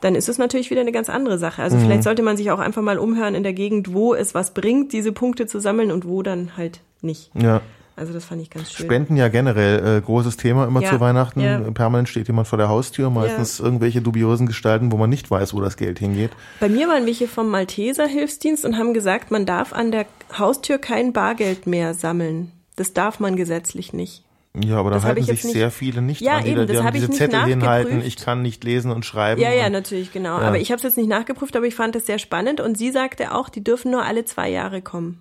dann 0.00 0.14
ist 0.14 0.28
es 0.28 0.38
natürlich 0.38 0.70
wieder 0.70 0.82
eine 0.82 0.92
ganz 0.92 1.08
andere 1.08 1.38
Sache. 1.38 1.62
Also 1.62 1.76
vielleicht 1.78 2.04
sollte 2.04 2.22
man 2.22 2.36
sich 2.36 2.50
auch 2.52 2.60
einfach 2.60 2.82
mal 2.82 2.98
umhören 2.98 3.34
in 3.34 3.42
der 3.42 3.54
Gegend, 3.54 3.92
wo 3.92 4.14
es 4.14 4.34
was 4.34 4.54
bringt, 4.54 4.92
diese 4.92 5.10
Punkte 5.10 5.46
zu 5.46 5.58
sammeln 5.58 5.90
und 5.90 6.06
wo 6.06 6.22
dann 6.22 6.56
halt 6.56 6.80
nicht. 7.00 7.30
ja. 7.34 7.62
Also 7.98 8.12
das 8.12 8.24
fand 8.24 8.40
ich 8.40 8.48
ganz 8.50 8.72
schön. 8.72 8.86
Spenden 8.86 9.16
ja 9.16 9.28
generell 9.28 9.98
äh, 9.98 10.00
großes 10.00 10.36
Thema 10.36 10.66
immer 10.66 10.80
Ja, 10.80 10.90
zu 10.90 11.00
Weihnachten. 11.00 11.40
ja. 11.40 11.58
Permanent 11.72 12.08
steht 12.08 12.28
jemand 12.28 12.46
vor 12.48 12.56
der 12.56 12.68
Haustür, 12.68 13.10
meistens 13.10 13.58
irgendwelche 13.60 14.00
dubiosen 14.00 14.46
Gestalten, 14.46 14.92
wo 14.92 14.96
man 14.96 15.10
nicht 15.10 15.30
weiß, 15.30 15.52
wo 15.54 15.60
das 15.60 15.76
Geld 15.76 15.98
hingeht. 15.98 16.30
Bei 16.60 16.68
mir 16.68 16.88
waren 16.88 17.04
welche 17.06 17.28
vom 17.28 17.48
Malteser 17.50 18.06
Hilfsdienst 18.06 18.64
und 18.64 18.78
haben 18.78 18.94
gesagt, 18.94 19.30
man 19.30 19.44
darf 19.46 19.72
an 19.72 19.90
der 19.90 20.06
Haustür 20.38 20.78
kein 20.78 21.12
Bargeld 21.12 21.66
mehr 21.66 21.92
sammeln. 21.94 22.52
Das 22.76 22.92
darf 22.94 23.18
man 23.20 23.34
gesetzlich 23.36 23.92
nicht. 23.92 24.24
Ja, 24.60 24.76
aber 24.76 24.90
da 24.90 25.02
halten 25.02 25.20
ich 25.20 25.26
sich 25.26 25.44
nicht- 25.44 25.52
sehr 25.52 25.70
viele 25.70 26.00
nicht 26.02 26.20
Ja, 26.20 26.34
dran. 26.36 26.44
Die, 26.44 26.50
eben, 26.50 26.56
da- 26.60 26.64
die 26.66 26.72
das 26.72 26.78
haben 26.78 26.86
hab 26.86 26.94
ich 26.94 27.00
diese 27.00 27.10
nicht 27.12 27.18
Zettel 27.18 27.44
hinhalten, 27.44 28.02
ich 28.02 28.16
kann 28.16 28.42
nicht 28.42 28.64
lesen 28.64 28.90
und 28.90 29.04
schreiben. 29.04 29.40
Ja, 29.40 29.52
ja, 29.52 29.66
und- 29.66 29.72
natürlich, 29.72 30.12
genau. 30.12 30.40
Ja. 30.40 30.46
Aber 30.48 30.58
ich 30.58 30.70
habe 30.70 30.78
es 30.78 30.82
jetzt 30.84 30.96
nicht 30.96 31.08
nachgeprüft, 31.08 31.54
aber 31.56 31.66
ich 31.66 31.74
fand 31.74 31.94
das 31.94 32.06
sehr 32.06 32.18
spannend. 32.18 32.60
Und 32.60 32.78
sie 32.78 32.90
sagte 32.90 33.34
auch, 33.34 33.48
die 33.50 33.62
dürfen 33.62 33.90
nur 33.90 34.04
alle 34.04 34.24
zwei 34.24 34.48
Jahre 34.50 34.80
kommen. 34.82 35.20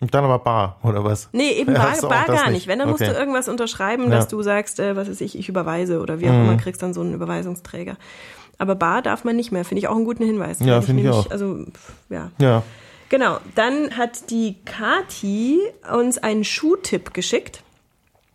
Und 0.00 0.14
dann 0.14 0.24
aber 0.24 0.38
bar, 0.38 0.78
oder 0.84 1.02
was? 1.02 1.28
Nee, 1.32 1.50
eben 1.52 1.72
Ja, 1.72 1.78
bar, 1.82 1.94
auch 2.04 2.08
bar 2.08 2.24
gar 2.26 2.50
nicht. 2.50 2.66
Wenn, 2.68 2.78
dann 2.78 2.88
musst 2.88 3.02
Okay. 3.02 3.12
du 3.12 3.18
irgendwas 3.18 3.48
unterschreiben, 3.48 4.04
Ja. 4.04 4.08
Mhm. 4.08 4.12
dass 4.12 4.28
du 4.28 4.40
sagst, 4.42 4.78
äh, 4.80 4.94
was 4.96 5.08
weiß 5.08 5.20
ich, 5.20 5.36
ich 5.38 5.48
überweise 5.48 6.00
oder 6.00 6.20
wie 6.20 6.28
auch 6.28 6.34
immer, 6.34 6.56
kriegst 6.56 6.82
dann 6.82 6.94
so 6.94 7.00
einen 7.00 7.14
Überweisungsträger. 7.14 7.96
Aber 8.58 8.74
bar 8.74 9.02
darf 9.02 9.24
man 9.24 9.36
nicht 9.36 9.50
mehr. 9.52 9.64
Finde 9.64 9.80
ich 9.80 9.88
auch 9.88 9.94
einen 9.96 10.04
guten 10.04 10.24
Hinweis. 10.24 10.58
Ja, 10.60 10.80
finde 10.80 11.02
ich 11.02 11.06
nämlich- 11.08 11.26
auch. 11.26 11.30
Also, 11.30 11.64
ja. 12.10 12.30
Ja. 12.40 12.62
Genau. 13.08 13.38
Dann 13.54 13.96
hat 13.96 14.30
die 14.30 14.56
Kati 14.64 15.58
uns 15.92 16.18
einen 16.18 16.44
Schuhtipp 16.44 17.14
geschickt. 17.14 17.62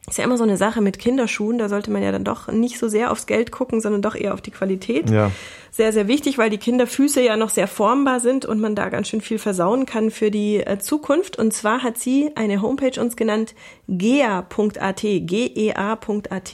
Ist 0.09 0.17
ja 0.17 0.25
immer 0.25 0.37
so 0.37 0.43
eine 0.43 0.57
Sache 0.57 0.81
mit 0.81 0.99
Kinderschuhen. 0.99 1.57
Da 1.57 1.69
sollte 1.69 1.89
man 1.89 2.03
ja 2.03 2.11
dann 2.11 2.25
doch 2.25 2.49
nicht 2.49 2.77
so 2.77 2.89
sehr 2.89 3.09
aufs 3.09 3.25
Geld 3.25 3.51
gucken, 3.51 3.79
sondern 3.79 4.01
doch 4.01 4.15
eher 4.15 4.33
auf 4.33 4.41
die 4.41 4.51
Qualität. 4.51 5.09
Ja. 5.09 5.31
Sehr, 5.71 5.93
sehr 5.93 6.07
wichtig, 6.09 6.37
weil 6.37 6.49
die 6.49 6.57
Kinderfüße 6.57 7.21
ja 7.21 7.37
noch 7.37 7.49
sehr 7.49 7.67
formbar 7.67 8.19
sind 8.19 8.45
und 8.45 8.59
man 8.59 8.75
da 8.75 8.89
ganz 8.89 9.07
schön 9.07 9.21
viel 9.21 9.39
versauen 9.39 9.85
kann 9.85 10.11
für 10.11 10.29
die 10.29 10.57
äh, 10.57 10.77
Zukunft. 10.77 11.39
Und 11.39 11.53
zwar 11.53 11.83
hat 11.83 11.97
sie 11.97 12.31
eine 12.35 12.61
Homepage 12.61 12.99
uns 12.99 13.15
genannt, 13.15 13.55
gea.at, 13.87 15.01
gea.at. 15.01 16.53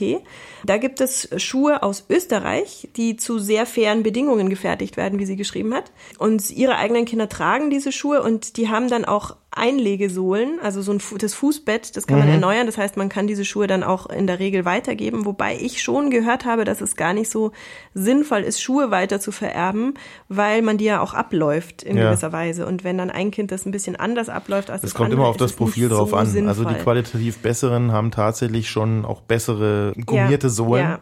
Da 0.64 0.76
gibt 0.78 1.00
es 1.00 1.28
Schuhe 1.36 1.82
aus 1.82 2.06
Österreich, 2.08 2.88
die 2.96 3.16
zu 3.16 3.40
sehr 3.40 3.66
fairen 3.66 4.04
Bedingungen 4.04 4.48
gefertigt 4.48 4.96
werden, 4.96 5.18
wie 5.18 5.26
sie 5.26 5.36
geschrieben 5.36 5.74
hat. 5.74 5.90
Und 6.18 6.50
ihre 6.50 6.76
eigenen 6.76 7.04
Kinder 7.04 7.28
tragen 7.28 7.68
diese 7.68 7.90
Schuhe 7.90 8.22
und 8.22 8.56
die 8.56 8.68
haben 8.68 8.88
dann 8.88 9.04
auch 9.04 9.36
Einlegesohlen, 9.60 10.58
also 10.62 10.82
so 10.82 10.92
ein 10.92 11.00
Fu- 11.00 11.18
das 11.18 11.34
Fußbett, 11.34 11.96
das 11.96 12.06
kann 12.06 12.18
man 12.18 12.28
erneuern. 12.28 12.66
Das 12.66 12.78
heißt, 12.78 12.96
man 12.96 13.08
kann 13.08 13.26
diese 13.26 13.44
Schuhe 13.44 13.66
dann 13.66 13.82
auch 13.82 14.06
in 14.06 14.26
der 14.26 14.38
Regel 14.38 14.64
weitergeben. 14.64 15.26
Wobei 15.26 15.56
ich 15.60 15.82
schon 15.82 16.10
gehört 16.10 16.44
habe, 16.44 16.64
dass 16.64 16.80
es 16.80 16.96
gar 16.96 17.12
nicht 17.12 17.30
so 17.30 17.52
sinnvoll 17.94 18.40
ist, 18.40 18.60
Schuhe 18.62 18.90
weiter 18.90 19.20
zu 19.20 19.32
vererben, 19.32 19.94
weil 20.28 20.62
man 20.62 20.78
die 20.78 20.84
ja 20.86 21.00
auch 21.00 21.14
abläuft 21.14 21.82
in 21.82 21.96
Ja. 21.96 22.10
gewisser 22.10 22.32
Weise. 22.32 22.66
Und 22.66 22.84
wenn 22.84 22.98
dann 22.98 23.10
ein 23.10 23.30
Kind 23.30 23.52
das 23.52 23.66
ein 23.66 23.70
bisschen 23.72 23.96
anders 23.96 24.28
abläuft 24.28 24.70
als 24.70 24.82
Es 24.82 24.90
das 24.90 24.94
kommt 24.94 25.06
andere, 25.06 25.20
immer 25.20 25.28
auf 25.28 25.36
das 25.36 25.52
Profil 25.52 25.88
drauf 25.88 26.10
so 26.10 26.16
an. 26.16 26.26
Also 26.48 26.62
die 26.64 26.68
sinnvoll. 26.70 26.82
qualitativ 26.82 27.38
besseren 27.38 27.92
haben 27.92 28.10
tatsächlich 28.10 28.70
schon 28.70 29.04
auch 29.04 29.20
bessere 29.20 29.92
gummierte 30.06 30.46
Ja, 30.46 30.50
Sohlen. 30.52 30.82
ja. 30.82 30.98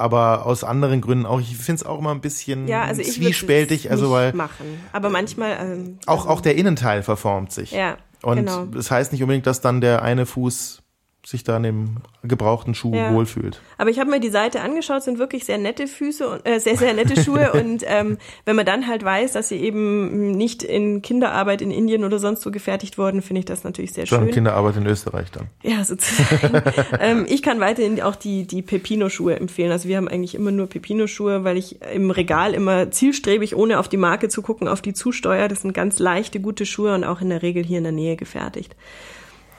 Aber 0.00 0.46
aus 0.46 0.64
anderen 0.64 1.00
Gründen 1.00 1.26
auch. 1.26 1.40
Ich 1.40 1.56
finde 1.56 1.80
es 1.80 1.86
auch 1.86 1.98
immer 1.98 2.12
ein 2.12 2.20
bisschen 2.20 2.68
ja, 2.68 2.82
also 2.82 3.02
zwiespältig. 3.02 3.90
Also 3.90 4.10
weil 4.10 4.32
machen. 4.32 4.80
Aber 4.92 5.10
manchmal 5.10 5.56
ähm, 5.60 5.98
auch, 6.06 6.26
auch 6.26 6.40
der 6.40 6.56
Innenteil 6.56 7.02
verformt 7.02 7.52
sich. 7.52 7.72
Ja, 7.72 7.96
Und 8.22 8.36
genau. 8.36 8.64
das 8.66 8.90
heißt 8.90 9.12
nicht 9.12 9.22
unbedingt, 9.22 9.46
dass 9.46 9.60
dann 9.60 9.80
der 9.80 10.02
eine 10.02 10.26
Fuß 10.26 10.82
sich 11.26 11.42
da 11.42 11.56
in 11.56 11.64
dem 11.64 11.96
gebrauchten 12.22 12.72
Schuh 12.72 12.94
Ja. 12.94 13.12
wohlfühlt. 13.12 13.60
Aber 13.78 13.90
ich 13.90 13.98
habe 13.98 14.10
mir 14.10 14.20
die 14.20 14.30
Seite 14.30 14.60
angeschaut, 14.60 15.02
sind 15.02 15.18
wirklich 15.18 15.44
sehr 15.44 15.58
nette 15.58 15.88
Füße 15.88 16.28
und 16.28 16.46
äh, 16.46 16.60
sehr, 16.60 16.76
sehr 16.76 16.94
nette 16.94 17.20
Schuhe. 17.20 17.50
und 17.60 17.82
ähm, 17.84 18.18
wenn 18.44 18.54
man 18.54 18.64
dann 18.64 18.86
halt 18.86 19.02
weiß, 19.02 19.32
dass 19.32 19.48
sie 19.48 19.56
eben 19.56 20.30
nicht 20.30 20.62
in 20.62 21.02
Kinderarbeit 21.02 21.62
in 21.62 21.72
Indien 21.72 22.04
oder 22.04 22.20
sonst 22.20 22.46
wo 22.46 22.52
gefertigt 22.52 22.96
wurden, 22.96 23.22
finde 23.22 23.40
ich 23.40 23.44
das 23.44 23.64
natürlich 23.64 23.92
sehr 23.92 24.06
Schon 24.06 24.26
schön. 24.26 24.30
Kinderarbeit 24.30 24.76
in 24.76 24.86
Österreich 24.86 25.32
dann. 25.32 25.48
Ja, 25.64 25.82
sozusagen. 25.84 26.62
ähm, 27.00 27.26
ich 27.28 27.42
kann 27.42 27.58
weiterhin 27.58 28.00
auch 28.02 28.14
die, 28.14 28.46
die 28.46 28.62
Pepino-Schuhe 28.62 29.34
empfehlen. 29.34 29.72
Also 29.72 29.88
wir 29.88 29.96
haben 29.96 30.06
eigentlich 30.06 30.36
immer 30.36 30.52
nur 30.52 30.68
Pepino-Schuhe, 30.68 31.42
weil 31.42 31.56
ich 31.56 31.82
im 31.92 32.12
Regal 32.12 32.54
immer 32.54 32.92
zielstrebig, 32.92 33.56
ohne 33.56 33.80
auf 33.80 33.88
die 33.88 33.96
Marke 33.96 34.28
zu 34.28 34.42
gucken, 34.42 34.68
auf 34.68 34.80
die 34.80 34.94
zusteuere. 34.94 35.48
Das 35.48 35.62
sind 35.62 35.74
ganz 35.74 35.98
leichte, 35.98 36.38
gute 36.38 36.66
Schuhe 36.66 36.94
und 36.94 37.02
auch 37.02 37.20
in 37.20 37.30
der 37.30 37.42
Regel 37.42 37.64
hier 37.64 37.78
in 37.78 37.84
der 37.84 37.92
Nähe 37.92 38.14
gefertigt. 38.14 38.76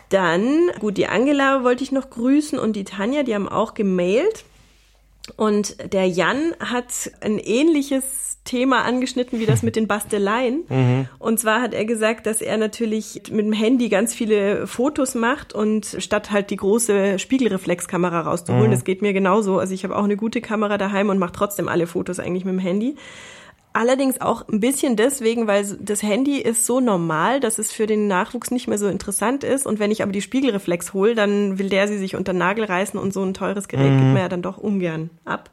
Dann, 0.09 0.69
gut, 0.79 0.97
die 0.97 1.07
Angela 1.07 1.63
wollte 1.63 1.83
ich 1.83 1.91
noch 1.91 2.09
grüßen 2.09 2.57
und 2.57 2.75
die 2.75 2.83
Tanja, 2.85 3.23
die 3.23 3.35
haben 3.35 3.49
auch 3.49 3.73
gemailt. 3.73 4.45
Und 5.35 5.93
der 5.93 6.07
Jan 6.07 6.53
hat 6.59 7.11
ein 7.19 7.37
ähnliches 7.37 8.37
Thema 8.45 8.83
angeschnitten 8.85 9.39
wie 9.39 9.45
das 9.45 9.61
mit 9.61 9.75
den 9.75 9.87
Basteleien. 9.87 10.63
Und 11.19 11.37
zwar 11.37 11.61
hat 11.61 11.73
er 11.73 11.83
gesagt, 11.83 12.25
dass 12.25 12.41
er 12.41 12.57
natürlich 12.57 13.23
mit 13.29 13.45
dem 13.45 13.51
Handy 13.51 13.89
ganz 13.89 14.13
viele 14.15 14.67
Fotos 14.67 15.15
macht 15.15 15.53
und 15.53 15.97
statt 15.99 16.31
halt 16.31 16.49
die 16.49 16.55
große 16.55 17.19
Spiegelreflexkamera 17.19 18.21
rauszuholen, 18.21 18.71
das 18.71 18.85
geht 18.85 19.01
mir 19.01 19.11
genauso. 19.11 19.59
Also 19.59 19.73
ich 19.73 19.83
habe 19.83 19.97
auch 19.97 20.05
eine 20.05 20.15
gute 20.15 20.39
Kamera 20.39 20.77
daheim 20.77 21.09
und 21.09 21.19
mache 21.19 21.33
trotzdem 21.33 21.67
alle 21.67 21.87
Fotos 21.87 22.19
eigentlich 22.19 22.45
mit 22.45 22.53
dem 22.53 22.59
Handy. 22.59 22.95
Allerdings 23.77 24.19
auch 24.21 24.47
ein 24.47 24.59
bisschen 24.59 24.95
deswegen, 24.95 25.45
weil 25.45 25.63
das 25.79 26.01
Handy 26.01 26.39
ist 26.39 26.65
so 26.65 26.79
normal, 26.79 27.39
dass 27.39 27.59
es 27.59 27.71
für 27.71 27.85
den 27.85 28.07
Nachwuchs 28.07 28.49
nicht 28.49 28.67
mehr 28.67 28.79
so 28.79 28.87
interessant 28.87 29.43
ist. 29.43 29.67
Und 29.67 29.77
wenn 29.77 29.91
ich 29.91 30.01
aber 30.01 30.11
die 30.11 30.23
Spiegelreflex 30.23 30.95
hole, 30.95 31.13
dann 31.13 31.59
will 31.59 31.69
der 31.69 31.87
sie 31.87 31.99
sich 31.99 32.15
unter 32.15 32.33
den 32.33 32.39
Nagel 32.39 32.65
reißen 32.65 32.99
und 32.99 33.13
so 33.13 33.21
ein 33.21 33.35
teures 33.35 33.67
Gerät 33.67 33.91
gibt 33.91 34.01
man 34.01 34.17
ja 34.17 34.29
dann 34.29 34.41
doch 34.41 34.57
ungern 34.57 35.11
ab. 35.25 35.51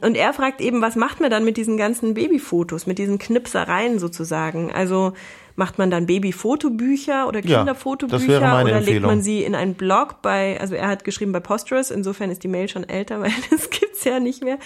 Und 0.00 0.16
er 0.16 0.32
fragt 0.32 0.60
eben, 0.60 0.82
was 0.82 0.96
macht 0.96 1.20
man 1.20 1.30
dann 1.30 1.44
mit 1.44 1.56
diesen 1.56 1.76
ganzen 1.76 2.14
Babyfotos, 2.14 2.88
mit 2.88 2.98
diesen 2.98 3.18
Knipsereien 3.18 4.00
sozusagen? 4.00 4.72
Also 4.72 5.12
macht 5.54 5.78
man 5.78 5.88
dann 5.88 6.06
Babyfotobücher 6.06 7.28
oder 7.28 7.38
Ja, 7.44 7.58
Kinderfotobücher 7.58 8.40
meine 8.40 8.70
oder 8.70 8.80
legt 8.80 8.88
Empfehlung. 8.88 9.10
man 9.10 9.22
sie 9.22 9.44
in 9.44 9.54
einen 9.54 9.74
Blog 9.74 10.22
bei, 10.22 10.58
also 10.60 10.74
er 10.74 10.88
hat 10.88 11.04
geschrieben 11.04 11.30
bei 11.30 11.38
Posterous, 11.38 11.92
insofern 11.92 12.30
ist 12.30 12.42
die 12.42 12.48
Mail 12.48 12.68
schon 12.68 12.88
älter, 12.88 13.20
weil 13.22 13.30
das 13.50 13.70
gibt's 14.02 14.04
ja 14.04 14.20
nicht 14.20 14.42
mehr. 14.42 14.58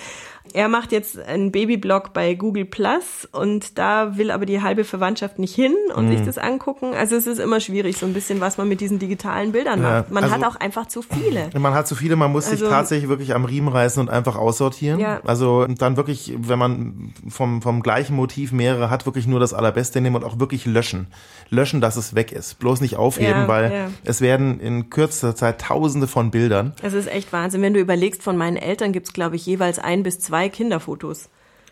Er 0.53 0.68
macht 0.68 0.93
jetzt 0.93 1.18
einen 1.18 1.51
Babyblog 1.51 2.12
bei 2.12 2.34
Google 2.34 2.64
Plus 2.66 3.28
und 3.32 3.78
da 3.78 4.16
will 4.16 4.30
aber 4.30 4.47
die 4.47 4.62
halbe 4.62 4.84
Verwandtschaft 4.84 5.41
nicht 5.41 5.55
hin 5.55 5.74
und 5.95 6.07
Mhm. 6.09 6.16
sich 6.16 6.24
das 6.24 6.39
angucken. 6.39 6.95
Also 6.95 7.16
es 7.16 7.26
ist 7.26 7.41
immer 7.41 7.59
schwierig, 7.59 7.97
so 7.99 8.07
ein 8.07 8.14
bisschen, 8.14 8.41
was 8.41 8.57
man 8.57 8.68
mit 8.68 8.80
diesen 8.80 9.01
digitalen 9.01 9.51
Bildern 9.51 9.82
Ja, 9.82 9.91
macht. 9.99 10.11
Man 10.12 10.22
also- 10.22 10.37
hat 10.37 10.45
auch 10.45 10.55
einfach 10.57 10.87
zu 10.87 11.03
viele. 11.03 11.51
Man 11.59 11.74
hat 11.74 11.89
zu 11.89 11.97
viele, 11.97 12.14
man 12.14 12.30
muss 12.30 12.45
sich 12.45 12.61
Also- 12.62 12.68
tatsächlich 12.68 13.09
wirklich 13.09 13.34
am 13.34 13.45
Riemen 13.45 13.68
reißen 13.68 14.01
und 14.01 14.09
einfach 14.09 14.37
aussortieren. 14.37 15.01
Ja. 15.01 15.20
Also 15.24 15.66
dann 15.66 15.97
wirklich, 15.97 16.32
wenn 16.39 16.59
man 16.61 17.12
vom, 17.28 17.61
vom 17.61 17.82
gleichen 17.82 18.14
Motiv 18.14 18.53
mehrere 18.53 18.89
hat, 18.89 19.05
wirklich 19.05 19.26
nur 19.26 19.41
das 19.41 19.53
Allerbeste 19.53 20.01
nehmen 20.01 20.14
und 20.16 20.24
auch 20.24 20.39
wirklich 20.39 20.64
löschen. 20.64 21.09
Löschen, 21.51 21.80
dass 21.80 21.97
es 21.97 22.14
weg 22.14 22.30
ist. 22.30 22.61
Bloß 22.61 22.80
nicht 22.80 22.97
aufheben, 22.97 23.43
Ja, 23.43 23.49
weil 23.49 23.89
es 24.05 24.20
werden 24.20 24.61
in 24.61 24.91
kürzester 24.91 25.34
Zeit 25.34 25.61
tausende 25.61 26.07
von 26.07 26.30
Bildern. 26.30 26.72
Es 26.82 26.93
ist 26.93 27.09
echt 27.12 27.32
Wahnsinn. 27.32 27.62
Wenn 27.62 27.74
du 27.74 27.80
überlegst, 27.80 28.22
von 28.22 28.37
meinen 28.37 28.57
Eltern 28.57 28.93
gibt's 28.93 29.12
glaube 29.12 29.26
ich, 29.35 29.45
jeweils 29.47 29.81
ein 29.81 30.05
bis 30.05 30.20
zwei 30.20 30.49
Kinderfotos. 30.49 31.29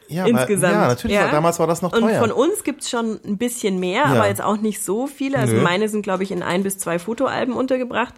Ja, 0.09 0.27
Insgesamt. 0.27 0.75
Weil, 0.75 0.81
ja, 0.83 0.89
natürlich. 0.89 1.17
War, 1.19 1.31
damals 1.31 1.59
war 1.61 1.67
das 1.69 1.81
noch 1.81 1.93
Und 1.93 2.01
teuer. 2.01 2.19
von 2.21 2.33
uns 2.33 2.65
gibt's 2.65 2.91
schon 2.91 3.21
ein 3.25 3.39
bisschen 3.39 3.79
mehr, 3.81 4.03
Ja. 4.03 4.05
aber 4.07 4.27
jetzt 4.29 4.43
auch 4.43 4.57
nicht 4.59 4.83
so 4.83 5.07
viele. 5.07 5.39
Also 5.39 5.55
Nö. 5.55 5.63
meine 5.63 5.89
sind, 5.89 6.03
glaube 6.03 6.25
ich, 6.25 6.31
in 6.33 6.43
ein 6.43 6.63
bis 6.63 6.77
zwei 6.79 6.99
Fotoalben 6.99 7.55
untergebracht. 7.55 8.13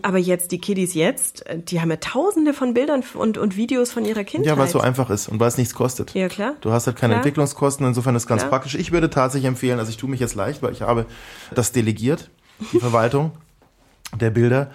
Aber 0.00 0.16
jetzt, 0.18 0.52
die 0.52 0.58
Kiddies 0.60 0.94
jetzt, 0.94 1.44
die 1.52 1.80
haben 1.80 1.90
ja 1.90 1.96
tausende 1.96 2.54
von 2.54 2.72
Bildern 2.72 3.02
und, 3.14 3.36
und 3.36 3.56
Videos 3.56 3.90
von 3.90 4.04
ihrer 4.04 4.22
Kindheit. 4.22 4.46
ja, 4.52 4.56
weil 4.56 4.66
es 4.66 4.72
so 4.72 4.78
einfach 4.80 5.10
ist 5.10 5.26
und 5.28 5.40
weil 5.40 5.48
es 5.48 5.58
nichts 5.58 5.74
kostet. 5.74 6.14
Ja, 6.14 6.28
klar. 6.28 6.54
Du 6.60 6.70
hast 6.70 6.86
halt 6.86 6.96
keine 6.96 7.14
Klar. 7.14 7.18
Entwicklungskosten, 7.24 7.84
insofern 7.84 8.14
ist 8.14 8.22
es 8.22 8.26
ganz 8.28 8.42
Klar. 8.42 8.50
praktisch. 8.50 8.76
Ich 8.76 8.92
würde 8.92 9.10
tatsächlich 9.10 9.48
empfehlen, 9.48 9.80
also 9.80 9.90
ich 9.90 9.96
tue 9.96 10.08
mich 10.08 10.20
jetzt 10.20 10.36
leicht, 10.36 10.62
weil 10.62 10.72
ich 10.72 10.82
habe 10.82 11.04
das 11.52 11.72
delegiert, 11.72 12.30
die 12.72 12.78
Verwaltung 12.80 13.32
der 14.18 14.30
Bilder, 14.30 14.70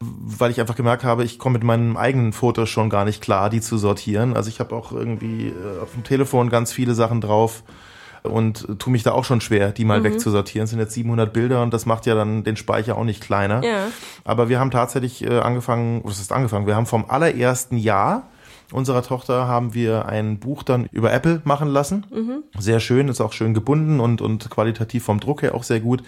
weil 0.00 0.50
ich 0.50 0.60
einfach 0.60 0.76
gemerkt 0.76 1.04
habe, 1.04 1.24
ich 1.24 1.38
komme 1.38 1.54
mit 1.54 1.64
meinen 1.64 1.96
eigenen 1.96 2.32
Fotos 2.32 2.68
schon 2.68 2.90
gar 2.90 3.04
nicht 3.04 3.22
klar, 3.22 3.50
die 3.50 3.60
zu 3.60 3.78
sortieren. 3.78 4.36
Also 4.36 4.48
ich 4.48 4.60
habe 4.60 4.74
auch 4.74 4.92
irgendwie 4.92 5.48
äh, 5.48 5.82
auf 5.82 5.92
dem 5.92 6.04
Telefon 6.04 6.50
ganz 6.50 6.72
viele 6.72 6.94
Sachen 6.94 7.20
drauf 7.20 7.62
und 8.22 8.66
tue 8.78 8.90
mich 8.92 9.02
da 9.02 9.12
auch 9.12 9.24
schon 9.24 9.40
schwer, 9.40 9.70
die 9.72 9.82
Mhm. 9.84 9.88
mal 9.88 10.04
wegzusortieren. 10.04 10.64
Es 10.64 10.70
sind 10.70 10.78
jetzt 10.80 10.94
700 10.94 11.32
Bilder 11.32 11.62
und 11.62 11.74
das 11.74 11.86
macht 11.86 12.06
ja 12.06 12.14
dann 12.14 12.42
den 12.44 12.56
Speicher 12.56 12.96
auch 12.96 13.04
nicht 13.04 13.22
kleiner. 13.22 13.62
Ja. 13.64 13.86
Aber 14.24 14.48
wir 14.48 14.58
haben 14.58 14.70
tatsächlich 14.70 15.24
äh, 15.24 15.38
angefangen, 15.40 16.00
was 16.04 16.18
ist 16.20 16.32
angefangen? 16.32 16.66
Wir 16.66 16.76
haben 16.76 16.86
vom 16.86 17.04
allerersten 17.08 17.76
Jahr 17.76 18.24
unserer 18.72 19.02
Tochter 19.02 19.46
haben 19.46 19.74
wir 19.74 20.06
ein 20.06 20.38
Buch 20.40 20.62
dann 20.62 20.86
über 20.90 21.12
Apple 21.12 21.42
machen 21.44 21.68
lassen. 21.68 22.06
Sehr 22.58 22.80
schön, 22.80 23.08
ist 23.08 23.20
auch 23.20 23.32
schön 23.34 23.52
gebunden 23.54 24.00
und, 24.00 24.22
und 24.22 24.48
qualitativ 24.50 25.04
vom 25.04 25.20
Druck 25.20 25.42
her 25.42 25.54
auch 25.54 25.62
sehr 25.62 25.80
gut. 25.80 26.02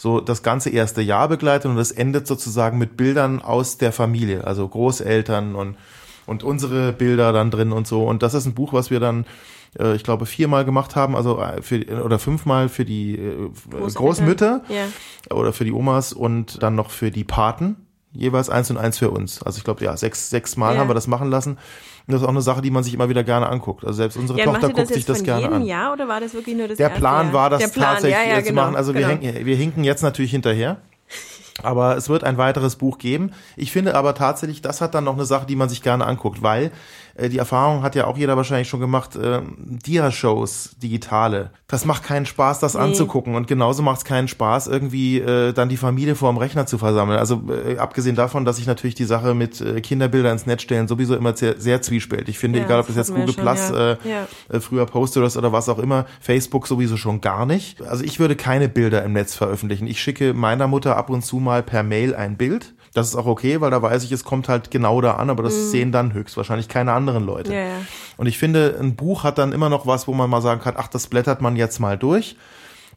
So 0.00 0.20
das 0.20 0.42
ganze 0.44 0.70
erste 0.70 1.02
Jahr 1.02 1.28
begleitet 1.28 1.70
und 1.70 1.76
es 1.76 1.90
endet 1.90 2.26
sozusagen 2.26 2.78
mit 2.78 2.96
Bildern 2.96 3.42
aus 3.42 3.76
der 3.78 3.92
Familie, 3.92 4.44
also 4.44 4.66
Großeltern 4.68 5.54
und, 5.56 5.76
und 6.24 6.44
unsere 6.44 6.92
Bilder 6.92 7.32
dann 7.32 7.50
drin 7.50 7.72
und 7.72 7.86
so. 7.88 8.04
Und 8.04 8.22
das 8.22 8.32
ist 8.32 8.46
ein 8.46 8.54
Buch, 8.54 8.72
was 8.72 8.90
wir 8.90 9.00
dann, 9.00 9.26
äh, 9.78 9.96
ich 9.96 10.04
glaube, 10.04 10.24
viermal 10.24 10.64
gemacht 10.64 10.94
haben, 10.94 11.16
also 11.16 11.40
äh, 11.40 11.62
für, 11.62 11.84
oder 12.04 12.20
fünfmal 12.20 12.68
für 12.68 12.84
die 12.84 13.16
äh, 13.18 13.50
Großmütter 13.94 14.62
Ja. 14.68 15.34
oder 15.34 15.52
für 15.52 15.64
die 15.64 15.72
Omas 15.72 16.12
und 16.12 16.62
dann 16.62 16.76
noch 16.76 16.90
für 16.90 17.10
die 17.10 17.24
Paten. 17.24 17.76
Jeweils 18.12 18.48
eins 18.48 18.70
und 18.70 18.78
eins 18.78 18.98
für 18.98 19.10
uns. 19.10 19.42
Also 19.42 19.58
ich 19.58 19.64
glaube, 19.64 19.84
ja, 19.84 19.96
sechs, 19.96 20.30
sechs 20.30 20.56
Mal 20.56 20.74
Ja. 20.74 20.80
haben 20.80 20.88
wir 20.88 20.94
das 20.94 21.08
machen 21.08 21.28
lassen. 21.28 21.58
Und 22.08 22.14
das 22.14 22.22
ist 22.22 22.26
auch 22.26 22.30
eine 22.30 22.40
Sache, 22.40 22.62
die 22.62 22.70
man 22.70 22.82
sich 22.82 22.94
immer 22.94 23.10
wieder 23.10 23.22
gerne 23.22 23.50
anguckt. 23.50 23.84
Also 23.84 23.98
selbst 23.98 24.16
unsere 24.16 24.38
Ja, 24.38 24.46
Tochter 24.46 24.68
ihr 24.68 24.74
das 24.74 24.84
guckt 24.84 24.94
sich 24.94 25.04
das 25.04 25.22
gerne 25.22 25.50
an. 25.50 25.62
Jahr 25.62 25.92
oder 25.92 26.08
war 26.08 26.20
das 26.20 26.32
wirklich 26.32 26.56
nur 26.56 26.66
das 26.66 26.78
Der 26.78 26.88
Plan 26.88 27.26
Jahr? 27.26 27.34
war 27.34 27.50
das 27.50 27.70
Plan, 27.70 27.84
tatsächlich 27.92 28.18
ja, 28.18 28.24
ja, 28.24 28.36
jetzt 28.36 28.46
zu 28.46 28.52
genau, 28.52 28.62
machen. 28.62 28.76
Also 28.76 28.94
genau. 28.94 29.08
wir, 29.08 29.18
hinken, 29.18 29.44
wir 29.44 29.56
hinken 29.56 29.84
jetzt 29.84 30.02
natürlich 30.02 30.30
hinterher. 30.30 30.78
Aber 31.62 31.98
es 31.98 32.08
wird 32.08 32.24
ein 32.24 32.38
weiteres 32.38 32.76
Buch 32.76 32.96
geben. 32.96 33.32
Ich 33.56 33.72
finde 33.72 33.96
aber 33.96 34.14
tatsächlich, 34.14 34.62
das 34.62 34.80
hat 34.80 34.94
dann 34.94 35.02
noch 35.02 35.14
eine 35.14 35.24
Sache, 35.24 35.44
die 35.44 35.56
man 35.56 35.68
sich 35.68 35.82
gerne 35.82 36.06
anguckt, 36.06 36.40
weil 36.40 36.70
äh, 37.18 37.28
die 37.28 37.38
Erfahrung 37.38 37.82
hat 37.82 37.94
ja 37.94 38.06
auch 38.06 38.16
jeder 38.16 38.36
wahrscheinlich 38.36 38.68
schon 38.68 38.80
gemacht, 38.80 39.16
äh, 39.16 39.40
Dia-Shows, 39.58 40.76
digitale. 40.82 41.50
Das 41.66 41.84
macht 41.84 42.04
keinen 42.04 42.26
Spaß, 42.26 42.60
das 42.60 42.74
nee. 42.74 42.80
anzugucken. 42.80 43.34
Und 43.34 43.46
genauso 43.46 43.82
macht 43.82 43.98
es 43.98 44.04
keinen 44.04 44.28
Spaß, 44.28 44.68
irgendwie 44.68 45.18
äh, 45.18 45.52
dann 45.52 45.68
die 45.68 45.76
Familie 45.76 46.14
vor 46.14 46.32
dem 46.32 46.38
Rechner 46.38 46.66
zu 46.66 46.78
versammeln. 46.78 47.18
Also 47.18 47.42
äh, 47.66 47.78
abgesehen 47.78 48.16
davon, 48.16 48.44
dass 48.44 48.58
ich 48.58 48.66
natürlich 48.66 48.94
die 48.94 49.04
Sache 49.04 49.34
mit 49.34 49.60
äh, 49.60 49.80
Kinderbildern 49.80 50.32
ins 50.32 50.46
Netz 50.46 50.62
stellen 50.62 50.88
sowieso 50.88 51.16
immer 51.16 51.36
sehr, 51.36 51.60
sehr 51.60 51.82
zwiespältig 51.82 52.28
Ich 52.28 52.38
finde, 52.38 52.60
ja, 52.60 52.64
egal 52.64 52.80
ob 52.80 52.86
das, 52.86 52.96
das 52.96 53.08
jetzt 53.08 53.16
Google 53.16 53.34
schon, 53.34 53.42
Plus 53.42 53.70
ja. 53.70 53.92
Äh, 53.92 53.96
ja. 54.04 54.28
Äh, 54.48 54.60
früher 54.60 54.86
postet 54.86 55.22
das 55.22 55.36
oder 55.36 55.52
was 55.52 55.68
auch 55.68 55.78
immer, 55.78 56.06
Facebook 56.20 56.66
sowieso 56.66 56.96
schon 56.96 57.20
gar 57.20 57.46
nicht. 57.46 57.82
Also 57.82 58.04
ich 58.04 58.20
würde 58.20 58.36
keine 58.36 58.68
Bilder 58.68 59.02
im 59.02 59.12
Netz 59.12 59.34
veröffentlichen. 59.34 59.86
Ich 59.86 60.00
schicke 60.00 60.34
meiner 60.34 60.68
Mutter 60.68 60.96
ab 60.96 61.10
und 61.10 61.24
zu 61.24 61.36
mal 61.36 61.62
per 61.62 61.82
Mail 61.82 62.14
ein 62.14 62.36
Bild 62.36 62.74
das 62.94 63.08
ist 63.08 63.16
auch 63.16 63.26
okay, 63.26 63.60
weil 63.60 63.70
da 63.70 63.80
weiß 63.82 64.04
ich, 64.04 64.12
es 64.12 64.24
kommt 64.24 64.48
halt 64.48 64.70
genau 64.70 65.00
da 65.00 65.14
an, 65.14 65.30
aber 65.30 65.42
das 65.42 65.54
mhm. 65.54 65.70
sehen 65.70 65.92
dann 65.92 66.12
höchstwahrscheinlich 66.12 66.68
keine 66.68 66.92
anderen 66.92 67.24
Leute. 67.24 67.52
Ja, 67.52 67.60
ja. 67.60 67.76
Und 68.16 68.26
ich 68.26 68.38
finde, 68.38 68.76
ein 68.80 68.96
Buch 68.96 69.24
hat 69.24 69.38
dann 69.38 69.52
immer 69.52 69.68
noch 69.68 69.86
was, 69.86 70.08
wo 70.08 70.14
man 70.14 70.28
mal 70.30 70.42
sagen 70.42 70.60
kann, 70.60 70.74
ach, 70.76 70.88
das 70.88 71.06
blättert 71.06 71.40
man 71.40 71.56
jetzt 71.56 71.78
mal 71.78 71.96
durch 71.96 72.36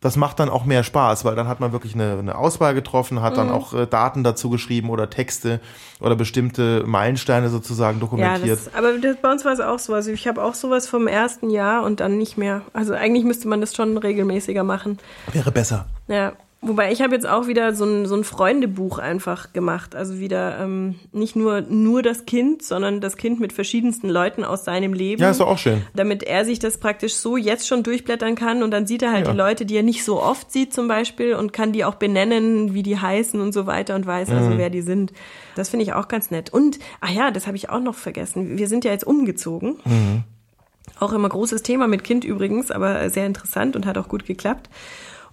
das 0.02 0.16
macht 0.16 0.40
dann 0.40 0.50
auch 0.50 0.66
mehr 0.66 0.84
Spaß, 0.84 1.26
weil 1.26 1.36
dann 1.36 1.48
hat 1.48 1.60
man 1.60 1.72
wirklich 1.72 1.94
eine, 1.94 2.18
eine 2.18 2.36
Auswahl 2.36 2.74
getroffen, 2.74 3.22
hat 3.22 3.34
mhm. 3.34 3.38
dann 3.38 3.50
auch 3.52 3.74
äh, 3.74 3.86
Daten 3.86 4.24
dazu 4.24 4.50
geschrieben 4.50 4.90
oder 4.90 5.12
Texte 5.12 5.62
oder 6.00 6.16
bestimmte 6.16 6.84
Meilensteine 6.86 7.50
sozusagen 7.50 8.00
dokumentiert. 8.00 8.48
Ja, 8.48 8.56
das, 8.56 8.74
aber 8.74 8.98
das, 8.98 9.18
bei 9.22 9.32
uns 9.32 9.46
war 9.46 9.54
es 9.54 9.60
auch 9.60 9.78
so. 9.78 9.94
Also 9.94 10.10
ich 10.12 10.28
habe 10.28 10.44
auch 10.44 10.56
sowas 10.56 10.88
vom 10.88 11.08
ersten 11.08 11.52
Jahr 11.52 11.84
und 11.84 12.00
dann 12.00 12.18
nicht 12.18 12.36
mehr. 12.36 12.64
Also 12.74 12.94
eigentlich 12.96 13.24
müsste 13.24 13.48
man 13.48 13.62
das 13.62 13.76
schon 13.76 13.96
regelmäßiger 13.96 14.64
machen. 14.64 14.98
Wäre 15.32 15.52
besser. 15.52 15.86
Ja. 16.08 16.34
Wobei 16.64 16.92
ich 16.92 17.02
habe 17.02 17.16
jetzt 17.16 17.28
auch 17.28 17.48
wieder 17.48 17.74
so 17.74 17.86
ein, 17.86 18.06
so 18.06 18.16
ein 18.16 18.24
Freundebuch 18.24 19.00
einfach 19.00 19.52
gemacht. 19.52 19.96
Also 19.96 20.20
wieder 20.20 20.60
ähm, 20.60 20.94
nicht 21.12 21.36
nur, 21.36 21.62
nur 21.62 22.04
das 22.04 22.28
Kind, 22.28 22.62
sondern 22.62 23.02
das 23.02 23.18
Kind 23.18 23.40
mit 23.40 23.52
verschiedensten 23.52 24.08
Leuten 24.10 24.44
aus 24.44 24.64
seinem 24.64 24.94
Leben. 24.94 25.24
Ja, 25.24 25.32
ist 25.32 25.40
doch 25.40 25.48
auch 25.48 25.58
schön. 25.58 25.82
Damit 25.96 26.22
er 26.22 26.46
sich 26.46 26.60
das 26.60 26.78
praktisch 26.78 27.16
so 27.16 27.36
jetzt 27.36 27.68
schon 27.68 27.82
durchblättern 27.82 28.36
kann 28.36 28.62
und 28.62 28.70
dann 28.70 28.86
sieht 28.86 29.02
er 29.02 29.12
halt 29.12 29.26
ja. 29.26 29.32
die 29.32 29.38
Leute, 29.38 29.66
die 29.66 29.76
er 29.76 29.82
nicht 29.82 30.04
so 30.04 30.22
oft 30.22 30.52
sieht 30.52 30.72
zum 30.72 30.88
Beispiel 30.88 31.34
und 31.34 31.52
kann 31.52 31.72
die 31.72 31.84
auch 31.84 31.96
benennen, 31.96 32.76
wie 32.76 32.84
die 32.84 33.00
heißen 33.00 33.42
und 33.42 33.54
so 33.54 33.66
weiter 33.66 33.96
und 33.96 34.06
weiß 34.06 34.30
also, 34.30 34.52
mhm. 34.52 34.58
wer 34.60 34.70
die 34.70 34.82
sind. 34.82 35.14
Das 35.56 35.70
finde 35.70 35.84
ich 35.86 35.94
auch 35.94 36.08
ganz 36.08 36.30
nett. 36.30 36.54
Und, 36.54 36.78
ach 37.00 37.10
ja, 37.10 37.32
das 37.32 37.48
habe 37.48 37.58
ich 37.58 37.72
auch 37.72 37.80
noch 37.80 37.96
vergessen. 37.96 38.60
Wir 38.60 38.68
sind 38.68 38.86
ja 38.86 38.92
jetzt 38.92 39.08
umgezogen. 39.08 39.78
Mhm. 39.84 40.24
Auch 41.00 41.14
immer 41.14 41.30
großes 41.30 41.64
Thema 41.64 41.88
mit 41.88 42.04
Kind 42.04 42.24
übrigens, 42.24 42.70
aber 42.70 43.10
sehr 43.10 43.26
interessant 43.26 43.76
und 43.76 43.88
hat 43.88 43.98
auch 43.98 44.08
gut 44.08 44.28
geklappt. 44.28 44.70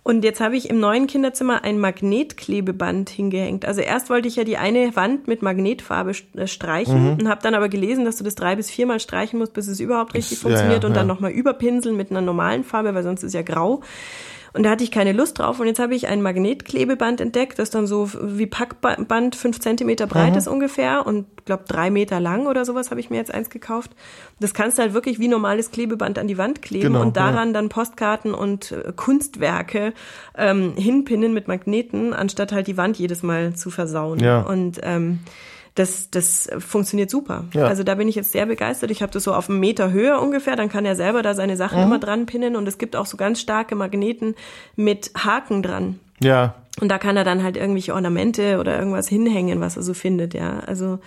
Und 0.08 0.24
jetzt 0.24 0.40
habe 0.40 0.56
ich 0.56 0.70
im 0.70 0.80
neuen 0.80 1.06
Kinderzimmer 1.06 1.64
ein 1.64 1.78
Magnetklebeband 1.78 3.10
hingehängt. 3.10 3.66
Also 3.66 3.82
erst 3.82 4.08
wollte 4.08 4.26
ich 4.26 4.36
ja 4.36 4.44
die 4.44 4.56
eine 4.56 4.96
Wand 4.96 5.28
mit 5.28 5.42
Magnetfarbe 5.42 6.12
äh, 6.34 6.46
streichen 6.46 7.02
mhm. 7.02 7.18
und 7.20 7.28
habe 7.28 7.42
dann 7.42 7.52
aber 7.54 7.68
gelesen, 7.68 8.06
dass 8.06 8.16
du 8.16 8.24
das 8.24 8.34
drei 8.34 8.56
bis 8.56 8.70
viermal 8.70 9.00
streichen 9.00 9.38
musst, 9.38 9.52
bis 9.52 9.68
es 9.68 9.80
überhaupt 9.80 10.14
richtig 10.14 10.38
das, 10.38 10.40
funktioniert 10.40 10.82
ja, 10.82 10.82
ja, 10.82 10.88
und 10.88 10.96
dann 10.96 11.06
nochmal 11.06 11.32
überpinseln 11.32 11.94
mit 11.94 12.10
einer 12.10 12.22
normalen 12.22 12.64
Farbe, 12.64 12.94
weil 12.94 13.02
sonst 13.02 13.22
ist 13.22 13.34
ja 13.34 13.42
grau. 13.42 13.82
Und 14.52 14.62
da 14.62 14.70
hatte 14.70 14.84
ich 14.84 14.90
keine 14.90 15.12
Lust 15.12 15.38
drauf. 15.38 15.60
Und 15.60 15.66
jetzt 15.66 15.78
habe 15.78 15.94
ich 15.94 16.08
ein 16.08 16.22
Magnetklebeband 16.22 17.20
entdeckt, 17.20 17.58
das 17.58 17.70
dann 17.70 17.86
so 17.86 18.10
wie 18.20 18.46
Packband 18.46 19.36
fünf 19.36 19.60
Zentimeter 19.60 20.06
breit 20.06 20.32
mhm. 20.32 20.38
ist 20.38 20.48
ungefähr 20.48 21.06
und 21.06 21.26
glaube 21.44 21.64
drei 21.66 21.90
Meter 21.90 22.20
lang 22.20 22.46
oder 22.46 22.64
sowas 22.64 22.90
habe 22.90 23.00
ich 23.00 23.10
mir 23.10 23.16
jetzt 23.16 23.32
eins 23.32 23.50
gekauft. 23.50 23.92
Das 24.40 24.54
kannst 24.54 24.78
du 24.78 24.82
halt 24.82 24.94
wirklich 24.94 25.18
wie 25.18 25.28
normales 25.28 25.70
Klebeband 25.70 26.18
an 26.18 26.28
die 26.28 26.38
Wand 26.38 26.62
kleben 26.62 26.92
genau, 26.92 27.02
und 27.02 27.16
daran 27.16 27.48
ja. 27.48 27.54
dann 27.54 27.68
Postkarten 27.68 28.34
und 28.34 28.72
äh, 28.72 28.92
Kunstwerke 28.94 29.92
ähm, 30.36 30.74
hinpinnen 30.76 31.32
mit 31.32 31.48
Magneten, 31.48 32.12
anstatt 32.12 32.52
halt 32.52 32.66
die 32.66 32.76
Wand 32.76 32.98
jedes 32.98 33.22
Mal 33.22 33.54
zu 33.54 33.70
versauen. 33.70 34.20
Ja. 34.20 34.42
Und 34.42 34.80
ähm, 34.82 35.20
das, 35.78 36.10
das 36.10 36.50
funktioniert 36.58 37.08
super. 37.08 37.44
Ja. 37.54 37.66
Also 37.66 37.84
da 37.84 37.94
bin 37.94 38.08
ich 38.08 38.16
jetzt 38.16 38.32
sehr 38.32 38.46
begeistert. 38.46 38.90
Ich 38.90 39.00
habe 39.00 39.12
das 39.12 39.22
so 39.22 39.32
auf 39.32 39.48
einem 39.48 39.60
Meter 39.60 39.92
Höhe 39.92 40.18
ungefähr, 40.18 40.56
dann 40.56 40.68
kann 40.68 40.84
er 40.84 40.96
selber 40.96 41.22
da 41.22 41.34
seine 41.34 41.56
Sachen 41.56 41.78
mhm. 41.78 41.84
immer 41.84 41.98
dran 41.98 42.26
pinnen 42.26 42.56
und 42.56 42.66
es 42.66 42.78
gibt 42.78 42.96
auch 42.96 43.06
so 43.06 43.16
ganz 43.16 43.40
starke 43.40 43.76
Magneten 43.76 44.34
mit 44.74 45.12
Haken 45.16 45.62
dran. 45.62 46.00
Ja. 46.20 46.54
Und 46.80 46.88
da 46.88 46.98
kann 46.98 47.16
er 47.16 47.24
dann 47.24 47.42
halt 47.42 47.56
irgendwelche 47.56 47.94
Ornamente 47.94 48.58
oder 48.58 48.76
irgendwas 48.76 49.08
hinhängen, 49.08 49.60
was 49.60 49.76
er 49.76 49.82
so 49.82 49.94
findet, 49.94 50.34
ja. 50.34 50.60
Also 50.60 50.98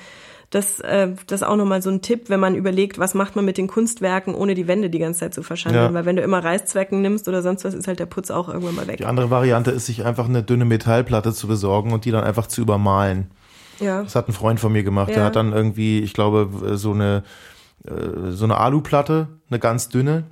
das, 0.52 0.80
äh, 0.82 1.10
das 1.28 1.42
ist 1.42 1.48
auch 1.48 1.56
nochmal 1.56 1.82
so 1.82 1.90
ein 1.90 2.02
Tipp, 2.02 2.30
wenn 2.30 2.40
man 2.40 2.56
überlegt, 2.56 3.00
was 3.00 3.14
macht 3.14 3.36
man 3.36 3.46
mit 3.46 3.58
den 3.58 3.68
Kunstwerken, 3.68 4.36
ohne 4.36 4.54
die 4.54 4.68
Wände 4.68 4.90
die 4.90 5.00
ganze 5.00 5.22
Zeit 5.22 5.34
zu 5.34 5.44
verschandeln. 5.44 5.86
Ja. 5.86 5.94
Weil 5.94 6.06
wenn 6.06 6.18
du 6.18 6.22
immer 6.22 6.44
Reißzwecken 6.44 7.02
nimmst 7.02 7.28
oder 7.30 7.42
sonst 7.42 7.64
was, 7.64 7.74
ist 7.74 7.88
halt 7.88 8.00
der 8.00 8.06
Putz 8.06 8.32
auch 8.32 8.50
irgendwann 8.50 8.76
mal 8.76 8.88
weg. 8.88 8.98
Die 8.98 9.06
andere 9.06 9.30
Variante 9.30 9.72
ist, 9.72 9.86
sich 9.86 10.06
einfach 10.06 10.28
eine 10.28 10.44
dünne 10.44 10.66
Metallplatte 10.66 11.34
zu 11.34 11.48
besorgen 11.48 11.94
und 11.94 12.04
die 12.04 12.12
dann 12.12 12.26
einfach 12.26 12.48
zu 12.48 12.62
übermalen. 12.62 13.32
Ja. 13.82 14.04
Das 14.04 14.16
hat 14.16 14.30
ein 14.30 14.34
Freund 14.34 14.60
von 14.60 14.72
mir 14.72 14.84
gemacht. 14.84 15.10
Ja. 15.10 15.16
Der 15.16 15.24
hat 15.26 15.36
dann 15.36 15.54
irgendwie, 15.54 16.00
ich 16.00 16.14
glaube, 16.14 16.78
so 16.78 16.92
eine, 16.92 17.24
äh, 17.86 18.32
so 18.32 18.46
eine 18.46 18.58
Aluplatte, 18.58 19.28
eine 19.50 19.60
ganz 19.60 19.90
dünne, 19.90 20.24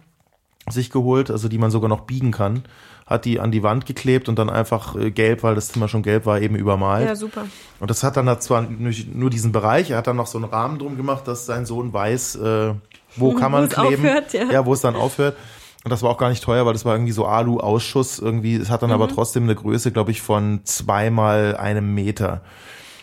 sich 0.69 0.89
geholt, 0.89 1.31
also 1.31 1.47
die 1.47 1.57
man 1.57 1.71
sogar 1.71 1.89
noch 1.89 2.01
biegen 2.01 2.31
kann, 2.31 2.63
hat 3.05 3.25
die 3.25 3.39
an 3.39 3.51
die 3.51 3.63
Wand 3.63 3.87
geklebt 3.87 4.29
und 4.29 4.37
dann 4.37 4.49
einfach 4.49 4.95
äh, 4.95 5.09
gelb, 5.09 5.41
weil 5.41 5.55
das 5.55 5.69
Zimmer 5.69 5.87
schon 5.87 6.03
gelb 6.03 6.25
war, 6.27 6.39
eben 6.39 6.55
übermalt. 6.55 7.07
Ja, 7.07 7.15
super. 7.15 7.45
Und 7.79 7.89
das 7.89 8.03
hat 8.03 8.17
dann 8.17 8.27
da 8.27 8.39
zwar 8.39 8.61
nur 8.61 9.29
diesen 9.31 9.51
Bereich, 9.51 9.89
er 9.89 9.97
hat 9.97 10.07
dann 10.07 10.15
noch 10.15 10.27
so 10.27 10.37
einen 10.37 10.45
Rahmen 10.45 10.77
drum 10.77 10.95
gemacht, 10.95 11.27
dass 11.27 11.47
sein 11.47 11.65
Sohn 11.65 11.91
weiß, 11.91 12.35
äh, 12.35 12.73
wo 13.15 13.33
kann 13.35 13.51
man 13.51 13.67
kleben. 13.67 14.05
Aufhört, 14.05 14.33
ja. 14.33 14.51
ja, 14.51 14.65
wo 14.65 14.73
es 14.73 14.81
dann 14.81 14.95
aufhört. 14.95 15.35
Und 15.83 15.91
das 15.91 16.03
war 16.03 16.09
auch 16.11 16.17
gar 16.17 16.29
nicht 16.29 16.43
teuer, 16.43 16.65
weil 16.65 16.73
das 16.73 16.85
war 16.85 16.93
irgendwie 16.93 17.13
so 17.13 17.25
Alu-Ausschuss 17.25 18.19
irgendwie. 18.19 18.55
Es 18.55 18.69
hat 18.69 18.81
dann 18.81 18.89
mhm. 18.89 18.95
aber 18.95 19.07
trotzdem 19.07 19.43
eine 19.43 19.55
Größe, 19.55 19.91
glaube 19.91 20.11
ich, 20.11 20.21
von 20.21 20.61
zweimal 20.65 21.55
einem 21.55 21.95
Meter. 21.95 22.41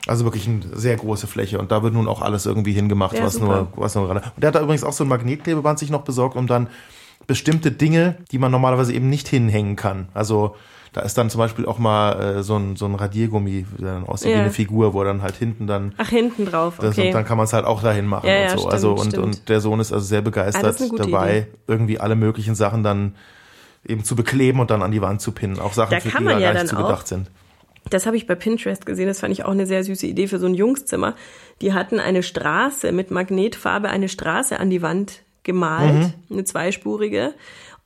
Also 0.06 0.24
wirklich 0.24 0.46
eine 0.46 0.60
sehr 0.72 0.96
große 0.96 1.26
Fläche 1.26 1.58
und 1.58 1.72
da 1.72 1.82
wird 1.82 1.94
nun 1.94 2.06
auch 2.06 2.22
alles 2.22 2.46
irgendwie 2.46 2.72
hingemacht, 2.72 3.16
ja, 3.16 3.24
was 3.24 3.34
super. 3.34 3.46
nur, 3.46 3.68
was 3.74 3.94
nur 3.94 4.06
gerade. 4.06 4.20
Und 4.20 4.42
der 4.42 4.48
hat 4.48 4.54
da 4.54 4.60
übrigens 4.60 4.84
auch 4.84 4.92
so 4.92 5.04
ein 5.04 5.08
Magnetklebeband 5.08 5.78
sich 5.78 5.90
noch 5.90 6.02
besorgt, 6.02 6.36
um 6.36 6.46
dann 6.46 6.68
bestimmte 7.26 7.72
Dinge, 7.72 8.16
die 8.30 8.38
man 8.38 8.52
normalerweise 8.52 8.92
eben 8.92 9.10
nicht 9.10 9.26
hinhängen 9.26 9.74
kann. 9.74 10.08
Also 10.14 10.54
da 10.92 11.02
ist 11.02 11.18
dann 11.18 11.28
zum 11.28 11.40
Beispiel 11.40 11.66
auch 11.66 11.78
mal 11.78 12.38
äh, 12.38 12.42
so, 12.42 12.56
ein, 12.56 12.76
so 12.76 12.86
ein 12.86 12.94
Radiergummi, 12.94 13.66
der 13.78 13.94
dann 13.94 14.06
aussieht 14.06 14.30
ja. 14.30 14.36
wie 14.36 14.40
eine 14.40 14.50
Figur, 14.50 14.94
wo 14.94 15.02
er 15.02 15.06
dann 15.06 15.20
halt 15.20 15.36
hinten 15.36 15.66
dann. 15.66 15.92
Ach, 15.98 16.08
hinten 16.08 16.46
drauf, 16.46 16.78
okay. 16.78 16.86
Das, 16.86 16.98
und 16.98 17.12
dann 17.12 17.24
kann 17.26 17.36
man 17.36 17.44
es 17.44 17.52
halt 17.52 17.66
auch 17.66 17.82
dahin 17.82 18.06
machen 18.06 18.26
ja, 18.26 18.44
und 18.44 18.50
so. 18.50 18.56
Stimmt, 18.58 18.72
also 18.72 18.90
und, 18.92 19.08
stimmt. 19.08 19.24
und 19.24 19.48
der 19.50 19.60
Sohn 19.60 19.78
ist 19.80 19.92
also 19.92 20.06
sehr 20.06 20.22
begeistert 20.22 20.80
ah, 20.80 20.96
dabei, 20.96 21.38
Idee. 21.38 21.46
irgendwie 21.66 22.00
alle 22.00 22.16
möglichen 22.16 22.54
Sachen 22.54 22.82
dann 22.82 23.14
eben 23.86 24.04
zu 24.04 24.16
bekleben 24.16 24.58
und 24.58 24.70
dann 24.70 24.82
an 24.82 24.90
die 24.90 25.02
Wand 25.02 25.20
zu 25.20 25.32
pinnen. 25.32 25.58
Auch 25.58 25.74
Sachen, 25.74 25.90
da 25.90 26.00
für 26.00 26.08
die 26.08 26.24
ja 26.24 26.38
gar 26.38 26.54
nicht 26.54 26.68
zu 26.68 26.76
gedacht 26.76 27.06
sind. 27.06 27.30
Das 27.90 28.06
habe 28.06 28.16
ich 28.16 28.26
bei 28.26 28.34
Pinterest 28.34 28.84
gesehen, 28.84 29.06
das 29.06 29.20
fand 29.20 29.32
ich 29.32 29.44
auch 29.44 29.52
eine 29.52 29.66
sehr 29.66 29.84
süße 29.84 30.06
Idee 30.06 30.26
für 30.26 30.38
so 30.38 30.46
ein 30.46 30.54
Jungszimmer. 30.54 31.14
Die 31.60 31.72
hatten 31.72 32.00
eine 32.00 32.22
Straße 32.22 32.92
mit 32.92 33.10
Magnetfarbe, 33.10 33.88
eine 33.88 34.08
Straße 34.08 34.58
an 34.58 34.70
die 34.70 34.82
Wand 34.82 35.22
gemalt, 35.44 35.94
mhm. 35.94 36.12
eine 36.30 36.44
zweispurige 36.44 37.34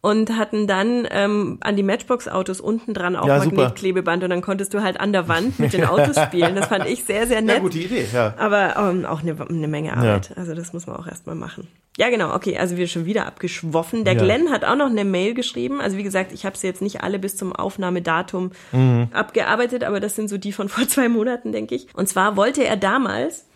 und 0.02 0.36
hatten 0.36 0.66
dann 0.66 1.06
ähm, 1.10 1.58
an 1.60 1.76
die 1.76 1.82
Matchbox-Autos 1.82 2.60
unten 2.60 2.94
dran 2.94 3.16
auch 3.16 3.26
ja, 3.26 3.38
Magnetklebeband 3.38 4.24
und 4.24 4.30
dann 4.30 4.40
konntest 4.40 4.72
du 4.72 4.82
halt 4.82 4.98
an 4.98 5.12
der 5.12 5.28
Wand 5.28 5.58
mit 5.58 5.72
den 5.72 5.84
Autos 5.88 6.18
spielen. 6.18 6.56
Das 6.56 6.68
fand 6.68 6.86
ich 6.86 7.04
sehr, 7.04 7.26
sehr 7.26 7.42
nett. 7.42 7.56
Ja, 7.56 7.62
gute 7.62 7.78
Idee, 7.78 8.06
ja. 8.12 8.34
Aber 8.38 8.76
ähm, 8.76 9.04
auch 9.04 9.22
eine, 9.22 9.36
eine 9.48 9.68
Menge 9.68 9.96
Arbeit. 9.96 10.30
Ja. 10.30 10.36
Also 10.36 10.54
das 10.54 10.72
muss 10.72 10.86
man 10.86 10.96
auch 10.96 11.06
erstmal 11.06 11.36
machen. 11.36 11.68
Ja, 11.98 12.08
genau, 12.08 12.34
okay, 12.34 12.56
also 12.56 12.78
wir 12.78 12.86
schon 12.86 13.04
wieder 13.04 13.26
abgeschwoffen. 13.26 14.04
Der 14.04 14.14
ja. 14.14 14.22
Glenn 14.22 14.50
hat 14.50 14.64
auch 14.64 14.76
noch 14.76 14.88
eine 14.88 15.04
Mail 15.04 15.34
geschrieben. 15.34 15.82
Also 15.82 15.98
wie 15.98 16.02
gesagt, 16.02 16.32
ich 16.32 16.46
habe 16.46 16.56
sie 16.56 16.66
jetzt 16.66 16.80
nicht 16.80 17.02
alle 17.02 17.18
bis 17.18 17.36
zum 17.36 17.54
Aufnahmedatum 17.54 18.52
mhm. 18.72 19.08
abgearbeitet, 19.12 19.84
aber 19.84 20.00
das 20.00 20.16
sind 20.16 20.30
so 20.30 20.38
die 20.38 20.52
von 20.52 20.68
vor 20.70 20.88
zwei 20.88 21.10
Monaten, 21.10 21.52
denke 21.52 21.74
ich. 21.74 21.88
Und 21.94 22.08
zwar 22.08 22.36
wollte 22.36 22.64
er 22.64 22.78
damals 22.78 23.49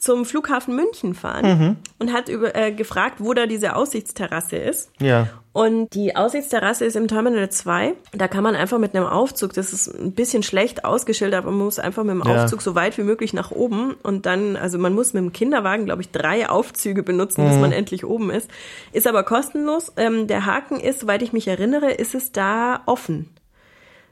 zum 0.00 0.24
Flughafen 0.24 0.74
München 0.74 1.14
fahren 1.14 1.46
mhm. 1.46 1.76
und 1.98 2.12
hat 2.12 2.28
über, 2.28 2.56
äh, 2.56 2.72
gefragt, 2.72 3.16
wo 3.18 3.34
da 3.34 3.46
diese 3.46 3.76
Aussichtsterrasse 3.76 4.56
ist. 4.56 4.90
Ja. 4.98 5.28
Und 5.52 5.94
die 5.94 6.16
Aussichtsterrasse 6.16 6.84
ist 6.84 6.96
im 6.96 7.08
Terminal 7.08 7.50
2. 7.50 7.94
Da 8.12 8.28
kann 8.28 8.42
man 8.42 8.54
einfach 8.54 8.78
mit 8.78 8.94
einem 8.94 9.06
Aufzug, 9.06 9.52
das 9.52 9.72
ist 9.72 9.88
ein 9.88 10.12
bisschen 10.12 10.42
schlecht 10.42 10.84
ausgeschildert, 10.84 11.42
aber 11.42 11.50
man 11.50 11.64
muss 11.64 11.78
einfach 11.78 12.04
mit 12.04 12.14
dem 12.14 12.22
ja. 12.24 12.44
Aufzug 12.44 12.62
so 12.62 12.74
weit 12.74 12.96
wie 12.98 13.02
möglich 13.02 13.34
nach 13.34 13.50
oben 13.50 13.94
und 14.02 14.26
dann, 14.26 14.56
also 14.56 14.78
man 14.78 14.94
muss 14.94 15.12
mit 15.12 15.22
dem 15.22 15.32
Kinderwagen, 15.32 15.84
glaube 15.84 16.02
ich, 16.02 16.10
drei 16.10 16.48
Aufzüge 16.48 17.02
benutzen, 17.02 17.44
mhm. 17.44 17.48
bis 17.48 17.58
man 17.58 17.72
endlich 17.72 18.06
oben 18.06 18.30
ist. 18.30 18.48
Ist 18.92 19.06
aber 19.06 19.22
kostenlos. 19.24 19.92
Ähm, 19.96 20.28
der 20.28 20.46
Haken 20.46 20.80
ist, 20.80 21.00
soweit 21.00 21.20
ich 21.22 21.32
mich 21.32 21.48
erinnere, 21.48 21.90
ist 21.90 22.14
es 22.14 22.32
da 22.32 22.82
offen. 22.86 23.28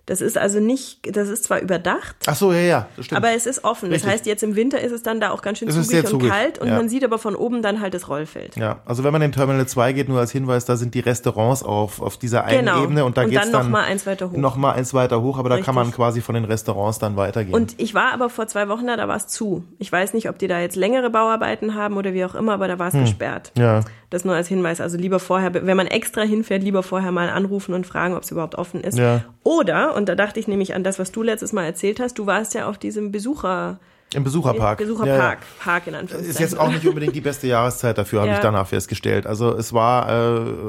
Das 0.08 0.22
ist 0.22 0.38
also 0.38 0.58
nicht, 0.58 1.14
das 1.14 1.28
ist 1.28 1.44
zwar 1.44 1.60
überdacht. 1.60 2.16
Ach 2.26 2.34
so, 2.34 2.50
ja, 2.50 2.60
ja, 2.60 2.88
das 2.96 3.04
stimmt. 3.04 3.18
Aber 3.18 3.34
es 3.34 3.44
ist 3.44 3.62
offen. 3.62 3.90
Richtig. 3.90 4.04
Das 4.04 4.10
heißt, 4.10 4.26
jetzt 4.26 4.42
im 4.42 4.56
Winter 4.56 4.80
ist 4.80 4.90
es 4.90 5.02
dann 5.02 5.20
da 5.20 5.32
auch 5.32 5.42
ganz 5.42 5.58
schön 5.58 5.68
zugig 5.68 5.98
und 6.04 6.08
zugig. 6.08 6.30
kalt 6.30 6.58
und 6.58 6.68
ja. 6.68 6.76
man 6.76 6.88
sieht 6.88 7.04
aber 7.04 7.18
von 7.18 7.36
oben 7.36 7.60
dann 7.60 7.82
halt 7.82 7.92
das 7.92 8.08
Rollfeld. 8.08 8.56
Ja, 8.56 8.80
also 8.86 9.04
wenn 9.04 9.12
man 9.12 9.20
in 9.20 9.32
Terminal 9.32 9.66
2 9.66 9.92
geht, 9.92 10.08
nur 10.08 10.18
als 10.18 10.32
Hinweis, 10.32 10.64
da 10.64 10.76
sind 10.76 10.94
die 10.94 11.00
Restaurants 11.00 11.62
auf, 11.62 12.00
auf 12.00 12.16
dieser 12.16 12.44
einen 12.44 12.64
genau. 12.64 12.84
Ebene 12.84 13.04
und 13.04 13.18
da 13.18 13.24
und 13.24 13.28
geht's 13.28 13.42
dann, 13.42 13.52
dann 13.52 13.66
noch 13.66 13.70
mal 13.70 13.84
eins 13.84 14.06
weiter 14.06 14.30
hoch. 14.30 14.36
Noch 14.38 14.56
mal 14.56 14.72
eins 14.72 14.94
weiter 14.94 15.20
hoch, 15.20 15.36
aber 15.36 15.50
Richtig. 15.50 15.66
da 15.66 15.66
kann 15.66 15.74
man 15.74 15.92
quasi 15.92 16.22
von 16.22 16.34
den 16.34 16.46
Restaurants 16.46 16.98
dann 16.98 17.18
weitergehen. 17.18 17.54
Und 17.54 17.74
ich 17.76 17.92
war 17.92 18.14
aber 18.14 18.30
vor 18.30 18.46
zwei 18.46 18.70
Wochen 18.70 18.86
da, 18.86 18.96
da 18.96 19.08
war 19.08 19.16
es 19.16 19.26
zu. 19.26 19.64
Ich 19.78 19.92
weiß 19.92 20.14
nicht, 20.14 20.30
ob 20.30 20.38
die 20.38 20.46
da 20.46 20.58
jetzt 20.58 20.76
längere 20.76 21.10
Bauarbeiten 21.10 21.74
haben 21.74 21.98
oder 21.98 22.14
wie 22.14 22.24
auch 22.24 22.34
immer, 22.34 22.54
aber 22.54 22.66
da 22.66 22.78
war 22.78 22.88
es 22.88 22.94
hm. 22.94 23.02
gesperrt. 23.02 23.52
Ja. 23.58 23.82
Das 24.08 24.24
nur 24.24 24.34
als 24.34 24.48
Hinweis. 24.48 24.80
Also 24.80 24.96
lieber 24.96 25.18
vorher, 25.18 25.52
wenn 25.52 25.76
man 25.76 25.86
extra 25.86 26.22
hinfährt, 26.22 26.62
lieber 26.62 26.82
vorher 26.82 27.12
mal 27.12 27.28
anrufen 27.28 27.74
und 27.74 27.86
fragen, 27.86 28.14
ob 28.14 28.22
es 28.22 28.30
überhaupt 28.30 28.54
offen 28.54 28.80
ist. 28.80 28.96
Ja. 28.96 29.24
Oder, 29.48 29.94
und 29.96 30.10
da 30.10 30.14
dachte 30.14 30.38
ich 30.38 30.46
nämlich 30.46 30.74
an 30.74 30.84
das, 30.84 30.98
was 30.98 31.10
du 31.10 31.22
letztes 31.22 31.54
Mal 31.54 31.64
erzählt 31.64 32.00
hast, 32.00 32.18
du 32.18 32.26
warst 32.26 32.52
ja 32.52 32.68
auf 32.68 32.76
diesem 32.76 33.10
Besucher, 33.12 33.78
Im 34.12 34.22
Besucherpark. 34.22 34.76
Besucherpark, 34.76 35.08
Ja, 35.08 35.30
ja. 35.30 35.36
Park 35.64 35.86
in 35.86 35.94
Anführungszeichen. 35.94 36.30
Ist 36.30 36.38
jetzt 36.38 36.58
auch 36.60 36.70
nicht 36.70 36.86
unbedingt 36.86 37.14
die 37.14 37.22
beste 37.22 37.46
Jahreszeit 37.46 37.96
dafür, 37.96 38.20
habe 38.20 38.28
Ja. 38.28 38.34
ich 38.36 38.40
danach 38.42 38.66
festgestellt. 38.66 39.26
Also 39.26 39.54
es 39.56 39.72
war 39.72 40.08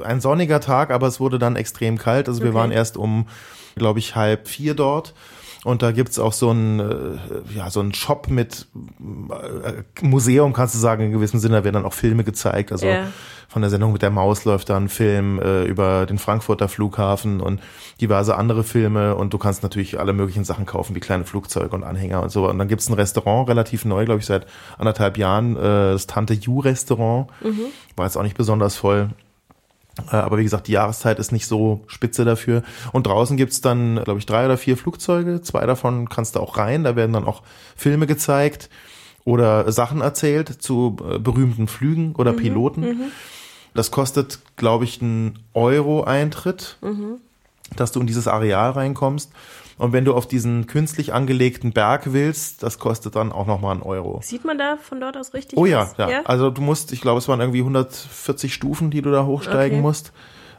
äh, 0.02 0.06
ein 0.06 0.22
sonniger 0.22 0.62
Tag, 0.62 0.92
aber 0.92 1.08
es 1.08 1.20
wurde 1.20 1.40
dann 1.40 1.58
extrem 1.58 1.98
kalt. 1.98 2.30
Also 2.30 2.42
wir 2.42 2.52
Okay. 2.52 2.58
waren 2.58 2.72
erst 2.72 2.96
um, 2.96 3.28
glaube 3.76 4.00
ich, 4.00 4.16
halb 4.16 4.48
vier 4.48 4.76
dort. 4.76 5.14
Und 5.66 5.82
da 5.82 5.92
gibt's 5.92 6.20
auch 6.20 6.32
so 6.34 6.52
einen, 6.52 6.80
äh, 6.80 7.54
ja, 7.56 7.70
so 7.70 7.82
einen 7.82 7.94
Shop 7.94 8.30
mit 8.30 8.68
äh, 9.30 10.06
Museum, 10.06 10.54
kannst 10.54 10.76
du 10.76 10.80
sagen, 10.80 11.04
in 11.04 11.12
gewissem 11.12 11.40
Sinne. 11.40 11.58
Da 11.58 11.64
werden 11.64 11.76
dann 11.76 11.86
auch 11.86 11.94
Filme 11.94 12.24
gezeigt. 12.24 12.72
Also 12.72 12.86
Ja. 12.88 13.08
von 13.50 13.62
der 13.62 13.70
Sendung 13.70 13.92
mit 13.92 14.02
der 14.02 14.10
Maus 14.10 14.46
läuft 14.46 14.70
da 14.70 14.78
ein 14.78 14.88
Film 14.90 15.40
äh, 15.42 15.64
über 15.66 16.06
den 16.06 16.18
Frankfurter 16.18 16.70
Flughafen 16.70 17.42
und 17.42 17.60
diverse 18.00 18.38
andere 18.38 18.64
Filme. 18.64 19.16
Und 19.16 19.34
du 19.34 19.38
kannst 19.38 19.64
natürlich 19.64 20.00
alle 20.00 20.14
möglichen 20.14 20.46
Sachen 20.46 20.66
kaufen, 20.66 20.96
wie 20.96 21.00
kleine 21.02 21.26
Flugzeuge 21.26 21.76
und 21.76 21.84
Anhänger 21.84 22.22
und 22.24 22.30
so. 22.30 22.48
Und 22.50 22.58
dann 22.58 22.68
gibt's 22.70 22.88
ein 22.90 22.94
Restaurant, 22.94 23.50
relativ 23.50 23.84
neu, 23.86 24.06
glaube 24.06 24.20
ich, 24.22 24.26
seit 24.28 24.46
anderthalb 24.78 25.18
Jahren, 25.18 25.58
äh, 25.58 25.92
das 25.92 26.08
Tante 26.08 26.36
Ju 26.36 26.60
Restaurant. 26.62 27.28
War 27.98 28.06
jetzt 28.06 28.16
auch 28.18 28.24
nicht 28.24 28.38
besonders 28.38 28.78
voll. 28.78 29.10
Äh, 30.12 30.16
Aber 30.16 30.38
wie 30.38 30.44
gesagt, 30.44 30.68
die 30.68 30.74
Jahreszeit 30.74 31.20
ist 31.20 31.32
nicht 31.32 31.48
so 31.48 31.82
spitze 31.88 32.26
dafür. 32.26 32.64
Und 32.92 33.08
draußen 33.08 33.38
gibt's 33.38 33.62
dann, 33.62 34.04
glaube 34.04 34.20
ich, 34.20 34.26
drei 34.26 34.46
oder 34.46 34.58
vier 34.58 34.78
Flugzeuge. 34.78 35.42
Zwei 35.42 35.66
davon 35.66 36.10
kannst 36.10 36.36
du 36.36 36.40
auch 36.40 36.58
rein. 36.58 36.84
Da 36.84 36.96
werden 36.96 37.14
dann 37.14 37.26
auch 37.26 37.42
Filme 37.76 38.08
gezeigt 38.08 38.70
oder 39.26 39.72
Sachen 39.72 40.02
erzählt 40.02 40.50
zu 40.62 40.98
äh, 41.10 41.20
berühmten 41.20 41.68
Flügen 41.68 42.16
oder 42.16 42.34
Piloten. 42.34 42.84
Das 43.76 43.92
kostet, 43.92 44.40
glaube 44.56 44.86
ich, 44.86 45.02
einen 45.02 45.40
Euro 45.54 46.04
Eintritt, 46.04 46.78
dass 47.76 47.92
du 47.92 48.00
in 48.00 48.08
dieses 48.08 48.28
Areal 48.28 48.72
reinkommst. 48.72 49.32
Und 49.80 49.94
wenn 49.94 50.04
du 50.06 50.14
auf 50.14 50.28
diesen 50.28 50.68
künstlich 50.68 51.14
angelegten 51.14 51.72
Berg 51.72 52.12
willst, 52.14 52.62
das 52.64 52.78
kostet 52.80 53.16
dann 53.16 53.32
auch 53.32 53.48
nochmal 53.48 53.72
einen 53.72 53.82
Euro. 53.82 54.20
Sieht 54.22 54.44
man 54.46 54.58
da 54.58 54.78
von 54.78 55.00
dort 55.00 55.16
aus 55.18 55.34
richtig 55.34 55.58
Oh 55.58 55.66
ja, 55.66 55.90
was? 55.98 55.98
ja, 55.98 56.22
Also 56.26 56.52
du 56.52 56.62
musst, 56.62 56.92
ich 56.92 57.00
glaube, 57.02 57.18
es 57.20 57.28
waren 57.30 57.40
irgendwie 57.40 57.60
140 57.62 58.54
Stufen, 58.54 58.92
die 58.92 59.02
du 59.02 59.10
da 59.10 59.26
hochsteigen 59.26 59.78
Okay. 59.80 59.82
musst. 59.88 60.12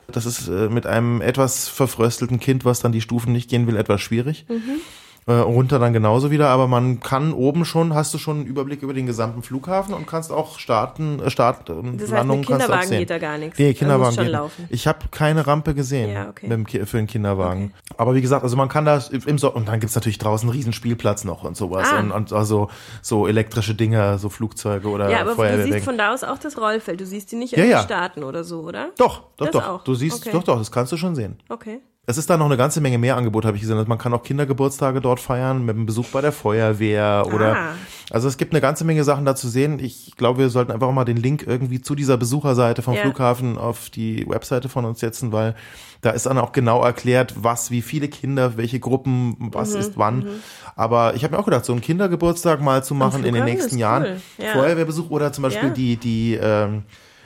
Das 0.08 0.24
ist 0.26 0.48
äh, 0.48 0.68
mit 0.70 0.86
einem 0.86 1.20
etwas 1.20 1.68
verfröstelten 1.68 2.40
Kind, 2.40 2.64
was 2.64 2.80
dann 2.80 2.92
die 2.92 3.00
Stufen 3.02 3.32
nicht 3.32 3.48
gehen 3.50 3.66
will, 3.66 3.76
etwas 3.76 4.00
schwierig. 4.00 4.46
Mhm. 4.48 4.80
Äh, 5.26 5.32
runter 5.34 5.78
dann 5.78 5.92
genauso 5.92 6.30
wieder, 6.30 6.48
aber 6.48 6.66
man 6.66 6.98
kann 7.00 7.32
oben 7.32 7.64
schon, 7.64 7.94
hast 7.94 8.12
du 8.14 8.18
schon 8.18 8.38
einen 8.38 8.46
Überblick 8.46 8.82
über 8.82 8.94
den 8.94 9.06
gesamten 9.06 9.42
Flughafen 9.42 9.94
und 9.94 10.06
kannst 10.06 10.32
auch 10.32 10.58
starten, 10.58 11.20
äh, 11.20 11.30
Start 11.30 11.68
und 11.70 11.94
Das 11.98 12.04
heißt, 12.04 12.12
Landungen 12.12 12.40
mit 12.40 12.48
kannst 12.48 12.68
du 12.68 12.72
auch 12.72 12.80
Kinderwagen 12.80 12.88
sehen. 12.88 12.98
geht 13.00 13.10
da 13.10 13.18
gar 13.18 13.38
nichts. 13.38 13.58
Nee, 13.58 13.74
Kinderwagen 13.74 14.16
geht. 14.16 14.28
laufen. 14.28 14.66
Ich 14.70 14.86
habe 14.86 14.98
keine 15.10 15.46
Rampe 15.46 15.74
gesehen 15.74 16.10
Ja, 16.12 16.30
okay. 16.30 16.48
dem, 16.48 16.66
für 16.66 16.96
den 16.96 17.06
Kinderwagen. 17.06 17.72
Aber 17.98 18.14
wie 18.14 18.22
gesagt, 18.22 18.42
also 18.42 18.56
man 18.56 18.68
kann 18.68 18.86
da 18.86 19.00
im 19.12 19.38
so 19.38 19.52
und 19.52 19.68
dann 19.68 19.78
gibt's 19.78 19.94
natürlich 19.94 20.18
draußen 20.18 20.48
einen 20.48 20.56
riesen 20.56 20.72
Spielplatz 20.72 21.24
noch 21.24 21.44
und 21.44 21.56
sowas 21.56 21.88
Ah. 21.92 22.00
und, 22.00 22.10
und 22.12 22.32
also 22.32 22.68
so 23.02 23.26
elektrische 23.28 23.74
Dinger, 23.74 24.18
so 24.18 24.30
Flugzeuge 24.30 24.88
oder 24.88 25.10
Ja, 25.10 25.20
aber 25.20 25.30
du 25.30 25.36
Feuerwehrwagen. 25.36 25.72
siehst 25.74 25.84
von 25.84 25.98
da 25.98 26.12
aus 26.14 26.24
auch 26.24 26.38
das 26.38 26.56
Rollfeld. 26.58 27.00
Du 27.00 27.06
siehst 27.06 27.30
die 27.30 27.36
nicht 27.36 27.56
Ja, 27.56 27.64
ja. 27.64 27.82
starten 27.82 28.24
oder 28.24 28.42
so, 28.42 28.60
oder? 28.62 28.88
Doch, 28.96 29.24
doch, 29.36 29.46
Das 29.46 29.50
doch. 29.50 29.68
auch. 29.68 29.84
Du 29.84 29.94
siehst, 29.94 30.22
Okay. 30.26 30.30
doch, 30.32 30.42
doch, 30.44 30.58
das 30.58 30.72
kannst 30.72 30.92
du 30.92 30.96
schon 30.96 31.14
sehen. 31.14 31.36
Okay. 31.50 31.80
Es 32.10 32.18
ist 32.18 32.28
da 32.28 32.36
noch 32.36 32.46
eine 32.46 32.56
ganze 32.56 32.80
Menge 32.80 32.98
mehr 32.98 33.16
Angebot, 33.16 33.44
habe 33.44 33.56
ich 33.56 33.60
gesehen. 33.62 33.76
Also 33.76 33.88
man 33.88 33.98
kann 33.98 34.12
auch 34.12 34.22
Kindergeburtstage 34.24 35.00
dort 35.00 35.20
feiern, 35.20 35.64
mit 35.64 35.76
einem 35.76 35.86
Besuch 35.86 36.06
bei 36.08 36.20
der 36.20 36.32
Feuerwehr 36.32 37.24
oder. 37.32 37.56
Ah. 37.56 37.68
Also 38.10 38.26
es 38.26 38.36
gibt 38.36 38.52
eine 38.52 38.60
ganze 38.60 38.84
Menge 38.84 39.04
Sachen 39.04 39.24
da 39.24 39.36
zu 39.36 39.48
sehen. 39.48 39.78
Ich 39.78 40.16
glaube, 40.16 40.40
wir 40.40 40.48
sollten 40.50 40.72
einfach 40.72 40.90
mal 40.90 41.04
den 41.04 41.16
Link 41.16 41.44
irgendwie 41.46 41.80
zu 41.80 41.94
dieser 41.94 42.16
Besucherseite 42.16 42.82
vom 42.82 42.94
Ja. 42.94 43.02
Flughafen 43.02 43.56
auf 43.56 43.88
die 43.90 44.26
Webseite 44.28 44.68
von 44.68 44.84
uns 44.84 44.98
setzen, 44.98 45.30
weil 45.30 45.54
da 46.00 46.10
ist 46.10 46.26
dann 46.26 46.36
auch 46.38 46.50
genau 46.50 46.82
erklärt, 46.82 47.34
was, 47.36 47.70
wie 47.70 47.82
viele 47.82 48.08
Kinder, 48.08 48.56
welche 48.56 48.80
Gruppen, 48.80 49.36
Mhm, 49.38 49.54
was 49.54 49.74
ist 49.74 49.92
wann. 49.96 50.26
Aber 50.74 51.14
ich 51.14 51.22
habe 51.22 51.34
mir 51.36 51.40
auch 51.40 51.44
gedacht, 51.44 51.64
so 51.64 51.72
einen 51.72 51.80
Kindergeburtstag 51.82 52.60
mal 52.60 52.82
zu 52.82 52.96
machen 52.96 53.22
in 53.24 53.34
den 53.34 53.44
nächsten 53.44 53.78
Jahren. 53.78 54.02
cool. 54.38 54.44
Ja. 54.44 54.52
Feuerwehrbesuch 54.54 55.10
oder 55.10 55.32
zum 55.32 55.42
Beispiel 55.42 55.68
Ja. 55.68 55.74
die, 55.74 55.96
die 55.96 56.34
ähm, 56.42 56.82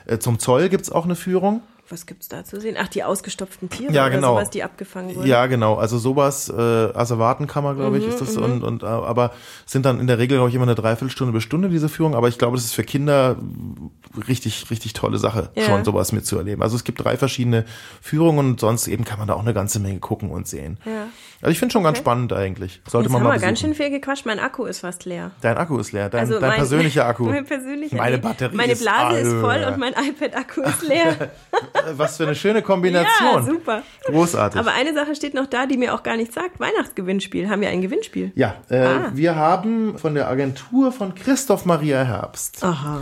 äh, 0.06 0.18
zum 0.18 0.38
Zoll 0.38 0.68
gibt's 0.68 0.92
auch 0.92 1.04
eine 1.06 1.14
Führung. 1.16 1.62
Was 1.90 2.06
gibt's 2.06 2.28
da 2.28 2.44
zu 2.44 2.60
sehen? 2.60 2.76
Ach, 2.78 2.88
die 2.88 3.04
ausgestopften 3.04 3.68
Tiere 3.68 3.92
Ja, 3.92 4.06
oder 4.06 4.14
genau. 4.14 4.34
sowas, 4.34 4.48
die 4.50 4.62
abgefangen 4.62 5.14
wurden. 5.14 5.26
Ja, 5.26 5.46
genau. 5.46 5.74
Also 5.74 5.98
sowas, 5.98 6.48
äh, 6.48 6.52
Asservatenkammer, 6.52 7.74
glaube 7.74 7.98
ich, 7.98 8.06
ist 8.06 8.20
das. 8.20 8.36
Und, 8.38 8.62
und 8.62 8.82
äh, 8.82 8.86
aber 8.86 9.32
sind 9.66 9.84
dann 9.84 10.00
in 10.00 10.06
der 10.06 10.18
Regel, 10.18 10.38
glaube 10.38 10.48
ich, 10.48 10.54
immer 10.54 10.64
eine 10.64 10.74
Dreiviertelstunde 10.74 11.32
bis 11.34 11.42
Stunde 11.42 11.68
diese 11.68 11.90
Führung. 11.90 12.14
Aber 12.14 12.28
ich 12.28 12.38
glaube, 12.38 12.56
das 12.56 12.64
ist 12.64 12.74
für 12.74 12.84
Kinder 12.84 13.36
richtig, 14.28 14.70
richtig 14.70 14.92
tolle 14.94 15.18
Sache, 15.18 15.50
Ja. 15.54 15.64
schon 15.64 15.84
sowas 15.84 16.12
mitzuerleben. 16.12 16.62
Also 16.62 16.76
es 16.76 16.84
gibt 16.84 17.04
drei 17.04 17.16
verschiedene 17.16 17.64
Führungen 18.00 18.52
und 18.52 18.60
sonst 18.60 18.88
eben 18.88 19.04
kann 19.04 19.18
man 19.18 19.28
da 19.28 19.34
auch 19.34 19.40
eine 19.42 19.54
ganze 19.54 19.78
Menge 19.80 19.98
gucken 19.98 20.30
und 20.30 20.46
sehen. 20.48 20.78
Ja. 20.86 21.06
Also 21.44 21.52
ich 21.52 21.58
finde 21.58 21.72
schon 21.74 21.84
ganz 21.84 21.98
spannend 21.98 22.32
eigentlich. 22.32 22.80
Sollte 22.88 23.04
Jetzt 23.04 23.12
man 23.12 23.20
haben 23.22 23.28
mal 23.28 23.34
wir 23.34 23.40
ganz 23.46 23.60
schön 23.60 23.74
viel 23.74 23.90
gequatscht. 23.90 24.24
Mein 24.24 24.38
Akku 24.40 24.64
ist 24.64 24.80
fast 24.80 25.04
leer. 25.04 25.30
Dein 25.42 25.56
Akku 25.58 25.78
ist 25.78 25.92
leer, 25.92 26.08
dein, 26.08 26.22
Also 26.22 26.40
dein 26.40 26.48
mein- 26.48 26.56
persönlicher 26.58 27.04
Akku. 27.06 27.24
Mein 27.24 27.44
persönlicher. 27.44 27.96
Meine. 27.96 28.18
Batterie 28.18 28.56
Meine 28.56 28.72
ist 28.72 28.80
Blase 28.82 29.18
ist 29.18 29.28
alle. 29.28 29.40
voll 29.40 29.64
und 29.72 29.78
mein 29.78 29.92
iPad-Akku 29.92 30.62
ist 30.62 30.82
leer. 30.88 31.30
Was 31.96 32.16
für 32.16 32.22
eine 32.24 32.34
schöne 32.34 32.62
Kombination. 32.62 33.34
Ja, 33.34 33.42
super. 33.42 33.82
Großartig. 34.06 34.58
Aber 34.58 34.72
eine 34.72 34.94
Sache 34.94 35.14
steht 35.14 35.34
noch 35.34 35.46
da, 35.46 35.66
die 35.66 35.76
mir 35.76 35.94
auch 35.94 36.02
gar 36.02 36.16
nichts 36.16 36.34
sagt. 36.34 36.58
Weihnachtsgewinnspiel. 36.58 37.48
Haben 37.50 37.60
wir 37.60 37.68
ein 37.68 37.82
Gewinnspiel? 37.82 38.32
ja, 38.34 38.54
äh, 38.70 38.78
Ah. 38.78 39.10
wir 39.12 39.36
haben 39.36 39.98
von 39.98 40.14
der 40.14 40.28
Agentur 40.28 40.92
von 40.92 41.14
Christoph 41.14 41.66
Maria 41.66 42.02
Herbst. 42.04 42.64
Aha. 42.64 43.00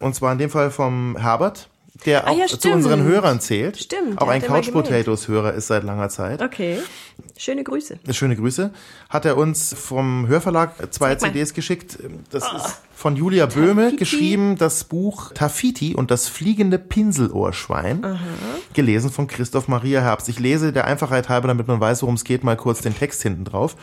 Und 0.00 0.14
zwar 0.14 0.32
in 0.32 0.38
dem 0.38 0.50
Fall 0.50 0.70
vom 0.70 1.16
Herbert, 1.18 1.68
der 2.04 2.26
Ah, 2.26 2.30
auch 2.30 2.38
ja, 2.38 2.46
zu 2.46 2.70
unseren 2.70 3.02
Hörern 3.02 3.40
zählt. 3.40 3.76
Stimmt, 3.76 4.20
Auch 4.20 4.28
ein 4.28 4.40
Couch 4.42 4.70
Potatoes 4.72 5.28
Hörer 5.28 5.52
ist 5.54 5.66
seit 5.66 5.82
langer 5.84 6.08
Zeit. 6.08 6.40
Okay. 6.42 6.78
Schöne 7.36 7.64
Grüße. 7.64 7.98
Schöne 8.12 8.36
Grüße. 8.36 8.70
Hat 9.08 9.24
er 9.24 9.36
uns 9.36 9.74
vom 9.74 10.26
Hörverlag 10.28 10.92
zwei. 10.92 11.14
CDs 11.16 11.52
geschickt. 11.54 11.98
Das 12.30 12.44
ist 12.44 12.80
von 12.94 13.16
Julia 13.16 13.46
Böhme 13.46 13.82
Tafiti. 13.84 13.96
geschrieben, 13.96 14.56
das 14.56 14.84
Buch 14.84 15.32
Tafiti 15.32 15.94
und 15.94 16.10
das 16.10 16.28
fliegende 16.28 16.78
Pinselohrschwein. 16.78 18.18
Gelesen 18.74 19.10
von 19.10 19.26
Christoph 19.26 19.68
Maria 19.68 20.00
Herbst. 20.00 20.28
Ich 20.28 20.38
lese 20.38 20.72
der 20.72 20.86
Einfachheit 20.86 21.28
halber, 21.28 21.48
damit 21.48 21.66
man 21.68 21.80
weiß, 21.80 22.02
worum 22.02 22.14
es 22.14 22.24
geht, 22.24 22.44
mal 22.44 22.56
kurz 22.56 22.80
den 22.80 22.96
Text 22.96 23.22
hinten 23.22 23.44
drauf. 23.44 23.76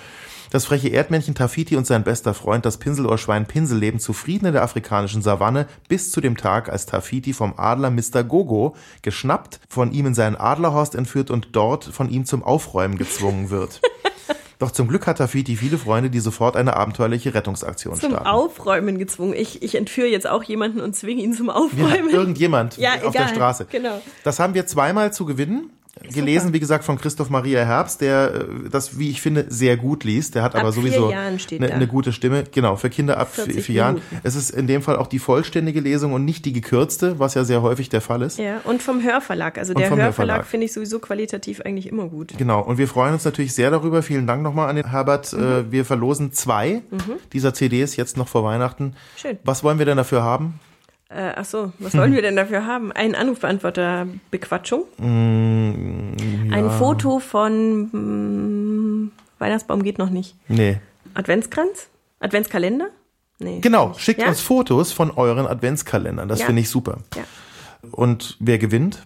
Das 0.55 0.63
freche 0.63 0.87
Erdmännchen 0.87 1.35
Tafiti 1.35 1.75
und 1.75 1.85
sein 1.85 2.05
bester 2.05 2.33
Freund, 2.33 2.65
das 2.65 2.77
Pinselohrschwein 2.77 3.45
Pinsel, 3.45 3.77
leben 3.77 3.99
zufrieden 3.99 4.45
in 4.45 4.53
der 4.53 4.63
afrikanischen 4.63 5.21
Savanne 5.21 5.67
bis 5.89 6.11
zu 6.11 6.21
dem 6.21 6.37
Tag, 6.37 6.69
als 6.69 6.85
Tafiti 6.85 7.33
vom 7.33 7.55
Adler 7.57 7.91
Mr. 7.91 8.23
Gogo 8.23 8.73
geschnappt, 9.01 9.59
von 9.67 9.91
ihm 9.91 10.05
in 10.05 10.13
seinen 10.13 10.37
Adlerhorst 10.37 10.95
entführt 10.95 11.29
und 11.29 11.49
dort 11.51 11.83
von 11.83 12.09
ihm 12.09 12.23
zum 12.23 12.41
Aufräumen 12.41 12.97
gezwungen 12.97 13.49
wird. 13.49 13.81
Doch 14.59 14.71
zum 14.71 14.87
Glück 14.87 15.07
hat 15.07 15.17
Tafiti 15.17 15.57
viele 15.57 15.77
Freunde, 15.77 16.09
die 16.09 16.21
sofort 16.21 16.55
eine 16.55 16.77
abenteuerliche 16.77 17.33
Rettungsaktion 17.33 17.95
Zum 17.95 18.11
starten. 18.11 18.25
Aufräumen 18.25 18.97
gezwungen. 18.97 19.33
Ich, 19.33 19.61
ich 19.61 19.75
entführe 19.75 20.07
jetzt 20.07 20.25
auch 20.25 20.43
jemanden 20.43 20.79
und 20.79 20.95
zwinge 20.95 21.21
ihn 21.21 21.33
zum 21.33 21.47
Ja, 21.47 21.55
Aufräumen. 21.55 22.09
irgendjemand 22.11 22.77
Ja, 22.77 22.93
auf 22.93 23.11
der 23.11 23.23
egal. 23.23 23.27
Straße. 23.27 23.67
Genau. 23.69 24.01
Das 24.23 24.39
haben 24.39 24.53
wir 24.53 24.65
zweimal 24.65 25.11
zu 25.11 25.25
gewinnen. 25.25 25.69
Gelesen, 26.13 26.51
wie 26.53 26.59
gesagt, 26.59 26.83
von 26.83 26.97
Christoph 26.97 27.29
Maria 27.29 27.63
Herbst, 27.63 28.01
der 28.01 28.33
äh, 28.35 28.69
das, 28.69 28.99
wie 28.99 29.09
ich 29.09 29.21
finde, 29.21 29.45
sehr 29.49 29.77
gut 29.77 30.03
liest. 30.03 30.35
Der 30.35 30.43
hat 30.43 30.53
Ab 30.53 30.61
aber 30.61 30.71
sowieso 30.73 31.07
eine, 31.07 31.73
eine 31.73 31.87
gute 31.87 32.11
Stimme. 32.11 32.43
Genau, 32.51 32.75
für 32.75 32.89
Kinder 32.89 33.17
ab 33.17 33.33
vier, 33.33 33.45
40 33.45 33.65
vier 33.65 33.75
Jahren. 33.75 34.01
Es 34.23 34.35
ist 34.35 34.49
in 34.49 34.67
dem 34.67 34.81
Fall 34.81 34.97
auch 34.97 35.07
die 35.07 35.19
vollständige 35.19 35.79
Lesung 35.79 36.11
und 36.13 36.25
nicht 36.25 36.43
die 36.45 36.51
gekürzte, 36.51 37.17
was 37.17 37.33
ja 37.33 37.45
sehr 37.45 37.61
häufig 37.61 37.89
der 37.89 38.01
Fall 38.01 38.21
ist. 38.21 38.37
Ja, 38.37 38.59
und 38.65 38.83
vom 38.83 39.03
Hörverlag. 39.03 39.57
Also 39.57 39.73
Und 39.73 39.79
der 39.79 39.89
Hörverlag 39.89 40.07
Hörverlag. 40.07 40.45
finde 40.45 40.65
ich 40.65 40.73
sowieso 40.73 40.99
qualitativ 40.99 41.61
eigentlich 41.61 41.87
immer 41.87 42.07
gut. 42.07 42.33
Genau, 42.37 42.61
und 42.61 42.77
wir 42.77 42.87
freuen 42.89 43.13
uns 43.13 43.23
natürlich 43.23 43.53
sehr 43.53 43.71
darüber. 43.71 44.03
Vielen 44.03 44.27
Dank 44.27 44.43
nochmal 44.43 44.69
an 44.69 44.75
den 44.75 44.89
Herbert. 44.91 45.31
Mhm. 45.33 45.43
Äh, 45.43 45.71
Wir 45.71 45.85
verlosen 45.85 46.33
zwei 46.33 46.81
dieser 47.31 47.53
CDs 47.53 47.95
jetzt 47.95 48.17
noch 48.17 48.27
vor 48.27 48.43
Weihnachten. 48.43 48.95
Schön. 49.15 49.37
Was 49.43 49.63
wollen 49.63 49.79
wir 49.79 49.85
denn 49.85 49.97
dafür 49.97 50.23
haben? 50.23 50.59
Äh, 51.09 51.33
ach 51.35 51.45
so, 51.45 51.71
was 51.79 51.95
wollen 51.95 52.13
wir 52.13 52.21
denn 52.23 52.35
dafür 52.35 52.65
haben? 52.65 52.91
Einen 52.91 53.13
Anrufbeantworter 53.15 54.07
Bequatschung? 54.31 54.83
Mm, 54.97 56.51
Ein 56.51 56.71
Foto 56.71 57.19
von 57.19 59.03
mm, 59.05 59.11
Weihnachtsbaum 59.39 59.83
geht 59.83 59.99
noch 59.99 60.09
nicht. 60.09 60.35
Nee. 60.47 60.77
Adventskranz? 61.13 61.89
Adventskalender? 62.19 62.87
Nee. 63.37 63.59
Genau, 63.59 63.93
schickt 63.97 64.21
Ja? 64.21 64.29
uns 64.29 64.41
Fotos 64.41 64.91
von 64.93 65.11
euren 65.11 65.45
Adventskalendern. 65.45 66.27
Das 66.27 66.39
Ja. 66.39 66.45
finde 66.47 66.61
ich 66.63 66.69
super. 66.69 66.97
Ja. 67.15 67.23
Und 67.91 68.37
wer 68.39 68.57
gewinnt? 68.57 69.03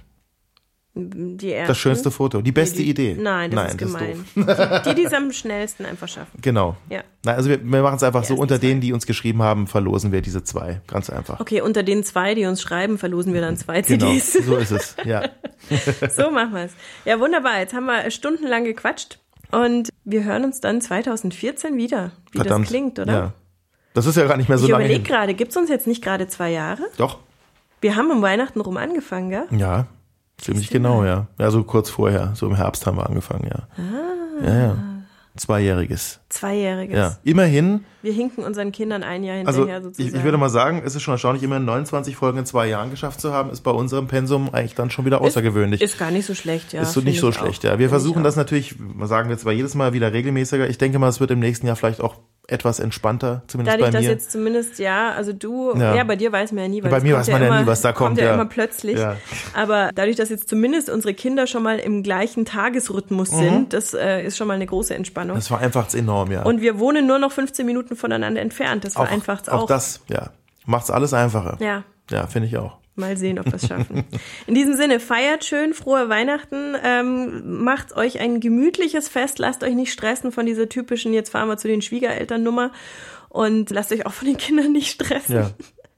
Die 0.99 1.53
ersten. 1.53 1.67
Das 1.67 1.77
schönste 1.77 2.11
Foto. 2.11 2.41
Die 2.41 2.51
beste 2.51 2.77
die, 2.79 2.89
Idee. 2.89 3.15
Nein, 3.19 3.51
das 3.51 3.71
ist 3.71 3.77
gemein. 3.77 4.25
die, 4.35 4.95
die 4.95 5.05
es 5.05 5.13
am 5.13 5.31
schnellsten 5.31 5.85
einfach 5.85 6.07
schaffen. 6.07 6.39
Genau. 6.41 6.75
Ja. 6.89 7.03
Nein, 7.23 7.35
also 7.35 7.49
wir, 7.49 7.63
wir 7.63 7.81
machen 7.81 7.95
es 7.95 8.03
einfach 8.03 8.23
so, 8.23 8.33
ersten 8.33 8.41
unter 8.41 8.55
zwei. 8.55 8.67
denen, 8.67 8.81
die 8.81 8.93
uns 8.93 9.05
geschrieben 9.05 9.41
haben, 9.41 9.67
verlosen 9.67 10.11
wir 10.11 10.21
diese 10.21 10.43
zwei. 10.43 10.81
Ganz 10.87 11.09
einfach. 11.09 11.39
Okay, 11.39 11.61
unter 11.61 11.83
den 11.83 12.03
zwei, 12.03 12.35
die 12.35 12.45
uns 12.45 12.61
schreiben, 12.61 12.97
verlosen 12.97 13.33
wir 13.33 13.41
dann 13.41 13.57
zwei 13.57 13.81
Genau, 13.83 14.07
CDs. 14.07 14.33
so 14.45 14.55
ist 14.57 14.71
es. 14.71 14.95
Ja. 15.05 15.23
So 16.09 16.31
machen 16.31 16.53
wir 16.53 16.63
es. 16.63 16.71
Ja, 17.05 17.19
wunderbar. 17.19 17.59
Jetzt 17.59 17.73
haben 17.73 17.85
wir 17.85 18.09
stundenlang 18.11 18.63
gequatscht 18.63 19.19
und 19.51 19.89
wir 20.05 20.23
hören 20.23 20.45
uns 20.45 20.61
dann 20.61 20.79
2014 20.81 21.75
wieder, 21.77 22.11
wie 22.31 22.37
Verdammt. 22.39 22.65
das 22.65 22.69
klingt, 22.69 22.97
oder? 22.99 23.11
Ja. 23.13 23.33
Das 23.93 24.05
ist 24.05 24.15
ja 24.15 24.25
gar 24.25 24.37
nicht 24.37 24.47
mehr 24.49 24.57
so 24.57 24.65
ich 24.65 24.71
lange 24.71 24.85
überlege 24.85 25.03
hin. 25.05 25.13
gerade, 25.13 25.33
gibt's 25.33 25.57
uns 25.57 25.69
jetzt 25.69 25.85
nicht 25.87 26.01
gerade 26.03 26.27
zwei 26.27 26.51
Jahre? 26.51 26.83
Doch. 26.97 27.17
Wir 27.81 27.95
haben 27.95 28.09
um 28.11 28.21
Weihnachten 28.21 28.61
rum 28.61 28.77
angefangen, 28.77 29.29
gell? 29.29 29.45
Ja. 29.51 29.87
Ziemlich 30.39 30.69
genau, 30.69 31.03
ja. 31.03 31.27
Ja, 31.37 31.51
so 31.51 31.63
kurz 31.63 31.89
vorher. 31.89 32.31
So 32.35 32.47
im 32.47 32.55
Herbst 32.55 32.85
haben 32.85 32.97
wir 32.97 33.05
angefangen, 33.07 33.49
ja. 33.49 33.67
Ja, 34.45 34.59
ja. 34.59 34.77
Zweijähriges. 35.39 36.19
Zweijähriges. 36.29 36.97
Ja, 36.97 37.17
immerhin. 37.23 37.85
Wir 38.01 38.13
hinken 38.13 38.43
unseren 38.43 38.71
Kindern 38.71 39.03
ein 39.03 39.23
Jahr 39.23 39.37
Also 39.45 39.59
hinterher 39.61 39.81
sozusagen. 39.81 40.09
ich, 40.09 40.15
ich 40.15 40.23
würde 40.23 40.37
mal 40.37 40.49
sagen, 40.49 40.81
es 40.83 40.95
ist 40.95 41.01
schon 41.01 41.13
erstaunlich, 41.13 41.43
immerhin 41.43 41.65
29 41.65 42.15
Folgen 42.15 42.39
in 42.39 42.45
zwei 42.45 42.67
Jahren 42.67 42.89
geschafft 42.89 43.21
zu 43.21 43.31
haben, 43.31 43.49
ist 43.49 43.61
bei 43.61 43.71
unserem 43.71 44.07
Pensum 44.07 44.53
eigentlich 44.53 44.75
dann 44.75 44.89
schon 44.89 45.05
wieder 45.05 45.21
außergewöhnlich. 45.21 45.81
Ist 45.81 45.97
gar 45.97 46.11
nicht 46.11 46.25
so 46.25 46.35
schlecht, 46.35 46.73
ja. 46.73 46.81
ist 46.81 46.93
so 46.93 47.01
nicht 47.01 47.19
so 47.19 47.31
schlecht, 47.31 47.61
auch. 47.61 47.63
ja. 47.63 47.71
Wir 47.71 47.87
Finde 47.87 47.89
versuchen 47.89 48.23
das 48.23 48.35
natürlich, 48.35 48.75
sagen 49.03 49.29
wir 49.29 49.37
zwar 49.37 49.53
jedes 49.53 49.75
Mal 49.75 49.93
wieder 49.93 50.11
regelmäßiger. 50.11 50.69
Ich 50.69 50.77
denke 50.77 50.99
mal, 50.99 51.07
es 51.07 51.19
wird 51.19 51.31
im 51.31 51.39
nächsten 51.39 51.67
Jahr 51.67 51.75
vielleicht 51.75 52.01
auch 52.01 52.15
etwas 52.51 52.79
entspannter, 52.79 53.43
zumindest 53.47 53.73
Dadurch, 53.75 53.91
bei 53.91 53.97
dass 53.97 54.05
mir. 54.05 54.11
jetzt 54.11 54.31
zumindest, 54.31 54.79
ja, 54.79 55.11
also 55.11 55.33
du, 55.33 55.73
Ja. 55.77 55.95
ja, 55.95 56.03
bei 56.03 56.15
dir 56.15 56.31
weiß 56.31 56.51
man 56.51 56.63
ja 56.63 56.69
nie, 56.69 56.83
weil 56.83 56.89
Bei 56.89 56.99
mir 56.99 57.13
kommt 57.13 57.19
weiß 57.27 57.31
man 57.33 57.41
ja 57.41 57.47
immer, 57.47 57.61
nie, 57.61 57.67
was 57.67 57.81
da 57.81 57.91
kommt, 57.93 58.17
ja, 58.17 58.25
ja. 58.25 58.33
immer 58.33 58.45
plötzlich. 58.45 58.97
Ja. 58.97 59.17
Aber 59.53 59.91
dadurch, 59.93 60.15
dass 60.15 60.29
jetzt 60.29 60.49
zumindest 60.49 60.89
unsere 60.89 61.13
Kinder 61.13 61.47
schon 61.47 61.63
mal 61.63 61.79
im 61.79 62.03
gleichen 62.03 62.45
Tagesrhythmus 62.45 63.29
sind, 63.29 63.73
das 63.73 63.93
äh, 63.93 64.23
ist 64.23 64.37
schon 64.37 64.47
mal 64.47 64.55
eine 64.55 64.65
große 64.65 64.95
Entspannung. 64.95 65.35
Mhm. 65.35 65.39
Das 65.39 65.47
vereinfacht 65.47 65.89
es 65.89 65.95
enorm, 65.95 66.31
ja. 66.31 66.43
Und 66.43 66.61
wir 66.61 66.79
wohnen 66.79 67.05
nur 67.07 67.19
noch 67.19 67.31
15 67.31 67.65
Minuten 67.65 67.95
voneinander 67.95 68.41
entfernt. 68.41 68.83
Das 68.83 68.93
vereinfacht 68.93 69.43
es 69.43 69.49
auch. 69.49 69.63
Auch 69.63 69.67
das, 69.67 70.01
ja. 70.07 70.31
Macht's 70.65 70.89
alles 70.91 71.13
einfacher. 71.13 71.57
Ja. 71.59 71.83
Ja, 72.11 72.25
finde 72.27 72.47
ich 72.47 72.57
auch. 72.57 72.78
Mal 72.99 73.17
sehen, 73.17 73.39
ob 73.39 73.45
wir 73.47 73.55
es 73.55 73.67
schaffen. 73.67 74.03
In 74.47 74.55
diesem 74.55 74.75
Sinne, 74.75 74.99
feiert 74.99 75.43
schön, 75.45 75.73
frohe 75.73 76.09
Weihnachten, 76.09 76.75
ähm, 76.83 77.63
macht 77.63 77.95
euch 77.95 78.19
ein 78.19 78.39
gemütliches 78.39 79.07
Fest, 79.09 79.39
lasst 79.39 79.63
euch 79.63 79.73
nicht 79.75 79.91
stressen 79.91 80.31
von 80.31 80.45
dieser 80.45 80.69
typischen, 80.69 81.13
jetzt 81.13 81.29
fahren 81.31 81.47
wir 81.47 81.57
zu 81.57 81.67
den 81.67 81.81
Schwiegereltern 81.81 82.43
Nummer 82.43 82.71
und 83.29 83.69
lasst 83.69 83.91
euch 83.91 84.05
auch 84.05 84.13
von 84.13 84.27
den 84.27 84.37
Kindern 84.37 84.71
nicht 84.71 84.91
stressen. 84.91 85.35
Ja. 85.35 85.49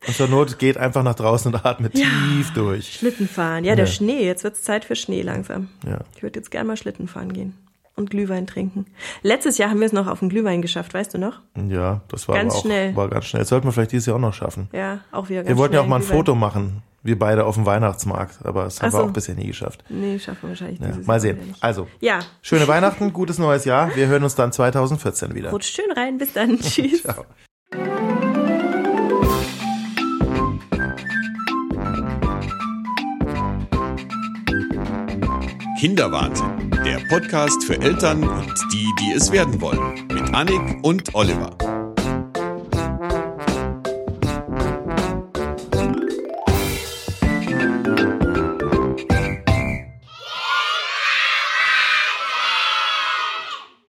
Und 0.07 0.15
zur 0.15 0.28
Not 0.28 0.57
geht 0.57 0.78
einfach 0.78 1.03
nach 1.03 1.14
draußen 1.15 1.53
und 1.53 1.64
atmet 1.65 1.94
tief 1.94 2.52
durch. 2.56 2.94
Schlitten 2.95 3.28
fahren. 3.28 3.64
Ja, 3.64 3.76
der 3.76 3.86
Ja. 3.86 3.91
Schnee, 3.91 4.26
jetzt 4.26 4.44
wird's 4.44 4.64
Zeit 4.64 4.84
für 4.86 4.95
Schnee 4.95 5.22
langsam. 5.22 5.69
Ja. 5.86 5.99
Ich 6.15 6.23
würde 6.23 6.40
jetzt 6.40 6.49
gerne 6.49 6.68
mal 6.69 6.78
Schlitten 6.78 7.07
fahren 7.07 7.32
gehen 7.34 7.53
und 7.95 8.10
Glühwein 8.10 8.48
trinken. 8.48 8.88
Letztes 9.22 9.60
Jahr 9.60 9.69
haben 9.69 9.80
wir 9.80 9.86
es 9.86 9.94
noch 9.94 10.07
auf 10.07 10.19
den 10.19 10.30
Glühwein 10.30 10.64
geschafft, 10.64 10.95
weißt 10.95 11.14
du 11.14 11.19
noch? 11.19 11.41
Ja, 11.69 12.02
das 12.07 12.28
war 12.28 12.36
Ganz 12.36 12.56
auch, 12.56 12.61
schnell. 12.64 12.95
war 12.95 13.10
ganz 13.10 13.26
schnell. 13.26 13.41
Das 13.41 13.49
sollten 13.49 13.68
wir 13.68 13.73
vielleicht 13.73 13.91
dieses 13.91 14.07
Jahr 14.07 14.15
auch 14.15 14.22
noch 14.22 14.34
schaffen. 14.34 14.69
Ja, 14.73 15.02
auch 15.11 15.30
wieder 15.30 15.41
ganz 15.44 15.49
Wir 15.49 15.57
wollten 15.57 15.76
ja 15.76 15.82
auch 15.82 15.84
schnell 15.84 15.90
mal 15.91 15.95
ein 15.98 16.02
Glühwein. 16.02 16.18
Foto 16.18 16.34
machen, 16.36 16.82
wir 17.03 17.18
beide 17.18 17.45
auf 17.45 17.56
dem 17.56 17.65
Weihnachtsmarkt, 17.65 18.45
aber 18.45 18.65
das 18.65 18.80
haben 18.82 18.90
Ach 18.90 18.94
wir 18.94 18.99
so. 18.99 19.06
auch 19.07 19.11
bisher 19.11 19.36
nie 19.36 19.48
geschafft. 19.48 19.84
Nee, 19.90 20.19
schaffen 20.19 20.40
wir 20.44 20.49
wahrscheinlich 20.49 20.80
Ja, 20.80 20.90
mal 21.06 21.19
sehen. 21.19 21.56
Also, 21.60 21.88
Ja, 21.99 22.19
schöne 22.41 22.68
Weihnachten, 22.68 23.11
gutes 23.14 23.38
neues 23.40 23.65
Jahr. 23.65 23.95
Wir 23.95 24.07
hören 24.07 24.23
uns 24.23 24.36
dann 24.36 24.52
2014 24.52 25.34
wieder. 25.34 25.49
rutscht 25.52 25.76
schön 25.76 25.91
rein, 25.95 26.18
bis 26.18 26.34
dann. 26.34 26.60
Tschüss. 26.61 27.03
Ciao. 27.03 27.26
Kinderwahnsinn, 35.80 36.69
der 36.86 36.99
Podcast 37.10 37.64
für 37.64 37.80
Eltern 37.82 38.23
und 38.28 38.53
die, 38.72 38.88
die 38.99 39.11
es 39.15 39.32
werden 39.32 39.60
wollen. 39.61 40.07
Mit 40.14 40.34
Annik 40.34 40.61
und 40.84 41.14
Oliver. 41.15 41.56